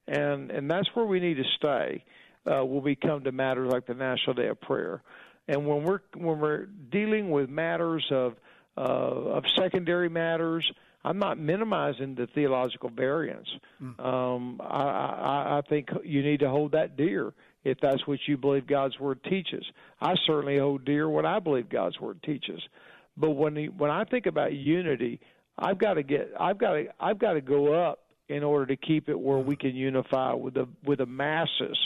and 0.08 0.50
and 0.50 0.72
that's 0.72 0.88
where 0.94 1.06
we 1.06 1.20
need 1.20 1.36
to 1.36 1.44
stay. 1.58 2.04
Uh, 2.44 2.66
when 2.66 2.82
we 2.82 2.96
come 2.96 3.24
to 3.24 3.32
matters 3.32 3.72
like 3.72 3.86
the 3.86 3.94
National 3.94 4.34
Day 4.34 4.48
of 4.48 4.60
Prayer. 4.60 5.04
And 5.48 5.68
when 5.68 5.84
we're 5.84 6.00
when 6.16 6.40
we're 6.40 6.66
dealing 6.66 7.30
with 7.30 7.50
matters 7.50 8.06
of 8.10 8.36
uh, 8.78 8.82
of 8.82 9.44
secondary 9.56 10.10
matters, 10.10 10.72
I'm 11.04 11.20
not 11.20 11.38
minimizing 11.38 12.16
the 12.16 12.28
theological 12.28 12.90
variance. 12.90 13.50
Mm. 13.82 14.00
Um, 14.00 14.62
I, 14.62 14.84
I, 14.84 15.58
I 15.58 15.62
think 15.68 15.90
you 16.04 16.24
need 16.24 16.40
to 16.40 16.50
hold 16.50 16.72
that 16.72 16.96
dear 16.96 17.34
if 17.64 17.80
that's 17.80 18.08
what 18.08 18.20
you 18.28 18.38
believe 18.38 18.66
God's 18.66 19.00
word 19.00 19.24
teaches. 19.24 19.66
I 20.00 20.16
certainly 20.26 20.58
hold 20.58 20.86
dear 20.86 21.10
what 21.10 21.26
I 21.26 21.40
believe 21.40 21.70
God's 21.70 22.00
word 22.00 22.24
teaches. 22.24 22.62
But 23.18 23.32
when 23.32 23.56
he, 23.56 23.66
when 23.68 23.92
I 23.92 24.04
think 24.06 24.26
about 24.26 24.54
unity, 24.54 25.20
I've 25.58 25.78
got 25.78 25.96
to 25.96 26.04
get 26.04 26.32
I've 26.40 26.58
got 26.58 26.74
to 26.74 26.86
I've 27.00 27.20
got 27.20 27.34
to 27.34 27.42
go 27.42 27.74
up 27.74 28.00
in 28.30 28.44
order 28.44 28.68
to 28.68 28.76
keep 28.76 29.10
it 29.10 29.20
where 29.20 29.40
we 29.40 29.56
can 29.56 29.76
unify 29.76 30.34
with 30.34 30.54
the 30.54 30.68
with 30.84 31.00
the 31.00 31.06
masses 31.06 31.78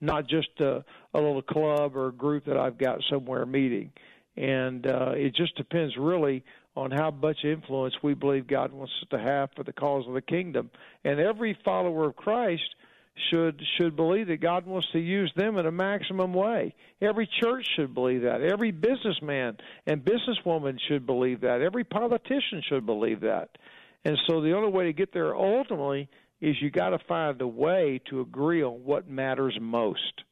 not 0.00 0.26
just 0.26 0.48
a, 0.60 0.84
a 1.14 1.18
little 1.18 1.42
club 1.42 1.96
or 1.96 2.08
a 2.08 2.12
group 2.12 2.46
that 2.46 2.56
I've 2.56 2.78
got 2.78 3.00
somewhere 3.10 3.44
meeting. 3.46 3.92
And 4.36 4.86
uh, 4.86 5.12
it 5.14 5.34
just 5.34 5.56
depends 5.56 5.96
really 5.96 6.44
on 6.76 6.90
how 6.90 7.10
much 7.10 7.44
influence 7.44 7.94
we 8.02 8.14
believe 8.14 8.46
God 8.46 8.72
wants 8.72 8.92
us 9.02 9.08
to 9.10 9.18
have 9.18 9.50
for 9.54 9.64
the 9.64 9.72
cause 9.72 10.06
of 10.06 10.14
the 10.14 10.22
kingdom. 10.22 10.70
And 11.04 11.20
every 11.20 11.58
follower 11.64 12.06
of 12.06 12.16
Christ 12.16 12.62
should 13.30 13.62
should 13.76 13.96
believe 13.96 14.28
that 14.28 14.40
God 14.40 14.66
wants 14.66 14.88
to 14.92 14.98
use 14.98 15.32
them 15.36 15.58
in 15.58 15.66
a 15.66 15.70
maximum 15.70 16.32
way. 16.32 16.74
Every 17.00 17.28
church 17.40 17.66
should 17.76 17.94
believe 17.94 18.22
that. 18.22 18.42
Every 18.42 18.70
businessman 18.70 19.58
and 19.86 20.04
businesswoman 20.04 20.78
should 20.88 21.06
believe 21.06 21.40
that. 21.42 21.60
Every 21.60 21.84
politician 21.84 22.62
should 22.68 22.86
believe 22.86 23.20
that. 23.20 23.50
And 24.04 24.16
so 24.26 24.40
the 24.40 24.54
only 24.54 24.70
way 24.70 24.84
to 24.84 24.92
get 24.92 25.12
there 25.12 25.34
ultimately 25.34 26.08
is 26.40 26.56
you 26.60 26.70
got 26.70 26.90
to 26.90 26.98
find 26.98 27.40
a 27.42 27.46
way 27.46 28.00
to 28.08 28.20
agree 28.20 28.62
on 28.62 28.84
what 28.84 29.08
matters 29.08 29.58
most. 29.60 30.24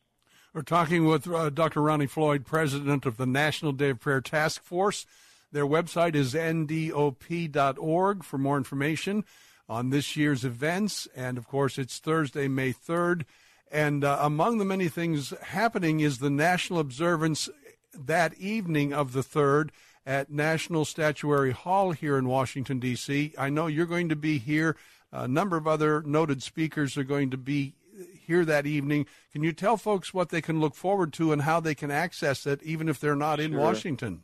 We're 0.55 0.63
talking 0.63 1.05
with 1.05 1.29
uh, 1.29 1.51
Dr. 1.51 1.83
Ronnie 1.83 2.07
Floyd, 2.07 2.47
president 2.47 3.05
of 3.05 3.19
the 3.19 3.27
National 3.27 3.73
Day 3.73 3.91
of 3.91 4.01
Prayer 4.01 4.23
Task 4.23 4.63
Force. 4.63 5.05
Their 5.53 5.67
website 5.67 6.15
is 6.15 6.35
ndop.org 6.35 8.25
for 8.25 8.39
more 8.39 8.57
information 8.57 9.25
on 9.69 9.91
this 9.91 10.17
year's 10.17 10.45
events. 10.45 11.07
And 11.15 11.37
of 11.39 11.47
course, 11.47 11.79
it's 11.79 11.99
Thursday, 11.99 12.49
May 12.49 12.73
3rd. 12.73 13.25
And 13.71 14.03
uh, 14.03 14.19
among 14.21 14.59
the 14.59 14.65
many 14.65 14.89
things 14.89 15.35
happening 15.43 16.01
is 16.01 16.19
the 16.19 16.31
national 16.31 16.79
observance 16.81 17.49
that 17.95 18.35
evening 18.39 18.93
of 18.93 19.13
the 19.13 19.21
3rd 19.21 19.71
at 20.07 20.31
National 20.31 20.85
Statuary 20.87 21.53
Hall 21.53 21.93
here 21.93 22.17
in 22.17 22.29
Washington, 22.29 22.79
D.C. 22.79 23.35
I 23.37 23.51
know 23.51 23.67
you're 23.67 23.85
going 23.85 24.09
to 24.09 24.17
be 24.17 24.39
here. 24.39 24.77
A 25.13 25.29
number 25.29 25.57
of 25.57 25.67
other 25.67 26.03
noted 26.03 26.43
speakers 26.43 26.97
are 26.97 27.05
going 27.05 27.31
to 27.31 27.37
be 27.37 27.75
here 28.23 28.45
that 28.45 28.67
evening. 28.67 29.07
Can 29.33 29.43
you 29.43 29.53
tell 29.53 29.77
folks 29.77 30.15
what 30.15 30.31
they 30.31 30.41
can 30.41 30.61
look 30.61 30.75
forward 30.75 31.13
to 31.15 31.33
and 31.33 31.43
how 31.43 31.61
they 31.61 31.75
can 31.75 31.91
access 31.91 32.47
it, 32.47 32.63
even 32.63 32.89
if 32.89 33.01
they're 33.01 33.17
not 33.17 33.41
in 33.41 33.53
Sure. 33.53 33.61
Washington? 33.61 34.23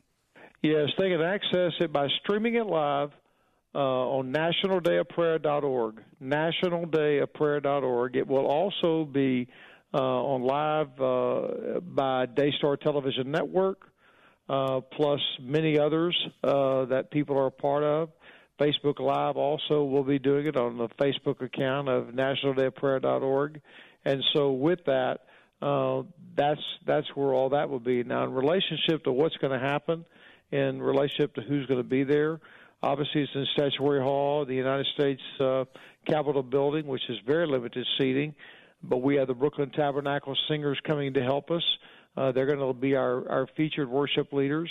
Yes, 0.62 0.88
they 0.96 1.10
can 1.10 1.20
access 1.20 1.72
it 1.80 1.92
by 1.92 2.08
streaming 2.22 2.54
it 2.54 2.66
live 2.66 3.10
uh, 3.74 3.78
on 3.78 4.32
nationaldayofprayer.org. 4.32 6.02
Nationaldayofprayer.org. 6.22 8.16
It 8.16 8.26
will 8.26 8.46
also 8.46 9.04
be 9.04 9.48
uh, 9.92 9.98
on 9.98 10.42
live 10.42 11.00
uh, 11.00 11.80
by 11.80 12.26
Daystar 12.26 12.76
Television 12.76 13.30
Network, 13.30 13.88
uh, 14.48 14.80
plus 14.80 15.20
many 15.40 15.78
others 15.78 16.16
uh, 16.42 16.84
that 16.86 17.10
people 17.10 17.36
are 17.38 17.46
a 17.46 17.50
part 17.50 17.84
of. 17.84 18.10
Facebook 18.60 19.00
Live 19.00 19.36
also 19.36 19.82
will 19.84 20.04
be 20.04 20.18
doing 20.18 20.46
it 20.46 20.56
on 20.56 20.78
the 20.78 20.88
Facebook 21.00 21.42
account 21.42 21.88
of 21.88 22.08
nationaldayofprayer.org. 22.08 23.60
And 24.04 24.22
so 24.32 24.52
with 24.52 24.84
that, 24.86 25.20
uh, 25.60 26.02
that's 26.36 26.60
that's 26.86 27.06
where 27.14 27.32
all 27.32 27.50
that 27.50 27.68
will 27.70 27.80
be. 27.80 28.02
Now, 28.04 28.24
in 28.24 28.32
relationship 28.32 29.04
to 29.04 29.12
what's 29.12 29.36
going 29.38 29.58
to 29.58 29.64
happen, 29.64 30.04
in 30.52 30.80
relationship 30.80 31.34
to 31.34 31.40
who's 31.40 31.66
going 31.66 31.82
to 31.82 31.88
be 31.88 32.04
there, 32.04 32.40
obviously 32.84 33.22
it's 33.22 33.32
in 33.34 33.46
Statuary 33.54 34.02
Hall, 34.02 34.44
the 34.44 34.54
United 34.54 34.86
States 34.94 35.22
uh, 35.40 35.64
Capitol 36.06 36.42
building, 36.42 36.86
which 36.86 37.02
is 37.08 37.16
very 37.26 37.46
limited 37.46 37.86
seating. 37.98 38.34
But 38.82 38.98
we 38.98 39.16
have 39.16 39.28
the 39.28 39.34
Brooklyn 39.34 39.70
Tabernacle 39.70 40.36
singers 40.48 40.78
coming 40.86 41.14
to 41.14 41.22
help 41.22 41.50
us. 41.50 41.62
Uh, 42.16 42.32
they're 42.32 42.46
going 42.46 42.58
to 42.58 42.78
be 42.78 42.94
our, 42.94 43.28
our 43.28 43.46
featured 43.56 43.88
worship 43.88 44.32
leaders. 44.32 44.70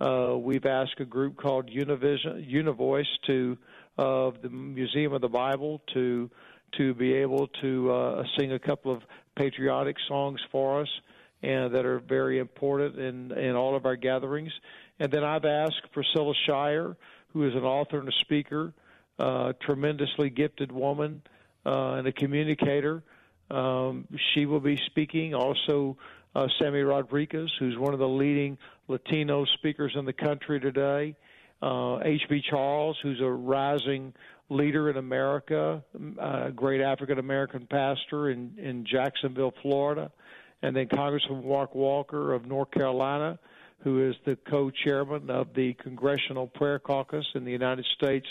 Uh, 0.00 0.36
we've 0.38 0.64
asked 0.64 1.00
a 1.00 1.04
group 1.04 1.36
called 1.36 1.68
Univision, 1.68 2.48
Univoice 2.48 3.04
to 3.26 3.58
of 3.98 4.40
the 4.42 4.48
Museum 4.48 5.12
of 5.12 5.20
the 5.20 5.28
Bible 5.28 5.82
to 5.92 6.30
to 6.76 6.94
be 6.94 7.14
able 7.14 7.48
to 7.62 7.90
uh, 7.90 8.22
sing 8.38 8.52
a 8.52 8.58
couple 8.58 8.92
of 8.92 9.02
patriotic 9.36 9.96
songs 10.06 10.38
for 10.52 10.82
us, 10.82 10.88
and 11.42 11.74
that 11.74 11.84
are 11.84 11.98
very 11.98 12.38
important 12.38 12.96
in 12.96 13.32
in 13.32 13.56
all 13.56 13.74
of 13.74 13.86
our 13.86 13.96
gatherings. 13.96 14.52
And 15.00 15.10
then 15.12 15.24
I've 15.24 15.44
asked 15.44 15.82
Priscilla 15.92 16.32
Shirer, 16.46 16.96
who 17.38 17.46
is 17.46 17.54
an 17.54 17.62
author 17.62 18.00
and 18.00 18.08
a 18.08 18.12
speaker, 18.20 18.72
uh, 19.20 19.52
tremendously 19.60 20.28
gifted 20.28 20.72
woman 20.72 21.22
uh, 21.64 21.92
and 21.92 22.08
a 22.08 22.12
communicator. 22.12 23.04
Um, 23.48 24.08
she 24.34 24.44
will 24.44 24.58
be 24.58 24.76
speaking. 24.86 25.34
Also, 25.34 25.96
uh, 26.34 26.48
Sammy 26.58 26.80
Rodriguez, 26.80 27.48
who's 27.60 27.78
one 27.78 27.92
of 27.92 28.00
the 28.00 28.08
leading 28.08 28.58
Latino 28.88 29.44
speakers 29.44 29.92
in 29.94 30.04
the 30.04 30.12
country 30.12 30.58
today. 30.58 31.14
Uh, 31.62 32.00
H.B. 32.00 32.42
Charles, 32.50 32.98
who's 33.04 33.20
a 33.20 33.30
rising 33.30 34.12
leader 34.48 34.90
in 34.90 34.96
America, 34.96 35.80
a 36.20 36.50
great 36.50 36.80
African 36.80 37.20
American 37.20 37.68
pastor 37.68 38.30
in, 38.30 38.52
in 38.58 38.84
Jacksonville, 38.84 39.54
Florida. 39.62 40.10
And 40.62 40.74
then 40.74 40.88
Congressman 40.88 41.46
Mark 41.46 41.76
Walker 41.76 42.34
of 42.34 42.46
North 42.46 42.72
Carolina, 42.72 43.38
who 43.80 44.08
is 44.08 44.16
the 44.24 44.36
co 44.48 44.70
chairman 44.70 45.30
of 45.30 45.54
the 45.54 45.74
Congressional 45.74 46.46
Prayer 46.46 46.78
Caucus 46.78 47.26
in 47.34 47.44
the 47.44 47.52
United 47.52 47.86
States 47.96 48.26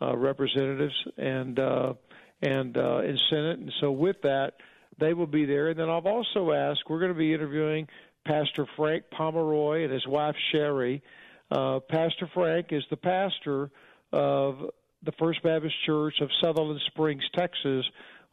uh, 0.00 0.16
Representatives 0.16 0.94
and 1.16 1.58
uh, 1.58 1.94
and 2.42 2.76
uh, 2.76 2.98
in 2.98 3.18
Senate. 3.30 3.58
And 3.58 3.72
so, 3.80 3.90
with 3.90 4.20
that, 4.22 4.54
they 4.98 5.14
will 5.14 5.26
be 5.26 5.44
there. 5.44 5.68
And 5.68 5.78
then 5.78 5.88
I've 5.88 6.06
also 6.06 6.52
asked, 6.52 6.82
we're 6.88 7.00
going 7.00 7.12
to 7.12 7.18
be 7.18 7.32
interviewing 7.32 7.88
Pastor 8.26 8.66
Frank 8.76 9.04
Pomeroy 9.10 9.84
and 9.84 9.92
his 9.92 10.06
wife 10.06 10.36
Sherri. 10.52 11.02
Uh, 11.50 11.80
pastor 11.80 12.28
Frank 12.34 12.68
is 12.70 12.82
the 12.90 12.96
pastor 12.96 13.70
of 14.12 14.70
the 15.04 15.12
First 15.12 15.42
Baptist 15.42 15.74
Church 15.84 16.20
of 16.20 16.28
Sutherland 16.42 16.80
Springs, 16.86 17.22
Texas, 17.34 17.84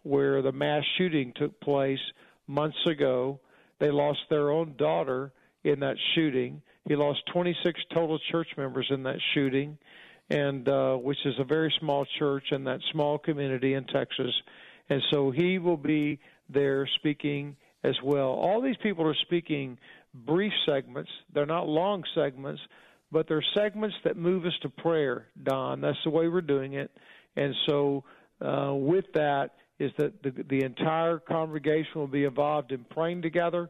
where 0.02 0.42
the 0.42 0.52
mass 0.52 0.84
shooting 0.98 1.32
took 1.36 1.60
place 1.60 2.00
months 2.48 2.78
ago. 2.88 3.40
They 3.80 3.92
lost 3.92 4.20
their 4.30 4.50
own 4.50 4.76
daughter 4.78 5.32
in 5.64 5.80
that 5.80 5.96
shooting. 6.16 6.62
He 6.88 6.96
lost 6.96 7.20
26 7.32 7.80
total 7.94 8.20
church 8.32 8.48
members 8.58 8.88
in 8.90 9.04
that 9.04 9.20
shooting, 9.34 9.78
and 10.30 10.68
uh, 10.68 10.96
which 10.96 11.18
is 11.26 11.36
a 11.40 11.44
very 11.44 11.74
small 11.80 12.06
church 12.20 12.44
in 12.52 12.64
that 12.66 12.80
small 12.92 13.18
community 13.18 13.74
in 13.74 13.86
Texas. 13.86 14.32
And 14.90 15.02
so 15.12 15.32
he 15.32 15.60
will 15.60 15.78
be 15.78 16.20
there 16.50 16.88
speaking 17.00 17.56
as 17.84 17.96
well. 18.04 18.30
All 18.30 18.62
these 18.62 18.78
people 18.84 19.08
are 19.08 19.16
speaking 19.26 19.78
brief 20.14 20.54
segments. 20.66 21.10
They're 21.34 21.46
not 21.46 21.68
long 21.68 22.04
segments, 22.16 22.62
but 23.12 23.28
they're 23.28 23.44
segments 23.56 23.96
that 24.04 24.18
move 24.18 24.46
us 24.46 24.54
to 24.62 24.70
prayer, 24.70 25.28
Don. 25.42 25.82
That's 25.82 25.98
the 26.04 26.10
way 26.10 26.28
we're 26.28 26.42
doing 26.42 26.74
it. 26.74 26.92
And 27.36 27.54
so 27.68 28.04
uh, 28.42 28.74
with 28.74 29.06
that 29.14 29.52
is 29.80 29.92
that 29.98 30.22
the, 30.24 30.32
the 30.50 30.64
entire 30.64 31.20
congregation 31.20 31.94
will 31.96 32.08
be 32.08 32.26
involved 32.26 32.72
in 32.72 32.86
praying 32.86 33.22
together, 33.22 33.70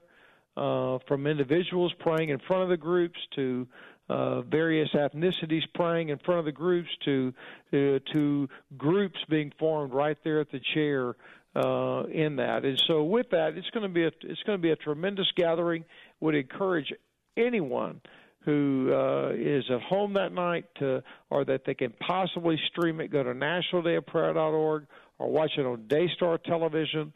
uh, 0.56 1.00
from 1.08 1.28
individuals 1.28 1.94
praying 2.00 2.30
in 2.30 2.40
front 2.40 2.64
of 2.64 2.70
the 2.70 2.78
groups 2.78 3.20
to 3.36 3.68
uh, 4.10 4.42
various 4.42 4.90
ethnicities 4.94 5.64
praying 5.74 6.10
in 6.10 6.18
front 6.20 6.40
of 6.40 6.46
the 6.46 6.52
groups 6.52 6.90
to 7.06 7.34
uh, 7.72 8.00
to 8.12 8.50
groups 8.78 9.18
being 9.30 9.52
formed 9.58 9.94
right 9.94 10.18
there 10.24 10.40
at 10.42 10.52
the 10.52 10.60
chair 10.74 11.16
uh, 11.56 12.04
in 12.12 12.36
that. 12.38 12.66
And 12.66 12.82
so 12.88 13.04
with 13.04 13.30
that, 13.32 13.56
it's 13.56 13.70
going 13.70 13.84
to 13.84 13.94
be 13.94 14.04
a 14.04 14.12
it's 14.24 14.44
going 14.44 14.58
to 14.58 14.62
be 14.62 14.72
a 14.72 14.76
tremendous 14.76 15.32
gathering. 15.36 15.86
Would 16.20 16.36
encourage 16.36 16.94
anyone 17.38 18.02
who 18.46 18.92
uh, 18.94 19.30
is 19.36 19.64
at 19.70 19.82
home 19.82 20.14
that 20.14 20.34
night 20.34 20.66
to, 20.76 21.02
or 21.30 21.46
that 21.46 21.64
they 21.66 21.74
can 21.74 21.94
possibly 22.06 22.60
stream 22.68 23.00
it. 23.00 23.10
Go 23.10 23.24
to 23.24 23.34
nationaldayofprayer.org 23.34 24.86
or 25.20 25.32
watch 25.32 25.52
it 25.58 25.66
on 25.66 25.88
Daystar 25.88 26.38
Television, 26.44 27.14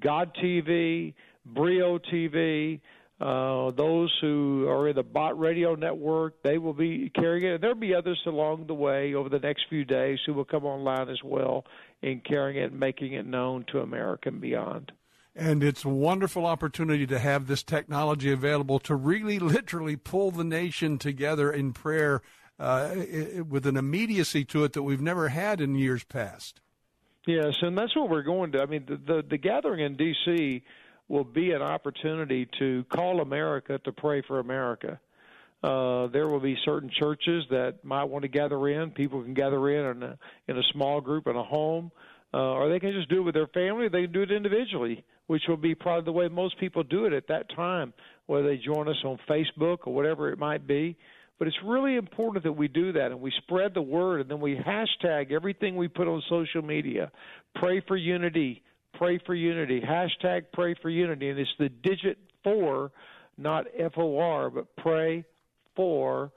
God 0.00 0.32
TV, 0.42 1.14
Brio 1.46 1.98
TV. 1.98 2.80
Uh, 3.18 3.70
those 3.70 4.12
who 4.20 4.68
are 4.68 4.88
in 4.90 4.96
the 4.96 5.02
Bott 5.02 5.38
Radio 5.38 5.74
Network, 5.74 6.42
they 6.42 6.58
will 6.58 6.74
be 6.74 7.10
carrying 7.14 7.46
it. 7.46 7.54
And 7.54 7.62
there'll 7.62 7.74
be 7.74 7.94
others 7.94 8.20
along 8.26 8.66
the 8.66 8.74
way 8.74 9.14
over 9.14 9.30
the 9.30 9.38
next 9.38 9.64
few 9.70 9.86
days 9.86 10.18
who 10.26 10.34
will 10.34 10.44
come 10.44 10.66
online 10.66 11.08
as 11.08 11.22
well 11.24 11.64
in 12.02 12.20
carrying 12.20 12.62
it 12.62 12.72
and 12.72 12.78
making 12.80 13.14
it 13.14 13.24
known 13.24 13.64
to 13.72 13.80
America 13.80 14.28
and 14.28 14.38
beyond. 14.40 14.92
And 15.34 15.62
it's 15.64 15.82
a 15.84 15.88
wonderful 15.88 16.44
opportunity 16.44 17.06
to 17.06 17.18
have 17.18 17.46
this 17.46 17.62
technology 17.62 18.30
available 18.32 18.78
to 18.80 18.94
really 18.94 19.38
literally 19.56 19.96
pull 19.96 20.30
the 20.30 20.44
nation 20.44 20.98
together 20.98 21.50
in 21.50 21.72
prayer 21.72 22.20
uh, 22.60 22.94
i- 22.96 23.40
with 23.40 23.66
an 23.66 23.78
immediacy 23.78 24.44
to 24.46 24.64
it 24.64 24.74
that 24.74 24.82
we've 24.82 25.00
never 25.00 25.28
had 25.28 25.62
in 25.62 25.74
years 25.74 26.04
past. 26.04 26.60
Yes, 27.26 27.56
and 27.62 27.76
that's 27.76 27.96
what 27.96 28.08
we're 28.10 28.22
going 28.22 28.52
to. 28.52 28.62
I 28.62 28.66
mean, 28.66 28.84
the 28.86 28.96
the, 28.96 29.24
the 29.28 29.36
gathering 29.38 29.80
in 29.80 29.96
D.C. 29.96 30.62
will 31.08 31.24
be 31.24 31.52
an 31.52 31.62
opportunity 31.62 32.48
to 32.58 32.84
call 32.92 33.20
America 33.20 33.78
to 33.84 33.92
pray 33.92 34.22
for 34.26 34.40
America. 34.40 34.98
Uh, 35.62 36.06
there 36.08 36.28
will 36.28 36.40
be 36.40 36.56
certain 36.64 36.90
churches 36.90 37.44
that 37.50 37.84
might 37.84 38.04
want 38.04 38.22
to 38.22 38.28
gather 38.28 38.68
in. 38.68 38.90
People 38.90 39.22
can 39.22 39.34
gather 39.34 39.70
in 39.70 39.96
in 39.96 40.02
a, 40.02 40.18
in 40.48 40.58
a 40.58 40.62
small 40.72 41.00
group 41.00 41.26
in 41.26 41.36
a 41.36 41.42
home, 41.42 41.90
uh, 42.34 42.38
or 42.38 42.68
they 42.68 42.78
can 42.78 42.92
just 42.92 43.08
do 43.08 43.18
it 43.18 43.22
with 43.22 43.34
their 43.34 43.46
family. 43.48 43.88
They 43.88 44.02
can 44.02 44.12
do 44.12 44.22
it 44.22 44.30
individually, 44.30 45.04
which 45.26 45.42
will 45.48 45.56
be 45.56 45.74
probably 45.74 46.04
the 46.04 46.12
way 46.12 46.28
most 46.28 46.58
people 46.58 46.82
do 46.82 47.06
it 47.06 47.12
at 47.12 47.28
that 47.28 47.48
time, 47.54 47.94
whether 48.26 48.46
they 48.46 48.58
join 48.58 48.88
us 48.88 49.02
on 49.04 49.18
Facebook 49.28 49.78
or 49.86 49.94
whatever 49.94 50.30
it 50.30 50.38
might 50.38 50.66
be. 50.66 50.96
But 51.38 51.48
it's 51.48 51.56
really 51.64 51.96
important 51.96 52.44
that 52.44 52.52
we 52.52 52.68
do 52.68 52.92
that 52.92 53.10
and 53.10 53.20
we 53.20 53.32
spread 53.38 53.74
the 53.74 53.82
word 53.82 54.22
and 54.22 54.30
then 54.30 54.40
we 54.40 54.56
hashtag 54.56 55.32
everything 55.32 55.76
we 55.76 55.88
put 55.88 56.08
on 56.08 56.22
social 56.28 56.62
media. 56.62 57.10
Pray 57.54 57.82
for 57.86 57.96
unity. 57.96 58.62
Pray 58.96 59.18
for 59.24 59.34
unity. 59.34 59.80
Hashtag 59.80 60.46
pray 60.52 60.74
for 60.80 60.90
unity. 60.90 61.28
And 61.28 61.38
it's 61.38 61.50
the 61.58 61.68
digit 61.68 62.18
four, 62.42 62.92
not 63.36 63.66
F 63.78 63.92
O 63.96 64.18
R, 64.18 64.50
but 64.50 64.74
pray 64.76 65.24
for 65.74 66.32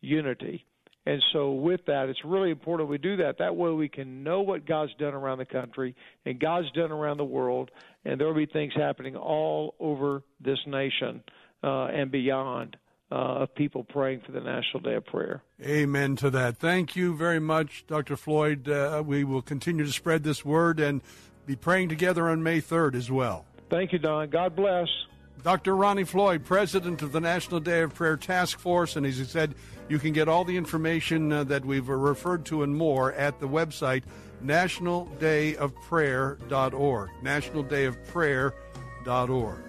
unity. 0.00 0.64
And 1.04 1.20
so, 1.32 1.52
with 1.52 1.80
that, 1.86 2.08
it's 2.08 2.24
really 2.24 2.50
important 2.50 2.88
we 2.88 2.98
do 2.98 3.16
that. 3.16 3.38
That 3.38 3.56
way, 3.56 3.70
we 3.70 3.88
can 3.88 4.22
know 4.22 4.42
what 4.42 4.64
God's 4.66 4.94
done 5.00 5.14
around 5.14 5.38
the 5.38 5.44
country 5.44 5.96
and 6.24 6.38
God's 6.38 6.70
done 6.72 6.92
around 6.92 7.16
the 7.16 7.24
world, 7.24 7.72
and 8.04 8.20
there 8.20 8.28
will 8.28 8.34
be 8.34 8.46
things 8.46 8.72
happening 8.76 9.16
all 9.16 9.74
over 9.80 10.22
this 10.40 10.60
nation 10.64 11.24
uh, 11.64 11.86
and 11.86 12.12
beyond 12.12 12.76
uh, 13.10 13.42
of 13.42 13.54
people 13.56 13.82
praying 13.82 14.22
for 14.24 14.30
the 14.30 14.40
National 14.40 14.80
Day 14.80 14.94
of 14.94 15.04
Prayer. 15.04 15.42
Amen 15.60 16.14
to 16.16 16.30
that. 16.30 16.58
Thank 16.58 16.94
you 16.94 17.16
very 17.16 17.40
much, 17.40 17.84
Dr. 17.88 18.16
Floyd. 18.16 18.68
Uh, 18.68 19.02
we 19.04 19.24
will 19.24 19.42
continue 19.42 19.84
to 19.84 19.92
spread 19.92 20.22
this 20.22 20.44
word 20.44 20.78
and 20.78 21.02
be 21.46 21.56
praying 21.56 21.88
together 21.88 22.28
on 22.28 22.42
May 22.42 22.60
3rd 22.60 22.94
as 22.94 23.10
well. 23.10 23.46
Thank 23.70 23.92
you, 23.92 23.98
Don. 23.98 24.28
God 24.30 24.54
bless. 24.54 24.88
Dr. 25.42 25.74
Ronnie 25.74 26.04
Floyd, 26.04 26.44
president 26.44 27.00
of 27.02 27.10
the 27.12 27.20
National 27.20 27.58
Day 27.58 27.82
of 27.82 27.92
Prayer 27.94 28.16
Task 28.16 28.60
Force, 28.60 28.94
and 28.96 29.04
as 29.04 29.18
he 29.18 29.24
said, 29.24 29.56
you 29.88 29.98
can 29.98 30.12
get 30.12 30.28
all 30.28 30.44
the 30.44 30.56
information 30.56 31.32
uh, 31.32 31.42
that 31.44 31.64
we've 31.64 31.88
referred 31.88 32.44
to 32.46 32.62
and 32.62 32.76
more 32.76 33.12
at 33.14 33.40
the 33.40 33.48
website 33.48 34.04
nationaldayofprayer.org. 34.44 37.10
Nationaldayofprayer.org 37.22 39.64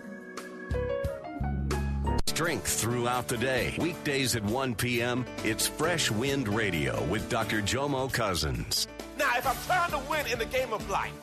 strength 2.33 2.79
throughout 2.79 3.27
the 3.27 3.37
day. 3.37 3.75
Weekdays 3.77 4.35
at 4.35 4.43
1 4.43 4.73
p.m., 4.73 5.23
it's 5.43 5.67
Fresh 5.67 6.09
Wind 6.09 6.47
Radio 6.47 6.99
with 7.03 7.29
Dr. 7.29 7.61
Jomo 7.61 8.11
Cousins. 8.11 8.87
Now, 9.19 9.37
if 9.37 9.45
I'm 9.45 9.55
trying 9.67 9.91
to 9.91 10.09
win 10.09 10.25
in 10.25 10.39
the 10.39 10.45
game 10.45 10.73
of 10.73 10.89
life, 10.89 11.13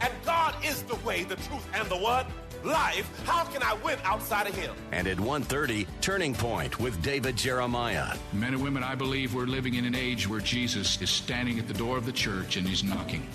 and 0.00 0.12
God 0.24 0.54
is 0.64 0.82
the 0.82 0.96
way, 0.96 1.24
the 1.24 1.36
truth, 1.36 1.66
and 1.74 1.88
the 1.88 1.96
what? 1.96 2.26
Life, 2.64 3.08
how 3.24 3.44
can 3.44 3.62
I 3.62 3.74
win 3.84 3.98
outside 4.02 4.48
of 4.48 4.54
Him? 4.54 4.74
And 4.90 5.06
at 5.06 5.18
1.30, 5.18 5.86
Turning 6.00 6.34
Point 6.34 6.80
with 6.80 7.00
David 7.02 7.36
Jeremiah. 7.36 8.16
Men 8.32 8.54
and 8.54 8.62
women, 8.62 8.82
I 8.82 8.94
believe 8.94 9.34
we're 9.34 9.46
living 9.46 9.74
in 9.74 9.84
an 9.84 9.94
age 9.94 10.28
where 10.28 10.40
Jesus 10.40 11.00
is 11.00 11.10
standing 11.10 11.58
at 11.58 11.68
the 11.68 11.74
door 11.74 11.96
of 11.96 12.06
the 12.06 12.12
church 12.12 12.56
and 12.56 12.66
He's 12.66 12.82
knocking. 12.82 13.28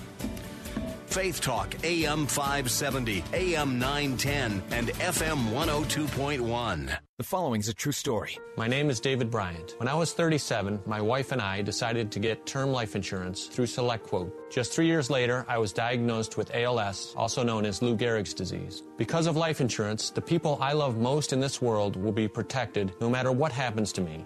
Faith 1.11 1.41
Talk, 1.41 1.75
AM 1.83 2.25
570, 2.25 3.21
AM 3.33 3.77
910, 3.77 4.63
and 4.71 4.87
FM 4.87 5.49
102.1. 5.51 6.97
The 7.17 7.23
following 7.25 7.59
is 7.59 7.67
a 7.67 7.73
true 7.73 7.91
story. 7.91 8.37
My 8.55 8.69
name 8.69 8.89
is 8.89 9.01
David 9.01 9.29
Bryant. 9.29 9.75
When 9.77 9.89
I 9.89 9.93
was 9.93 10.13
37, 10.13 10.79
my 10.85 11.01
wife 11.01 11.33
and 11.33 11.41
I 11.41 11.63
decided 11.63 12.13
to 12.13 12.19
get 12.19 12.45
term 12.45 12.71
life 12.71 12.95
insurance 12.95 13.47
through 13.47 13.65
SelectQuote. 13.65 14.31
Just 14.49 14.71
three 14.71 14.87
years 14.87 15.09
later, 15.09 15.45
I 15.49 15.57
was 15.57 15.73
diagnosed 15.73 16.37
with 16.37 16.55
ALS, 16.55 17.13
also 17.17 17.43
known 17.43 17.65
as 17.65 17.81
Lou 17.81 17.97
Gehrig's 17.97 18.33
disease. 18.33 18.81
Because 18.97 19.27
of 19.27 19.35
life 19.35 19.59
insurance, 19.59 20.11
the 20.11 20.21
people 20.21 20.57
I 20.61 20.71
love 20.71 20.97
most 20.97 21.33
in 21.33 21.41
this 21.41 21.61
world 21.61 21.97
will 21.97 22.13
be 22.13 22.29
protected 22.29 22.93
no 23.01 23.09
matter 23.09 23.33
what 23.33 23.51
happens 23.51 23.91
to 23.93 24.01
me. 24.01 24.25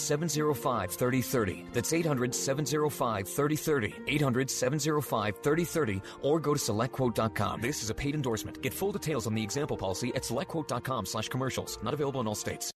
705 0.01 0.91
3030. 0.91 1.65
That's 1.73 1.93
800 1.93 2.33
705 2.33 3.27
3030. 3.27 3.93
800 4.07 4.49
705 4.49 5.35
3030 5.43 6.01
or 6.21 6.39
go 6.39 6.53
to 6.53 6.59
selectquote.com. 6.59 7.61
This 7.61 7.83
is 7.83 7.89
a 7.89 7.93
paid 7.93 8.15
endorsement. 8.15 8.61
Get 8.61 8.73
full 8.73 8.91
details 8.91 9.27
on 9.27 9.35
the 9.35 9.43
example 9.43 9.77
policy 9.77 10.09
at 10.15 10.23
selectquote.com 10.23 11.05
slash 11.05 11.29
commercials. 11.29 11.77
Not 11.83 11.93
available 11.93 12.21
in 12.21 12.27
all 12.27 12.35
states. 12.35 12.71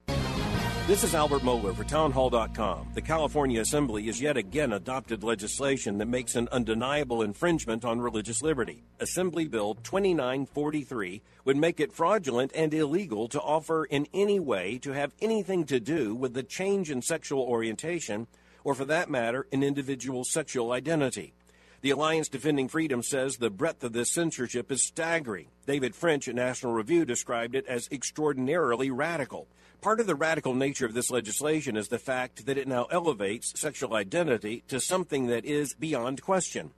This 0.87 1.03
is 1.03 1.15
Albert 1.15 1.41
Mohler 1.41 1.75
for 1.75 1.83
Townhall.com. 1.83 2.89
The 2.93 3.01
California 3.01 3.59
Assembly 3.59 4.03
has 4.03 4.21
yet 4.21 4.37
again 4.37 4.71
adopted 4.71 5.23
legislation 5.23 5.97
that 5.97 6.05
makes 6.05 6.35
an 6.35 6.47
undeniable 6.51 7.23
infringement 7.23 7.83
on 7.83 7.99
religious 7.99 8.43
liberty. 8.43 8.83
Assembly 8.99 9.47
Bill 9.47 9.73
2943 9.73 11.23
would 11.43 11.57
make 11.57 11.79
it 11.79 11.91
fraudulent 11.91 12.51
and 12.53 12.71
illegal 12.71 13.27
to 13.29 13.41
offer 13.41 13.85
in 13.85 14.05
any 14.13 14.39
way 14.39 14.77
to 14.77 14.91
have 14.91 15.15
anything 15.23 15.65
to 15.65 15.79
do 15.79 16.13
with 16.13 16.35
the 16.35 16.43
change 16.43 16.91
in 16.91 17.01
sexual 17.01 17.41
orientation, 17.41 18.27
or 18.63 18.75
for 18.75 18.85
that 18.85 19.09
matter, 19.09 19.47
an 19.51 19.63
individual's 19.63 20.31
sexual 20.31 20.71
identity. 20.71 21.33
The 21.85 21.91
Alliance 21.91 22.29
Defending 22.29 22.67
Freedom 22.67 23.03
says 23.03 23.37
the 23.37 23.51
breadth 23.51 23.83
of 23.83 23.93
this 23.93 24.09
censorship 24.09 24.71
is 24.71 24.81
staggering. 24.81 25.49
David 25.67 25.95
French 25.95 26.27
at 26.27 26.33
National 26.33 26.73
Review 26.73 27.05
described 27.05 27.53
it 27.53 27.67
as 27.67 27.87
extraordinarily 27.91 28.89
radical. 28.89 29.47
Part 29.81 29.99
of 29.99 30.07
the 30.07 30.15
radical 30.15 30.55
nature 30.55 30.87
of 30.87 30.95
this 30.95 31.11
legislation 31.11 31.77
is 31.77 31.89
the 31.89 31.99
fact 31.99 32.47
that 32.47 32.57
it 32.57 32.67
now 32.67 32.85
elevates 32.85 33.53
sexual 33.59 33.93
identity 33.93 34.63
to 34.67 34.79
something 34.79 35.27
that 35.27 35.45
is 35.45 35.75
beyond 35.75 36.23
question. 36.23 36.71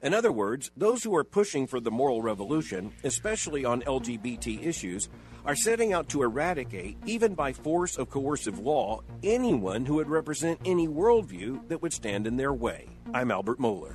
In 0.00 0.14
other 0.14 0.32
words, 0.32 0.70
those 0.74 1.04
who 1.04 1.14
are 1.14 1.24
pushing 1.24 1.66
for 1.66 1.78
the 1.78 1.90
moral 1.90 2.22
revolution, 2.22 2.94
especially 3.04 3.66
on 3.66 3.82
LGBT 3.82 4.64
issues, 4.64 5.10
are 5.44 5.56
setting 5.56 5.92
out 5.92 6.08
to 6.10 6.22
eradicate, 6.22 6.96
even 7.06 7.34
by 7.34 7.52
force 7.52 7.98
of 7.98 8.10
coercive 8.10 8.58
law, 8.58 9.00
anyone 9.22 9.84
who 9.84 9.94
would 9.94 10.08
represent 10.08 10.60
any 10.64 10.88
worldview 10.88 11.68
that 11.68 11.82
would 11.82 11.92
stand 11.92 12.26
in 12.26 12.36
their 12.36 12.52
way. 12.52 12.86
I'm 13.12 13.30
Albert 13.30 13.58
Mohler. 13.58 13.94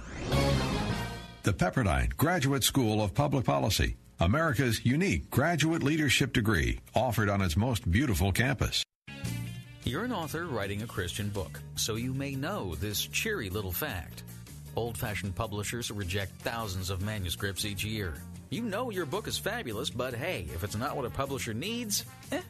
The 1.44 1.54
Pepperdine 1.54 2.16
Graduate 2.16 2.64
School 2.64 3.02
of 3.02 3.14
Public 3.14 3.46
Policy 3.46 3.98
America's 4.22 4.86
unique 4.86 5.30
graduate 5.30 5.82
leadership 5.82 6.34
degree 6.34 6.80
offered 6.94 7.30
on 7.30 7.42
its 7.42 7.56
most 7.56 7.90
beautiful 7.90 8.34
campus. 8.34 8.84
You're 9.86 10.04
an 10.04 10.12
author 10.12 10.46
writing 10.46 10.82
a 10.82 10.88
Christian 10.88 11.30
book, 11.30 11.62
so 11.76 11.96
you 11.96 12.14
may 12.14 12.36
know 12.36 12.76
this 12.76 13.02
cheery 13.06 13.50
little 13.50 13.72
fact. 13.72 14.24
Old 14.76 14.98
fashioned 14.98 15.36
publishers 15.36 15.90
reject 15.90 16.34
thousands 16.42 16.90
of 16.90 17.02
manuscripts 17.02 17.64
each 17.64 17.86
year. 17.86 18.14
You 18.50 18.64
know 18.64 18.90
your 18.90 19.06
book 19.06 19.28
is 19.28 19.38
fabulous, 19.38 19.92
but 19.92 20.16
hey, 20.16 20.48
if 20.56 20.64
it's 20.64 20.76
not 20.76 20.96
what 20.96 21.06
a 21.06 21.10
publisher 21.12 21.54
needs, 21.54 22.06
eh, 22.32 22.42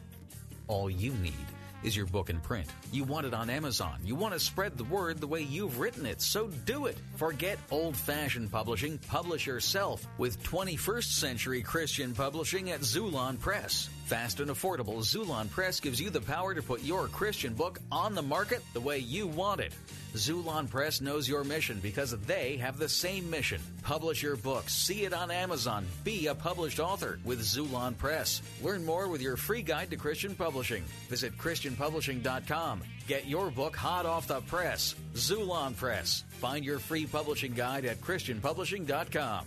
all 0.66 0.88
you 0.88 1.12
need 1.12 1.34
is 1.82 1.94
your 1.94 2.06
book 2.06 2.30
in 2.30 2.40
print. 2.40 2.66
You 2.90 3.04
want 3.04 3.26
it 3.26 3.34
on 3.34 3.50
Amazon. 3.50 3.98
You 4.02 4.14
want 4.14 4.32
to 4.32 4.40
spread 4.40 4.78
the 4.78 4.84
word 4.84 5.18
the 5.18 5.26
way 5.26 5.42
you've 5.42 5.78
written 5.78 6.06
it, 6.06 6.22
so 6.22 6.48
do 6.64 6.86
it. 6.86 6.96
Forget 7.16 7.58
old 7.70 7.96
fashioned 7.96 8.50
publishing. 8.50 8.96
Publish 9.08 9.46
yourself 9.46 10.06
with 10.16 10.42
21st 10.42 11.12
century 11.18 11.60
Christian 11.60 12.14
publishing 12.14 12.70
at 12.70 12.80
Xulon 12.80 13.38
Press. 13.38 13.90
Fast 14.06 14.40
and 14.40 14.50
affordable, 14.50 14.98
Xulon 15.00 15.50
Press 15.50 15.80
gives 15.80 16.00
you 16.00 16.08
the 16.08 16.20
power 16.20 16.54
to 16.54 16.62
put 16.62 16.82
your 16.82 17.08
Christian 17.08 17.52
book 17.52 17.78
on 17.92 18.14
the 18.14 18.22
market 18.22 18.62
the 18.72 18.80
way 18.80 18.98
you 18.98 19.26
want 19.26 19.60
it. 19.60 19.74
Xulon 20.14 20.68
Press 20.68 21.00
knows 21.00 21.28
your 21.28 21.44
mission 21.44 21.78
because 21.80 22.10
they 22.26 22.56
have 22.56 22.78
the 22.78 22.88
same 22.88 23.30
mission. 23.30 23.60
Publish 23.82 24.22
your 24.22 24.36
book, 24.36 24.68
see 24.68 25.04
it 25.04 25.12
on 25.12 25.30
Amazon, 25.30 25.86
be 26.02 26.26
a 26.26 26.34
published 26.34 26.80
author 26.80 27.20
with 27.24 27.40
Xulon 27.40 27.96
Press. 27.96 28.42
Learn 28.62 28.84
more 28.84 29.08
with 29.08 29.22
your 29.22 29.36
free 29.36 29.62
guide 29.62 29.90
to 29.90 29.96
Christian 29.96 30.34
publishing. 30.34 30.82
Visit 31.08 31.36
ChristianPublishing.com. 31.38 32.82
Get 33.06 33.26
your 33.26 33.50
book 33.50 33.76
hot 33.76 34.04
off 34.04 34.26
the 34.26 34.40
press. 34.42 34.94
Xulon 35.14 35.76
Press. 35.76 36.24
Find 36.40 36.64
your 36.64 36.78
free 36.78 37.06
publishing 37.06 37.52
guide 37.52 37.84
at 37.84 38.00
ChristianPublishing.com. 38.00 39.46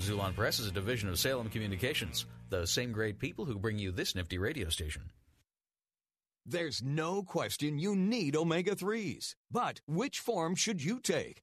Xulon 0.00 0.34
Press 0.34 0.58
is 0.58 0.66
a 0.66 0.72
division 0.72 1.08
of 1.08 1.18
Salem 1.18 1.50
Communications, 1.50 2.26
the 2.48 2.66
same 2.66 2.90
great 2.90 3.18
people 3.18 3.44
who 3.44 3.58
bring 3.58 3.78
you 3.78 3.92
this 3.92 4.14
nifty 4.14 4.38
radio 4.38 4.68
station. 4.70 5.02
There's 6.46 6.82
no 6.82 7.22
question 7.22 7.78
you 7.78 7.94
need 7.94 8.34
omega 8.34 8.74
3s. 8.74 9.34
But 9.50 9.80
which 9.86 10.18
form 10.20 10.54
should 10.54 10.82
you 10.82 10.98
take? 10.98 11.42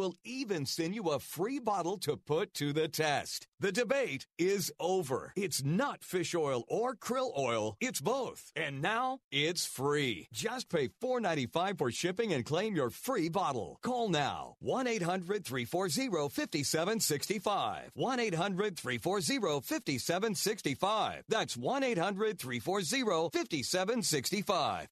We'll 0.00 0.16
even 0.24 0.64
send 0.64 0.94
you 0.94 1.10
a 1.10 1.18
free 1.18 1.58
bottle 1.58 1.98
to 1.98 2.16
put 2.16 2.54
to 2.54 2.72
the 2.72 2.88
test. 2.88 3.46
The 3.60 3.72
debate 3.72 4.26
is 4.38 4.72
over. 4.80 5.34
It's 5.36 5.62
not 5.62 6.02
fish 6.02 6.34
oil 6.34 6.64
or 6.66 6.96
krill 6.96 7.36
oil, 7.36 7.76
it's 7.78 8.00
both. 8.00 8.50
And 8.56 8.80
now 8.80 9.18
it's 9.30 9.66
free. 9.66 10.28
Just 10.32 10.70
pay 10.70 10.88
$4.95 11.02 11.76
for 11.76 11.90
shipping 11.90 12.32
and 12.32 12.42
claim 12.42 12.74
your 12.74 12.88
free 12.88 13.28
bottle. 13.28 13.78
Call 13.82 14.08
now 14.08 14.54
1 14.60 14.86
800 14.86 15.44
340 15.44 16.08
5765. 16.30 17.90
1 17.92 18.20
800 18.20 18.78
340 18.78 19.60
5765. 19.60 21.24
That's 21.28 21.54
1 21.54 21.82
800 21.82 22.38
340 22.38 23.28
5765. 23.28 24.88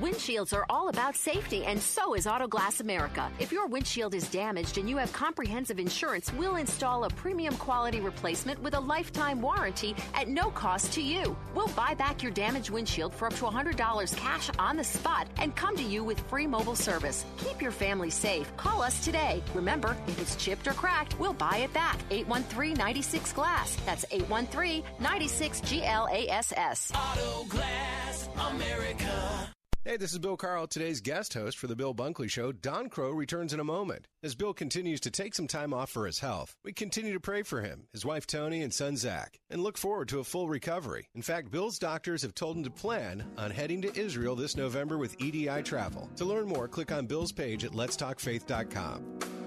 Windshields 0.00 0.54
are 0.54 0.64
all 0.70 0.88
about 0.88 1.14
safety, 1.14 1.66
and 1.66 1.78
so 1.78 2.14
is 2.14 2.24
Autoglass 2.24 2.80
America. 2.80 3.30
If 3.38 3.52
your 3.52 3.66
windshield 3.66 4.14
is 4.14 4.26
damaged 4.28 4.78
and 4.78 4.88
you 4.88 4.96
have 4.96 5.12
comprehensive 5.12 5.78
insurance, 5.78 6.32
we'll 6.32 6.56
install 6.56 7.04
a 7.04 7.10
premium 7.10 7.54
quality 7.56 8.00
replacement 8.12 8.62
with 8.62 8.74
a 8.74 8.80
lifetime 8.80 9.40
warranty 9.40 9.94
at 10.14 10.28
no 10.28 10.50
cost 10.50 10.92
to 10.92 11.00
you. 11.00 11.36
We'll 11.54 11.68
buy 11.68 11.94
back 11.94 12.22
your 12.22 12.32
damaged 12.32 12.70
windshield 12.70 13.14
for 13.14 13.26
up 13.26 13.34
to 13.34 13.44
$100 13.44 14.16
cash 14.16 14.50
on 14.58 14.76
the 14.76 14.84
spot 14.84 15.26
and 15.38 15.56
come 15.56 15.76
to 15.76 15.82
you 15.82 16.04
with 16.04 16.20
free 16.28 16.46
mobile 16.46 16.76
service. 16.76 17.24
Keep 17.38 17.62
your 17.62 17.72
family 17.72 18.10
safe. 18.10 18.54
Call 18.56 18.82
us 18.82 19.04
today. 19.04 19.42
Remember, 19.54 19.96
if 20.06 20.20
it's 20.20 20.36
chipped 20.36 20.68
or 20.68 20.74
cracked, 20.74 21.18
we'll 21.18 21.32
buy 21.32 21.58
it 21.58 21.72
back. 21.72 21.98
813 22.10 22.74
96 22.74 23.32
Glass. 23.32 23.76
That's 23.86 24.04
813 24.10 24.82
96 25.00 25.60
GLASS. 25.62 26.92
Autoglass 26.92 28.28
America. 28.50 29.52
Hey, 29.84 29.96
this 29.96 30.12
is 30.12 30.20
Bill 30.20 30.36
Carl, 30.36 30.68
today's 30.68 31.00
guest 31.00 31.34
host 31.34 31.58
for 31.58 31.66
The 31.66 31.74
Bill 31.74 31.92
Bunkley 31.92 32.30
Show. 32.30 32.52
Don 32.52 32.88
Kroah 32.88 33.16
returns 33.16 33.52
in 33.52 33.58
a 33.58 33.64
moment. 33.64 34.06
As 34.22 34.36
Bill 34.36 34.54
continues 34.54 35.00
to 35.00 35.10
take 35.10 35.34
some 35.34 35.48
time 35.48 35.74
off 35.74 35.90
for 35.90 36.06
his 36.06 36.20
health, 36.20 36.54
we 36.64 36.72
continue 36.72 37.12
to 37.14 37.18
pray 37.18 37.42
for 37.42 37.62
him, 37.62 37.88
his 37.92 38.04
wife 38.04 38.24
Tony, 38.24 38.62
and 38.62 38.72
son 38.72 38.96
Zach, 38.96 39.40
and 39.50 39.60
look 39.60 39.76
forward 39.76 40.06
to 40.10 40.20
a 40.20 40.24
full 40.24 40.48
recovery. 40.48 41.08
In 41.16 41.22
fact, 41.22 41.50
Bill's 41.50 41.80
doctors 41.80 42.22
have 42.22 42.32
told 42.32 42.58
him 42.58 42.62
to 42.62 42.70
plan 42.70 43.24
on 43.36 43.50
heading 43.50 43.82
to 43.82 43.98
Israel 43.98 44.36
this 44.36 44.56
November 44.56 44.98
with 44.98 45.20
EDI 45.20 45.64
Travel. 45.64 46.08
To 46.14 46.24
learn 46.24 46.46
more, 46.46 46.68
click 46.68 46.92
on 46.92 47.06
Bill's 47.06 47.32
page 47.32 47.64
at 47.64 47.72
letstalkfaith.com. 47.72 49.41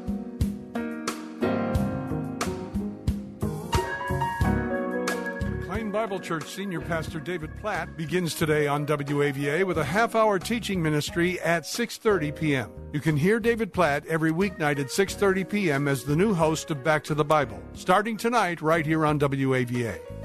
Bible 5.96 6.20
Church 6.20 6.50
Senior 6.50 6.82
Pastor 6.82 7.22
David 7.22 7.58
Platt 7.62 7.96
begins 7.96 8.36
today 8.36 8.68
on 8.68 8.86
WAVA 8.86 9.64
with 9.64 9.78
a 9.78 9.86
half-hour 9.86 10.40
teaching 10.40 10.84
ministry 10.84 11.40
at 11.40 11.64
6:30 11.64 12.36
p.m. 12.36 12.70
You 12.92 13.00
can 13.00 13.16
hear 13.16 13.40
David 13.40 13.72
Platt 13.72 14.06
every 14.06 14.34
weeknight 14.34 14.78
at 14.78 14.88
6:30 14.88 15.50
p.m. 15.50 15.88
as 15.88 16.04
the 16.04 16.14
new 16.18 16.34
host 16.34 16.70
of 16.70 16.84
Back 16.84 17.06
to 17.06 17.16
the 17.16 17.24
Bible, 17.24 17.64
starting 17.72 18.18
tonight 18.18 18.62
right 18.62 18.86
here 18.86 19.06
on 19.06 19.18
WAVA. 19.18 20.25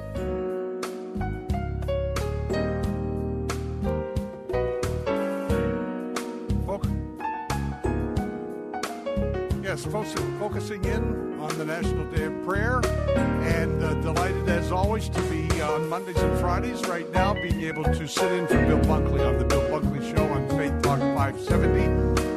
Yes, 9.71 9.85
focusing 9.85 10.85
in 10.85 11.39
on 11.39 11.57
the 11.57 11.65
National 11.65 12.05
Day 12.11 12.25
of 12.25 12.45
Prayer, 12.45 12.81
and 13.15 13.81
uh, 13.81 13.95
delighted 14.03 14.49
as 14.49 14.73
always 14.73 15.09
to 15.11 15.23
be 15.31 15.63
on 15.63 15.89
Mondays 15.89 16.17
and 16.17 16.41
Fridays 16.41 16.85
right 16.89 17.09
now, 17.13 17.35
being 17.35 17.61
able 17.61 17.85
to 17.85 18.09
sit 18.09 18.33
in 18.33 18.49
for 18.49 18.67
Bill 18.67 18.81
Bunkley 18.81 19.25
on 19.25 19.39
the 19.39 19.45
Bill 19.45 19.63
Bunkley 19.71 20.03
Show 20.13 20.25
on 20.25 20.49
Faith 20.59 20.73
Talk 20.83 20.99
570, 20.99 21.87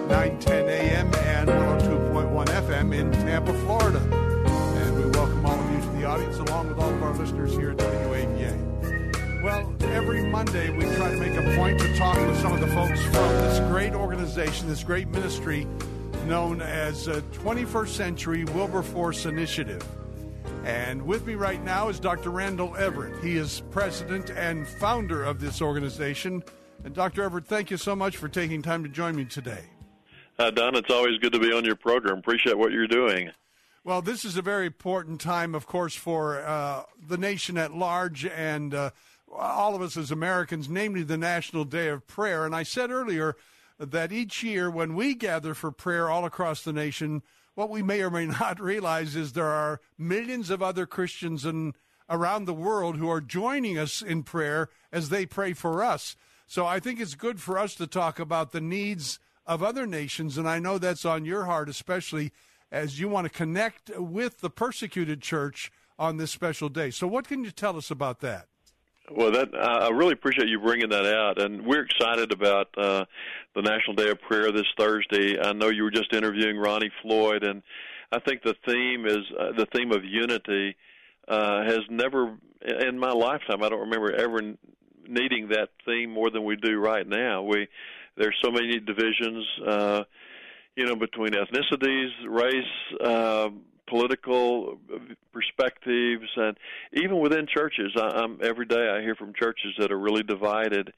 910 0.09 0.69
a.m. 0.69 1.07
and 1.25 1.49
102.1 1.49 2.45
FM 2.45 2.93
in 2.93 3.11
Tampa, 3.11 3.51
Florida. 3.61 3.97
And 3.97 4.95
we 4.95 5.09
welcome 5.09 5.43
all 5.43 5.59
of 5.59 5.71
you 5.71 5.81
to 5.81 5.97
the 5.97 6.05
audience, 6.05 6.37
along 6.37 6.67
with 6.67 6.77
all 6.77 6.93
of 6.93 7.01
our 7.01 7.13
listeners 7.15 7.53
here 7.53 7.71
at 7.71 7.77
WAVA. 7.77 9.41
Well, 9.43 9.73
every 9.85 10.23
Monday 10.27 10.69
we 10.69 10.83
try 10.97 11.09
to 11.09 11.17
make 11.17 11.35
a 11.35 11.55
point 11.55 11.79
to 11.79 11.97
talk 11.97 12.15
with 12.15 12.39
some 12.41 12.53
of 12.53 12.59
the 12.59 12.67
folks 12.67 13.01
from 13.01 13.27
this 13.41 13.59
great 13.71 13.95
organization, 13.95 14.67
this 14.67 14.83
great 14.83 15.07
ministry 15.07 15.65
known 16.25 16.61
as 16.61 17.07
uh, 17.07 17.21
21st 17.33 17.87
Century 17.87 18.43
Wilberforce 18.45 19.25
Initiative. 19.25 19.85
And 20.63 21.05
with 21.05 21.27
me 21.27 21.35
right 21.35 21.61
now 21.63 21.89
is 21.89 21.99
Dr. 21.99 22.29
Randall 22.29 22.75
Everett. 22.77 23.21
He 23.21 23.35
is 23.35 23.61
president 23.71 24.29
and 24.29 24.67
founder 24.67 25.23
of 25.23 25.41
this 25.41 25.61
organization. 25.61 26.43
And 26.85 26.93
Dr. 26.93 27.23
Everett, 27.23 27.45
thank 27.45 27.69
you 27.69 27.77
so 27.77 27.95
much 27.95 28.17
for 28.17 28.29
taking 28.29 28.61
time 28.61 28.83
to 28.83 28.89
join 28.89 29.15
me 29.15 29.25
today. 29.25 29.65
Uh, 30.39 30.51
Don, 30.51 30.75
it's 30.75 30.89
always 30.89 31.17
good 31.19 31.33
to 31.33 31.39
be 31.39 31.51
on 31.51 31.65
your 31.65 31.75
program. 31.75 32.19
Appreciate 32.19 32.57
what 32.57 32.71
you're 32.71 32.87
doing. 32.87 33.31
Well, 33.83 34.01
this 34.01 34.23
is 34.23 34.37
a 34.37 34.41
very 34.41 34.65
important 34.65 35.19
time, 35.19 35.53
of 35.53 35.67
course, 35.67 35.93
for 35.93 36.39
uh, 36.41 36.83
the 37.05 37.17
nation 37.17 37.57
at 37.57 37.73
large 37.73 38.25
and 38.25 38.73
uh, 38.73 38.91
all 39.31 39.75
of 39.75 39.81
us 39.81 39.97
as 39.97 40.11
Americans, 40.11 40.69
namely 40.69 41.03
the 41.03 41.17
National 41.17 41.65
Day 41.65 41.89
of 41.89 42.07
Prayer. 42.07 42.45
And 42.45 42.55
I 42.55 42.63
said 42.63 42.91
earlier, 42.91 43.35
that 43.91 44.11
each 44.11 44.43
year 44.43 44.69
when 44.69 44.95
we 44.95 45.15
gather 45.15 45.53
for 45.53 45.71
prayer 45.71 46.09
all 46.09 46.25
across 46.25 46.63
the 46.63 46.73
nation, 46.73 47.21
what 47.55 47.69
we 47.69 47.83
may 47.83 48.01
or 48.01 48.09
may 48.09 48.25
not 48.39 48.59
realize 48.59 49.15
is 49.15 49.33
there 49.33 49.45
are 49.45 49.79
millions 49.97 50.49
of 50.49 50.61
other 50.61 50.85
Christians 50.85 51.45
in, 51.45 51.73
around 52.09 52.45
the 52.45 52.53
world 52.53 52.97
who 52.97 53.09
are 53.09 53.21
joining 53.21 53.77
us 53.77 54.01
in 54.01 54.23
prayer 54.23 54.69
as 54.91 55.09
they 55.09 55.25
pray 55.25 55.53
for 55.53 55.83
us. 55.83 56.15
So 56.47 56.65
I 56.65 56.79
think 56.79 56.99
it's 56.99 57.15
good 57.15 57.41
for 57.41 57.57
us 57.57 57.75
to 57.75 57.87
talk 57.87 58.19
about 58.19 58.51
the 58.51 58.61
needs 58.61 59.19
of 59.45 59.63
other 59.63 59.85
nations, 59.85 60.37
and 60.37 60.47
I 60.47 60.59
know 60.59 60.77
that's 60.77 61.05
on 61.05 61.25
your 61.25 61.45
heart, 61.45 61.67
especially 61.67 62.31
as 62.71 62.99
you 62.99 63.09
want 63.09 63.25
to 63.25 63.29
connect 63.29 63.89
with 63.97 64.39
the 64.39 64.49
persecuted 64.49 65.21
church 65.21 65.71
on 65.99 66.17
this 66.17 66.31
special 66.31 66.69
day. 66.69 66.91
So, 66.91 67.07
what 67.07 67.27
can 67.27 67.43
you 67.43 67.51
tell 67.51 67.77
us 67.77 67.91
about 67.91 68.19
that? 68.21 68.47
Well, 69.11 69.31
that 69.31 69.49
I 69.53 69.89
really 69.89 70.13
appreciate 70.13 70.47
you 70.47 70.59
bringing 70.59 70.89
that 70.89 71.05
out, 71.05 71.41
and 71.41 71.65
we're 71.65 71.83
excited 71.83 72.31
about 72.31 72.69
uh, 72.77 73.03
the 73.53 73.61
National 73.61 73.95
Day 73.95 74.09
of 74.09 74.21
Prayer 74.21 74.49
this 74.53 74.65
Thursday. 74.77 75.37
I 75.37 75.51
know 75.51 75.67
you 75.67 75.83
were 75.83 75.91
just 75.91 76.13
interviewing 76.13 76.57
Ronnie 76.57 76.91
Floyd, 77.01 77.43
and 77.43 77.61
I 78.13 78.19
think 78.19 78.43
the 78.43 78.55
theme 78.65 79.05
is 79.05 79.25
uh, 79.37 79.51
the 79.57 79.67
theme 79.75 79.91
of 79.91 80.05
unity 80.05 80.77
uh, 81.27 81.63
has 81.65 81.81
never 81.89 82.37
in 82.61 82.97
my 82.97 83.11
lifetime. 83.11 83.61
I 83.61 83.67
don't 83.67 83.81
remember 83.81 84.13
ever 84.15 84.39
needing 85.05 85.49
that 85.49 85.69
theme 85.85 86.09
more 86.09 86.29
than 86.29 86.45
we 86.45 86.55
do 86.55 86.79
right 86.79 87.05
now. 87.05 87.43
We 87.43 87.67
there's 88.15 88.37
so 88.41 88.51
many 88.51 88.79
divisions, 88.79 89.45
uh, 89.67 90.03
you 90.77 90.85
know, 90.85 90.95
between 90.95 91.31
ethnicities, 91.31 92.09
race. 92.25 93.01
Uh, 93.03 93.49
political 93.87 94.79
uh, 94.93 94.97
perspectives, 95.31 96.29
and 96.35 96.57
even 96.93 97.19
within 97.19 97.47
churches. 97.47 97.91
I, 97.95 98.07
I'm 98.07 98.39
every 98.41 98.65
day 98.65 98.89
I 98.89 99.01
hear 99.01 99.15
from 99.15 99.33
churches 99.33 99.73
that 99.79 99.91
are 99.91 99.99
really 99.99 100.23
divided, 100.23 100.93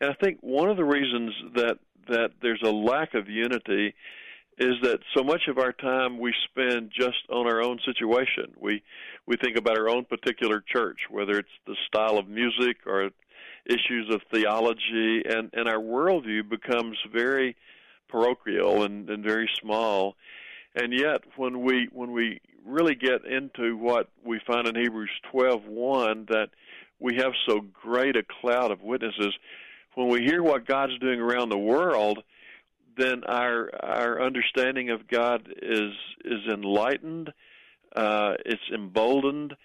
and 0.00 0.10
I 0.10 0.14
think 0.22 0.38
one 0.40 0.70
of 0.70 0.76
the 0.76 0.84
reasons 0.84 1.32
that 1.54 1.78
that 2.08 2.30
there's 2.42 2.62
a 2.64 2.70
lack 2.70 3.14
of 3.14 3.28
unity 3.28 3.94
is 4.58 4.74
that 4.82 5.00
so 5.16 5.24
much 5.24 5.42
of 5.48 5.58
our 5.58 5.72
time 5.72 6.18
we 6.18 6.34
spend 6.50 6.92
just 6.94 7.18
on 7.30 7.46
our 7.46 7.62
own 7.62 7.78
situation. 7.84 8.52
We 8.60 8.82
we 9.26 9.36
think 9.36 9.56
about 9.56 9.78
our 9.78 9.88
own 9.88 10.04
particular 10.04 10.62
church, 10.66 10.98
whether 11.08 11.38
it's 11.38 11.48
the 11.66 11.76
style 11.86 12.18
of 12.18 12.28
music 12.28 12.78
or 12.86 13.10
issues 13.66 14.12
of 14.12 14.20
theology, 14.32 15.22
and 15.26 15.50
and 15.52 15.68
our 15.68 15.80
worldview 15.80 16.48
becomes 16.48 16.98
very 17.12 17.56
parochial 18.08 18.82
and, 18.82 19.08
and 19.08 19.24
very 19.24 19.48
small 19.60 20.16
and 20.74 20.92
yet 20.92 21.22
when 21.36 21.62
we 21.62 21.88
when 21.92 22.12
we 22.12 22.40
really 22.64 22.94
get 22.94 23.24
into 23.24 23.76
what 23.76 24.08
we 24.24 24.40
find 24.46 24.68
in 24.68 24.76
Hebrews 24.76 25.10
12:1 25.32 26.28
that 26.28 26.50
we 26.98 27.16
have 27.16 27.32
so 27.48 27.60
great 27.60 28.16
a 28.16 28.22
cloud 28.40 28.70
of 28.70 28.82
witnesses 28.82 29.34
when 29.94 30.08
we 30.08 30.22
hear 30.22 30.42
what 30.42 30.66
God's 30.66 30.98
doing 30.98 31.20
around 31.20 31.48
the 31.48 31.58
world 31.58 32.22
then 32.96 33.24
our 33.24 33.70
our 33.82 34.22
understanding 34.22 34.90
of 34.90 35.08
God 35.08 35.48
is 35.62 35.92
is 36.24 36.46
enlightened 36.52 37.32
uh 37.96 38.34
it's 38.44 38.62
emboldened 38.72 39.56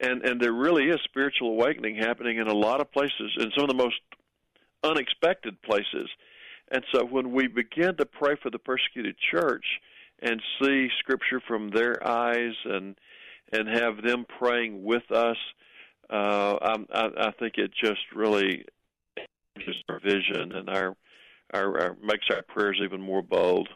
and 0.00 0.24
and 0.24 0.40
there 0.40 0.52
really 0.52 0.84
is 0.84 1.00
spiritual 1.04 1.50
awakening 1.50 1.96
happening 1.96 2.38
in 2.38 2.48
a 2.48 2.54
lot 2.54 2.80
of 2.80 2.90
places 2.92 3.36
in 3.38 3.50
some 3.54 3.64
of 3.64 3.68
the 3.68 3.82
most 3.82 4.00
unexpected 4.84 5.60
places. 5.62 6.08
And 6.70 6.84
so 6.92 7.04
when 7.04 7.32
we 7.32 7.46
begin 7.46 7.96
to 7.96 8.06
pray 8.06 8.36
for 8.42 8.50
the 8.50 8.58
persecuted 8.58 9.16
church 9.30 9.64
and 10.20 10.42
see 10.60 10.88
Scripture 10.98 11.40
from 11.46 11.70
their 11.70 12.06
eyes 12.06 12.54
and 12.64 12.96
and 13.52 13.68
have 13.68 14.02
them 14.02 14.26
praying 14.38 14.84
with 14.84 15.10
us. 15.10 15.36
Uh, 16.10 16.76
I, 16.92 17.08
I 17.18 17.30
think 17.38 17.54
it 17.56 17.70
just 17.72 18.00
really 18.14 18.64
changes 19.56 19.82
our 19.88 20.00
vision 20.00 20.52
and 20.52 20.68
our, 20.68 20.96
our, 21.52 21.80
our 21.80 21.96
makes 22.02 22.26
our 22.30 22.42
prayers 22.42 22.80
even 22.82 23.00
more 23.00 23.22
bold. 23.22 23.68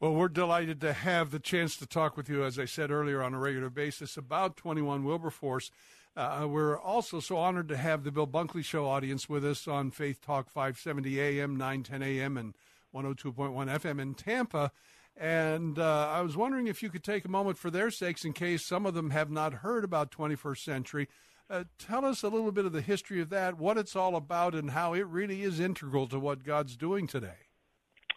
Well, 0.00 0.14
we're 0.14 0.28
delighted 0.28 0.80
to 0.82 0.92
have 0.92 1.30
the 1.30 1.38
chance 1.38 1.76
to 1.76 1.86
talk 1.86 2.16
with 2.16 2.28
you, 2.28 2.44
as 2.44 2.58
I 2.58 2.64
said 2.64 2.90
earlier, 2.90 3.22
on 3.22 3.34
a 3.34 3.38
regular 3.38 3.70
basis 3.70 4.16
about 4.16 4.56
21 4.56 5.04
Wilberforce. 5.04 5.70
Uh, 6.16 6.46
we're 6.48 6.78
also 6.78 7.20
so 7.20 7.36
honored 7.36 7.68
to 7.68 7.76
have 7.76 8.04
the 8.04 8.12
Bill 8.12 8.26
Bunkley 8.26 8.64
Show 8.64 8.86
audience 8.86 9.28
with 9.28 9.44
us 9.44 9.66
on 9.66 9.90
Faith 9.90 10.20
Talk 10.20 10.48
570 10.48 11.20
AM, 11.20 11.56
910 11.56 12.02
AM, 12.02 12.36
and 12.36 12.54
102.1 12.94 13.80
FM 13.80 14.00
in 14.00 14.14
Tampa. 14.14 14.70
And 15.16 15.78
uh, 15.78 16.08
I 16.10 16.22
was 16.22 16.36
wondering 16.36 16.66
if 16.66 16.82
you 16.82 16.90
could 16.90 17.04
take 17.04 17.24
a 17.24 17.30
moment 17.30 17.56
for 17.56 17.70
their 17.70 17.90
sakes, 17.90 18.24
in 18.24 18.32
case 18.32 18.64
some 18.64 18.84
of 18.84 18.94
them 18.94 19.10
have 19.10 19.30
not 19.30 19.54
heard 19.54 19.84
about 19.84 20.10
21st 20.10 20.58
Century. 20.58 21.08
Uh, 21.48 21.64
tell 21.78 22.04
us 22.04 22.22
a 22.22 22.28
little 22.28 22.50
bit 22.50 22.64
of 22.64 22.72
the 22.72 22.80
history 22.80 23.20
of 23.20 23.28
that, 23.30 23.58
what 23.58 23.76
it's 23.76 23.94
all 23.94 24.16
about, 24.16 24.54
and 24.54 24.70
how 24.70 24.94
it 24.94 25.06
really 25.06 25.42
is 25.42 25.60
integral 25.60 26.08
to 26.08 26.18
what 26.18 26.42
God's 26.42 26.76
doing 26.76 27.06
today. 27.06 27.44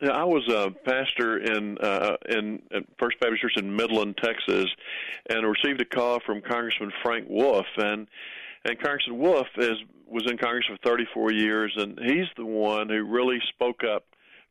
Yeah, 0.02 0.12
I 0.12 0.24
was 0.24 0.48
a 0.48 0.72
pastor 0.86 1.40
in 1.40 1.78
uh, 1.80 2.18
in 2.30 2.62
First 3.00 3.20
Baptist 3.20 3.42
Church 3.42 3.58
in 3.58 3.76
Midland, 3.76 4.18
Texas, 4.24 4.68
and 5.30 5.46
received 5.48 5.82
a 5.82 5.86
call 5.86 6.20
from 6.24 6.42
Congressman 6.42 6.92
Frank 7.04 7.26
Wolf, 7.28 7.66
and 7.78 8.08
and 8.64 8.80
Congressman 8.80 9.18
Wolf 9.18 9.48
is 9.58 9.78
was 10.06 10.24
in 10.30 10.38
Congress 10.38 10.66
for 10.68 10.78
34 10.88 11.32
years, 11.34 11.74
and 11.76 12.00
he's 12.00 12.28
the 12.38 12.46
one 12.46 12.90
who 12.90 13.04
really 13.04 13.40
spoke 13.50 13.84
up 13.84 14.06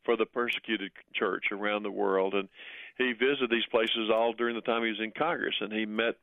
for 0.07 0.15
the 0.15 0.25
persecuted 0.25 0.91
church 1.13 1.51
around 1.51 1.83
the 1.83 1.91
world, 1.91 2.33
and 2.33 2.47
he 2.97 3.11
visited 3.11 3.49
these 3.49 3.65
places 3.69 4.09
all 4.09 4.31
during 4.31 4.55
the 4.55 4.61
time 4.61 4.83
he 4.83 4.89
was 4.89 5.01
in 5.01 5.11
Congress, 5.11 5.55
and 5.59 5.73
he 5.73 5.85
met 5.85 6.15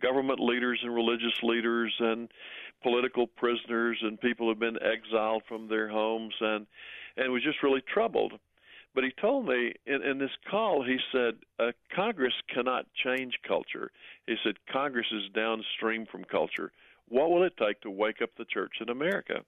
government 0.00 0.38
leaders 0.38 0.78
and 0.82 0.94
religious 0.94 1.34
leaders 1.42 1.92
and 1.98 2.30
political 2.82 3.26
prisoners 3.26 3.98
and 4.02 4.20
people 4.20 4.46
who've 4.46 4.58
been 4.58 4.78
exiled 4.80 5.42
from 5.48 5.68
their 5.68 5.88
homes, 5.88 6.34
and 6.40 6.66
and 7.16 7.32
was 7.32 7.42
just 7.42 7.62
really 7.62 7.82
troubled 7.92 8.32
but 8.94 9.04
he 9.04 9.10
told 9.20 9.46
me 9.46 9.72
in, 9.86 10.02
in 10.02 10.18
this 10.18 10.30
call, 10.50 10.84
he 10.84 10.98
said, 11.12 11.34
uh, 11.58 11.72
Congress 11.94 12.34
cannot 12.52 12.86
change 13.02 13.34
culture. 13.46 13.90
He 14.26 14.36
said, 14.44 14.56
Congress 14.70 15.06
is 15.12 15.32
downstream 15.34 16.06
from 16.06 16.24
culture. 16.24 16.72
What 17.08 17.30
will 17.30 17.42
it 17.42 17.56
take 17.56 17.80
to 17.82 17.90
wake 17.90 18.20
up 18.22 18.30
the 18.36 18.44
church 18.44 18.74
in 18.80 18.90
America? 18.90 19.44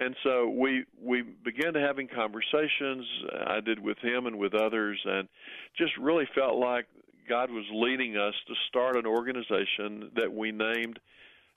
And 0.00 0.14
so 0.22 0.48
we 0.48 0.84
we 1.02 1.22
began 1.22 1.72
to 1.72 1.80
having 1.80 2.08
conversations. 2.08 3.04
Uh, 3.32 3.52
I 3.52 3.60
did 3.60 3.80
with 3.80 3.98
him 3.98 4.26
and 4.26 4.38
with 4.38 4.54
others, 4.54 5.00
and 5.04 5.28
just 5.76 5.96
really 5.98 6.28
felt 6.34 6.56
like 6.56 6.86
God 7.28 7.50
was 7.50 7.64
leading 7.72 8.16
us 8.16 8.34
to 8.46 8.54
start 8.68 8.96
an 8.96 9.06
organization 9.06 10.10
that 10.14 10.32
we 10.32 10.52
named 10.52 11.00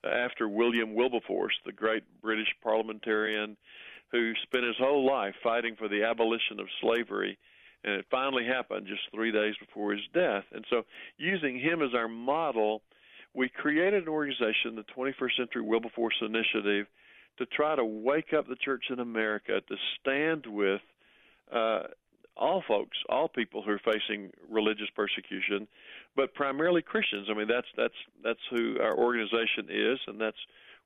after 0.03 0.49
William 0.49 0.95
Wilberforce, 0.95 1.53
the 1.65 1.71
great 1.71 2.03
British 2.21 2.47
parliamentarian 2.63 3.55
who 4.11 4.33
spent 4.43 4.65
his 4.65 4.75
whole 4.77 5.05
life 5.05 5.35
fighting 5.41 5.75
for 5.77 5.87
the 5.87 6.03
abolition 6.03 6.59
of 6.59 6.67
slavery, 6.81 7.37
and 7.83 7.93
it 7.93 8.05
finally 8.11 8.45
happened 8.45 8.85
just 8.87 9.01
three 9.13 9.31
days 9.31 9.55
before 9.59 9.93
his 9.93 10.01
death. 10.13 10.43
And 10.51 10.65
so, 10.69 10.83
using 11.17 11.59
him 11.59 11.81
as 11.81 11.93
our 11.95 12.07
model, 12.07 12.81
we 13.33 13.49
created 13.49 14.03
an 14.03 14.09
organization, 14.09 14.75
the 14.75 14.85
21st 14.95 15.37
Century 15.37 15.61
Wilberforce 15.61 16.15
Initiative, 16.21 16.87
to 17.37 17.45
try 17.45 17.75
to 17.75 17.85
wake 17.85 18.33
up 18.37 18.47
the 18.47 18.55
church 18.55 18.85
in 18.89 18.99
America 18.99 19.61
to 19.67 19.75
stand 19.99 20.45
with 20.45 20.81
uh, 21.53 21.83
all 22.37 22.63
folks, 22.67 22.97
all 23.09 23.27
people 23.27 23.61
who 23.61 23.71
are 23.71 23.81
facing 23.83 24.31
religious 24.49 24.89
persecution, 24.95 25.67
but 26.15 26.33
primarily 26.33 26.81
Christians. 26.81 27.27
I 27.29 27.33
mean, 27.33 27.47
that's 27.47 27.67
that's 27.77 27.93
that's 28.23 28.39
who 28.49 28.79
our 28.79 28.97
organization 28.97 29.67
is, 29.69 29.99
and 30.07 30.19
that's 30.19 30.37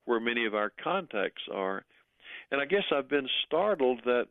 where 0.06 0.20
many 0.20 0.46
of 0.46 0.56
our 0.56 0.72
contacts 0.84 1.44
are. 1.54 1.84
And 2.52 2.62
I 2.62 2.66
guess 2.66 2.84
I've 2.92 3.10
been 3.10 3.28
startled 3.46 4.02
that 4.06 4.28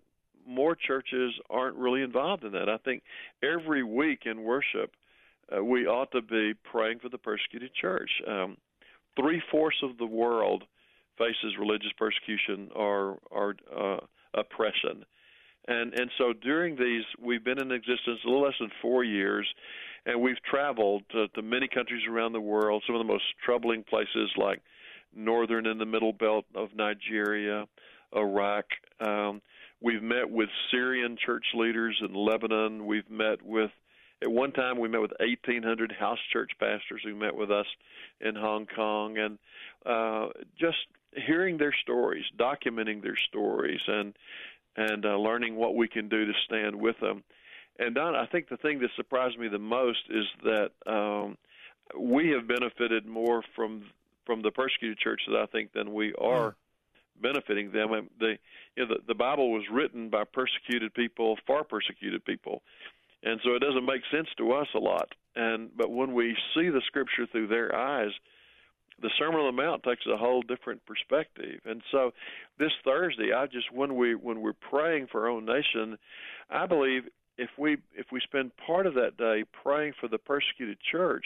more 0.47 0.77
churches 0.77 1.33
aren't 1.51 1.77
really 1.77 2.03
involved 2.03 2.45
in 2.45 2.53
that. 2.53 2.69
I 2.69 2.77
think 2.79 3.03
every 3.43 3.83
week 3.83 4.21
in 4.27 4.43
worship, 4.43 4.93
uh, 5.55 5.65
we 5.65 5.87
ought 5.87 6.13
to 6.13 6.23
be 6.23 6.55
praying 6.71 6.99
for 7.01 7.09
the 7.09 7.19
persecuted 7.19 7.73
church. 7.75 8.11
Um, 8.27 8.57
Three 9.17 9.41
fourths 9.49 9.77
of 9.85 9.97
the 9.97 10.07
world 10.07 10.65
faces 11.19 11.57
religious 11.59 11.93
persecution 11.99 12.71
or 12.75 13.19
or 13.31 13.55
uh, 13.75 13.99
oppression, 14.35 15.05
and 15.69 15.95
and 15.95 16.11
so 16.19 16.33
during 16.33 16.77
these, 16.77 17.05
we've 17.21 17.45
been 17.45 17.61
in 17.61 17.73
existence 17.73 18.21
a 18.25 18.29
little 18.29 18.43
less 18.43 18.59
than 18.61 18.71
four 18.83 19.05
years, 19.05 19.47
and 20.07 20.21
we've 20.21 20.43
traveled 20.49 21.03
to, 21.11 21.29
to 21.29 21.43
many 21.43 21.69
countries 21.69 22.03
around 22.09 22.33
the 22.33 22.41
world. 22.41 22.83
Some 22.87 22.97
of 22.97 23.07
the 23.07 23.13
most 23.13 23.25
troubling 23.45 23.85
places 23.85 24.31
like 24.37 24.61
northern 25.17 25.67
and 25.67 25.81
the 25.81 25.87
middle 25.87 26.13
belt 26.13 26.45
of 26.55 26.69
Nigeria, 26.75 27.67
Iraq. 28.15 28.65
Um, 29.01 29.41
we've 29.81 30.03
met 30.03 30.29
with 30.31 30.49
Syrian 30.71 31.17
church 31.25 31.45
leaders 31.55 32.01
in 32.07 32.15
Lebanon. 32.15 32.87
We've 32.87 33.09
met 33.11 33.43
with, 33.43 33.71
at 34.23 34.31
one 34.31 34.53
time, 34.53 34.79
we 34.79 34.89
met 34.89 35.01
with 35.01 35.13
1,800 35.21 35.93
house 35.93 36.19
church 36.33 36.53
pastors 36.59 37.03
who 37.05 37.15
met 37.15 37.35
with 37.35 37.51
us 37.51 37.67
in 38.21 38.35
Hong 38.35 38.67
Kong, 38.67 39.19
and 39.19 39.39
uh, 39.87 40.29
just 40.59 40.79
hearing 41.27 41.59
their 41.59 41.75
stories, 41.83 42.25
documenting 42.39 43.03
their 43.03 43.19
stories, 43.29 43.81
and 43.87 44.15
and 44.77 45.07
uh, 45.07 45.17
learning 45.17 45.55
what 45.55 45.77
we 45.77 45.87
can 45.87 46.09
do 46.09 46.27
to 46.27 46.33
stand 46.47 46.75
with 46.75 46.99
them. 47.01 47.23
And 47.79 47.95
Don, 47.95 48.15
I 48.15 48.27
think 48.27 48.49
the 48.49 48.57
thing 48.57 48.81
that 48.81 48.91
surprised 48.97 49.39
me 49.39 49.49
the 49.49 49.59
most 49.59 50.01
is 50.11 50.25
that 50.43 50.71
um, 50.87 51.37
we 51.99 52.31
have 52.31 52.47
benefited 52.49 53.07
more 53.07 53.43
from 53.55 53.85
from 54.27 54.43
the 54.43 54.51
persecuted 54.51 54.99
churches, 54.99 55.29
I 55.37 55.47
think 55.47 55.73
than 55.73 55.93
we 55.93 56.15
are 56.15 56.55
benefiting 57.21 57.71
them. 57.73 57.93
And 57.93 58.09
the 58.19 58.37
you 58.77 58.87
know 58.87 58.95
the, 58.95 59.01
the 59.09 59.15
Bible 59.15 59.53
was 59.53 59.65
written 59.71 60.09
by 60.09 60.25
persecuted 60.25 60.95
people 60.95 61.37
for 61.47 61.65
persecuted 61.65 62.25
people, 62.25 62.63
and 63.23 63.41
so 63.45 63.55
it 63.55 63.61
doesn't 63.61 63.85
make 63.85 64.03
sense 64.11 64.29
to 64.39 64.53
us 64.53 64.69
a 64.75 64.79
lot. 64.79 65.09
And 65.37 65.71
but 65.77 65.91
when 65.91 66.15
we 66.15 66.37
see 66.55 66.69
the 66.69 66.83
Scripture 66.87 67.27
through 67.31 67.49
their 67.49 67.75
eyes, 67.75 68.13
the 69.03 69.11
Sermon 69.19 69.41
on 69.41 69.55
the 69.55 69.63
Mount 69.63 69.83
takes 69.83 70.07
a 70.07 70.17
whole 70.17 70.43
different 70.43 70.85
perspective. 70.87 71.61
And 71.65 71.83
so 71.91 72.13
this 72.59 72.73
Thursday, 72.85 73.33
I 73.33 73.47
just 73.47 73.73
when 73.73 73.97
we 73.97 74.15
when 74.15 74.41
we're 74.41 74.53
praying 74.53 75.09
for 75.11 75.23
our 75.23 75.29
own 75.29 75.45
nation, 75.45 75.99
I 76.51 76.67
believe 76.67 77.05
if 77.37 77.51
we 77.59 77.79
if 77.95 78.07
we 78.13 78.21
spend 78.21 78.53
part 78.57 78.87
of 78.87 78.95
that 78.95 79.17
day 79.17 79.45
praying 79.63 79.95
for 80.01 80.09
the 80.09 80.19
persecuted 80.19 80.79
church 80.91 81.25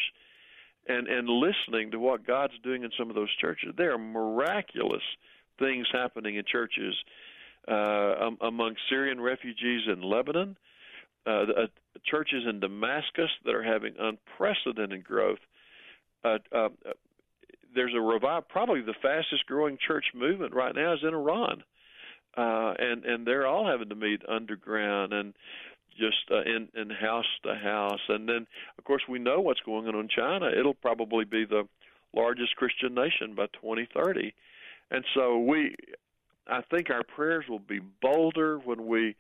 and 0.87 1.07
and 1.07 1.29
listening 1.29 1.91
to 1.91 1.99
what 1.99 2.27
God's 2.27 2.59
doing 2.63 2.83
in 2.85 2.91
some 2.99 3.11
of 3.11 3.15
those 3.15 3.35
churches, 3.41 3.75
there 3.77 3.93
are 3.93 3.99
miraculous 3.99 5.03
things 5.59 5.87
happening 5.93 6.37
in 6.37 6.45
churches 6.51 6.95
uh, 7.69 8.31
among 8.41 8.77
Syrian 8.89 9.21
refugees 9.21 9.83
in 9.93 10.01
Lebanon, 10.01 10.57
uh, 11.27 11.31
uh, 11.31 11.67
churches 12.07 12.45
in 12.49 12.61
Damascus 12.61 13.31
that 13.45 13.55
are 13.55 13.63
having 13.63 13.95
unprecedented 13.99 15.05
growth. 15.05 15.41
Uh, 16.25 16.39
uh, 16.53 16.69
there's 17.75 17.95
a 17.95 18.01
revive. 18.01 18.49
Probably 18.49 18.81
the 18.81 18.95
fastest 19.03 19.47
growing 19.47 19.79
church 19.87 20.07
movement 20.15 20.55
right 20.55 20.75
now 20.75 20.95
is 20.95 21.01
in 21.03 21.15
Iran, 21.15 21.63
uh, 22.37 22.75
and 22.79 23.05
and 23.05 23.27
they're 23.27 23.47
all 23.47 23.67
having 23.67 23.89
to 23.89 23.95
meet 23.95 24.23
underground 24.29 25.13
and 25.13 25.35
just 25.99 26.31
uh, 26.31 26.43
in 26.43 26.69
in 26.75 26.91
house 26.91 27.27
to 27.45 27.55
house. 27.55 28.01
And 28.09 28.29
then, 28.29 28.47
of 28.79 28.85
course, 28.85 29.03
we 29.09 29.19
know 29.19 29.41
what's 29.41 29.61
going 29.61 29.87
on 29.89 29.97
in 29.97 30.09
China. 30.09 30.49
It'll 30.57 30.75
probably 30.75 31.25
be 31.25 31.45
the 31.45 31.69
largest 32.15 32.57
Christian 32.57 32.95
nation 32.95 33.35
by 33.35 33.47
2030. 33.61 34.35
And 34.91 35.05
so 35.15 35.39
we, 35.39 35.75
I 36.47 36.63
think 36.71 36.91
our 36.91 37.05
prayers 37.05 37.45
will 37.49 37.59
be 37.59 37.81
bolder 38.01 38.59
when 38.59 38.87
we 38.87 39.17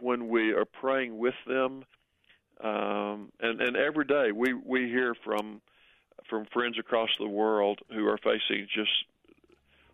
when 0.00 0.28
we 0.28 0.52
are 0.52 0.64
praying 0.64 1.18
with 1.18 1.34
them. 1.46 1.84
Um, 2.62 3.30
and 3.40 3.60
and 3.60 3.76
every 3.76 4.04
day 4.04 4.30
we 4.34 4.54
we 4.54 4.88
hear 4.88 5.14
from 5.24 5.60
from 6.28 6.46
friends 6.52 6.78
across 6.78 7.10
the 7.18 7.28
world 7.28 7.80
who 7.92 8.06
are 8.06 8.18
facing 8.18 8.66
just 8.74 8.90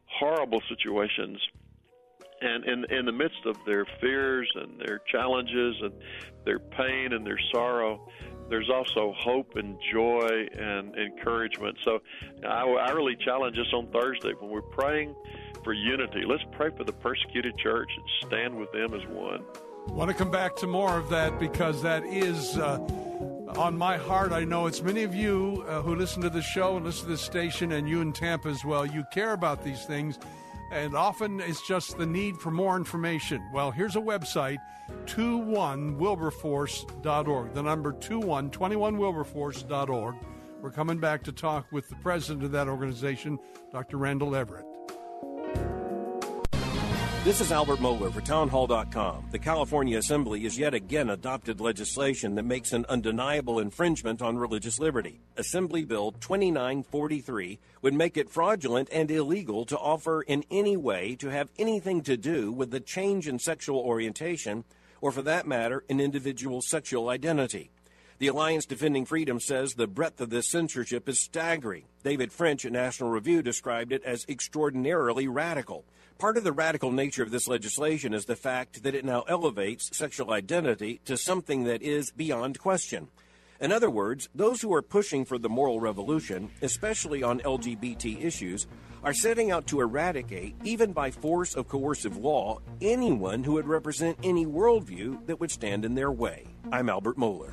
horrible 0.06 0.62
situations 0.68 1.38
and 2.40 2.64
in 2.64 2.84
in 2.90 3.06
the 3.06 3.12
midst 3.12 3.46
of 3.46 3.56
their 3.64 3.86
fears 4.00 4.50
and 4.56 4.78
their 4.80 5.00
challenges 5.10 5.76
and 5.80 5.92
their 6.44 6.59
pain 6.59 7.12
and 7.12 7.26
their 7.26 7.38
sorrow 7.52 8.00
there's 8.52 8.68
also 8.68 9.14
hope 9.16 9.56
and 9.56 9.78
joy 9.90 10.46
and 10.59 10.94
encouragement. 10.94 11.74
So 11.86 12.02
I, 12.46 12.64
I 12.64 12.90
really 12.90 13.16
challenge 13.16 13.56
us 13.59 13.72
on 13.72 13.86
Thursday 13.86 14.34
when 14.38 14.50
we're 14.50 14.60
praying 14.60 15.14
for 15.64 15.72
unity. 15.72 16.24
Let's 16.26 16.42
pray 16.52 16.68
for 16.76 16.84
the 16.84 16.92
persecuted 16.92 17.56
church 17.56 17.90
and 17.96 18.28
stand 18.28 18.59
with 18.59 18.70
them 18.72 18.92
as 18.92 19.06
one. 19.09 19.42
I 19.88 19.92
want 19.92 20.10
to 20.10 20.14
come 20.14 20.30
back 20.30 20.54
to 20.56 20.66
more 20.66 20.98
of 20.98 21.09
that 21.09 21.40
because 21.40 21.82
that 21.82 22.04
is 22.04 22.59
uh, 22.59 22.76
on 23.56 23.76
my 23.76 23.96
heart. 23.96 24.32
I 24.32 24.44
know 24.44 24.66
it's 24.66 24.82
many 24.82 25.02
of 25.02 25.14
you 25.14 25.64
uh, 25.68 25.82
who 25.82 25.94
listen 25.94 26.22
to 26.22 26.30
the 26.30 26.42
show 26.42 26.76
and 26.76 26.84
listen 26.84 27.04
to 27.04 27.10
this 27.10 27.20
station, 27.20 27.72
and 27.72 27.88
you 27.88 28.00
in 28.00 28.12
Tampa 28.12 28.48
as 28.48 28.64
well. 28.64 28.86
You 28.86 29.04
care 29.12 29.32
about 29.32 29.62
these 29.62 29.84
things 29.84 30.18
and 30.72 30.96
often 30.96 31.38
it's 31.40 31.64
just 31.66 31.98
the 31.98 32.06
need 32.06 32.38
for 32.38 32.50
more 32.50 32.76
information. 32.76 33.46
Well, 33.52 33.70
here's 33.70 33.94
a 33.94 34.00
website 34.00 34.56
21wilberforce.org. 35.04 37.54
The 37.54 37.62
number 37.62 37.92
21 37.92 38.50
21wilberforce.org. 38.50 40.14
We're 40.62 40.70
coming 40.70 40.98
back 40.98 41.22
to 41.24 41.32
talk 41.32 41.70
with 41.72 41.88
the 41.88 41.96
president 41.96 42.44
of 42.44 42.52
that 42.52 42.68
organization, 42.68 43.38
Dr. 43.70 43.98
Randall 43.98 44.34
Everett. 44.34 44.64
This 47.24 47.40
is 47.40 47.53
Albert 47.53 47.78
Mohler 47.78 48.12
for 48.12 48.20
Townhall.com. 48.20 49.28
The 49.31 49.39
California 49.39 49.97
Assembly 49.97 50.40
has 50.40 50.59
yet 50.59 50.74
again 50.74 51.09
adopted 51.09 51.61
legislation 51.61 52.35
that 52.35 52.43
makes 52.43 52.73
an 52.73 52.85
undeniable 52.89 53.61
infringement 53.61 54.20
on 54.20 54.36
religious 54.36 54.81
liberty. 54.81 55.20
Assembly 55.36 55.85
Bill 55.85 56.11
2943 56.11 57.61
would 57.81 57.94
make 57.94 58.16
it 58.16 58.28
fraudulent 58.28 58.89
and 58.90 59.09
illegal 59.09 59.65
to 59.66 59.78
offer 59.78 60.23
in 60.23 60.43
any 60.51 60.77
way 60.77 61.15
to 61.15 61.28
have 61.28 61.53
anything 61.61 62.03
to 62.03 62.16
do 62.16 62.51
with 62.51 62.73
the 62.73 62.81
change 62.81 63.28
in 63.28 63.39
sexual 63.39 63.78
orientation 63.78 64.65
or 65.01 65.12
for 65.12 65.23
that 65.23 65.47
matter, 65.47 65.85
an 65.89 66.01
individual's 66.01 66.69
sexual 66.69 67.09
identity. 67.09 67.70
The 68.19 68.28
Alliance 68.28 68.66
Defending 68.66 69.05
Freedom 69.05 69.39
says 69.39 69.74
the 69.74 69.86
breadth 69.86 70.20
of 70.20 70.31
this 70.31 70.49
censorship 70.49 71.09
is 71.09 71.20
staggering. 71.20 71.85
David 72.03 72.32
French 72.32 72.65
at 72.65 72.73
National 72.73 73.11
Review 73.11 73.43
described 73.43 73.93
it 73.93 74.03
as 74.05 74.24
extraordinarily 74.28 75.28
radical. 75.28 75.85
Part 76.23 76.36
of 76.36 76.44
the 76.44 76.53
radical 76.53 76.93
nature 76.93 77.24
of 77.24 77.32
this 77.32 77.49
legislation 77.49 78.15
is 78.15 78.27
the 78.27 78.36
fact 78.36 78.85
that 78.85 78.94
it 78.94 79.05
now 79.05 79.23
elevates 79.23 79.90
sexual 79.93 80.32
identity 80.32 81.01
to 81.05 81.16
something 81.16 81.65
that 81.65 81.82
is 81.82 82.12
beyond 82.12 82.61
question. 82.61 83.09
In 83.61 83.73
other 83.73 83.90
words, 83.90 84.28
those 84.32 84.62
who 84.62 84.73
are 84.73 84.82
pushing 84.82 85.24
for 85.24 85.36
the 85.36 85.49
moral 85.49 85.81
revolution, 85.81 86.53
especially 86.62 87.24
on 87.24 87.40
LGBT 87.40 88.23
issues, 88.23 88.69
are 89.03 89.12
setting 89.12 89.51
out 89.51 89.66
to 89.66 89.81
eradicate, 89.81 90.55
even 90.62 90.93
by 90.93 91.11
force 91.11 91.57
of 91.57 91.66
coercive 91.66 92.16
law, 92.16 92.61
anyone 92.81 93.43
who 93.43 93.55
would 93.55 93.66
represent 93.66 94.16
any 94.23 94.47
worldview 94.47 95.27
that 95.27 95.40
would 95.40 95.51
stand 95.51 95.85
in 95.85 95.97
their 95.97 96.12
way. 96.12 96.47
I'm 96.70 96.89
Albert 96.89 97.16
Mohler. 97.16 97.53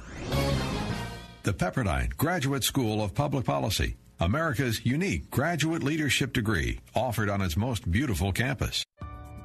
The 1.42 1.54
Pepperdine 1.54 2.16
Graduate 2.18 2.64
School 2.64 3.02
of 3.02 3.16
Public 3.16 3.46
Policy, 3.46 3.98
America's 4.22 4.86
unique 4.86 5.32
graduate 5.32 5.82
leadership 5.82 6.34
degree, 6.34 6.80
offered 6.94 7.30
on 7.30 7.42
its 7.42 7.56
most 7.56 7.90
beautiful 7.90 8.34
campus. 8.34 8.84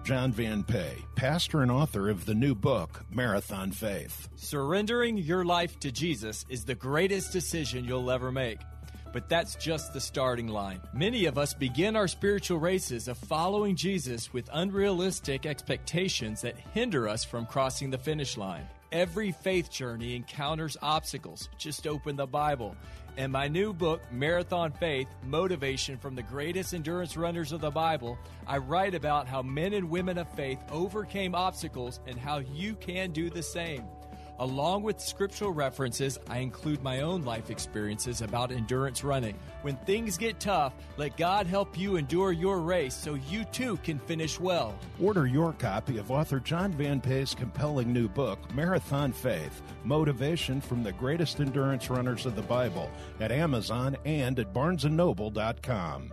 John 0.03 0.33
Van 0.33 0.65
Pay, 0.65 0.97
pastor 1.15 1.63
and 1.63 1.71
author 1.71 2.11
of 2.11 2.27
the 2.27 2.35
new 2.35 2.57
book, 2.57 3.05
Marathon 3.09 3.71
Faith. 3.71 4.29
Surrendering 4.35 5.17
your 5.17 5.45
life 5.45 5.79
to 5.79 5.93
Jesus 5.93 6.45
is 6.49 6.65
the 6.65 6.75
greatest 6.75 7.33
decision 7.33 7.85
you'll 7.85 8.11
ever 8.11 8.33
make. 8.33 8.59
But 9.13 9.29
that's 9.29 9.55
just 9.55 9.93
the 9.93 10.01
starting 10.01 10.49
line. 10.49 10.81
Many 10.93 11.27
of 11.27 11.39
us 11.39 11.55
begin 11.55 11.95
our 11.95 12.09
spiritual 12.09 12.59
races 12.59 13.07
of 13.07 13.17
following 13.17 13.77
Jesus 13.77 14.33
with 14.33 14.51
unrealistic 14.53 15.47
expectations 15.47 16.43
that 16.43 16.59
hinder 16.75 17.09
us 17.09 17.25
from 17.25 17.47
crossing 17.47 17.91
the 17.91 17.99
finish 17.99 18.37
line. 18.37 18.67
Every 18.91 19.31
faith 19.31 19.71
journey 19.71 20.17
encounters 20.17 20.77
obstacles. 20.83 21.49
Just 21.59 21.87
open 21.87 22.17
the 22.17 22.27
Bible. 22.27 22.77
In 23.17 23.31
my 23.31 23.47
new 23.47 23.73
book, 23.73 24.03
Marathon 24.11 24.73
Faith 24.73 25.07
Motivation 25.23 25.97
from 25.97 26.17
the 26.17 26.23
Greatest 26.23 26.75
Endurance 26.75 27.17
Runners 27.17 27.53
of 27.53 27.61
the 27.61 27.71
Bible, 27.71 28.19
I 28.45 28.59
write 28.59 28.93
about 28.93 29.29
how 29.29 29.41
men 29.41 29.73
and 29.73 29.89
women 29.89 30.19
of 30.19 30.29
faith 30.35 30.59
overcame 30.69 31.33
obstacles 31.33 32.01
and 32.09 32.19
how 32.19 32.39
you 32.39 32.75
can 32.75 33.13
do 33.13 33.31
the 33.31 33.43
same. 33.43 33.85
Along 34.41 34.83
with 34.83 35.01
scriptural 35.01 35.53
references, 35.53 36.19
I 36.29 36.39
include 36.39 36.83
my 36.83 37.03
own 37.03 37.25
life 37.25 37.51
experiences 37.51 38.21
about 38.21 38.51
endurance 38.51 39.05
running. 39.05 39.39
When 39.63 39.77
things 39.77 40.19
get 40.19 40.41
tough, 40.41 40.75
let 40.97 41.17
God 41.17 41.47
help 41.47 41.79
you 41.79 41.97
endure 41.97 42.33
your 42.33 42.61
race 42.61 42.95
so 42.95 43.15
you 43.15 43.45
too 43.45 43.77
can 43.79 43.99
finish 44.01 44.41
well. 44.41 44.77
Order 45.01 45.27
your 45.27 45.53
copy 45.53 45.99
of 45.99 46.11
author 46.11 46.41
John 46.41 46.73
Van 46.73 47.01
Pay's 47.01 47.35
compelling 47.35 47.93
new 47.93 48.09
book, 48.09 48.39
Marathon 48.55 49.13
Faith 49.13 49.63
Motivation 49.85 50.61
from 50.61 50.83
the 50.83 50.93
Greatest 50.93 51.41
Endurance 51.41 51.89
Runners 51.89 52.27
of 52.27 52.35
the 52.35 52.43
Bible, 52.43 52.91
at 53.21 53.31
Amazon 53.31 53.97
and 54.05 54.39
at 54.39 54.53
barnesandnoble.com. 54.53 56.13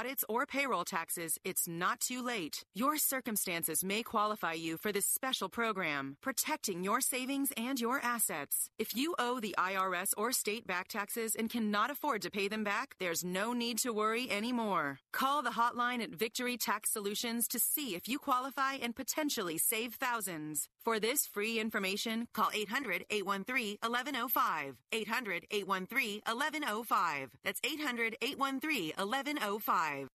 audits, 0.00 0.24
or 0.28 0.46
payroll 0.46 0.84
taxes, 0.84 1.38
it's 1.44 1.68
not 1.68 2.00
too 2.00 2.22
late. 2.24 2.64
Your 2.74 2.96
circumstances 2.96 3.84
may 3.84 4.02
qualify 4.02 4.54
you 4.54 4.76
for 4.78 4.92
this 4.92 5.06
special 5.06 5.48
program, 5.48 6.16
protecting 6.22 6.82
your 6.84 7.00
savings 7.00 7.52
and 7.56 7.78
your 7.80 8.00
assets. 8.02 8.70
If 8.78 8.96
you 8.96 9.14
owe 9.18 9.40
the 9.40 9.54
IRS 9.58 10.10
or 10.16 10.32
state 10.32 10.66
back 10.66 10.88
taxes 10.88 11.34
and 11.34 11.50
cannot 11.50 11.90
afford 11.90 12.22
to 12.22 12.30
pay 12.30 12.48
them 12.48 12.64
back, 12.64 12.94
there's 12.98 13.24
no 13.24 13.52
need 13.52 13.78
to 13.78 13.92
worry 13.92 14.30
anymore. 14.30 14.98
Call 15.12 15.42
the 15.42 15.56
hotline 15.60 16.02
at 16.02 16.18
Victory 16.24 16.56
Tax 16.56 16.90
Solutions 16.92 17.46
to 17.48 17.58
see 17.58 17.94
if 17.94 18.08
you 18.08 18.18
qualify 18.18 18.74
and 18.74 18.96
potentially 18.96 19.58
save 19.58 19.94
thousands. 19.94 20.68
For 20.84 20.98
this 20.98 21.26
free 21.26 21.60
information, 21.60 22.26
call 22.32 22.50
800 22.54 23.04
813 23.10 23.76
1105. 23.82 24.76
800 24.92 25.46
813 25.50 26.22
1105. 26.26 27.30
That's 27.44 27.60
800 27.62 28.16
813 28.22 28.92
1105. 28.96 30.08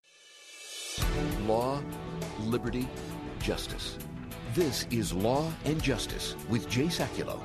Law, 1.48 1.82
liberty, 2.42 2.88
justice. 3.40 4.00
This 4.56 4.88
is 4.90 5.14
Law 5.14 5.52
and 5.66 5.82
Justice 5.84 6.36
with 6.50 6.68
Jay 6.68 6.86
Sekulow. 6.88 7.40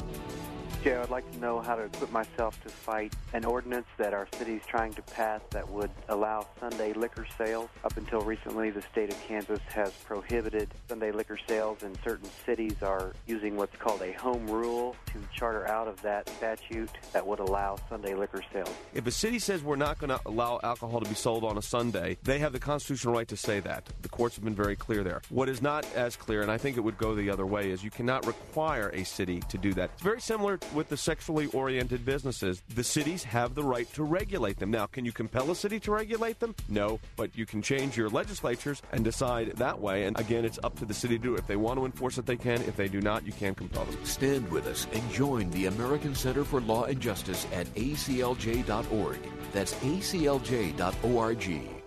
Jay, 0.83 0.97
I'd 0.97 1.11
like 1.11 1.31
to 1.33 1.39
know 1.39 1.61
how 1.61 1.77
to 1.77 1.83
equip 1.83 2.11
myself 2.11 2.59
to 2.63 2.71
fight 2.71 3.15
an 3.35 3.45
ordinance 3.45 3.87
that 3.99 4.15
our 4.15 4.27
city 4.39 4.55
is 4.55 4.63
trying 4.67 4.95
to 4.95 5.03
pass 5.03 5.43
that 5.51 5.69
would 5.69 5.91
allow 6.09 6.47
Sunday 6.59 6.95
liquor 6.95 7.27
sales. 7.37 7.69
Up 7.85 7.95
until 7.99 8.21
recently, 8.23 8.71
the 8.71 8.81
state 8.81 9.13
of 9.13 9.21
Kansas 9.21 9.61
has 9.69 9.93
prohibited 10.07 10.71
Sunday 10.89 11.13
liquor 11.13 11.39
sales, 11.47 11.83
and 11.83 11.99
certain 12.03 12.31
cities 12.47 12.77
are 12.83 13.13
using 13.27 13.57
what's 13.57 13.77
called 13.77 14.01
a 14.01 14.13
home 14.13 14.47
rule 14.47 14.97
to 15.13 15.19
charter 15.37 15.69
out 15.69 15.87
of 15.87 16.01
that 16.01 16.27
statute 16.31 16.91
that 17.13 17.27
would 17.27 17.41
allow 17.41 17.77
Sunday 17.91 18.15
liquor 18.15 18.43
sales. 18.51 18.75
If 18.95 19.07
a 19.07 19.11
city 19.11 19.39
says 19.39 19.63
we're 19.63 19.77
not 19.77 19.99
going 19.99 20.11
to 20.11 20.21
allow 20.25 20.61
alcohol 20.63 21.01
to 21.01 21.09
be 21.09 21.15
sold 21.15 21.45
on 21.45 21.59
a 21.59 21.63
Sunday, 21.63 22.17
they 22.23 22.39
have 22.39 22.55
the 22.55 22.59
constitutional 22.59 23.13
right 23.13 23.29
to 23.29 23.37
say 23.37 23.61
that. 23.61 23.87
The 24.01 24.09
courts 24.09 24.37
have 24.37 24.45
been 24.45 24.55
very 24.55 24.77
clear 24.77 25.05
there. 25.05 25.21
What 25.29 25.51
is 25.51 25.61
not 25.61 25.85
as 25.95 26.17
clear, 26.17 26.41
and 26.41 26.51
I 26.51 26.57
think 26.57 26.79
it 26.79 26.81
would 26.81 26.97
go 26.97 27.15
the 27.15 27.29
other 27.29 27.45
way, 27.45 27.71
is 27.71 27.85
you 27.85 27.91
cannot 27.91 28.27
require 28.27 28.89
a 28.95 29.05
city 29.05 29.41
to 29.51 29.59
do 29.59 29.75
that. 29.75 29.91
It's 29.93 30.03
very 30.03 30.23
similar 30.23 30.59
with 30.75 30.89
the 30.89 30.97
sexually 30.97 31.47
oriented 31.49 32.05
businesses. 32.05 32.63
The 32.75 32.85
cities 32.85 33.25
have 33.25 33.55
the 33.55 33.63
right 33.63 33.93
to 33.95 34.03
regulate 34.03 34.59
them. 34.59 34.71
Now, 34.71 34.87
can 34.87 35.05
you 35.05 35.13
compel 35.13 35.51
a 35.51 35.55
city 35.55 35.81
to 35.81 35.93
regulate 35.93 36.41
them? 36.41 36.55
No, 36.69 37.01
but 37.17 37.37
you 37.37 37.47
can 37.47 37.63
change 37.63 37.97
your 37.97 38.09
legislatures 38.09 38.83
and 38.93 39.05
decide 39.05 39.57
that 39.57 39.81
way. 39.81 40.05
And 40.05 40.19
again, 40.19 40.45
it's 40.45 40.59
up 40.63 40.79
to 40.79 40.85
the 40.85 40.95
city 40.95 41.19
to 41.19 41.23
do 41.23 41.35
it. 41.35 41.41
If 41.41 41.47
they 41.47 41.57
want 41.57 41.79
to 41.79 41.87
enforce 41.87 42.19
it, 42.19 42.27
they 42.27 42.37
can. 42.37 42.63
If 42.63 42.77
they 42.77 42.89
do 42.89 43.01
not, 43.01 43.27
you 43.27 43.33
can't 43.33 43.57
compel 43.57 43.85
them. 43.85 44.05
Stand 44.05 44.51
with 44.51 44.67
us 44.67 44.87
and 44.93 45.11
join 45.11 45.51
the 45.51 45.67
American 45.67 46.15
Center 46.15 46.45
for 46.45 46.61
Law 46.61 46.85
and 46.85 47.01
Justice 47.01 47.47
at 47.53 47.67
aclj.org. 47.75 49.19
That's 49.53 49.75
aclj.org. 49.75 51.80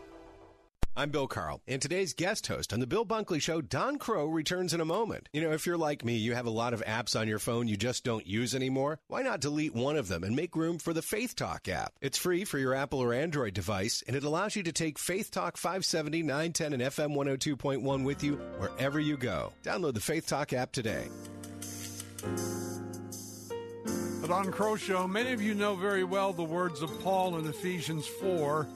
I'm 0.95 1.10
Bill 1.10 1.26
Carl, 1.26 1.60
and 1.68 1.82
today's 1.82 2.14
guest 2.14 2.45
host 2.45 2.72
on 2.72 2.80
The 2.80 2.86
Bill 2.86 3.03
Bunkley 3.03 3.41
Show, 3.41 3.61
Don 3.61 3.98
Kroah, 3.98 4.32
returns 4.32 4.76
in 4.76 4.80
a 4.80 4.86
moment. 4.86 5.28
You 5.34 5.41
know, 5.41 5.52
if 5.52 5.65
you're 5.65 5.76
like 5.76 6.06
me, 6.06 6.18
you 6.18 6.36
have 6.36 6.45
a 6.45 6.52
lot 6.52 6.72
of 6.72 6.84
apps 6.86 7.20
on 7.20 7.28
your 7.28 7.40
phone 7.40 7.68
you 7.68 7.76
just 7.76 8.03
don't 8.03 8.28
use 8.28 8.53
anymore. 8.53 8.99
Why 9.07 9.24
not 9.24 9.40
delete 9.40 9.74
one 9.74 9.95
of 9.98 10.07
them 10.07 10.24
and 10.24 10.36
make 10.36 10.56
room 10.56 10.78
for 10.78 10.94
the 10.94 11.02
Faith 11.02 11.36
Talk 11.36 11.68
app? 11.68 11.94
It's 11.99 12.20
free 12.20 12.45
for 12.45 12.60
your 12.60 12.76
Apple 12.76 12.99
or 12.99 13.11
Android 13.11 13.56
device, 13.56 14.03
and 14.06 14.15
it 14.15 14.24
allows 14.24 14.56
you 14.56 14.61
to 14.61 14.72
take 14.72 14.99
Faith 14.99 15.32
Talk 15.32 15.57
570, 15.57 16.22
910, 16.22 16.74
and 16.74 16.84
FM 16.84 17.15
102.1 17.15 18.03
with 18.03 18.24
you 18.24 18.36
wherever 18.60 18.99
you 18.99 19.18
go. 19.18 19.52
Download 19.64 19.95
the 19.95 19.99
Faith 19.99 20.28
Talk 20.28 20.53
app 20.53 20.72
today. 20.72 21.07
The 24.22 24.28
Don 24.28 24.52
Kroah 24.52 24.78
Show, 24.78 25.07
many 25.07 25.32
of 25.32 25.41
you 25.41 25.56
know 25.56 25.74
very 25.74 26.03
well 26.03 26.34
the 26.34 26.44
words 26.44 26.84
of 26.84 27.02
Paul 27.02 27.40
in 27.40 27.48
Ephesians 27.48 28.06
4. 28.06 28.68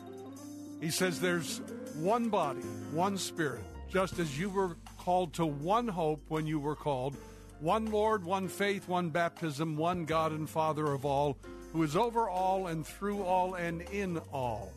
He 0.81 0.89
says 0.89 1.19
there's 1.19 1.61
one 1.99 2.29
body, 2.29 2.61
one 2.91 3.17
spirit, 3.17 3.63
just 3.89 4.19
as 4.19 4.37
you 4.37 4.49
were 4.49 4.77
called 4.99 5.33
to 5.33 5.45
one 5.45 5.87
hope 5.87 6.21
when 6.27 6.45
you 6.45 6.59
were 6.59 6.75
called, 6.75 7.15
one 7.59 7.87
Lord, 7.87 8.23
one 8.23 8.47
faith, 8.47 8.87
one 8.87 9.09
baptism, 9.09 9.75
one 9.75 10.05
God 10.05 10.31
and 10.31 10.49
Father 10.49 10.85
of 10.85 11.05
all, 11.05 11.37
who 11.73 11.81
is 11.83 11.95
over 11.95 12.29
all 12.29 12.67
and 12.67 12.85
through 12.85 13.23
all 13.23 13.55
and 13.55 13.81
in 13.81 14.17
all. 14.31 14.71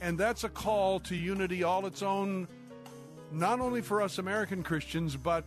And 0.00 0.16
that's 0.16 0.44
a 0.44 0.48
call 0.48 1.00
to 1.00 1.16
unity 1.16 1.64
all 1.64 1.86
its 1.86 2.02
own, 2.02 2.46
not 3.32 3.60
only 3.60 3.80
for 3.80 4.02
us 4.02 4.18
American 4.18 4.62
Christians, 4.62 5.16
but 5.16 5.44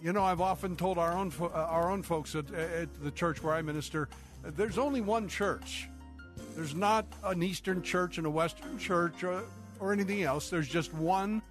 you 0.00 0.12
know, 0.12 0.24
I've 0.24 0.40
often 0.40 0.76
told 0.76 0.98
our 0.98 1.12
own 1.12 1.32
uh, 1.40 1.46
our 1.46 1.90
own 1.90 2.02
folks 2.02 2.34
at, 2.34 2.52
at 2.52 2.88
the 3.02 3.10
church 3.10 3.42
where 3.42 3.54
I 3.54 3.62
minister, 3.62 4.08
there's 4.42 4.76
only 4.76 5.00
one 5.00 5.28
church. 5.28 5.88
There's 6.56 6.74
not 6.74 7.06
an 7.24 7.42
Eastern 7.42 7.82
church 7.82 8.18
and 8.18 8.26
a 8.26 8.30
Western 8.30 8.78
church 8.78 9.22
or, 9.82 9.92
anything 9.92 10.22
else. 10.22 10.48
There's 10.48 10.68
just 10.68 10.94
one 10.94 11.42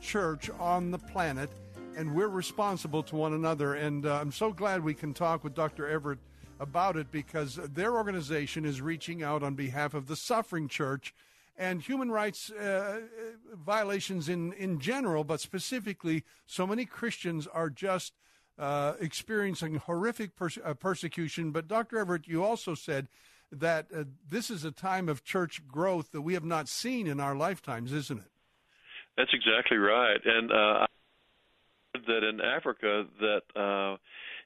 church 0.00 0.50
on 0.58 0.90
the 0.90 0.98
planet, 0.98 1.50
and 1.96 2.14
we're 2.14 2.28
responsible 2.28 3.02
to 3.04 3.16
one 3.16 3.32
another. 3.32 3.74
And 3.74 4.06
uh, 4.06 4.18
I'm 4.20 4.32
so 4.32 4.52
glad 4.52 4.84
we 4.84 4.94
can 4.94 5.14
talk 5.14 5.42
with 5.42 5.54
Dr. 5.54 5.88
Everett 5.88 6.18
about 6.60 6.96
it 6.96 7.10
because 7.10 7.56
their 7.56 7.94
organization 7.94 8.64
is 8.64 8.80
reaching 8.80 9.22
out 9.22 9.42
on 9.42 9.54
behalf 9.54 9.94
of 9.94 10.06
the 10.06 10.16
suffering 10.16 10.68
church 10.68 11.14
and 11.56 11.82
human 11.82 12.10
rights 12.10 12.50
uh, 12.50 13.00
violations 13.52 14.28
in, 14.28 14.52
in 14.52 14.78
general, 14.78 15.24
but 15.24 15.40
specifically, 15.40 16.24
so 16.46 16.66
many 16.66 16.84
Christians 16.84 17.48
are 17.48 17.68
just 17.68 18.12
uh, 18.58 18.94
experiencing 19.00 19.76
horrific 19.76 20.36
pers- 20.36 20.58
uh, 20.64 20.74
persecution. 20.74 21.50
But, 21.50 21.66
Dr. 21.66 21.98
Everett, 21.98 22.28
you 22.28 22.44
also 22.44 22.74
said 22.74 23.08
that 23.52 23.86
uh, 23.94 24.04
this 24.28 24.50
is 24.50 24.64
a 24.64 24.70
time 24.70 25.08
of 25.08 25.24
church 25.24 25.66
growth 25.66 26.12
that 26.12 26.22
we 26.22 26.34
have 26.34 26.44
not 26.44 26.68
seen 26.68 27.06
in 27.06 27.20
our 27.20 27.34
lifetimes, 27.34 27.92
isn't 27.92 28.18
it? 28.18 28.30
That's 29.16 29.32
exactly 29.32 29.78
right. 29.78 30.20
And 30.24 30.52
uh, 30.52 30.86
that 32.06 32.22
in 32.28 32.40
Africa, 32.40 33.04
that 33.20 33.60
uh, 33.60 33.96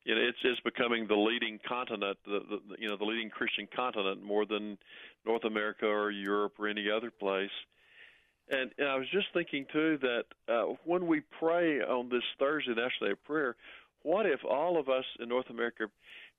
you 0.04 0.14
know, 0.14 0.20
it's 0.20 0.38
it's 0.44 0.60
becoming 0.60 1.06
the 1.06 1.14
leading 1.14 1.58
continent, 1.68 2.18
the, 2.24 2.40
the 2.48 2.76
you 2.78 2.88
know 2.88 2.96
the 2.96 3.04
leading 3.04 3.30
Christian 3.30 3.68
continent 3.74 4.22
more 4.22 4.46
than 4.46 4.78
North 5.26 5.44
America 5.44 5.86
or 5.86 6.10
Europe 6.10 6.54
or 6.58 6.68
any 6.68 6.86
other 6.90 7.10
place. 7.10 7.50
And, 8.50 8.70
and 8.76 8.88
I 8.88 8.96
was 8.96 9.06
just 9.12 9.26
thinking 9.32 9.66
too 9.72 9.98
that 10.02 10.24
uh, 10.48 10.74
when 10.84 11.06
we 11.06 11.22
pray 11.38 11.80
on 11.80 12.08
this 12.08 12.24
Thursday 12.38 12.70
National 12.74 13.08
Day 13.08 13.12
of 13.12 13.24
Prayer, 13.24 13.56
what 14.02 14.26
if 14.26 14.40
all 14.44 14.78
of 14.78 14.88
us 14.88 15.04
in 15.20 15.28
North 15.28 15.48
America 15.48 15.84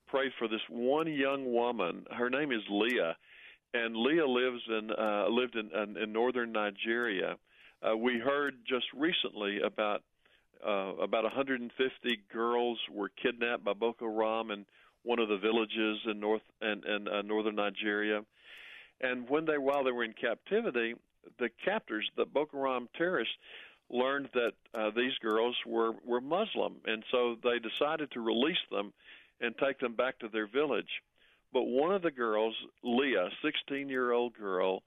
prayed 0.06 0.32
for 0.38 0.48
this 0.48 0.60
one 0.68 1.12
young 1.12 1.52
woman? 1.52 2.04
Her 2.10 2.30
name 2.30 2.52
is 2.52 2.62
Leah, 2.70 3.16
and 3.72 3.96
Leah 3.96 4.26
lives 4.26 4.62
in 4.68 4.90
uh, 4.90 5.26
lived 5.28 5.56
in, 5.56 5.70
in, 5.76 5.96
in 5.96 6.12
northern 6.12 6.52
Nigeria. 6.52 7.36
Uh, 7.82 7.96
we 7.96 8.18
heard 8.18 8.56
just 8.66 8.86
recently 8.94 9.60
about 9.60 10.02
uh, 10.66 10.94
about 11.02 11.24
150 11.24 11.70
girls 12.32 12.78
were 12.90 13.10
kidnapped 13.22 13.64
by 13.64 13.72
Boko 13.72 14.10
Haram 14.10 14.50
in 14.50 14.64
one 15.02 15.18
of 15.18 15.28
the 15.28 15.36
villages 15.36 15.98
in 16.10 16.18
north 16.18 16.42
and, 16.60 16.84
and 16.84 17.08
uh, 17.08 17.22
northern 17.22 17.56
Nigeria. 17.56 18.22
And 19.00 19.28
when 19.28 19.44
they, 19.44 19.58
while 19.58 19.84
they 19.84 19.92
were 19.92 20.04
in 20.04 20.14
captivity, 20.14 20.94
the 21.38 21.50
captors, 21.64 22.08
the 22.16 22.24
Boko 22.24 22.56
Haram 22.56 22.88
terrorists, 22.96 23.34
learned 23.90 24.30
that 24.32 24.52
uh, 24.74 24.90
these 24.96 25.12
girls 25.20 25.56
were 25.66 25.92
were 26.06 26.20
Muslim, 26.20 26.76
and 26.86 27.04
so 27.10 27.36
they 27.42 27.58
decided 27.58 28.10
to 28.12 28.20
release 28.20 28.56
them 28.70 28.92
and 29.40 29.54
take 29.58 29.78
them 29.78 29.94
back 29.94 30.18
to 30.20 30.28
their 30.28 30.46
village. 30.46 31.02
But 31.52 31.64
one 31.64 31.94
of 31.94 32.02
the 32.02 32.10
girls, 32.10 32.54
Leah, 32.82 33.28
16 33.42 33.88
year 33.88 34.12
old 34.12 34.34
girl, 34.34 34.82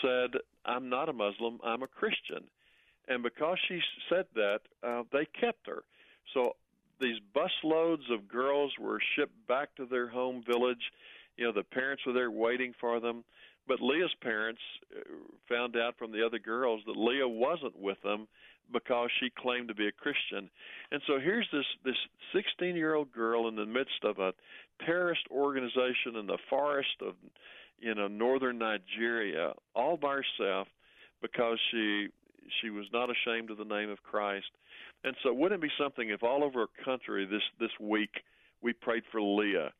said, 0.00 0.36
"I'm 0.64 0.88
not 0.88 1.08
a 1.08 1.12
Muslim. 1.12 1.60
I'm 1.64 1.82
a 1.82 1.88
Christian." 1.88 2.48
And 3.08 3.22
because 3.22 3.58
she 3.66 3.80
said 4.08 4.26
that, 4.34 4.60
uh, 4.82 5.02
they 5.10 5.26
kept 5.26 5.66
her. 5.66 5.84
So 6.34 6.56
these 7.00 7.18
busloads 7.34 8.08
of 8.10 8.28
girls 8.28 8.72
were 8.78 9.00
shipped 9.16 9.46
back 9.48 9.74
to 9.76 9.86
their 9.86 10.08
home 10.08 10.42
village. 10.42 10.92
You 11.36 11.46
know, 11.46 11.52
the 11.52 11.64
parents 11.64 12.04
were 12.06 12.12
there 12.12 12.30
waiting 12.30 12.74
for 12.80 13.00
them. 13.00 13.24
But 13.66 13.80
Leah's 13.80 14.14
parents 14.20 14.60
uh, 14.94 15.00
found 15.48 15.76
out 15.76 15.96
from 15.96 16.12
the 16.12 16.24
other 16.24 16.38
girls 16.38 16.82
that 16.86 16.96
Leah 16.96 17.28
wasn't 17.28 17.78
with 17.78 18.00
them 18.02 18.28
because 18.72 19.10
she 19.20 19.30
claimed 19.30 19.68
to 19.68 19.74
be 19.74 19.88
a 19.88 19.92
Christian. 19.92 20.50
And 20.90 21.00
so 21.06 21.18
here's 21.18 21.48
this 21.52 21.66
this 21.84 21.96
16-year-old 22.34 23.12
girl 23.12 23.48
in 23.48 23.56
the 23.56 23.66
midst 23.66 24.04
of 24.04 24.18
a 24.18 24.32
terrorist 24.84 25.22
organization 25.30 26.16
in 26.18 26.26
the 26.26 26.38
forest 26.48 26.96
of 27.00 27.14
you 27.78 27.94
know 27.94 28.08
northern 28.08 28.58
Nigeria 28.58 29.52
all 29.74 29.96
by 29.96 30.20
herself 30.22 30.68
because 31.20 31.58
she 31.70 32.08
she 32.60 32.70
was 32.70 32.86
not 32.92 33.08
ashamed 33.10 33.50
of 33.50 33.58
the 33.58 33.64
name 33.64 33.90
of 33.90 34.02
Christ. 34.02 34.50
And 35.04 35.14
so 35.22 35.32
wouldn't 35.32 35.62
it 35.62 35.66
be 35.66 35.72
something 35.82 36.10
if 36.10 36.22
all 36.22 36.44
over 36.44 36.60
our 36.60 36.84
country 36.84 37.26
this 37.26 37.42
this 37.58 37.70
week 37.80 38.10
we 38.60 38.72
prayed 38.72 39.02
for 39.10 39.20
Leah, 39.20 39.72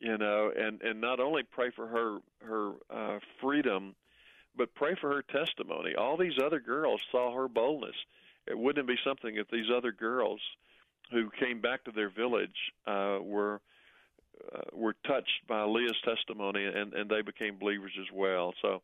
you 0.00 0.18
know, 0.18 0.50
and 0.56 0.80
and 0.82 1.00
not 1.00 1.20
only 1.20 1.42
pray 1.42 1.70
for 1.74 1.86
her 1.86 2.18
her 2.42 2.72
uh, 2.90 3.18
freedom, 3.40 3.94
but 4.56 4.74
pray 4.74 4.94
for 5.00 5.14
her 5.14 5.22
testimony. 5.22 5.94
All 5.94 6.16
these 6.16 6.38
other 6.44 6.60
girls 6.60 7.00
saw 7.10 7.34
her 7.34 7.48
boldness. 7.48 7.96
It 8.46 8.58
wouldn't 8.58 8.86
be 8.86 8.96
something 9.04 9.36
if 9.36 9.48
these 9.50 9.66
other 9.74 9.92
girls 9.92 10.40
who 11.10 11.30
came 11.38 11.60
back 11.60 11.84
to 11.84 11.92
their 11.92 12.10
village 12.10 12.56
uh, 12.86 13.18
were 13.20 13.60
uh, 14.54 14.60
were 14.72 14.94
touched 15.06 15.46
by 15.48 15.64
Leah's 15.64 15.96
testimony 16.04 16.64
and 16.64 16.92
and 16.94 17.10
they 17.10 17.22
became 17.22 17.58
believers 17.58 17.92
as 18.00 18.06
well. 18.12 18.54
So 18.62 18.82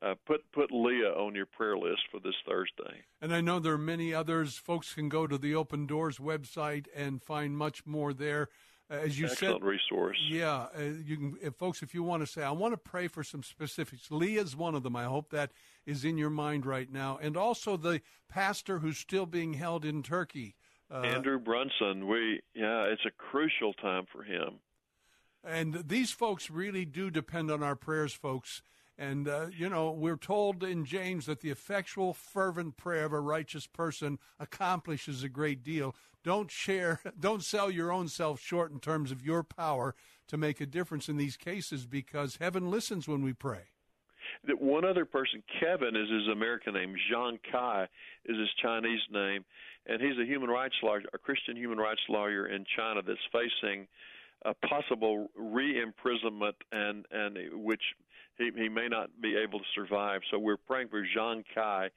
uh, 0.00 0.14
put 0.26 0.40
put 0.52 0.72
Leah 0.72 1.12
on 1.12 1.34
your 1.34 1.46
prayer 1.46 1.76
list 1.76 2.02
for 2.10 2.20
this 2.20 2.34
Thursday. 2.46 3.02
And 3.20 3.34
I 3.34 3.40
know 3.40 3.58
there 3.58 3.74
are 3.74 3.78
many 3.78 4.12
others. 4.14 4.56
Folks 4.56 4.94
can 4.94 5.08
go 5.08 5.26
to 5.26 5.38
the 5.38 5.54
Open 5.54 5.86
Doors 5.86 6.18
website 6.18 6.86
and 6.94 7.22
find 7.22 7.56
much 7.56 7.86
more 7.86 8.12
there. 8.12 8.48
As 8.92 9.18
you 9.18 9.26
Excellent 9.26 9.62
said, 9.62 9.66
resource. 9.66 10.18
Yeah, 10.28 10.66
uh, 10.76 10.82
you 11.04 11.16
can, 11.16 11.36
if 11.40 11.54
folks, 11.54 11.82
if 11.82 11.94
you 11.94 12.02
want 12.02 12.22
to 12.22 12.26
say, 12.26 12.42
I 12.42 12.50
want 12.50 12.74
to 12.74 12.78
pray 12.78 13.08
for 13.08 13.24
some 13.24 13.42
specifics. 13.42 14.10
Lee 14.10 14.36
is 14.36 14.54
one 14.54 14.74
of 14.74 14.82
them. 14.82 14.96
I 14.96 15.04
hope 15.04 15.30
that 15.30 15.50
is 15.86 16.04
in 16.04 16.18
your 16.18 16.30
mind 16.30 16.66
right 16.66 16.92
now, 16.92 17.18
and 17.22 17.34
also 17.34 17.78
the 17.78 18.02
pastor 18.28 18.80
who's 18.80 18.98
still 18.98 19.24
being 19.24 19.54
held 19.54 19.86
in 19.86 20.02
Turkey. 20.02 20.56
Uh, 20.92 21.00
Andrew 21.00 21.38
Brunson. 21.38 22.06
We 22.06 22.42
yeah, 22.54 22.82
it's 22.84 23.06
a 23.06 23.10
crucial 23.10 23.72
time 23.72 24.04
for 24.12 24.22
him. 24.22 24.58
And 25.42 25.88
these 25.88 26.12
folks 26.12 26.50
really 26.50 26.84
do 26.84 27.10
depend 27.10 27.50
on 27.50 27.62
our 27.62 27.74
prayers, 27.74 28.12
folks. 28.12 28.62
And, 28.98 29.26
uh, 29.26 29.46
you 29.50 29.68
know, 29.68 29.90
we're 29.90 30.16
told 30.16 30.62
in 30.62 30.84
James 30.84 31.26
that 31.26 31.40
the 31.40 31.50
effectual, 31.50 32.12
fervent 32.12 32.76
prayer 32.76 33.06
of 33.06 33.12
a 33.12 33.20
righteous 33.20 33.66
person 33.66 34.18
accomplishes 34.38 35.24
a 35.24 35.28
great 35.28 35.64
deal. 35.64 35.96
Don't 36.24 36.50
share, 36.50 37.00
don't 37.20 37.42
sell 37.42 37.70
your 37.70 37.92
own 37.92 38.08
self 38.08 38.40
short 38.40 38.72
in 38.72 38.80
terms 38.80 39.10
of 39.10 39.24
your 39.24 39.42
power 39.42 39.94
to 40.28 40.36
make 40.36 40.60
a 40.60 40.66
difference 40.66 41.08
in 41.08 41.16
these 41.16 41.36
cases 41.36 41.86
because 41.86 42.36
heaven 42.36 42.70
listens 42.70 43.06
when 43.06 43.22
we 43.22 43.32
pray. 43.32 43.64
That 44.46 44.60
One 44.60 44.84
other 44.84 45.04
person, 45.04 45.42
Kevin, 45.60 45.94
is 45.94 46.08
his 46.10 46.28
American 46.28 46.74
name. 46.74 46.94
Zhang 47.12 47.38
Kai 47.50 47.86
is 48.24 48.38
his 48.38 48.48
Chinese 48.60 49.02
name, 49.10 49.44
and 49.86 50.00
he's 50.00 50.18
a 50.18 50.24
human 50.24 50.48
rights 50.48 50.74
lawyer, 50.82 51.02
a 51.12 51.18
Christian 51.18 51.56
human 51.56 51.78
rights 51.78 52.00
lawyer 52.08 52.46
in 52.46 52.64
China 52.76 53.02
that's 53.06 53.20
facing 53.30 53.86
a 54.44 54.54
possible 54.54 55.28
re-imprisonment 55.36 56.56
and 56.72 57.06
and 57.10 57.38
which 57.62 57.82
he 58.38 58.50
he 58.56 58.68
may 58.68 58.88
not 58.88 59.10
be 59.20 59.36
able 59.36 59.58
to 59.58 59.64
survive. 59.74 60.22
So 60.30 60.38
we're 60.38 60.56
praying 60.56 60.88
for 60.88 61.04
Zhang 61.16 61.44
Kai, 61.54 61.90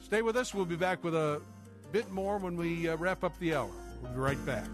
Stay 0.00 0.22
with 0.22 0.36
us. 0.36 0.54
We'll 0.54 0.64
be 0.64 0.76
back 0.76 1.04
with 1.04 1.14
a 1.14 1.42
bit 1.92 2.10
more 2.10 2.38
when 2.38 2.56
we 2.56 2.88
uh, 2.88 2.96
wrap 2.96 3.24
up 3.24 3.38
the 3.40 3.54
hour. 3.54 3.70
We'll 4.02 4.12
be 4.12 4.18
right 4.18 4.46
back. 4.46 4.68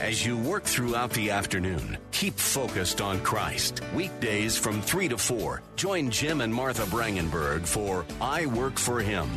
As 0.00 0.24
you 0.24 0.38
work 0.38 0.62
throughout 0.62 1.10
the 1.10 1.32
afternoon, 1.32 1.98
keep 2.12 2.38
focused 2.38 3.00
on 3.00 3.18
Christ. 3.20 3.80
Weekdays 3.96 4.56
from 4.56 4.80
3 4.80 5.08
to 5.08 5.18
4, 5.18 5.60
join 5.74 6.08
Jim 6.08 6.40
and 6.40 6.54
Martha 6.54 6.82
Brangenberg 6.82 7.66
for 7.66 8.06
I 8.20 8.46
Work 8.46 8.78
for 8.78 9.00
Him. 9.00 9.28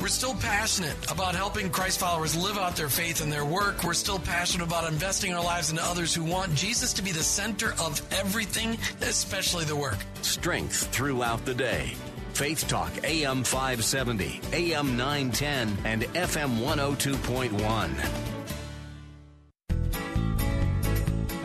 We're 0.00 0.08
still 0.08 0.34
passionate 0.36 0.96
about 1.12 1.34
helping 1.34 1.68
Christ 1.68 2.00
followers 2.00 2.34
live 2.34 2.56
out 2.56 2.74
their 2.74 2.88
faith 2.88 3.20
in 3.20 3.28
their 3.28 3.44
work. 3.44 3.84
We're 3.84 3.92
still 3.92 4.18
passionate 4.18 4.66
about 4.66 4.90
investing 4.90 5.34
our 5.34 5.44
lives 5.44 5.68
into 5.68 5.84
others 5.84 6.14
who 6.14 6.24
want 6.24 6.54
Jesus 6.54 6.94
to 6.94 7.02
be 7.02 7.12
the 7.12 7.22
center 7.22 7.74
of 7.78 8.00
everything, 8.10 8.78
especially 9.02 9.66
the 9.66 9.76
work. 9.76 9.98
Strength 10.22 10.86
throughout 10.86 11.44
the 11.44 11.54
day. 11.54 11.92
Faith 12.32 12.66
Talk 12.66 12.90
AM 13.04 13.44
570, 13.44 14.40
AM 14.54 14.96
910, 14.96 15.76
and 15.84 16.02
FM 16.14 16.60
102.1. 16.60 18.37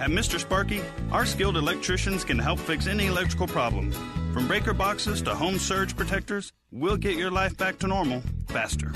At 0.03 0.09
Mr. 0.09 0.37
Sparky, 0.37 0.81
our 1.13 1.25
skilled 1.25 1.55
electricians 1.55 2.25
can 2.25 2.37
help 2.37 2.59
fix 2.59 2.87
any 2.87 3.05
electrical 3.05 3.47
problem. 3.47 3.93
From 4.33 4.49
breaker 4.49 4.73
boxes 4.73 5.21
to 5.21 5.33
home 5.33 5.57
surge 5.57 5.95
protectors, 5.95 6.51
we'll 6.73 6.97
get 6.97 7.15
your 7.15 7.31
life 7.31 7.57
back 7.57 7.79
to 7.79 7.87
normal 7.87 8.21
faster. 8.47 8.91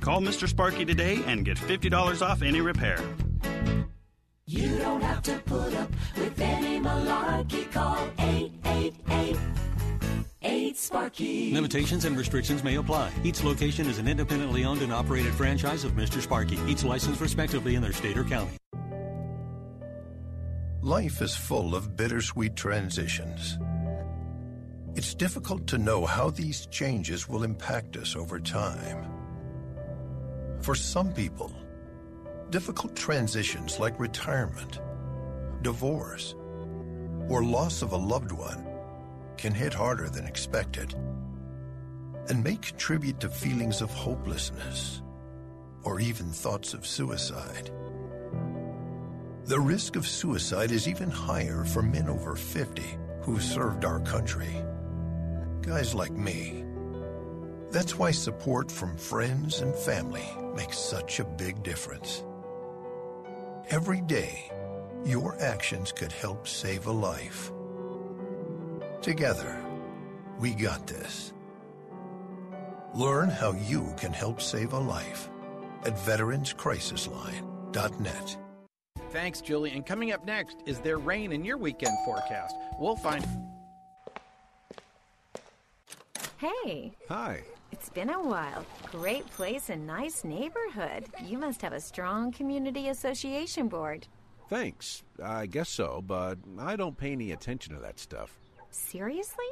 Call 0.00 0.20
Mr. 0.20 0.48
Sparky 0.48 0.84
today 0.84 1.22
and 1.28 1.44
get 1.44 1.56
$50 1.56 2.22
off 2.22 2.42
any 2.42 2.60
repair. 2.60 2.98
You 4.44 4.78
don't 4.78 5.00
have 5.00 5.22
to 5.22 5.38
put 5.44 5.74
up 5.74 5.92
with 6.16 6.40
any 6.40 6.80
malarkey. 6.80 7.70
Call 7.70 8.10
888 8.18 9.36
8 10.42 10.76
Sparky. 10.76 11.54
Limitations 11.54 12.04
and 12.04 12.18
restrictions 12.18 12.64
may 12.64 12.74
apply. 12.74 13.12
Each 13.22 13.44
location 13.44 13.86
is 13.86 13.98
an 13.98 14.08
independently 14.08 14.64
owned 14.64 14.82
and 14.82 14.92
operated 14.92 15.34
franchise 15.34 15.84
of 15.84 15.92
Mr. 15.92 16.20
Sparky, 16.20 16.58
each 16.66 16.82
licensed 16.82 17.20
respectively 17.20 17.76
in 17.76 17.82
their 17.82 17.92
state 17.92 18.18
or 18.18 18.24
county. 18.24 18.56
Life 20.84 21.22
is 21.22 21.36
full 21.36 21.76
of 21.76 21.96
bittersweet 21.96 22.56
transitions. 22.56 23.56
It's 24.96 25.14
difficult 25.14 25.68
to 25.68 25.78
know 25.78 26.04
how 26.04 26.30
these 26.30 26.66
changes 26.66 27.28
will 27.28 27.44
impact 27.44 27.96
us 27.96 28.16
over 28.16 28.40
time. 28.40 29.06
For 30.60 30.74
some 30.74 31.12
people, 31.12 31.52
difficult 32.50 32.96
transitions 32.96 33.78
like 33.78 34.00
retirement, 34.00 34.80
divorce, 35.62 36.34
or 37.28 37.44
loss 37.44 37.82
of 37.82 37.92
a 37.92 37.96
loved 37.96 38.32
one 38.32 38.66
can 39.36 39.54
hit 39.54 39.72
harder 39.72 40.08
than 40.08 40.26
expected 40.26 40.96
and 42.28 42.42
may 42.42 42.56
contribute 42.56 43.20
to 43.20 43.28
feelings 43.28 43.82
of 43.82 43.92
hopelessness 43.92 45.00
or 45.84 46.00
even 46.00 46.32
thoughts 46.32 46.74
of 46.74 46.84
suicide. 46.84 47.70
The 49.44 49.58
risk 49.58 49.96
of 49.96 50.06
suicide 50.06 50.70
is 50.70 50.86
even 50.86 51.10
higher 51.10 51.64
for 51.64 51.82
men 51.82 52.08
over 52.08 52.36
50 52.36 52.96
who 53.22 53.40
served 53.40 53.84
our 53.84 53.98
country. 54.00 54.54
Guys 55.62 55.96
like 55.96 56.12
me. 56.12 56.64
That's 57.72 57.98
why 57.98 58.12
support 58.12 58.70
from 58.70 58.96
friends 58.96 59.60
and 59.60 59.74
family 59.74 60.28
makes 60.54 60.78
such 60.78 61.18
a 61.18 61.24
big 61.24 61.64
difference. 61.64 62.22
Every 63.68 64.00
day, 64.02 64.48
your 65.04 65.36
actions 65.40 65.90
could 65.90 66.12
help 66.12 66.46
save 66.46 66.86
a 66.86 66.92
life. 66.92 67.50
Together, 69.00 69.60
we 70.38 70.54
got 70.54 70.86
this. 70.86 71.32
Learn 72.94 73.28
how 73.28 73.54
you 73.54 73.92
can 73.96 74.12
help 74.12 74.40
save 74.40 74.72
a 74.72 74.78
life 74.78 75.28
at 75.84 75.96
veteranscrisisline.net. 75.96 78.36
Thanks, 79.12 79.42
Julie. 79.42 79.72
And 79.72 79.84
coming 79.84 80.10
up 80.12 80.24
next, 80.24 80.56
is 80.64 80.78
there 80.78 80.96
rain 80.96 81.32
in 81.32 81.44
your 81.44 81.58
weekend 81.58 81.94
forecast? 82.06 82.56
We'll 82.78 82.96
find. 82.96 83.22
Hey. 86.38 86.92
Hi. 87.08 87.42
It's 87.72 87.90
been 87.90 88.08
a 88.08 88.22
while. 88.22 88.64
Great 88.90 89.26
place 89.32 89.68
and 89.68 89.86
nice 89.86 90.24
neighborhood. 90.24 91.04
You 91.24 91.36
must 91.36 91.60
have 91.60 91.74
a 91.74 91.80
strong 91.80 92.32
community 92.32 92.88
association 92.88 93.68
board. 93.68 94.08
Thanks. 94.48 95.02
I 95.22 95.44
guess 95.46 95.68
so, 95.68 96.02
but 96.06 96.38
I 96.58 96.76
don't 96.76 96.96
pay 96.96 97.12
any 97.12 97.32
attention 97.32 97.74
to 97.74 97.80
that 97.82 97.98
stuff. 97.98 98.38
Seriously? 98.70 99.44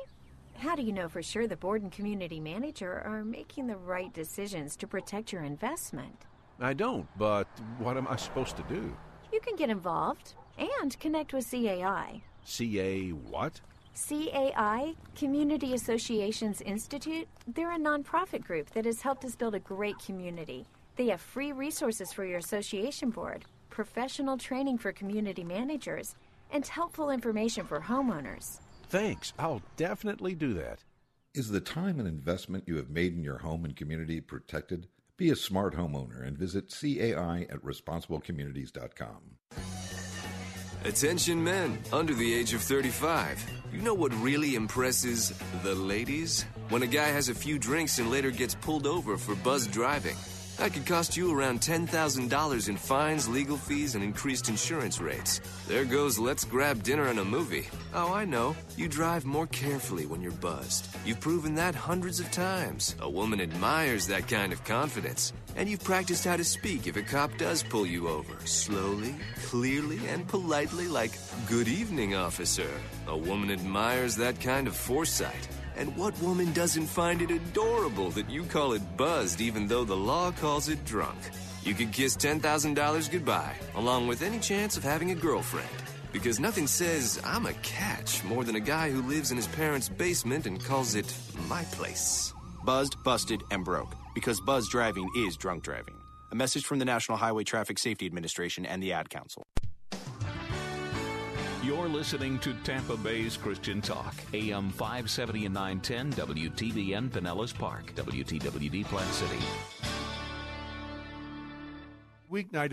How 0.57 0.75
do 0.75 0.83
you 0.83 0.93
know 0.93 1.09
for 1.09 1.23
sure 1.23 1.47
the 1.47 1.57
board 1.57 1.83
and 1.83 1.93
community 1.93 2.41
manager 2.41 3.03
are 3.05 3.25
making 3.25 3.67
the 3.67 3.77
right 3.77 4.13
decisions 4.13 4.75
to 4.77 4.87
protect 4.87 5.33
your 5.33 5.43
investment? 5.43 6.27
I 6.61 6.73
don't, 6.73 7.07
but 7.19 7.47
what 7.79 7.97
am 7.97 8.09
I 8.09 8.17
supposed 8.17 8.57
to 8.57 8.63
do? 8.65 8.95
You 9.33 9.41
can 9.41 9.55
get 9.57 9.71
involved 9.71 10.35
and 10.59 10.99
connect 10.99 11.33
with 11.33 11.49
CAI. 11.49 12.23
CA 12.45 13.11
what? 13.11 13.61
CAI, 13.95 14.95
Community 15.15 15.75
Associations 15.75 16.61
Institute, 16.63 17.29
they're 17.47 17.73
a 17.73 17.79
nonprofit 17.79 18.45
group 18.45 18.71
that 18.71 18.85
has 18.85 19.03
helped 19.03 19.25
us 19.25 19.37
build 19.37 19.55
a 19.55 19.61
great 19.61 19.99
community. 19.99 20.67
They 20.97 21.09
have 21.09 21.21
free 21.21 21.53
resources 21.53 22.13
for 22.13 22.25
your 22.25 22.39
association 22.39 23.11
board, 23.11 23.45
professional 23.69 24.37
training 24.37 24.79
for 24.79 24.93
community 24.93 25.45
managers, 25.45 26.15
and 26.51 26.67
helpful 26.67 27.11
information 27.11 27.67
for 27.67 27.81
homeowners. 27.81 28.59
Thanks. 28.89 29.33
I'll 29.39 29.63
definitely 29.77 30.35
do 30.35 30.55
that. 30.55 30.81
Is 31.35 31.51
the 31.51 31.61
time 31.61 32.01
and 32.01 32.09
investment 32.09 32.65
you 32.67 32.77
have 32.77 32.91
made 32.91 33.15
in 33.15 33.23
your 33.23 33.39
home 33.39 33.65
and 33.65 33.77
community 33.77 34.21
protected? 34.21 34.89
Be 35.21 35.29
a 35.29 35.37
smart 35.37 35.77
homeowner 35.77 36.27
and 36.27 36.39
visit 36.39 36.71
CAI 36.71 37.47
at 37.51 37.63
responsiblecommunities.com. 37.63 39.37
Attention 40.87 41.45
men 41.45 41.79
under 41.93 42.15
the 42.15 42.33
age 42.33 42.55
of 42.55 42.63
35. 42.63 43.45
You 43.71 43.83
know 43.83 43.93
what 43.93 44.15
really 44.23 44.55
impresses 44.55 45.35
the 45.63 45.75
ladies? 45.75 46.47
When 46.71 46.83
a 46.83 46.87
guy 46.87 47.09
has 47.09 47.29
a 47.29 47.35
few 47.35 47.59
drinks 47.59 47.99
and 47.99 48.11
later 48.11 48.31
gets 48.31 48.55
pulled 48.55 48.87
over 48.87 49.19
for 49.19 49.35
buzz 49.35 49.67
driving. 49.67 50.17
That 50.61 50.75
could 50.75 50.85
cost 50.85 51.17
you 51.17 51.33
around 51.33 51.61
$10,000 51.61 52.69
in 52.69 52.77
fines, 52.77 53.27
legal 53.27 53.57
fees, 53.57 53.95
and 53.95 54.05
increased 54.05 54.51
insurance 54.51 55.01
rates. 55.01 55.41
There 55.67 55.87
goes 55.87 56.19
let's 56.19 56.45
grab 56.45 56.83
dinner 56.83 57.07
and 57.07 57.19
a 57.19 57.25
movie. 57.25 57.67
Oh, 57.95 58.13
I 58.13 58.27
know. 58.27 58.55
You 58.77 58.87
drive 58.87 59.25
more 59.25 59.47
carefully 59.47 60.05
when 60.05 60.21
you're 60.21 60.33
buzzed. 60.33 60.87
You've 61.07 61.19
proven 61.19 61.55
that 61.55 61.75
hundreds 61.75 62.21
of 62.21 62.31
times. 62.31 62.95
A 63.01 63.09
woman 63.09 63.41
admires 63.41 64.07
that 64.09 64.29
kind 64.29 64.53
of 64.53 64.63
confidence. 64.65 65.33
And 65.57 65.67
you've 65.67 65.83
practiced 65.83 66.27
how 66.27 66.37
to 66.37 66.45
speak 66.45 66.87
if 66.87 66.95
a 66.95 67.03
cop 67.03 67.39
does 67.39 67.63
pull 67.63 67.87
you 67.87 68.09
over. 68.09 68.37
Slowly, 68.45 69.15
clearly, 69.47 70.07
and 70.09 70.29
politely, 70.29 70.89
like, 70.89 71.13
Good 71.49 71.69
evening, 71.69 72.15
officer. 72.15 72.69
A 73.09 73.17
woman 73.17 73.51
admires 73.51 74.15
that 74.17 74.39
kind 74.43 74.69
of 74.69 74.77
foresight. 74.77 75.49
And 75.81 75.97
what 75.97 76.21
woman 76.21 76.53
doesn't 76.53 76.89
find 76.89 77.23
it 77.23 77.31
adorable 77.31 78.11
that 78.11 78.29
you 78.29 78.45
call 78.45 78.75
it 78.75 78.83
buzzed 78.99 79.41
even 79.41 79.67
though 79.67 79.85
the 79.85 79.97
law 79.97 80.31
calls 80.31 80.69
it 80.69 80.85
drunk? 80.85 81.17
You 81.63 81.73
could 81.73 81.91
kiss 81.91 82.19
$10,000 82.19 83.11
goodbye, 83.11 83.57
along 83.75 84.07
with 84.07 84.21
any 84.21 84.39
chance 84.41 84.77
of 84.77 84.85
having 84.85 85.11
a 85.11 85.15
girlfriend. 85.15 85.71
Because 86.13 86.39
nothing 86.39 86.67
says 86.67 87.19
I'm 87.25 87.47
a 87.47 87.55
catch 87.63 88.23
more 88.25 88.45
than 88.45 88.57
a 88.57 88.61
guy 88.61 88.91
who 88.91 89.01
lives 89.09 89.31
in 89.31 89.39
his 89.39 89.47
parents' 89.47 89.89
basement 89.89 90.45
and 90.45 90.63
calls 90.63 90.95
it 90.95 91.17
my 91.49 91.65
place. 91.73 92.35
Buzzed, 92.63 93.03
busted, 93.03 93.43
and 93.51 93.65
broke. 93.65 93.95
Because 94.15 94.39
buzz 94.39 94.69
driving 94.69 95.09
is 95.17 95.39
drunk 95.39 95.63
driving. 95.63 95.95
A 96.31 96.35
message 96.35 96.67
from 96.67 96.79
the 96.79 96.85
National 96.85 97.17
Highway 97.17 97.45
Traffic 97.45 97.79
Safety 97.79 98.05
Administration 98.05 98.67
and 98.67 98.83
the 98.83 98.93
Ad 98.93 99.09
Council. 99.09 99.45
You're 101.63 101.89
listening 101.89 102.39
to 102.39 102.55
Tampa 102.65 102.97
Bay's 102.97 103.37
Christian 103.37 103.83
Talk, 103.83 104.15
AM 104.33 104.71
570 104.71 105.45
and 105.45 105.55
910, 105.55 106.13
WTBN 106.15 107.11
Pinellas 107.11 107.55
Park, 107.55 107.95
WTWD 107.97 108.83
Plant 108.87 109.13
City. 109.13 109.37
Weeknight 112.33 112.73